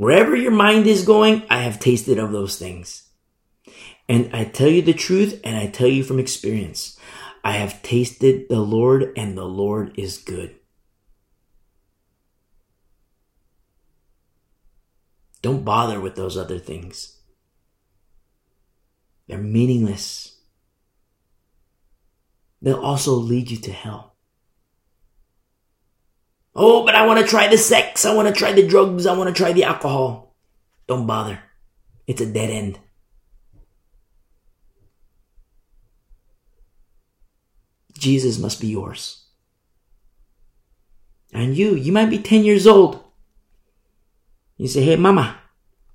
Wherever 0.00 0.34
your 0.34 0.50
mind 0.50 0.86
is 0.86 1.04
going, 1.04 1.42
I 1.50 1.58
have 1.58 1.78
tasted 1.78 2.18
of 2.18 2.32
those 2.32 2.58
things. 2.58 3.10
And 4.08 4.34
I 4.34 4.44
tell 4.44 4.68
you 4.68 4.80
the 4.80 4.94
truth 4.94 5.38
and 5.44 5.58
I 5.58 5.66
tell 5.66 5.88
you 5.88 6.04
from 6.04 6.18
experience. 6.18 6.98
I 7.44 7.52
have 7.52 7.82
tasted 7.82 8.48
the 8.48 8.60
Lord 8.60 9.12
and 9.14 9.36
the 9.36 9.44
Lord 9.44 9.92
is 9.98 10.16
good. 10.16 10.56
Don't 15.42 15.66
bother 15.66 16.00
with 16.00 16.14
those 16.14 16.34
other 16.34 16.58
things. 16.58 17.18
They're 19.26 19.36
meaningless. 19.36 20.40
They'll 22.62 22.80
also 22.80 23.12
lead 23.12 23.50
you 23.50 23.58
to 23.58 23.70
hell. 23.70 24.09
Oh, 26.54 26.84
but 26.84 26.94
I 26.94 27.06
want 27.06 27.20
to 27.20 27.26
try 27.26 27.48
the 27.48 27.58
sex. 27.58 28.04
I 28.04 28.14
want 28.14 28.28
to 28.28 28.34
try 28.34 28.52
the 28.52 28.66
drugs. 28.66 29.06
I 29.06 29.16
want 29.16 29.28
to 29.28 29.34
try 29.34 29.52
the 29.52 29.64
alcohol. 29.64 30.34
Don't 30.86 31.06
bother. 31.06 31.38
It's 32.06 32.20
a 32.20 32.26
dead 32.26 32.50
end. 32.50 32.78
Jesus 37.96 38.38
must 38.38 38.60
be 38.60 38.68
yours. 38.68 39.26
And 41.32 41.56
you, 41.56 41.74
you 41.74 41.92
might 41.92 42.10
be 42.10 42.18
10 42.18 42.44
years 42.44 42.66
old. 42.66 43.04
You 44.56 44.66
say, 44.66 44.82
hey, 44.82 44.96
mama, 44.96 45.38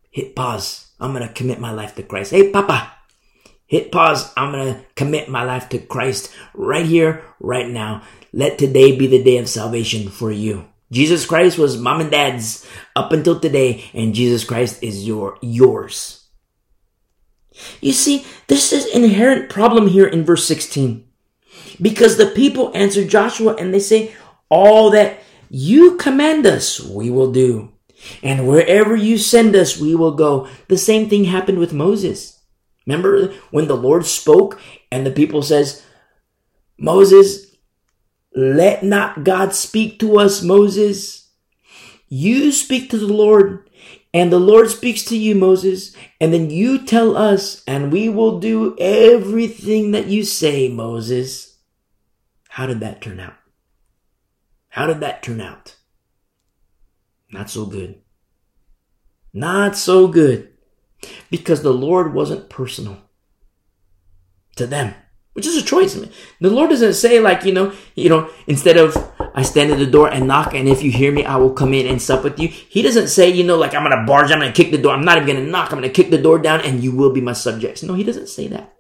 hit 0.10 0.36
pause. 0.36 0.94
I'm 1.00 1.14
going 1.14 1.28
to 1.28 1.34
commit 1.34 1.60
my 1.60 1.72
life 1.72 1.96
to 1.96 2.04
Christ. 2.04 2.32
Hey, 2.32 2.52
papa, 2.52 2.94
hit 3.66 3.92
pause. 3.92 4.32
I'm 4.38 4.52
going 4.52 4.76
to 4.76 4.82
commit 4.96 5.28
my 5.28 5.44
life 5.44 5.68
to 5.70 5.80
Christ 5.80 6.34
right 6.54 6.86
here, 6.86 7.24
right 7.40 7.68
now. 7.68 8.04
Let 8.36 8.58
today 8.58 8.94
be 8.94 9.08
the 9.08 9.24
day 9.24 9.38
of 9.38 9.48
salvation 9.48 10.10
for 10.10 10.30
you. 10.30 10.66
Jesus 10.92 11.26
Christ 11.26 11.58
was 11.58 11.78
mom 11.78 12.02
and 12.02 12.12
dad's 12.12 12.68
up 12.94 13.14
until 13.14 13.40
today, 13.40 13.86
and 13.94 14.14
Jesus 14.14 14.44
Christ 14.44 14.84
is 14.84 15.08
your 15.08 15.38
yours. 15.42 16.28
You 17.80 17.94
see, 17.94 18.26
this 18.48 18.74
is 18.74 18.94
inherent 18.94 19.50
problem 19.50 19.88
here 19.88 20.06
in 20.06 20.26
verse 20.26 20.46
16. 20.46 21.08
Because 21.82 22.18
the 22.18 22.28
people 22.28 22.76
answer 22.76 23.08
Joshua 23.08 23.56
and 23.56 23.74
they 23.74 23.80
say, 23.80 24.14
All 24.50 24.90
that 24.90 25.20
you 25.50 25.96
command 25.96 26.46
us, 26.46 26.82
we 26.82 27.10
will 27.10 27.32
do. 27.32 27.72
And 28.22 28.50
wherever 28.50 28.98
you 28.98 29.18
send 29.18 29.56
us, 29.56 29.80
we 29.80 29.96
will 29.96 30.14
go. 30.14 30.50
The 30.68 30.78
same 30.78 31.08
thing 31.08 31.24
happened 31.24 31.60
with 31.60 31.72
Moses. 31.72 32.42
Remember 32.86 33.34
when 33.52 33.70
the 33.70 33.78
Lord 33.78 34.06
spoke 34.06 34.60
and 34.92 35.06
the 35.06 35.12
people 35.12 35.42
says, 35.42 35.86
Moses, 36.78 37.45
let 38.36 38.84
not 38.84 39.24
God 39.24 39.54
speak 39.56 40.00
to 40.00 40.20
us, 40.20 40.44
Moses. 40.44 41.30
You 42.10 42.52
speak 42.52 42.90
to 42.90 42.98
the 42.98 43.12
Lord, 43.12 43.70
and 44.14 44.32
the 44.32 44.40
Lord 44.40 44.70
speaks 44.70 45.04
to 45.06 45.18
you, 45.18 45.36
Moses, 45.36 45.96
and 46.20 46.34
then 46.34 46.50
you 46.50 46.86
tell 46.86 47.16
us, 47.16 47.64
and 47.66 47.92
we 47.92 48.10
will 48.10 48.40
do 48.40 48.76
everything 48.78 49.92
that 49.92 50.08
you 50.08 50.24
say, 50.24 50.68
Moses. 50.68 51.58
How 52.50 52.66
did 52.66 52.82
that 52.82 53.02
turn 53.02 53.20
out? 53.20 53.36
How 54.70 54.86
did 54.86 55.00
that 55.00 55.24
turn 55.24 55.42
out? 55.42 55.76
Not 57.32 57.50
so 57.50 57.66
good. 57.66 58.02
Not 59.34 59.76
so 59.78 60.08
good. 60.08 60.52
Because 61.30 61.62
the 61.62 61.74
Lord 61.74 62.14
wasn't 62.14 62.50
personal 62.50 63.00
to 64.56 64.66
them 64.66 64.96
which 65.36 65.46
is 65.46 65.58
a 65.58 65.66
choice. 65.66 65.96
The 66.40 66.50
Lord 66.50 66.70
doesn't 66.70 66.94
say 66.94 67.20
like, 67.20 67.44
you 67.44 67.52
know, 67.52 67.74
you 67.94 68.08
know, 68.08 68.30
instead 68.48 68.78
of 68.78 68.96
I 69.36 69.42
stand 69.42 69.70
at 69.70 69.80
the 69.80 69.86
door 69.86 70.10
and 70.10 70.28
knock, 70.28 70.54
and 70.54 70.70
if 70.70 70.82
you 70.82 70.92
hear 70.92 71.12
me, 71.12 71.26
I 71.26 71.36
will 71.36 71.52
come 71.52 71.74
in 71.74 71.86
and 71.88 72.02
sup 72.02 72.24
with 72.24 72.40
you. 72.40 72.48
He 72.48 72.82
doesn't 72.82 73.10
say, 73.10 73.30
you 73.30 73.44
know, 73.44 73.58
like 73.58 73.76
I'm 73.76 73.84
gonna 73.84 74.06
barge, 74.08 74.32
I'm 74.32 74.40
gonna 74.40 74.54
kick 74.54 74.72
the 74.72 74.78
door, 74.78 74.94
I'm 74.94 75.04
not 75.04 75.18
even 75.18 75.36
gonna 75.36 75.48
knock, 75.48 75.74
I'm 75.74 75.80
gonna 75.80 75.90
kick 75.90 76.10
the 76.10 76.18
door 76.18 76.40
down, 76.40 76.62
and 76.62 76.82
you 76.82 76.96
will 76.96 77.12
be 77.12 77.20
my 77.20 77.34
subjects. 77.34 77.84
No, 77.84 77.96
he 77.96 78.06
doesn't 78.06 78.30
say 78.30 78.48
that. 78.48 78.74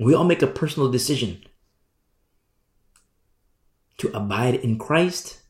We 0.00 0.12
all 0.12 0.24
make 0.24 0.42
a 0.42 0.48
personal 0.48 0.90
decision 0.90 1.44
to 3.98 4.10
abide 4.12 4.56
in 4.56 4.76
Christ, 4.76 5.40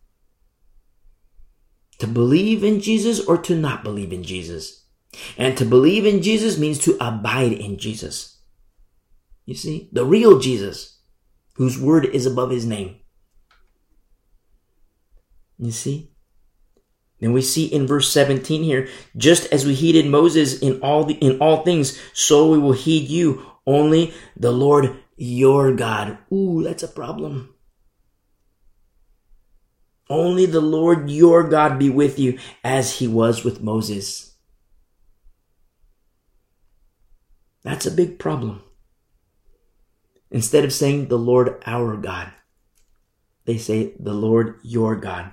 to 1.99 2.07
believe 2.07 2.63
in 2.63 2.81
Jesus, 2.81 3.25
or 3.25 3.39
to 3.39 3.57
not 3.57 3.83
believe 3.83 4.13
in 4.13 4.23
Jesus. 4.23 4.85
And 5.39 5.57
to 5.57 5.65
believe 5.65 6.05
in 6.05 6.21
Jesus 6.21 6.59
means 6.59 6.79
to 6.81 6.99
abide 7.01 7.53
in 7.53 7.79
Jesus. 7.79 8.30
You 9.51 9.57
see, 9.57 9.89
the 9.91 10.05
real 10.05 10.39
Jesus, 10.39 11.01
whose 11.57 11.77
word 11.77 12.05
is 12.05 12.25
above 12.25 12.53
his 12.53 12.65
name. 12.65 13.01
You 15.59 15.73
see? 15.73 16.13
Then 17.19 17.33
we 17.33 17.43
see 17.43 17.67
in 17.67 17.85
verse 17.85 18.13
17 18.13 18.63
here, 18.63 18.87
just 19.17 19.53
as 19.53 19.67
we 19.67 19.75
heeded 19.75 20.07
Moses 20.07 20.61
in 20.61 20.79
all 20.83 21.03
the, 21.05 21.15
in 21.15 21.41
all 21.41 21.65
things, 21.65 22.01
so 22.13 22.49
we 22.49 22.59
will 22.59 22.71
heed 22.71 23.09
you, 23.09 23.45
only 23.67 24.15
the 24.37 24.53
Lord 24.53 24.97
your 25.17 25.75
God. 25.75 26.19
Ooh, 26.33 26.63
that's 26.63 26.85
a 26.85 26.89
problem. 26.89 27.53
Only 30.09 30.47
the 30.47 30.61
Lord 30.61 31.11
your 31.11 31.43
God 31.43 31.77
be 31.77 31.91
with 31.91 32.21
you 32.21 32.39
as 32.63 32.99
he 32.99 33.09
was 33.09 33.43
with 33.43 33.61
Moses. 33.61 34.37
That's 37.65 37.87
a 37.87 37.91
big 37.91 38.21
problem. 38.21 38.63
Instead 40.31 40.65
of 40.65 40.73
saying 40.73 41.09
the 41.09 41.19
Lord 41.19 41.63
our 41.67 41.97
God, 41.97 42.33
they 43.47 43.59
say 43.59 43.95
the 43.99 44.15
Lord 44.15 44.59
your 44.63 44.97
God. 44.97 45.33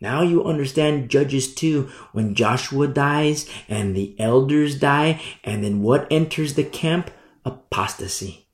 Now 0.00 0.22
you 0.22 0.44
understand 0.44 1.08
Judges 1.08 1.54
2 1.54 1.88
when 2.12 2.34
Joshua 2.34 2.88
dies 2.88 3.48
and 3.68 3.96
the 3.96 4.14
elders 4.18 4.78
die, 4.78 5.20
and 5.42 5.64
then 5.64 5.80
what 5.80 6.06
enters 6.10 6.54
the 6.54 6.64
camp? 6.64 7.10
Apostasy. 7.44 8.48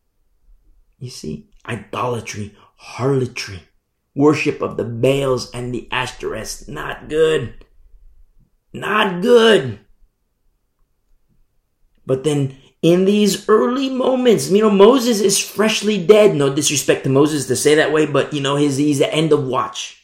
You 0.98 1.10
see, 1.10 1.48
idolatry, 1.66 2.54
harlotry, 2.76 3.62
worship 4.14 4.60
of 4.60 4.76
the 4.76 4.84
Baals 4.84 5.50
and 5.52 5.74
the 5.74 5.88
Ashtoreths. 5.90 6.68
Not 6.68 7.08
good. 7.08 7.64
Not 8.72 9.22
good. 9.22 9.80
But 12.06 12.24
then 12.24 12.56
in 12.82 13.04
these 13.04 13.48
early 13.48 13.90
moments. 13.90 14.50
You 14.50 14.62
know, 14.62 14.70
Moses 14.70 15.20
is 15.20 15.38
freshly 15.38 16.04
dead. 16.04 16.34
No 16.34 16.54
disrespect 16.54 17.04
to 17.04 17.10
Moses 17.10 17.46
to 17.46 17.56
say 17.56 17.74
that 17.74 17.92
way, 17.92 18.06
but 18.06 18.32
you 18.32 18.40
know, 18.40 18.56
his, 18.56 18.76
he's 18.76 18.98
the 18.98 19.12
end 19.12 19.32
of 19.32 19.44
watch. 19.44 19.96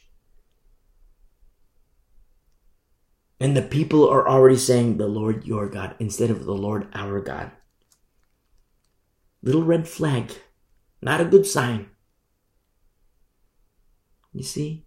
And 3.39 3.57
the 3.57 3.63
people 3.63 4.09
are 4.09 4.27
already 4.27 4.57
saying 4.57 4.97
the 4.97 5.07
Lord 5.07 5.47
your 5.47 5.69
God 5.69 5.95
instead 5.99 6.31
of 6.31 6.45
the 6.45 6.55
Lord 6.55 6.89
our 6.95 7.21
God. 7.21 7.51
Little 9.43 9.63
red 9.63 9.87
flag. 9.87 10.33
Not 11.03 11.21
a 11.21 11.27
good 11.27 11.47
sign. 11.47 11.91
You 14.33 14.43
see? 14.43 14.87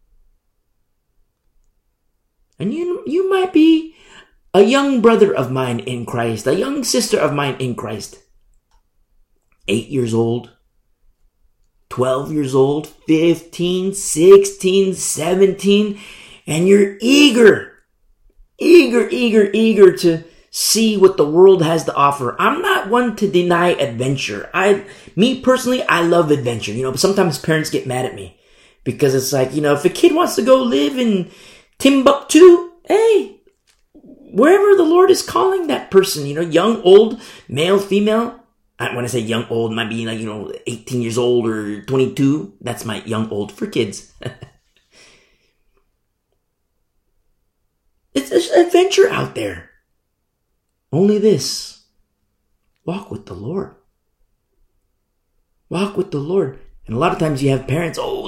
And 2.57 2.73
you 2.73 3.03
you 3.05 3.29
might 3.29 3.53
be 3.53 3.95
a 4.53 4.63
young 4.63 5.01
brother 5.01 5.33
of 5.33 5.51
mine 5.51 5.79
in 5.79 6.05
Christ, 6.05 6.47
a 6.47 6.55
young 6.55 6.83
sister 6.83 7.19
of 7.19 7.33
mine 7.33 7.55
in 7.59 7.75
Christ, 7.75 8.19
eight 9.67 9.89
years 9.89 10.13
old, 10.13 10.51
12 11.89 12.31
years 12.31 12.55
old, 12.55 12.87
15, 12.87 13.93
16, 13.93 14.93
17, 14.93 15.99
and 16.47 16.67
you're 16.67 16.97
eager, 17.01 17.73
eager, 18.59 19.07
eager, 19.09 19.49
eager 19.53 19.95
to, 19.97 20.23
see 20.51 20.97
what 20.97 21.17
the 21.17 21.29
world 21.29 21.61
has 21.63 21.85
to 21.85 21.95
offer. 21.95 22.35
I'm 22.39 22.61
not 22.61 22.89
one 22.89 23.15
to 23.17 23.29
deny 23.29 23.69
adventure. 23.69 24.49
I, 24.53 24.85
me 25.15 25.41
personally, 25.41 25.83
I 25.83 26.01
love 26.01 26.31
adventure, 26.31 26.71
you 26.71 26.83
know, 26.83 26.91
but 26.91 26.99
sometimes 26.99 27.37
parents 27.37 27.69
get 27.69 27.87
mad 27.87 28.05
at 28.05 28.15
me 28.15 28.39
because 28.83 29.13
it's 29.13 29.33
like, 29.33 29.53
you 29.53 29.61
know, 29.61 29.73
if 29.73 29.85
a 29.85 29.89
kid 29.89 30.15
wants 30.15 30.35
to 30.35 30.41
go 30.41 30.61
live 30.63 30.97
in 30.97 31.29
Timbuktu, 31.77 32.71
hey, 32.87 33.38
wherever 34.31 34.75
the 34.75 34.83
Lord 34.83 35.11
is 35.11 35.21
calling 35.21 35.67
that 35.67 35.91
person, 35.91 36.25
you 36.25 36.35
know, 36.35 36.41
young, 36.41 36.81
old, 36.81 37.21
male, 37.47 37.79
female. 37.79 38.39
When 38.77 39.03
I 39.03 39.07
say 39.07 39.19
young, 39.19 39.45
old, 39.49 39.73
might 39.73 39.89
be 39.89 40.05
like, 40.05 40.19
you 40.19 40.25
know, 40.25 40.53
18 40.65 41.01
years 41.01 41.17
old 41.17 41.45
or 41.47 41.81
22. 41.81 42.53
That's 42.61 42.85
my 42.85 43.03
young, 43.03 43.29
old 43.29 43.51
for 43.51 43.67
kids. 43.67 44.13
it's, 48.13 48.31
it's 48.31 48.49
an 48.51 48.65
adventure 48.65 49.09
out 49.09 49.35
there. 49.35 49.69
Only 50.93 51.17
this. 51.17 51.83
Walk 52.85 53.11
with 53.11 53.25
the 53.25 53.33
Lord. 53.33 53.75
Walk 55.69 55.97
with 55.97 56.11
the 56.11 56.19
Lord. 56.19 56.59
And 56.87 56.95
a 56.95 56.99
lot 56.99 57.11
of 57.11 57.19
times 57.19 57.43
you 57.43 57.51
have 57.51 57.67
parents, 57.67 57.99
oh, 58.01 58.18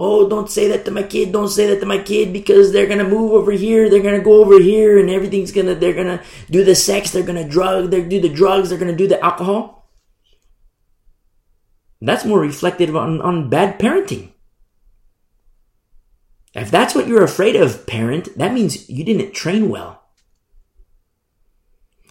oh, 0.00 0.26
don't 0.28 0.50
say 0.50 0.66
that 0.68 0.86
to 0.86 0.90
my 0.90 1.02
kid, 1.02 1.30
don't 1.30 1.48
say 1.48 1.66
that 1.66 1.80
to 1.80 1.86
my 1.86 1.98
kid 1.98 2.32
because 2.32 2.72
they're 2.72 2.86
gonna 2.86 3.04
move 3.04 3.32
over 3.32 3.52
here, 3.52 3.90
they're 3.90 4.02
gonna 4.02 4.24
go 4.24 4.42
over 4.42 4.58
here, 4.58 4.98
and 4.98 5.10
everything's 5.10 5.52
gonna, 5.52 5.74
they're 5.74 5.94
gonna 5.94 6.22
do 6.50 6.64
the 6.64 6.74
sex, 6.74 7.10
they're 7.10 7.22
gonna 7.22 7.46
drug, 7.46 7.90
they're 7.90 8.08
do 8.08 8.18
the 8.18 8.28
drugs, 8.30 8.70
they're 8.70 8.78
gonna 8.78 8.96
do 8.96 9.06
the 9.06 9.22
alcohol. 9.22 9.90
That's 12.00 12.24
more 12.24 12.40
reflective 12.40 12.96
on, 12.96 13.20
on 13.20 13.50
bad 13.50 13.78
parenting. 13.78 14.32
If 16.54 16.70
that's 16.70 16.94
what 16.94 17.06
you're 17.06 17.22
afraid 17.22 17.54
of, 17.54 17.86
parent, 17.86 18.36
that 18.38 18.54
means 18.54 18.88
you 18.88 19.04
didn't 19.04 19.34
train 19.34 19.68
well. 19.68 19.99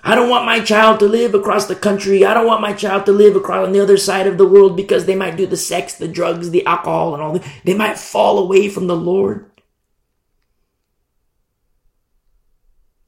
I 0.04 0.16
don't 0.16 0.30
want 0.30 0.46
my 0.46 0.62
child 0.62 1.00
to 1.00 1.06
live 1.06 1.34
across 1.34 1.68
the 1.68 1.76
country. 1.76 2.24
I 2.24 2.34
don't 2.34 2.48
want 2.48 2.62
my 2.62 2.74
child 2.74 3.06
to 3.06 3.12
live 3.12 3.36
across 3.36 3.68
on 3.68 3.74
the 3.74 3.82
other 3.82 3.98
side 3.98 4.28
of 4.28 4.38
the 4.38 4.48
world 4.48 4.78
because 4.78 5.06
they 5.06 5.16
might 5.16 5.36
do 5.36 5.46
the 5.46 5.58
sex, 5.58 5.96
the 5.96 6.08
drugs, 6.08 6.52
the 6.52 6.66
alcohol, 6.66 7.14
and 7.14 7.22
all 7.22 7.34
that. 7.34 7.46
They 7.66 7.74
might 7.74 7.98
fall 7.98 8.40
away 8.40 8.70
from 8.70 8.88
the 8.88 8.96
Lord. 8.96 9.50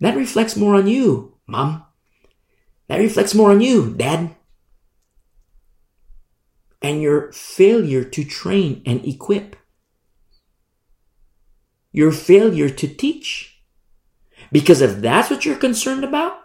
That 0.01 0.17
reflects 0.17 0.57
more 0.57 0.75
on 0.75 0.87
you, 0.87 1.37
mom. 1.47 1.85
That 2.87 2.97
reflects 2.97 3.33
more 3.33 3.51
on 3.51 3.61
you, 3.61 3.93
dad. 3.93 4.35
And 6.81 7.01
your 7.01 7.31
failure 7.31 8.03
to 8.03 8.23
train 8.25 8.81
and 8.85 9.05
equip. 9.05 9.55
Your 11.93 12.11
failure 12.11 12.69
to 12.69 12.87
teach. 12.87 13.61
Because 14.51 14.81
if 14.81 14.97
that's 14.97 15.29
what 15.29 15.45
you're 15.45 15.55
concerned 15.55 16.03
about, 16.03 16.40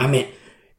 I 0.00 0.06
mean, 0.06 0.28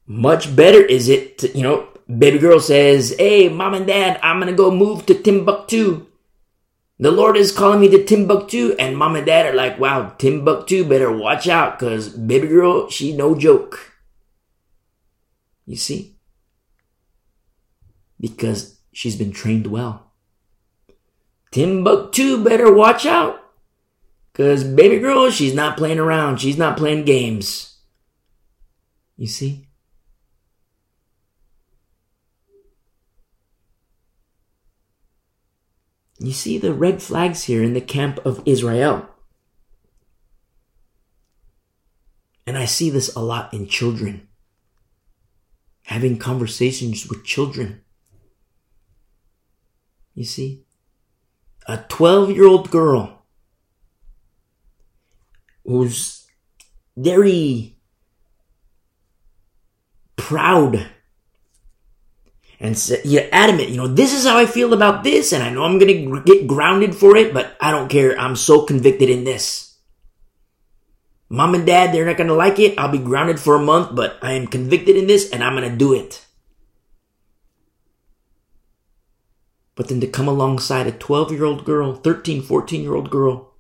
much 0.08 0.54
better 0.56 0.82
is 0.84 1.08
it 1.08 1.38
to, 1.38 1.56
you 1.56 1.64
know, 1.64 1.88
baby 2.08 2.40
girl 2.40 2.60
says, 2.60 3.16
Hey, 3.18 3.50
mom 3.50 3.76
and 3.76 3.86
dad, 3.86 4.20
I'm 4.24 4.40
gonna 4.40 4.54
go 4.54 4.72
move 4.72 5.06
to 5.06 5.14
Timbuktu. 5.14 6.08
The 7.02 7.12
Lord 7.12 7.36
is 7.36 7.52
calling 7.52 7.80
me 7.80 7.90
to 7.90 8.04
Timbuktu. 8.04 8.76
And 8.78 8.96
mom 8.96 9.16
and 9.16 9.26
dad 9.26 9.48
are 9.48 9.56
like, 9.56 9.80
wow, 9.80 10.14
Timbuktu, 10.20 10.88
better 10.88 11.12
watch 11.12 11.48
out 11.48 11.80
because 11.80 12.10
baby 12.10 12.48
girl, 12.48 12.90
she 12.90 13.16
no 13.16 13.34
joke. 13.34 13.94
You 15.66 15.78
see? 15.78 16.18
Because 18.20 18.80
she's 18.94 19.16
been 19.16 19.32
trained 19.32 19.66
well. 19.66 20.12
Timbuktu, 21.52 22.44
better 22.44 22.72
watch 22.72 23.08
out. 23.08 23.40
Because 24.32 24.64
baby 24.64 25.00
girl, 25.00 25.32
she's 25.32 25.56
not 25.56 25.78
playing 25.78 26.00
around. 26.00 26.38
She's 26.38 26.58
not 26.58 26.78
playing 26.78 27.06
games. 27.06 27.71
You 29.22 29.28
see? 29.28 29.68
You 36.18 36.32
see 36.34 36.58
the 36.58 36.74
red 36.74 37.04
flags 37.04 37.44
here 37.44 37.62
in 37.62 37.74
the 37.74 37.82
camp 37.82 38.18
of 38.26 38.42
Israel. 38.48 39.08
And 42.48 42.58
I 42.58 42.66
see 42.66 42.90
this 42.90 43.16
a 43.16 43.20
lot 43.20 43.54
in 43.54 43.68
children. 43.68 44.28
Having 45.84 46.18
conversations 46.18 47.08
with 47.08 47.24
children. 47.24 47.82
You 50.16 50.24
see? 50.24 50.64
A 51.68 51.78
12 51.78 52.32
year 52.32 52.48
old 52.48 52.72
girl 52.72 53.22
who's 55.64 56.26
very 56.98 57.78
proud 60.22 60.88
and 62.60 62.78
say, 62.78 63.02
you're 63.04 63.24
adamant, 63.32 63.70
you 63.70 63.78
know, 63.78 63.88
this 63.88 64.14
is 64.14 64.24
how 64.24 64.38
I 64.38 64.46
feel 64.46 64.74
about 64.74 65.04
this, 65.04 65.34
and 65.34 65.42
I 65.42 65.50
know 65.50 65.64
I'm 65.64 65.80
gonna 65.80 66.22
get 66.22 66.46
grounded 66.46 66.96
for 66.96 67.18
it, 67.18 67.34
but 67.34 67.58
I 67.60 67.72
don't 67.72 67.90
care. 67.90 68.18
I'm 68.20 68.36
so 68.36 68.62
convicted 68.62 69.10
in 69.10 69.24
this. 69.24 69.80
Mom 71.28 71.56
and 71.56 71.66
dad, 71.66 71.92
they're 71.92 72.06
not 72.06 72.18
gonna 72.18 72.36
like 72.36 72.60
it. 72.60 72.78
I'll 72.78 72.92
be 72.92 73.00
grounded 73.00 73.40
for 73.40 73.56
a 73.56 73.66
month, 73.66 73.96
but 73.96 74.20
I 74.22 74.34
am 74.34 74.46
convicted 74.46 74.96
in 74.96 75.08
this, 75.08 75.32
and 75.32 75.44
I'm 75.44 75.56
gonna 75.56 75.76
do 75.76 75.94
it. 75.94 76.24
But 79.74 79.88
then 79.88 80.00
to 80.02 80.08
come 80.08 80.28
alongside 80.28 80.86
a 80.86 80.92
12 80.92 81.32
year 81.32 81.46
old 81.46 81.66
girl, 81.66 81.96
13, 81.96 82.44
14 82.44 82.84
year 82.84 82.94
old 82.94 83.10
girl, 83.10 83.56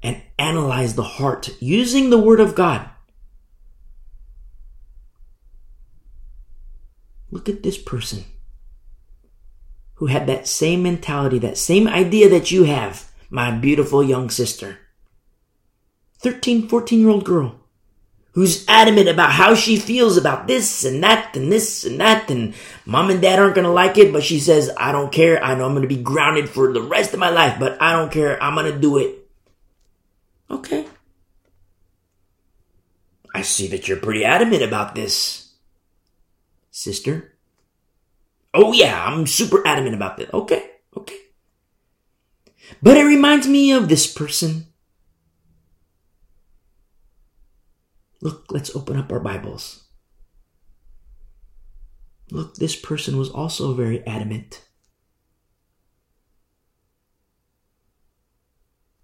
and 0.00 0.22
analyze 0.38 0.94
the 0.94 1.02
heart 1.02 1.50
using 1.60 2.10
the 2.10 2.18
word 2.18 2.38
of 2.38 2.54
God 2.54 2.88
Look 7.30 7.48
at 7.48 7.62
this 7.62 7.78
person 7.78 8.24
who 9.94 10.06
had 10.06 10.26
that 10.26 10.48
same 10.48 10.82
mentality, 10.82 11.38
that 11.38 11.58
same 11.58 11.86
idea 11.86 12.28
that 12.28 12.50
you 12.50 12.64
have, 12.64 13.10
my 13.28 13.50
beautiful 13.50 14.02
young 14.02 14.30
sister. 14.30 14.78
13, 16.18 16.68
14 16.68 17.00
year 17.00 17.08
old 17.08 17.24
girl 17.24 17.56
who's 18.32 18.64
adamant 18.68 19.08
about 19.08 19.32
how 19.32 19.54
she 19.54 19.76
feels 19.76 20.16
about 20.16 20.46
this 20.46 20.84
and 20.84 21.02
that 21.02 21.34
and 21.36 21.50
this 21.50 21.84
and 21.84 22.00
that 22.00 22.30
and 22.30 22.54
mom 22.86 23.10
and 23.10 23.20
dad 23.20 23.38
aren't 23.38 23.54
going 23.54 23.64
to 23.64 23.70
like 23.70 23.98
it, 23.98 24.12
but 24.12 24.22
she 24.22 24.38
says, 24.38 24.70
I 24.76 24.92
don't 24.92 25.12
care. 25.12 25.42
I 25.42 25.54
know 25.54 25.66
I'm 25.66 25.72
going 25.72 25.82
to 25.82 25.94
be 25.94 26.02
grounded 26.02 26.48
for 26.48 26.72
the 26.72 26.82
rest 26.82 27.12
of 27.12 27.20
my 27.20 27.30
life, 27.30 27.58
but 27.58 27.80
I 27.82 27.92
don't 27.92 28.12
care. 28.12 28.42
I'm 28.42 28.54
going 28.54 28.72
to 28.72 28.78
do 28.78 28.98
it. 28.98 29.28
Okay. 30.50 30.86
I 33.34 33.42
see 33.42 33.68
that 33.68 33.88
you're 33.88 33.96
pretty 33.96 34.24
adamant 34.24 34.62
about 34.62 34.94
this 34.94 35.49
sister. 36.80 37.36
Oh 38.52 38.72
yeah, 38.72 39.04
I'm 39.04 39.26
super 39.26 39.66
adamant 39.66 39.94
about 39.94 40.16
that. 40.16 40.32
Okay, 40.34 40.70
okay. 40.96 41.18
But 42.82 42.96
it 42.96 43.04
reminds 43.04 43.46
me 43.46 43.72
of 43.72 43.88
this 43.88 44.12
person. 44.12 44.66
Look, 48.22 48.46
let's 48.50 48.74
open 48.76 48.96
up 48.96 49.10
our 49.12 49.20
Bibles. 49.20 49.84
Look, 52.30 52.56
this 52.56 52.76
person 52.76 53.16
was 53.16 53.30
also 53.30 53.74
very 53.74 54.06
adamant. 54.06 54.64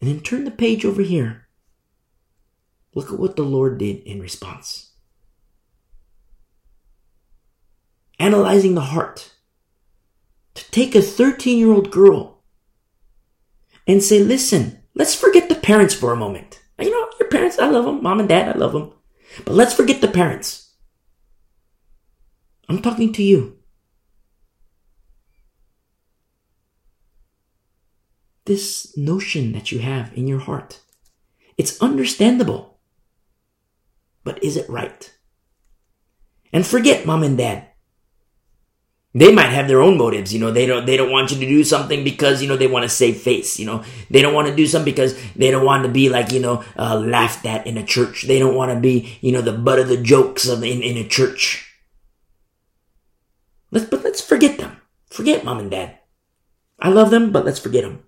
And 0.00 0.10
then 0.10 0.20
turn 0.20 0.44
the 0.44 0.50
page 0.50 0.84
over 0.84 1.02
here. 1.02 1.48
Look 2.94 3.12
at 3.12 3.18
what 3.18 3.36
the 3.36 3.42
Lord 3.42 3.78
did 3.78 4.00
in 4.00 4.20
response. 4.20 4.85
Analyzing 8.18 8.74
the 8.74 8.80
heart. 8.80 9.32
To 10.54 10.70
take 10.70 10.94
a 10.94 11.02
13 11.02 11.58
year 11.58 11.72
old 11.72 11.90
girl 11.90 12.42
and 13.86 14.02
say, 14.02 14.22
listen, 14.22 14.82
let's 14.94 15.14
forget 15.14 15.48
the 15.48 15.54
parents 15.54 15.94
for 15.94 16.12
a 16.12 16.16
moment. 16.16 16.60
You 16.78 16.90
know, 16.90 17.08
your 17.20 17.28
parents, 17.28 17.58
I 17.58 17.68
love 17.68 17.84
them. 17.84 18.02
Mom 18.02 18.20
and 18.20 18.28
dad, 18.28 18.54
I 18.54 18.58
love 18.58 18.72
them. 18.72 18.92
But 19.44 19.54
let's 19.54 19.74
forget 19.74 20.00
the 20.00 20.08
parents. 20.08 20.74
I'm 22.68 22.82
talking 22.82 23.12
to 23.14 23.22
you. 23.22 23.58
This 28.46 28.96
notion 28.96 29.52
that 29.52 29.72
you 29.72 29.80
have 29.80 30.16
in 30.16 30.26
your 30.26 30.38
heart, 30.38 30.80
it's 31.58 31.80
understandable. 31.80 32.78
But 34.24 34.42
is 34.42 34.56
it 34.56 34.68
right? 34.68 35.12
And 36.52 36.66
forget 36.66 37.06
mom 37.06 37.22
and 37.22 37.36
dad 37.36 37.68
they 39.16 39.32
might 39.32 39.48
have 39.48 39.66
their 39.66 39.80
own 39.80 39.96
motives 39.96 40.32
you 40.32 40.38
know 40.38 40.50
they 40.50 40.66
don't 40.66 40.84
they 40.84 40.96
don't 40.96 41.10
want 41.10 41.30
you 41.32 41.40
to 41.40 41.46
do 41.46 41.64
something 41.64 42.04
because 42.04 42.42
you 42.42 42.48
know 42.48 42.56
they 42.56 42.66
want 42.66 42.84
to 42.84 42.88
save 42.88 43.16
face 43.16 43.58
you 43.58 43.66
know. 43.66 43.82
They 44.10 44.22
don't 44.22 44.34
want 44.34 44.48
to 44.48 44.54
do 44.54 44.66
something 44.66 44.92
because 44.92 45.16
they 45.34 45.50
don't 45.50 45.64
want 45.64 45.84
to 45.84 45.90
be 45.90 46.08
like 46.08 46.32
you 46.32 46.40
know 46.40 46.64
uh, 46.78 46.98
laughed 46.98 47.44
at 47.46 47.66
in 47.66 47.76
a 47.76 47.84
church. 47.84 48.24
They 48.28 48.38
don't 48.38 48.54
want 48.54 48.72
to 48.72 48.78
be 48.78 49.18
you 49.20 49.32
know 49.32 49.40
the 49.40 49.52
butt 49.52 49.78
of 49.78 49.88
the 49.88 49.96
jokes 49.96 50.46
of 50.48 50.62
in, 50.62 50.82
in 50.82 50.96
a 50.96 51.08
church. 51.08 51.66
Let's 53.70 53.86
but 53.86 54.04
let's 54.04 54.20
forget 54.20 54.58
them. 54.58 54.80
Forget 55.08 55.44
mom 55.44 55.58
and 55.58 55.70
dad. 55.70 55.98
I 56.78 56.90
love 56.90 57.10
them 57.10 57.32
but 57.32 57.44
let's 57.44 57.58
forget 57.58 57.82
them 57.84 58.04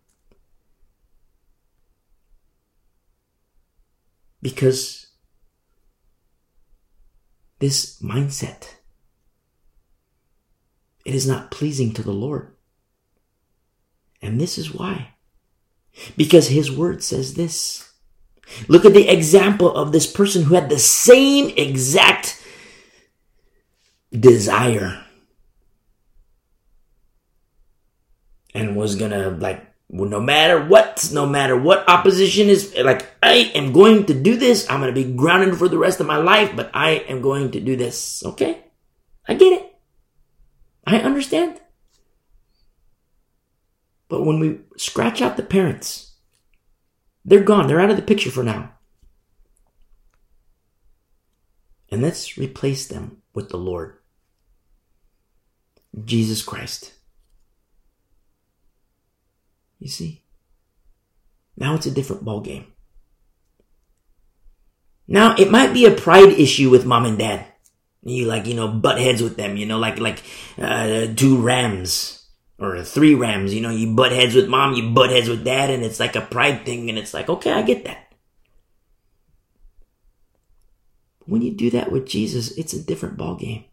Because 4.41 5.09
this 7.59 8.01
mindset, 8.01 8.78
it 11.09 11.15
is 11.15 11.27
not 11.27 11.51
pleasing 11.51 11.95
to 11.95 12.03
the 12.03 12.13
Lord. 12.13 12.55
And 14.21 14.39
this 14.39 14.59
is 14.59 14.75
why. 14.75 15.15
Because 16.19 16.49
his 16.49 16.71
word 16.71 17.03
says 17.03 17.33
this. 17.33 17.91
Look 18.69 18.85
at 18.85 18.93
the 18.93 19.09
example 19.09 19.75
of 19.75 19.91
this 19.91 20.07
person 20.07 20.43
who 20.43 20.55
had 20.55 20.69
the 20.69 20.79
same 20.79 21.49
exact 21.57 22.45
desire 24.13 25.03
and 28.55 28.77
was 28.77 28.95
gonna 28.95 29.31
like 29.31 29.65
well, 29.89 30.11
no 30.11 30.21
matter 30.21 30.63
what, 30.63 31.09
no 31.15 31.25
matter 31.25 31.57
what 31.57 31.89
opposition 31.89 32.51
is, 32.51 32.77
like, 32.77 33.07
I 33.23 33.51
am 33.55 33.73
going 33.73 34.05
to 34.05 34.13
do 34.13 34.37
this. 34.37 34.69
I'm 34.69 34.83
going 34.83 34.95
to 34.95 35.03
be 35.05 35.11
grounded 35.11 35.57
for 35.57 35.67
the 35.67 35.79
rest 35.79 36.01
of 36.01 36.07
my 36.07 36.19
life, 36.19 36.53
but 36.55 36.71
I 36.75 36.91
am 37.09 37.23
going 37.23 37.53
to 37.53 37.61
do 37.61 37.75
this. 37.75 38.23
Okay. 38.23 38.63
I 39.27 39.33
get 39.33 39.55
it. 39.55 39.68
I 40.89 41.01
understand. 41.01 41.61
But 44.09 44.25
when 44.25 44.41
we 44.41 44.61
scratch 44.79 45.21
out 45.21 45.37
the 45.37 45.43
parents, 45.43 46.15
they're 47.27 47.43
gone. 47.43 47.67
They're 47.67 47.81
out 47.81 47.91
of 47.91 47.97
the 47.97 48.03
picture 48.03 48.31
for 48.31 48.43
now. 48.43 48.73
And 51.91 52.01
let's 52.01 52.39
replace 52.39 52.87
them 52.87 53.19
with 53.35 53.51
the 53.51 53.59
Lord. 53.59 53.99
Jesus 56.07 56.43
Christ. 56.43 56.95
You 59.79 59.89
see? 59.89 60.25
Now 61.55 61.75
it's 61.75 61.87
a 61.87 61.91
different 61.91 62.25
ball 62.25 62.41
game. 62.41 62.73
Now 65.07 65.35
it 65.37 65.51
might 65.51 65.75
be 65.75 65.85
a 65.85 65.91
pride 65.91 66.33
issue 66.33 66.71
with 66.71 66.87
mom 66.87 67.05
and 67.05 67.19
dad. 67.19 67.45
You 68.03 68.27
like, 68.27 68.47
you 68.47 68.55
know, 68.55 68.69
butt 68.69 69.01
heads 69.01 69.23
with 69.23 69.37
them, 69.37 69.57
you 69.57 69.67
know, 69.67 69.79
like, 69.79 69.99
like, 69.99 70.23
uh, 70.57 71.09
two 71.15 71.41
rams 71.41 72.27
or 72.59 72.83
three 72.83 73.15
rams, 73.15 73.53
you 73.53 73.61
know, 73.61 73.71
you 73.71 73.95
butt 73.95 74.13
heads 74.13 74.35
with 74.35 74.49
mom, 74.49 74.75
you 74.75 74.91
butt 74.91 75.11
heads 75.11 75.29
with 75.29 75.45
dad, 75.45 75.71
and 75.71 75.85
it's 75.85 76.01
like 76.01 76.17
a 76.17 76.21
pride 76.21 76.65
thing, 76.65 76.89
and 76.89 76.99
it's 76.99 77.13
like, 77.13 77.29
okay, 77.29 77.53
I 77.53 77.63
get 77.63 77.85
that. 77.85 78.13
When 81.27 81.43
you 81.43 81.53
do 81.53 81.71
that 81.71 81.93
with 81.93 82.07
Jesus, 82.07 82.57
it's 82.57 82.73
a 82.73 82.83
different 82.83 83.17
ball 83.19 83.35
game. 83.35 83.65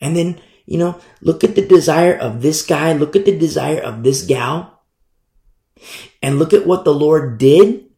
And 0.00 0.16
then 0.16 0.40
you 0.70 0.78
know, 0.78 1.00
look 1.20 1.42
at 1.42 1.56
the 1.56 1.66
desire 1.66 2.14
of 2.14 2.42
this 2.42 2.62
guy, 2.62 2.92
look 2.92 3.16
at 3.16 3.24
the 3.24 3.36
desire 3.36 3.82
of 3.82 4.04
this 4.04 4.22
gal, 4.22 4.86
and 6.22 6.38
look 6.38 6.54
at 6.54 6.64
what 6.64 6.84
the 6.84 6.94
Lord 6.94 7.38
did. 7.38 7.90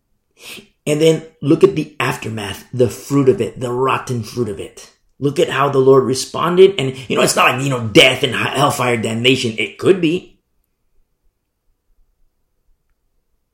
And 0.86 1.00
then 1.00 1.24
look 1.40 1.62
at 1.62 1.76
the 1.76 1.96
aftermath, 2.00 2.68
the 2.72 2.90
fruit 2.90 3.28
of 3.28 3.40
it, 3.40 3.60
the 3.60 3.72
rotten 3.72 4.22
fruit 4.22 4.48
of 4.48 4.58
it. 4.58 4.92
Look 5.18 5.38
at 5.38 5.48
how 5.48 5.68
the 5.68 5.78
Lord 5.78 6.04
responded. 6.04 6.74
And, 6.78 7.08
you 7.08 7.16
know, 7.16 7.22
it's 7.22 7.36
not 7.36 7.54
like, 7.54 7.62
you 7.62 7.70
know, 7.70 7.86
death 7.86 8.24
and 8.24 8.34
hellfire 8.34 8.96
damnation. 8.96 9.56
It 9.58 9.78
could 9.78 10.00
be. 10.00 10.40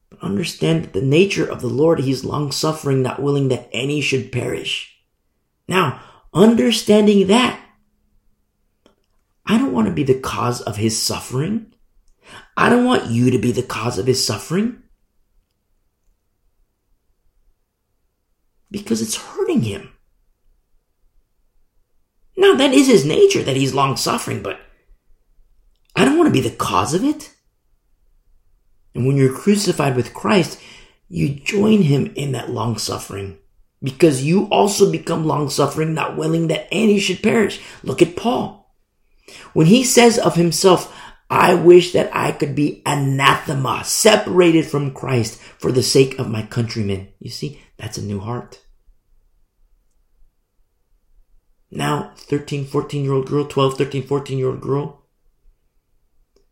But 0.08 0.22
understand 0.22 0.86
the 0.86 1.02
nature 1.02 1.44
of 1.46 1.60
the 1.60 1.68
Lord, 1.68 2.00
He's 2.00 2.24
long 2.24 2.50
suffering, 2.52 3.02
not 3.02 3.20
willing 3.20 3.48
that 3.48 3.68
any 3.72 4.00
should 4.00 4.32
perish. 4.32 4.96
Now, 5.68 6.00
understanding 6.32 7.26
that, 7.26 7.60
I 9.44 9.58
don't 9.58 9.72
want 9.72 9.88
to 9.88 9.94
be 9.94 10.04
the 10.04 10.18
cause 10.18 10.60
of 10.62 10.76
his 10.76 11.00
suffering. 11.00 11.74
I 12.56 12.68
don't 12.68 12.84
want 12.84 13.10
you 13.10 13.30
to 13.30 13.38
be 13.38 13.52
the 13.52 13.62
cause 13.62 13.98
of 13.98 14.06
his 14.06 14.24
suffering. 14.24 14.82
Because 18.70 19.00
it's 19.00 19.16
hurting 19.16 19.62
him. 19.62 19.90
Now, 22.36 22.54
that 22.54 22.72
is 22.72 22.86
his 22.86 23.04
nature 23.04 23.42
that 23.42 23.56
he's 23.56 23.74
long 23.74 23.96
suffering, 23.96 24.42
but 24.42 24.60
I 25.96 26.04
don't 26.04 26.16
want 26.16 26.28
to 26.28 26.40
be 26.42 26.46
the 26.46 26.54
cause 26.54 26.94
of 26.94 27.02
it. 27.02 27.34
And 28.94 29.06
when 29.06 29.16
you're 29.16 29.32
crucified 29.32 29.96
with 29.96 30.14
Christ, 30.14 30.60
you 31.08 31.30
join 31.30 31.82
him 31.82 32.12
in 32.14 32.32
that 32.32 32.50
long 32.50 32.78
suffering 32.78 33.38
because 33.82 34.24
you 34.24 34.46
also 34.46 34.90
become 34.90 35.24
long 35.24 35.48
suffering, 35.50 35.94
not 35.94 36.16
willing 36.16 36.48
that 36.48 36.68
any 36.70 36.98
should 36.98 37.22
perish. 37.22 37.60
Look 37.82 38.02
at 38.02 38.16
Paul. 38.16 38.74
When 39.52 39.66
he 39.66 39.84
says 39.84 40.18
of 40.18 40.34
himself, 40.34 40.94
I 41.30 41.54
wish 41.54 41.92
that 41.92 42.10
I 42.14 42.32
could 42.32 42.54
be 42.54 42.82
anathema, 42.86 43.84
separated 43.84 44.66
from 44.66 44.94
Christ 44.94 45.38
for 45.58 45.70
the 45.70 45.82
sake 45.82 46.18
of 46.18 46.30
my 46.30 46.42
countrymen. 46.42 47.08
You 47.18 47.30
see, 47.30 47.60
that's 47.78 47.98
a 47.98 48.02
new 48.02 48.20
heart. 48.20 48.64
Now, 51.70 52.12
13, 52.16 52.66
14 52.66 53.04
year 53.04 53.12
old 53.12 53.26
girl, 53.26 53.44
12, 53.44 53.78
13, 53.78 54.06
14 54.06 54.38
year 54.38 54.48
old 54.48 54.60
girl, 54.60 55.04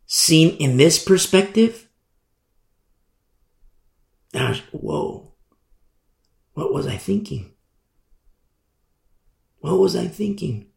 seen 0.05 0.55
in 0.57 0.77
this 0.77 1.03
perspective, 1.03 1.89
now, 4.33 4.53
whoa, 4.71 5.33
what 6.53 6.73
was 6.73 6.87
I 6.87 6.97
thinking? 6.97 7.53
What 9.59 9.79
was 9.79 9.95
I 9.95 10.07
thinking? 10.07 10.67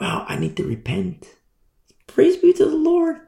wow, 0.00 0.24
I 0.28 0.36
need 0.36 0.56
to 0.56 0.64
repent. 0.64 1.28
Praise 2.06 2.36
be 2.36 2.52
to 2.54 2.64
the 2.64 2.76
Lord. 2.76 3.20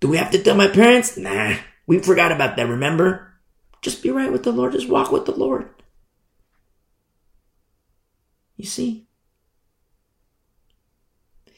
Do 0.00 0.08
we 0.08 0.16
have 0.16 0.30
to 0.32 0.42
tell 0.42 0.56
my 0.56 0.68
parents? 0.68 1.16
Nah, 1.16 1.56
we 1.86 1.98
forgot 1.98 2.32
about 2.32 2.56
that, 2.56 2.68
remember? 2.68 3.34
Just 3.82 4.02
be 4.02 4.10
right 4.10 4.32
with 4.32 4.44
the 4.44 4.52
Lord. 4.52 4.72
Just 4.72 4.88
walk 4.88 5.12
with 5.12 5.26
the 5.26 5.36
Lord. 5.36 5.68
You 8.56 8.66
see? 8.66 9.06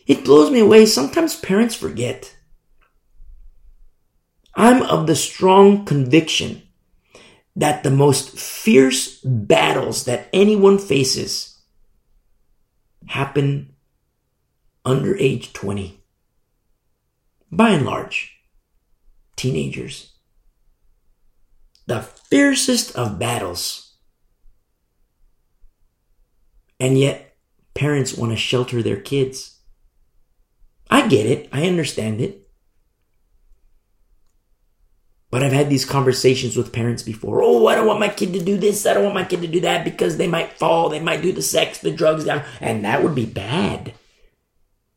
It 0.06 0.24
blows 0.24 0.50
me 0.50 0.60
away. 0.60 0.86
Sometimes 0.86 1.36
parents 1.36 1.74
forget. 1.74 2.34
I'm 4.54 4.82
of 4.82 5.06
the 5.06 5.16
strong 5.16 5.84
conviction 5.84 6.62
that 7.56 7.82
the 7.82 7.90
most 7.90 8.38
fierce 8.38 9.20
battles 9.22 10.04
that 10.04 10.28
anyone 10.32 10.78
faces 10.78 11.58
happen 13.06 13.74
under 14.84 15.16
age 15.16 15.52
20. 15.52 16.00
By 17.50 17.70
and 17.70 17.86
large, 17.86 18.36
teenagers. 19.36 20.12
The 21.86 22.02
fiercest 22.02 22.96
of 22.96 23.18
battles. 23.18 23.94
And 26.80 26.98
yet, 26.98 27.36
parents 27.74 28.14
want 28.14 28.32
to 28.32 28.36
shelter 28.36 28.82
their 28.82 29.00
kids. 29.00 29.60
I 30.90 31.06
get 31.06 31.26
it. 31.26 31.48
I 31.52 31.66
understand 31.66 32.20
it. 32.20 32.48
But 35.30 35.42
I've 35.42 35.52
had 35.52 35.68
these 35.68 35.84
conversations 35.84 36.56
with 36.56 36.72
parents 36.72 37.02
before. 37.02 37.42
Oh, 37.42 37.66
I 37.66 37.74
don't 37.74 37.86
want 37.86 38.00
my 38.00 38.08
kid 38.08 38.32
to 38.32 38.44
do 38.44 38.56
this. 38.56 38.86
I 38.86 38.94
don't 38.94 39.02
want 39.02 39.14
my 39.14 39.24
kid 39.24 39.42
to 39.42 39.48
do 39.48 39.60
that 39.60 39.84
because 39.84 40.16
they 40.16 40.28
might 40.28 40.58
fall. 40.58 40.88
They 40.88 41.00
might 41.00 41.22
do 41.22 41.32
the 41.32 41.42
sex, 41.42 41.78
the 41.78 41.90
drugs 41.90 42.24
down. 42.24 42.44
And 42.60 42.84
that 42.84 43.02
would 43.02 43.14
be 43.14 43.26
bad. 43.26 43.92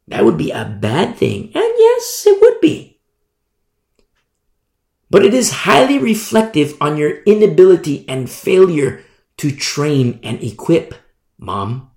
That 0.10 0.26
would 0.26 0.38
be 0.38 0.52
a 0.52 0.66
bad 0.66 1.18
thing. 1.18 1.52
And 1.54 1.74
yes, 1.78 2.24
it 2.26 2.42
would 2.42 2.60
be. 2.60 3.00
But 5.12 5.24
it 5.24 5.34
is 5.34 5.66
highly 5.66 5.98
reflective 5.98 6.76
on 6.82 6.98
your 6.98 7.22
inability 7.24 8.08
and 8.10 8.30
failure 8.30 9.04
to 9.38 9.56
train 9.56 10.20
and 10.24 10.42
equip 10.44 10.96
mom, 11.38 11.92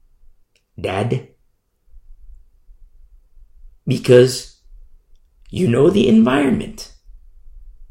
dad. 0.79 1.29
Because 3.87 4.61
you 5.51 5.67
know 5.67 5.91
the 5.91 6.09
environment. 6.09 6.93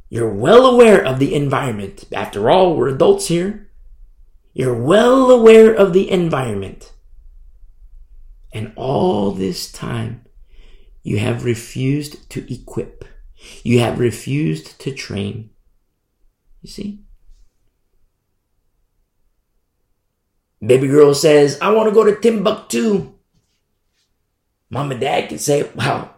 You're 0.10 0.34
well 0.34 0.66
aware 0.66 1.04
of 1.04 1.20
the 1.20 1.34
environment. 1.34 2.06
After 2.12 2.50
all, 2.50 2.76
we're 2.76 2.90
adults 2.90 3.28
here. 3.28 3.70
You're 4.54 4.76
well 4.76 5.32
aware 5.32 5.74
of 5.74 5.94
the 5.94 6.10
environment. 6.12 6.94
And 8.54 8.74
all 8.76 9.32
this 9.32 9.72
time, 9.72 10.26
you 11.04 11.20
have 11.20 11.46
refused 11.46 12.30
to 12.32 12.54
equip. 12.54 13.06
You 13.64 13.80
have 13.80 14.00
refused 14.00 14.80
to 14.82 14.92
train. 14.92 15.50
You 16.62 16.70
see? 16.70 17.00
Baby 20.64 20.88
girl 20.88 21.14
says, 21.14 21.58
I 21.60 21.72
want 21.72 21.90
to 21.90 21.96
go 21.96 22.04
to 22.04 22.20
Timbuktu. 22.20 23.14
Mom 24.70 24.92
and 24.92 25.02
dad 25.02 25.30
can 25.30 25.40
say, 25.40 25.70
wow, 25.76 26.12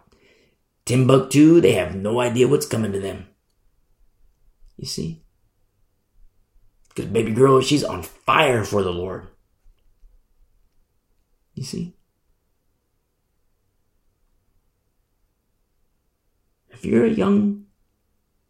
Timbuktu, 0.84 1.60
they 1.60 1.72
have 1.72 1.94
no 1.94 2.20
idea 2.20 2.46
what's 2.46 2.66
coming 2.66 2.92
to 2.92 3.00
them. 3.00 3.26
You 4.76 4.86
see? 4.86 5.22
Because 6.88 7.10
baby 7.10 7.32
girl, 7.32 7.60
she's 7.62 7.82
on 7.82 8.02
fire 8.02 8.64
for 8.64 8.82
the 8.82 8.92
Lord. 8.92 9.28
You 11.54 11.64
see? 11.64 11.94
If 16.74 16.84
you're 16.84 17.06
a 17.06 17.10
young, 17.10 17.64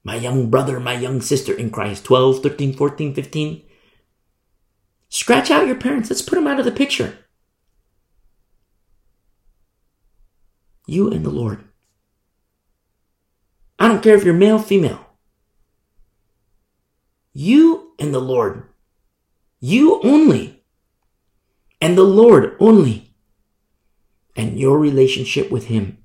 my 0.02 0.16
young 0.16 0.50
brother, 0.50 0.80
my 0.80 0.94
young 0.94 1.20
sister 1.20 1.54
in 1.54 1.70
Christ, 1.70 2.04
12, 2.04 2.42
13, 2.42 2.72
14, 2.74 3.14
15, 3.14 3.62
scratch 5.08 5.50
out 5.50 5.66
your 5.66 5.76
parents. 5.76 6.10
Let's 6.10 6.22
put 6.22 6.36
them 6.36 6.46
out 6.46 6.58
of 6.58 6.64
the 6.64 6.72
picture. 6.72 7.18
You 10.86 11.10
and 11.10 11.24
the 11.24 11.30
Lord. 11.30 11.64
I 13.78 13.88
don't 13.88 14.02
care 14.02 14.14
if 14.14 14.24
you're 14.24 14.34
male, 14.34 14.58
female. 14.58 15.06
You 17.32 17.94
and 17.98 18.14
the 18.14 18.20
Lord. 18.20 18.68
You 19.60 20.00
only. 20.02 20.62
And 21.80 21.98
the 21.98 22.04
Lord 22.04 22.56
only. 22.60 23.14
And 24.36 24.58
your 24.58 24.78
relationship 24.78 25.50
with 25.50 25.66
Him. 25.66 26.03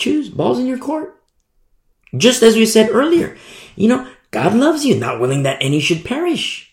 Choose. 0.00 0.30
Balls 0.30 0.58
in 0.58 0.66
your 0.66 0.78
court. 0.78 1.14
Just 2.16 2.42
as 2.42 2.56
we 2.56 2.64
said 2.64 2.90
earlier, 2.90 3.36
you 3.76 3.86
know, 3.86 4.10
God 4.30 4.54
loves 4.54 4.84
you, 4.84 4.98
not 4.98 5.20
willing 5.20 5.42
that 5.42 5.58
any 5.60 5.78
should 5.78 6.04
perish. 6.04 6.72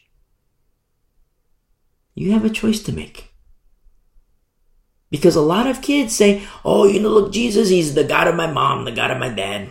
You 2.15 2.31
have 2.31 2.45
a 2.45 2.49
choice 2.49 2.81
to 2.83 2.93
make. 2.93 3.33
Because 5.11 5.35
a 5.35 5.41
lot 5.41 5.67
of 5.67 5.81
kids 5.81 6.15
say, 6.15 6.47
oh, 6.63 6.87
you 6.87 7.01
know, 7.01 7.09
look, 7.09 7.33
Jesus, 7.33 7.69
he's 7.69 7.93
the 7.93 8.03
God 8.05 8.27
of 8.27 8.35
my 8.35 8.47
mom, 8.51 8.85
the 8.85 8.91
God 8.93 9.11
of 9.11 9.19
my 9.19 9.29
dad. 9.29 9.69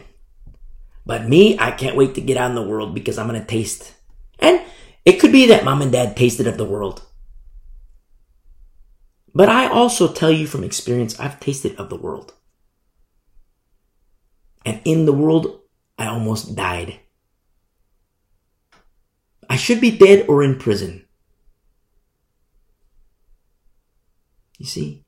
But 1.07 1.27
me, 1.27 1.59
I 1.59 1.71
can't 1.71 1.97
wait 1.97 2.15
to 2.15 2.21
get 2.21 2.37
out 2.37 2.51
in 2.51 2.57
the 2.57 2.63
world 2.63 2.95
because 2.95 3.17
I'm 3.17 3.29
going 3.29 3.41
to 3.41 3.47
taste. 3.47 3.95
And 4.39 4.61
it 5.05 5.19
could 5.19 5.33
be 5.33 5.47
that 5.47 5.65
mom 5.65 5.81
and 5.81 5.91
dad 5.91 6.15
tasted 6.15 6.47
of 6.47 6.59
the 6.59 6.65
world. 6.65 7.03
But 9.35 9.49
I 9.49 9.67
also 9.69 10.13
tell 10.13 10.31
you 10.31 10.47
from 10.47 10.63
experience, 10.63 11.19
I've 11.19 11.41
tasted 11.41 11.77
of 11.77 11.89
the 11.89 11.97
world. 11.97 12.35
And 14.67 14.81
in 14.85 15.07
the 15.07 15.13
world, 15.13 15.61
I 15.97 16.09
almost 16.09 16.57
died. 16.57 16.99
I 19.49 19.55
should 19.55 19.81
be 19.81 19.97
dead 19.97 20.27
or 20.29 20.43
in 20.43 20.59
prison. 20.59 21.07
You 24.59 24.67
see? 24.67 25.05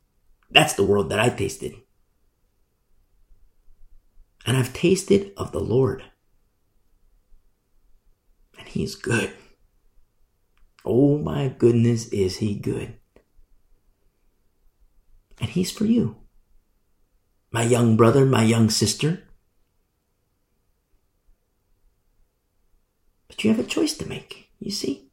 That's 0.49 0.75
the 0.75 0.85
world 0.85 1.11
that 1.11 1.19
I 1.19 1.29
tasted. 1.31 1.75
And 4.47 4.57
I've 4.57 4.73
tasted 4.73 5.33
of 5.37 5.51
the 5.51 5.61
Lord. 5.61 6.05
And 8.57 8.69
He's 8.69 8.95
good. 8.95 9.33
Oh 10.85 11.19
my 11.19 11.49
goodness, 11.49 12.07
is 12.09 12.37
He 12.37 12.55
good. 12.55 12.95
And 15.41 15.51
He's 15.51 15.73
for 15.73 15.85
you. 15.85 16.17
My 17.51 17.65
young 17.65 17.97
brother, 17.97 18.25
my 18.25 18.45
young 18.45 18.71
sister. 18.71 19.25
But 23.39 23.45
you 23.45 23.51
have 23.53 23.65
a 23.65 23.69
choice 23.69 23.97
to 23.99 24.09
make, 24.09 24.51
you 24.59 24.73
see? 24.73 25.13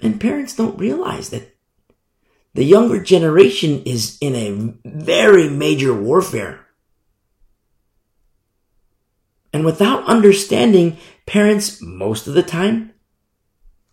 And 0.00 0.18
parents 0.18 0.56
don't 0.56 0.78
realize 0.78 1.28
that 1.28 1.54
the 2.54 2.64
younger 2.64 3.02
generation 3.02 3.82
is 3.84 4.16
in 4.18 4.34
a 4.34 4.88
very 4.88 5.50
major 5.50 5.92
warfare. 5.92 6.68
And 9.52 9.62
without 9.62 10.06
understanding, 10.06 10.96
parents, 11.26 11.82
most 11.82 12.26
of 12.26 12.32
the 12.32 12.42
time, 12.42 12.94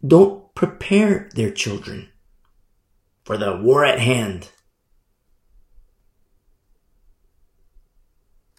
don't 0.07 0.55
prepare 0.55 1.29
their 1.35 1.51
children 1.51 2.07
for 3.25 3.35
the 3.35 3.57
war 3.57 3.83
at 3.83 3.99
hand. 3.99 4.47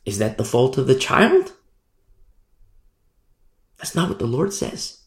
Is 0.04 0.18
that 0.18 0.36
the 0.36 0.44
fault 0.44 0.76
of 0.76 0.86
the 0.86 0.94
child? 0.94 1.53
That's 3.84 3.94
not 3.94 4.08
what 4.08 4.18
the 4.18 4.26
Lord 4.26 4.54
says. 4.54 5.02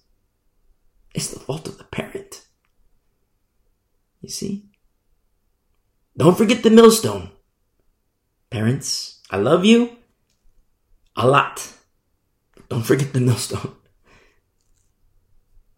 It's 1.15 1.31
the 1.31 1.39
fault 1.39 1.67
of 1.67 1.79
the 1.79 1.83
parent. 1.83 2.45
You 4.21 4.29
see? 4.29 4.69
Don't 6.15 6.37
forget 6.37 6.61
the 6.61 6.69
millstone. 6.69 7.31
Parents, 8.51 9.19
I 9.31 9.37
love 9.37 9.65
you 9.65 9.97
a 11.15 11.27
lot. 11.27 11.73
Don't 12.69 12.83
forget 12.83 13.13
the 13.13 13.19
millstone. 13.19 13.73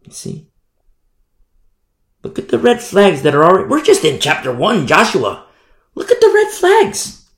You 0.02 0.12
see? 0.12 0.50
Look 2.22 2.38
at 2.38 2.50
the 2.50 2.58
red 2.58 2.82
flags 2.82 3.22
that 3.22 3.34
are 3.34 3.44
already. 3.44 3.70
We're 3.70 3.82
just 3.82 4.04
in 4.04 4.20
chapter 4.20 4.52
1, 4.52 4.86
Joshua. 4.86 5.46
Look 5.94 6.10
at 6.10 6.20
the 6.20 6.32
red 6.34 6.48
flags. 6.48 7.30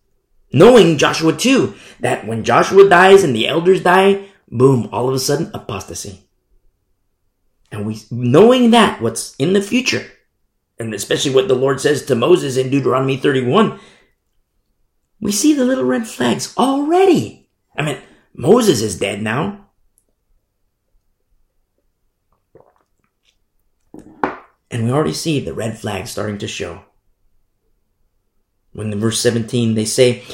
Knowing 0.52 0.98
Joshua 0.98 1.32
2, 1.32 1.72
that 2.00 2.26
when 2.26 2.42
Joshua 2.42 2.88
dies 2.88 3.22
and 3.22 3.32
the 3.32 3.46
elders 3.46 3.84
die, 3.84 4.26
boom, 4.52 4.88
all 4.92 5.08
of 5.08 5.14
a 5.14 5.18
sudden, 5.18 5.50
apostasy. 5.54 6.28
And 7.72 7.86
we, 7.86 8.02
knowing 8.10 8.70
that, 8.70 9.00
what's 9.00 9.34
in 9.36 9.54
the 9.54 9.62
future, 9.62 10.06
and 10.78 10.94
especially 10.94 11.34
what 11.34 11.48
the 11.48 11.54
Lord 11.54 11.80
says 11.80 12.04
to 12.04 12.14
Moses 12.14 12.56
in 12.58 12.70
Deuteronomy 12.70 13.16
31, 13.16 13.80
we 15.20 15.32
see 15.32 15.54
the 15.54 15.64
little 15.64 15.84
red 15.84 16.06
flags 16.06 16.54
already. 16.58 17.48
I 17.76 17.82
mean, 17.82 17.98
Moses 18.34 18.82
is 18.82 18.98
dead 18.98 19.22
now. 19.22 19.68
And 24.70 24.84
we 24.84 24.90
already 24.90 25.14
see 25.14 25.40
the 25.40 25.54
red 25.54 25.78
flags 25.78 26.10
starting 26.10 26.38
to 26.38 26.48
show. 26.48 26.82
When 28.72 28.92
in 28.92 29.00
verse 29.00 29.20
17 29.20 29.74
they 29.74 29.84
say, 29.84 30.24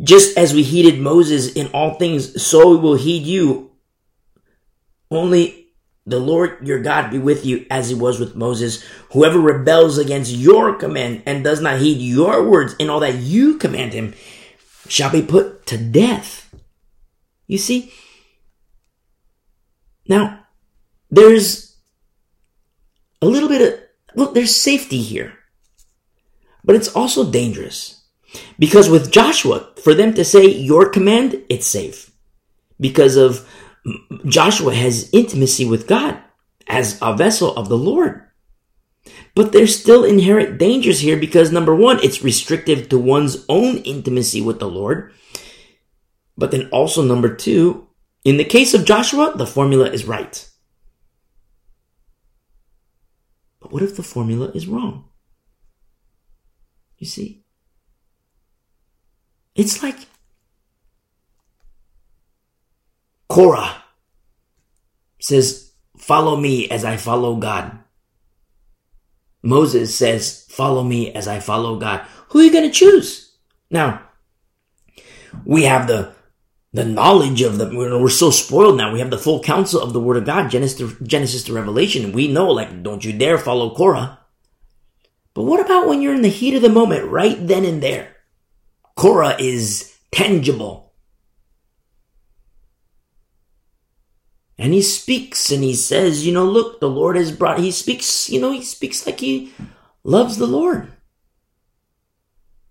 just 0.00 0.38
as 0.38 0.54
we 0.54 0.62
heeded 0.62 1.00
Moses 1.00 1.52
in 1.52 1.66
all 1.68 1.94
things, 1.94 2.40
so 2.40 2.70
we 2.70 2.76
will 2.76 2.94
heed 2.94 3.24
you. 3.24 3.67
Only 5.10 5.68
the 6.06 6.18
Lord 6.18 6.66
your 6.66 6.80
God 6.80 7.10
be 7.10 7.18
with 7.18 7.44
you 7.44 7.66
as 7.70 7.88
he 7.88 7.94
was 7.94 8.18
with 8.18 8.34
Moses. 8.34 8.82
Whoever 9.12 9.38
rebels 9.38 9.98
against 9.98 10.32
your 10.32 10.74
command 10.74 11.22
and 11.26 11.44
does 11.44 11.60
not 11.60 11.80
heed 11.80 11.98
your 11.98 12.42
words 12.48 12.74
in 12.78 12.88
all 12.88 13.00
that 13.00 13.16
you 13.16 13.58
command 13.58 13.92
him 13.92 14.14
shall 14.88 15.10
be 15.10 15.22
put 15.22 15.66
to 15.66 15.76
death. 15.76 16.54
You 17.46 17.58
see? 17.58 17.92
Now, 20.08 20.46
there's 21.10 21.76
a 23.20 23.26
little 23.26 23.48
bit 23.48 23.60
of, 23.60 23.80
look, 24.14 24.34
there's 24.34 24.56
safety 24.56 25.02
here. 25.02 25.34
But 26.64 26.76
it's 26.76 26.94
also 26.94 27.30
dangerous. 27.30 28.04
Because 28.58 28.90
with 28.90 29.10
Joshua, 29.10 29.70
for 29.82 29.94
them 29.94 30.14
to 30.14 30.24
say 30.24 30.46
your 30.46 30.88
command, 30.88 31.42
it's 31.48 31.66
safe. 31.66 32.10
Because 32.80 33.16
of 33.16 33.48
Joshua 34.26 34.74
has 34.74 35.10
intimacy 35.12 35.64
with 35.64 35.86
God 35.86 36.22
as 36.66 36.98
a 37.00 37.16
vessel 37.16 37.56
of 37.56 37.68
the 37.68 37.78
Lord. 37.78 38.24
But 39.34 39.52
there's 39.52 39.78
still 39.78 40.04
inherent 40.04 40.58
dangers 40.58 41.00
here 41.00 41.16
because 41.16 41.52
number 41.52 41.74
one, 41.74 42.02
it's 42.02 42.22
restrictive 42.22 42.88
to 42.88 42.98
one's 42.98 43.44
own 43.48 43.78
intimacy 43.78 44.40
with 44.40 44.58
the 44.58 44.68
Lord. 44.68 45.12
But 46.36 46.50
then 46.50 46.68
also 46.70 47.02
number 47.02 47.34
two, 47.34 47.88
in 48.24 48.36
the 48.36 48.44
case 48.44 48.74
of 48.74 48.84
Joshua, 48.84 49.32
the 49.36 49.46
formula 49.46 49.88
is 49.90 50.04
right. 50.04 50.48
But 53.60 53.72
what 53.72 53.82
if 53.82 53.96
the 53.96 54.02
formula 54.02 54.50
is 54.54 54.66
wrong? 54.66 55.08
You 56.98 57.06
see? 57.06 57.44
It's 59.54 59.82
like 59.82 60.07
Korah 63.28 63.82
says, 65.20 65.72
Follow 65.96 66.36
me 66.36 66.70
as 66.70 66.84
I 66.84 66.96
follow 66.96 67.36
God. 67.36 67.78
Moses 69.42 69.94
says, 69.94 70.46
Follow 70.48 70.82
me 70.82 71.12
as 71.12 71.28
I 71.28 71.40
follow 71.40 71.78
God. 71.78 72.06
Who 72.28 72.40
are 72.40 72.42
you 72.42 72.52
going 72.52 72.70
to 72.70 72.74
choose? 72.74 73.36
Now, 73.70 74.08
we 75.44 75.64
have 75.64 75.86
the 75.86 76.14
the 76.72 76.84
knowledge 76.84 77.40
of 77.40 77.56
the 77.56 77.66
we're 77.66 78.08
so 78.10 78.30
spoiled 78.30 78.76
now 78.76 78.92
we 78.92 78.98
have 78.98 79.10
the 79.10 79.18
full 79.18 79.42
counsel 79.42 79.80
of 79.80 79.94
the 79.94 80.00
word 80.00 80.18
of 80.18 80.26
god 80.26 80.50
genesis 80.50 80.76
to, 80.78 81.04
genesis 81.04 81.44
to 81.44 81.52
revelation 81.52 82.12
we 82.12 82.28
know 82.28 82.50
like 82.50 82.82
don't 82.82 83.04
you 83.04 83.12
dare 83.12 83.38
follow 83.38 83.74
korah 83.74 84.18
but 85.32 85.44
what 85.44 85.64
about 85.64 85.88
when 85.88 86.02
you're 86.02 86.14
in 86.14 86.22
the 86.22 86.28
heat 86.28 86.54
of 86.54 86.62
the 86.62 86.68
moment 86.68 87.10
right 87.10 87.46
then 87.46 87.64
and 87.64 87.82
there 87.82 88.16
korah 88.96 89.34
is 89.40 89.96
tangible 90.12 90.87
And 94.58 94.74
he 94.74 94.82
speaks 94.82 95.52
and 95.52 95.62
he 95.62 95.74
says, 95.74 96.26
you 96.26 96.32
know, 96.32 96.44
look, 96.44 96.80
the 96.80 96.90
Lord 96.90 97.16
has 97.16 97.30
brought, 97.30 97.60
he 97.60 97.70
speaks, 97.70 98.28
you 98.28 98.40
know, 98.40 98.50
he 98.50 98.62
speaks 98.62 99.06
like 99.06 99.20
he 99.20 99.52
loves 100.02 100.36
the 100.36 100.46
Lord. 100.46 100.92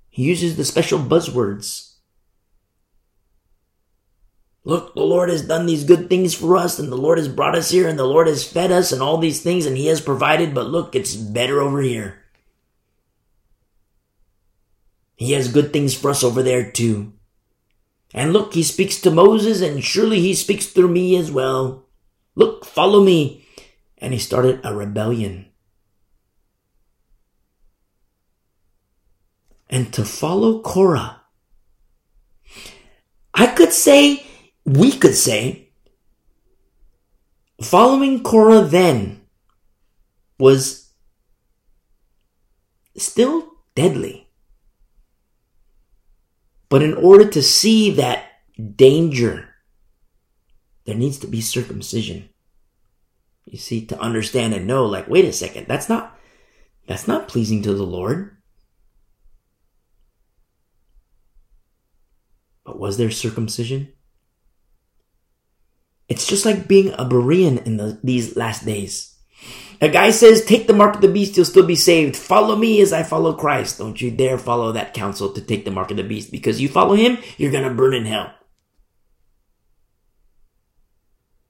He 0.09 0.23
uses 0.23 0.57
the 0.57 0.65
special 0.65 0.99
buzzwords. 0.99 1.93
Look, 4.65 4.95
the 4.95 5.01
Lord 5.01 5.29
has 5.29 5.47
done 5.47 5.65
these 5.65 5.85
good 5.85 6.09
things 6.09 6.33
for 6.33 6.57
us, 6.57 6.77
and 6.77 6.91
the 6.91 6.97
Lord 6.97 7.19
has 7.19 7.29
brought 7.29 7.55
us 7.55 7.69
here, 7.69 7.87
and 7.87 7.97
the 7.97 8.03
Lord 8.03 8.27
has 8.27 8.43
fed 8.43 8.69
us, 8.69 8.91
and 8.91 9.01
all 9.01 9.17
these 9.17 9.41
things, 9.41 9.65
and 9.65 9.77
He 9.77 9.85
has 9.85 10.01
provided, 10.01 10.53
but 10.53 10.65
look, 10.65 10.93
it's 10.93 11.15
better 11.15 11.61
over 11.61 11.79
here. 11.81 12.25
He 15.15 15.31
has 15.31 15.47
good 15.47 15.71
things 15.71 15.93
for 15.93 16.11
us 16.11 16.21
over 16.21 16.43
there 16.43 16.69
too. 16.69 17.13
And 18.17 18.33
look, 18.33 18.55
he 18.55 18.63
speaks 18.63 18.99
to 19.01 19.11
Moses 19.11 19.61
and 19.61 19.83
surely 19.83 20.19
he 20.19 20.33
speaks 20.33 20.65
through 20.65 20.87
me 20.87 21.15
as 21.17 21.31
well. 21.31 21.85
Look, 22.33 22.65
follow 22.65 22.99
me. 22.99 23.45
And 23.99 24.11
he 24.11 24.17
started 24.17 24.59
a 24.63 24.73
rebellion. 24.73 25.49
And 29.69 29.93
to 29.93 30.03
follow 30.03 30.61
Korah, 30.63 31.21
I 33.35 33.45
could 33.45 33.71
say, 33.71 34.25
we 34.65 34.93
could 34.93 35.13
say, 35.13 35.69
following 37.61 38.23
Korah 38.23 38.63
then 38.63 39.21
was 40.39 40.89
still 42.95 43.47
deadly. 43.75 44.26
But 46.69 46.83
in 46.83 46.93
order 46.95 47.29
to 47.29 47.41
see 47.41 47.91
that 47.91 48.25
danger, 48.75 49.49
there 50.85 50.95
needs 50.95 51.17
to 51.19 51.27
be 51.27 51.41
circumcision. 51.41 52.29
You 53.45 53.57
see, 53.57 53.85
to 53.85 53.99
understand 53.99 54.53
and 54.53 54.67
know, 54.67 54.85
like, 54.85 55.07
wait 55.07 55.25
a 55.25 55.31
second, 55.31 55.67
that's 55.67 55.87
not, 55.87 56.17
that's 56.87 57.07
not 57.07 57.29
pleasing 57.29 57.61
to 57.63 57.73
the 57.73 57.83
Lord. 57.83 58.37
But 62.65 62.79
was 62.79 62.97
there 62.97 63.11
circumcision? 63.11 63.93
It's 66.09 66.27
just 66.27 66.45
like 66.45 66.67
being 66.67 66.89
a 66.93 67.05
Berean 67.05 67.65
in 67.65 67.77
the, 67.77 67.99
these 68.03 68.35
last 68.35 68.65
days. 68.65 69.16
A 69.79 69.89
guy 69.89 70.09
says, 70.09 70.43
take 70.43 70.65
the 70.65 70.73
mark 70.73 70.95
of 70.95 71.01
the 71.01 71.07
beast, 71.07 71.37
you'll 71.37 71.45
still 71.45 71.65
be 71.65 71.75
saved. 71.75 72.15
Follow 72.15 72.55
me 72.55 72.81
as 72.81 72.91
I 72.91 73.03
follow 73.03 73.33
Christ. 73.33 73.77
Don't 73.77 74.01
you 74.01 74.09
dare 74.09 74.39
follow 74.39 74.71
that 74.71 74.93
counsel 74.93 75.31
to 75.33 75.41
take 75.41 75.65
the 75.65 75.71
mark 75.71 75.91
of 75.91 75.97
the 75.97 76.03
beast 76.03 76.31
because 76.31 76.59
you 76.59 76.67
follow 76.67 76.95
him, 76.95 77.19
you're 77.37 77.51
gonna 77.51 77.73
burn 77.73 77.93
in 77.93 78.05
hell. 78.05 78.33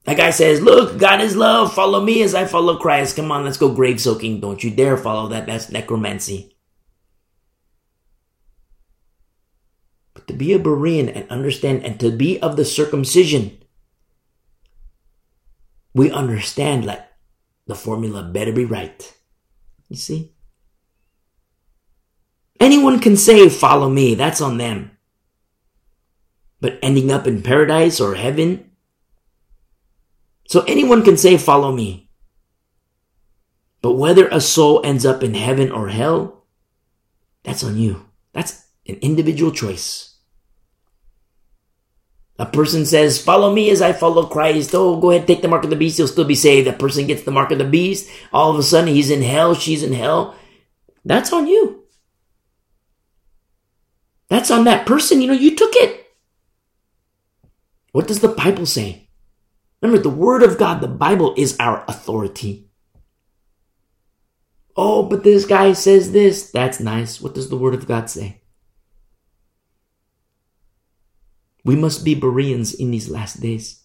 A 0.06 0.14
guy 0.14 0.30
says, 0.30 0.62
look, 0.62 0.98
God 0.98 1.20
is 1.20 1.36
love. 1.36 1.74
Follow 1.74 2.02
me 2.02 2.22
as 2.22 2.34
I 2.34 2.46
follow 2.46 2.78
Christ. 2.78 3.16
Come 3.16 3.30
on, 3.30 3.44
let's 3.44 3.58
go 3.58 3.74
grave 3.74 4.00
soaking. 4.00 4.40
Don't 4.40 4.64
you 4.64 4.70
dare 4.70 4.96
follow 4.96 5.28
that. 5.28 5.46
That's 5.46 5.70
necromancy. 5.70 6.56
But 10.14 10.26
to 10.28 10.32
be 10.32 10.54
a 10.54 10.58
Berean 10.58 11.14
and 11.14 11.30
understand 11.30 11.84
and 11.84 12.00
to 12.00 12.10
be 12.10 12.40
of 12.40 12.56
the 12.56 12.64
circumcision, 12.64 13.58
we 15.94 16.10
understand 16.10 16.86
like 16.86 17.07
the 17.68 17.74
formula 17.74 18.22
better 18.24 18.52
be 18.52 18.64
right. 18.64 19.14
You 19.88 19.96
see? 19.96 20.32
Anyone 22.58 22.98
can 22.98 23.16
say, 23.16 23.48
follow 23.48 23.88
me. 23.88 24.14
That's 24.14 24.40
on 24.40 24.58
them. 24.58 24.90
But 26.60 26.78
ending 26.82 27.12
up 27.12 27.26
in 27.26 27.42
paradise 27.42 28.00
or 28.00 28.16
heaven? 28.16 28.70
So 30.48 30.62
anyone 30.62 31.04
can 31.04 31.16
say, 31.16 31.36
follow 31.36 31.70
me. 31.70 32.10
But 33.80 33.92
whether 33.92 34.26
a 34.28 34.40
soul 34.40 34.80
ends 34.82 35.06
up 35.06 35.22
in 35.22 35.34
heaven 35.34 35.70
or 35.70 35.88
hell, 35.88 36.46
that's 37.44 37.62
on 37.62 37.76
you. 37.76 38.06
That's 38.32 38.66
an 38.88 38.96
individual 39.02 39.52
choice. 39.52 40.07
A 42.38 42.46
person 42.46 42.86
says, 42.86 43.20
follow 43.20 43.52
me 43.52 43.68
as 43.70 43.82
I 43.82 43.92
follow 43.92 44.26
Christ. 44.26 44.72
Oh, 44.72 45.00
go 45.00 45.10
ahead, 45.10 45.26
take 45.26 45.42
the 45.42 45.48
mark 45.48 45.64
of 45.64 45.70
the 45.70 45.76
beast. 45.76 45.98
You'll 45.98 46.06
still 46.06 46.24
be 46.24 46.36
saved. 46.36 46.68
That 46.68 46.78
person 46.78 47.06
gets 47.06 47.22
the 47.22 47.32
mark 47.32 47.50
of 47.50 47.58
the 47.58 47.64
beast. 47.64 48.08
All 48.32 48.52
of 48.52 48.58
a 48.58 48.62
sudden 48.62 48.94
he's 48.94 49.10
in 49.10 49.22
hell. 49.22 49.54
She's 49.54 49.82
in 49.82 49.92
hell. 49.92 50.36
That's 51.04 51.32
on 51.32 51.48
you. 51.48 51.84
That's 54.28 54.50
on 54.50 54.64
that 54.64 54.86
person. 54.86 55.20
You 55.20 55.28
know, 55.28 55.32
you 55.32 55.56
took 55.56 55.74
it. 55.74 56.06
What 57.90 58.06
does 58.06 58.20
the 58.20 58.28
Bible 58.28 58.66
say? 58.66 59.08
Remember, 59.80 60.00
the 60.00 60.10
Word 60.10 60.42
of 60.42 60.58
God, 60.58 60.80
the 60.80 60.88
Bible 60.88 61.34
is 61.36 61.56
our 61.58 61.84
authority. 61.88 62.68
Oh, 64.76 65.02
but 65.02 65.24
this 65.24 65.44
guy 65.44 65.72
says 65.72 66.12
this. 66.12 66.50
That's 66.50 66.78
nice. 66.78 67.20
What 67.20 67.34
does 67.34 67.48
the 67.48 67.56
Word 67.56 67.74
of 67.74 67.88
God 67.88 68.08
say? 68.10 68.42
We 71.68 71.76
must 71.76 72.02
be 72.02 72.14
Bereans 72.14 72.72
in 72.72 72.90
these 72.92 73.10
last 73.10 73.42
days. 73.42 73.82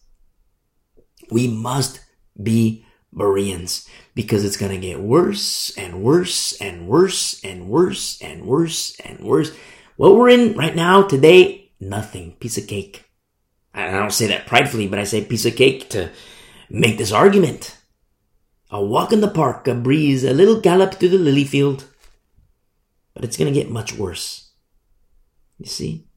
We 1.30 1.50
must 1.50 2.00
be 2.42 2.86
Bereans 3.12 3.90
because 4.16 4.46
it's 4.46 4.56
going 4.56 4.72
to 4.72 4.88
get 4.88 5.02
worse 5.02 5.78
and 5.78 6.02
worse 6.02 6.54
and 6.62 6.88
worse 6.88 7.44
and 7.44 7.68
worse 7.68 8.22
and 8.22 8.46
worse 8.46 8.98
and 9.02 9.20
worse. 9.20 9.52
What 9.98 10.16
we're 10.16 10.30
in 10.30 10.56
right 10.56 10.74
now 10.74 11.02
today, 11.02 11.74
nothing. 11.82 12.38
Piece 12.40 12.58
of 12.58 12.68
cake. 12.68 13.04
I 13.74 13.92
don't 13.92 14.14
say 14.14 14.28
that 14.28 14.48
pridefully, 14.48 14.88
but 14.88 15.00
I 15.00 15.04
say 15.04 15.26
piece 15.26 15.46
of 15.46 15.58
cake 15.58 15.90
to 15.90 16.10
make 16.70 16.98
this 16.98 17.12
argument. 17.12 17.76
A 18.72 18.82
walk 18.82 19.12
in 19.12 19.20
the 19.20 19.28
park, 19.28 19.68
a 19.68 19.76
breeze, 19.76 20.24
a 20.24 20.32
little 20.32 20.62
gallop 20.62 20.94
through 20.94 21.10
the 21.10 21.18
lily 21.18 21.44
field. 21.44 21.84
But 23.14 23.26
it's 23.26 23.36
going 23.36 23.54
to 23.54 23.60
get 23.60 23.70
much 23.70 23.94
worse. 23.94 24.54
You 25.58 25.66
see? 25.66 26.08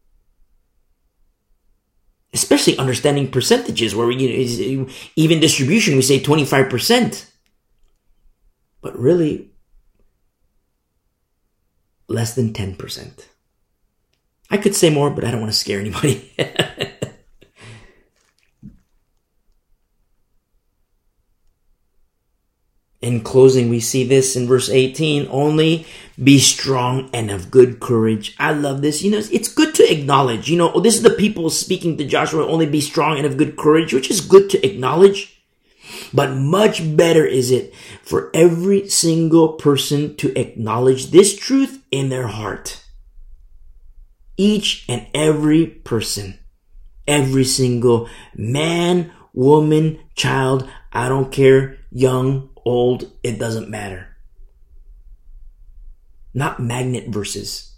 Especially 2.36 2.76
understanding 2.76 3.30
percentages 3.30 3.94
where 3.94 4.10
you 4.10 4.28
know, 4.76 4.88
even 5.16 5.40
distribution, 5.40 5.96
we 5.96 6.02
say 6.02 6.20
25%. 6.20 7.26
But 8.82 8.98
really, 8.98 9.50
less 12.08 12.34
than 12.34 12.52
10%. 12.52 13.26
I 14.50 14.58
could 14.58 14.74
say 14.74 14.90
more, 14.90 15.10
but 15.10 15.24
I 15.24 15.30
don't 15.30 15.40
want 15.40 15.52
to 15.52 15.58
scare 15.58 15.80
anybody. 15.80 16.30
In 23.06 23.20
closing, 23.20 23.68
we 23.68 23.78
see 23.78 24.02
this 24.02 24.34
in 24.34 24.48
verse 24.48 24.68
18 24.68 25.28
only 25.30 25.86
be 26.20 26.40
strong 26.40 27.08
and 27.14 27.30
of 27.30 27.52
good 27.52 27.78
courage. 27.78 28.34
I 28.36 28.50
love 28.50 28.82
this. 28.82 29.00
You 29.00 29.12
know, 29.12 29.18
it's 29.18 29.46
good 29.46 29.76
to 29.76 29.92
acknowledge, 29.92 30.50
you 30.50 30.56
know, 30.56 30.72
oh, 30.72 30.80
this 30.80 30.96
is 30.96 31.02
the 31.02 31.10
people 31.10 31.48
speaking 31.48 31.96
to 31.98 32.04
Joshua, 32.04 32.44
only 32.44 32.66
be 32.66 32.80
strong 32.80 33.16
and 33.16 33.24
of 33.24 33.36
good 33.36 33.56
courage, 33.56 33.94
which 33.94 34.10
is 34.10 34.20
good 34.20 34.50
to 34.50 34.66
acknowledge. 34.66 35.40
But 36.12 36.34
much 36.34 36.96
better 36.96 37.24
is 37.24 37.52
it 37.52 37.72
for 38.02 38.28
every 38.34 38.88
single 38.88 39.50
person 39.52 40.16
to 40.16 40.36
acknowledge 40.36 41.12
this 41.12 41.36
truth 41.36 41.84
in 41.92 42.08
their 42.08 42.26
heart. 42.26 42.82
Each 44.36 44.84
and 44.88 45.06
every 45.14 45.64
person, 45.64 46.40
every 47.06 47.44
single 47.44 48.08
man, 48.34 49.12
woman, 49.32 50.00
child, 50.16 50.68
I 50.92 51.08
don't 51.08 51.30
care, 51.30 51.78
young, 51.92 52.50
old, 52.66 53.10
it 53.22 53.38
doesn't 53.38 53.70
matter. 53.70 54.08
Not 56.34 56.60
magnet 56.60 57.08
verses. 57.08 57.72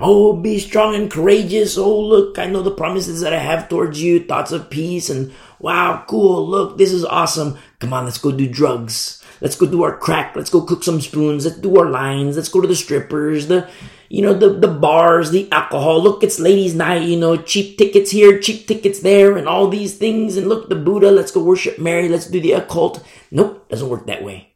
Oh, 0.00 0.34
be 0.34 0.58
strong 0.58 0.94
and 0.94 1.10
courageous. 1.10 1.78
Oh, 1.78 2.00
look, 2.00 2.38
I 2.38 2.46
know 2.46 2.62
the 2.62 2.70
promises 2.70 3.20
that 3.22 3.32
I 3.32 3.38
have 3.38 3.68
towards 3.68 4.00
you, 4.00 4.22
thoughts 4.22 4.52
of 4.52 4.70
peace, 4.70 5.08
and 5.08 5.32
wow, 5.58 6.04
cool. 6.06 6.46
Look, 6.46 6.78
this 6.78 6.92
is 6.92 7.04
awesome. 7.04 7.58
Come 7.80 7.92
on, 7.92 8.04
let's 8.04 8.18
go 8.18 8.30
do 8.30 8.48
drugs. 8.48 9.24
Let's 9.40 9.56
go 9.56 9.66
do 9.66 9.82
our 9.82 9.96
crack. 9.96 10.34
Let's 10.34 10.50
go 10.50 10.62
cook 10.62 10.82
some 10.82 11.00
spoons. 11.00 11.44
Let's 11.44 11.58
do 11.58 11.76
our 11.76 11.88
lines. 11.88 12.36
Let's 12.36 12.48
go 12.48 12.60
to 12.60 12.66
the 12.66 12.74
strippers, 12.74 13.46
the, 13.46 13.68
you 14.08 14.22
know, 14.22 14.34
the, 14.34 14.50
the 14.50 14.68
bars, 14.68 15.30
the 15.30 15.50
alcohol. 15.52 16.02
Look, 16.02 16.22
it's 16.22 16.40
ladies' 16.40 16.74
night, 16.74 17.02
you 17.02 17.18
know, 17.18 17.36
cheap 17.36 17.78
tickets 17.78 18.10
here, 18.10 18.40
cheap 18.40 18.66
tickets 18.66 19.00
there, 19.00 19.36
and 19.36 19.46
all 19.46 19.68
these 19.68 19.96
things. 19.96 20.36
And 20.36 20.48
look, 20.48 20.68
the 20.68 20.74
Buddha. 20.74 21.10
Let's 21.10 21.30
go 21.30 21.42
worship 21.42 21.78
Mary. 21.78 22.08
Let's 22.08 22.26
do 22.26 22.40
the 22.40 22.52
occult. 22.52 23.04
Nope, 23.30 23.68
doesn't 23.68 23.88
work 23.88 24.06
that 24.06 24.24
way. 24.24 24.54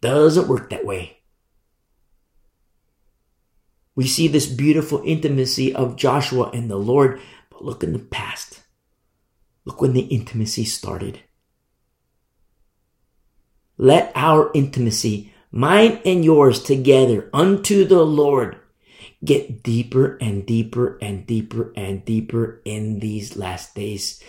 Doesn't 0.00 0.48
work 0.48 0.70
that 0.70 0.84
way. 0.84 1.18
We 3.94 4.06
see 4.06 4.28
this 4.28 4.46
beautiful 4.46 5.02
intimacy 5.04 5.74
of 5.74 5.96
Joshua 5.96 6.50
and 6.50 6.70
the 6.70 6.76
Lord, 6.76 7.20
but 7.50 7.64
look 7.64 7.82
in 7.82 7.92
the 7.92 7.98
past. 7.98 8.62
Look 9.64 9.80
when 9.82 9.92
the 9.92 10.02
intimacy 10.02 10.64
started. 10.64 11.20
Let 13.78 14.10
our 14.16 14.50
intimacy, 14.54 15.32
mine 15.52 16.00
and 16.04 16.24
yours 16.24 16.62
together 16.62 17.30
unto 17.32 17.84
the 17.84 18.04
Lord, 18.04 18.56
get 19.24 19.62
deeper 19.62 20.18
and 20.20 20.44
deeper 20.44 20.98
and 21.00 21.24
deeper 21.26 21.72
and 21.76 22.04
deeper 22.04 22.60
in 22.64 22.98
these 22.98 23.36
last 23.36 23.76
days. 23.76 24.20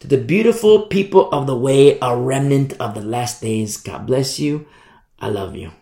To 0.00 0.06
the 0.06 0.16
beautiful 0.16 0.86
people 0.86 1.30
of 1.32 1.46
the 1.46 1.56
way, 1.56 1.98
a 2.00 2.16
remnant 2.16 2.80
of 2.80 2.94
the 2.94 3.02
last 3.02 3.42
days, 3.42 3.76
God 3.76 4.06
bless 4.06 4.40
you. 4.40 4.66
I 5.20 5.28
love 5.28 5.54
you. 5.54 5.72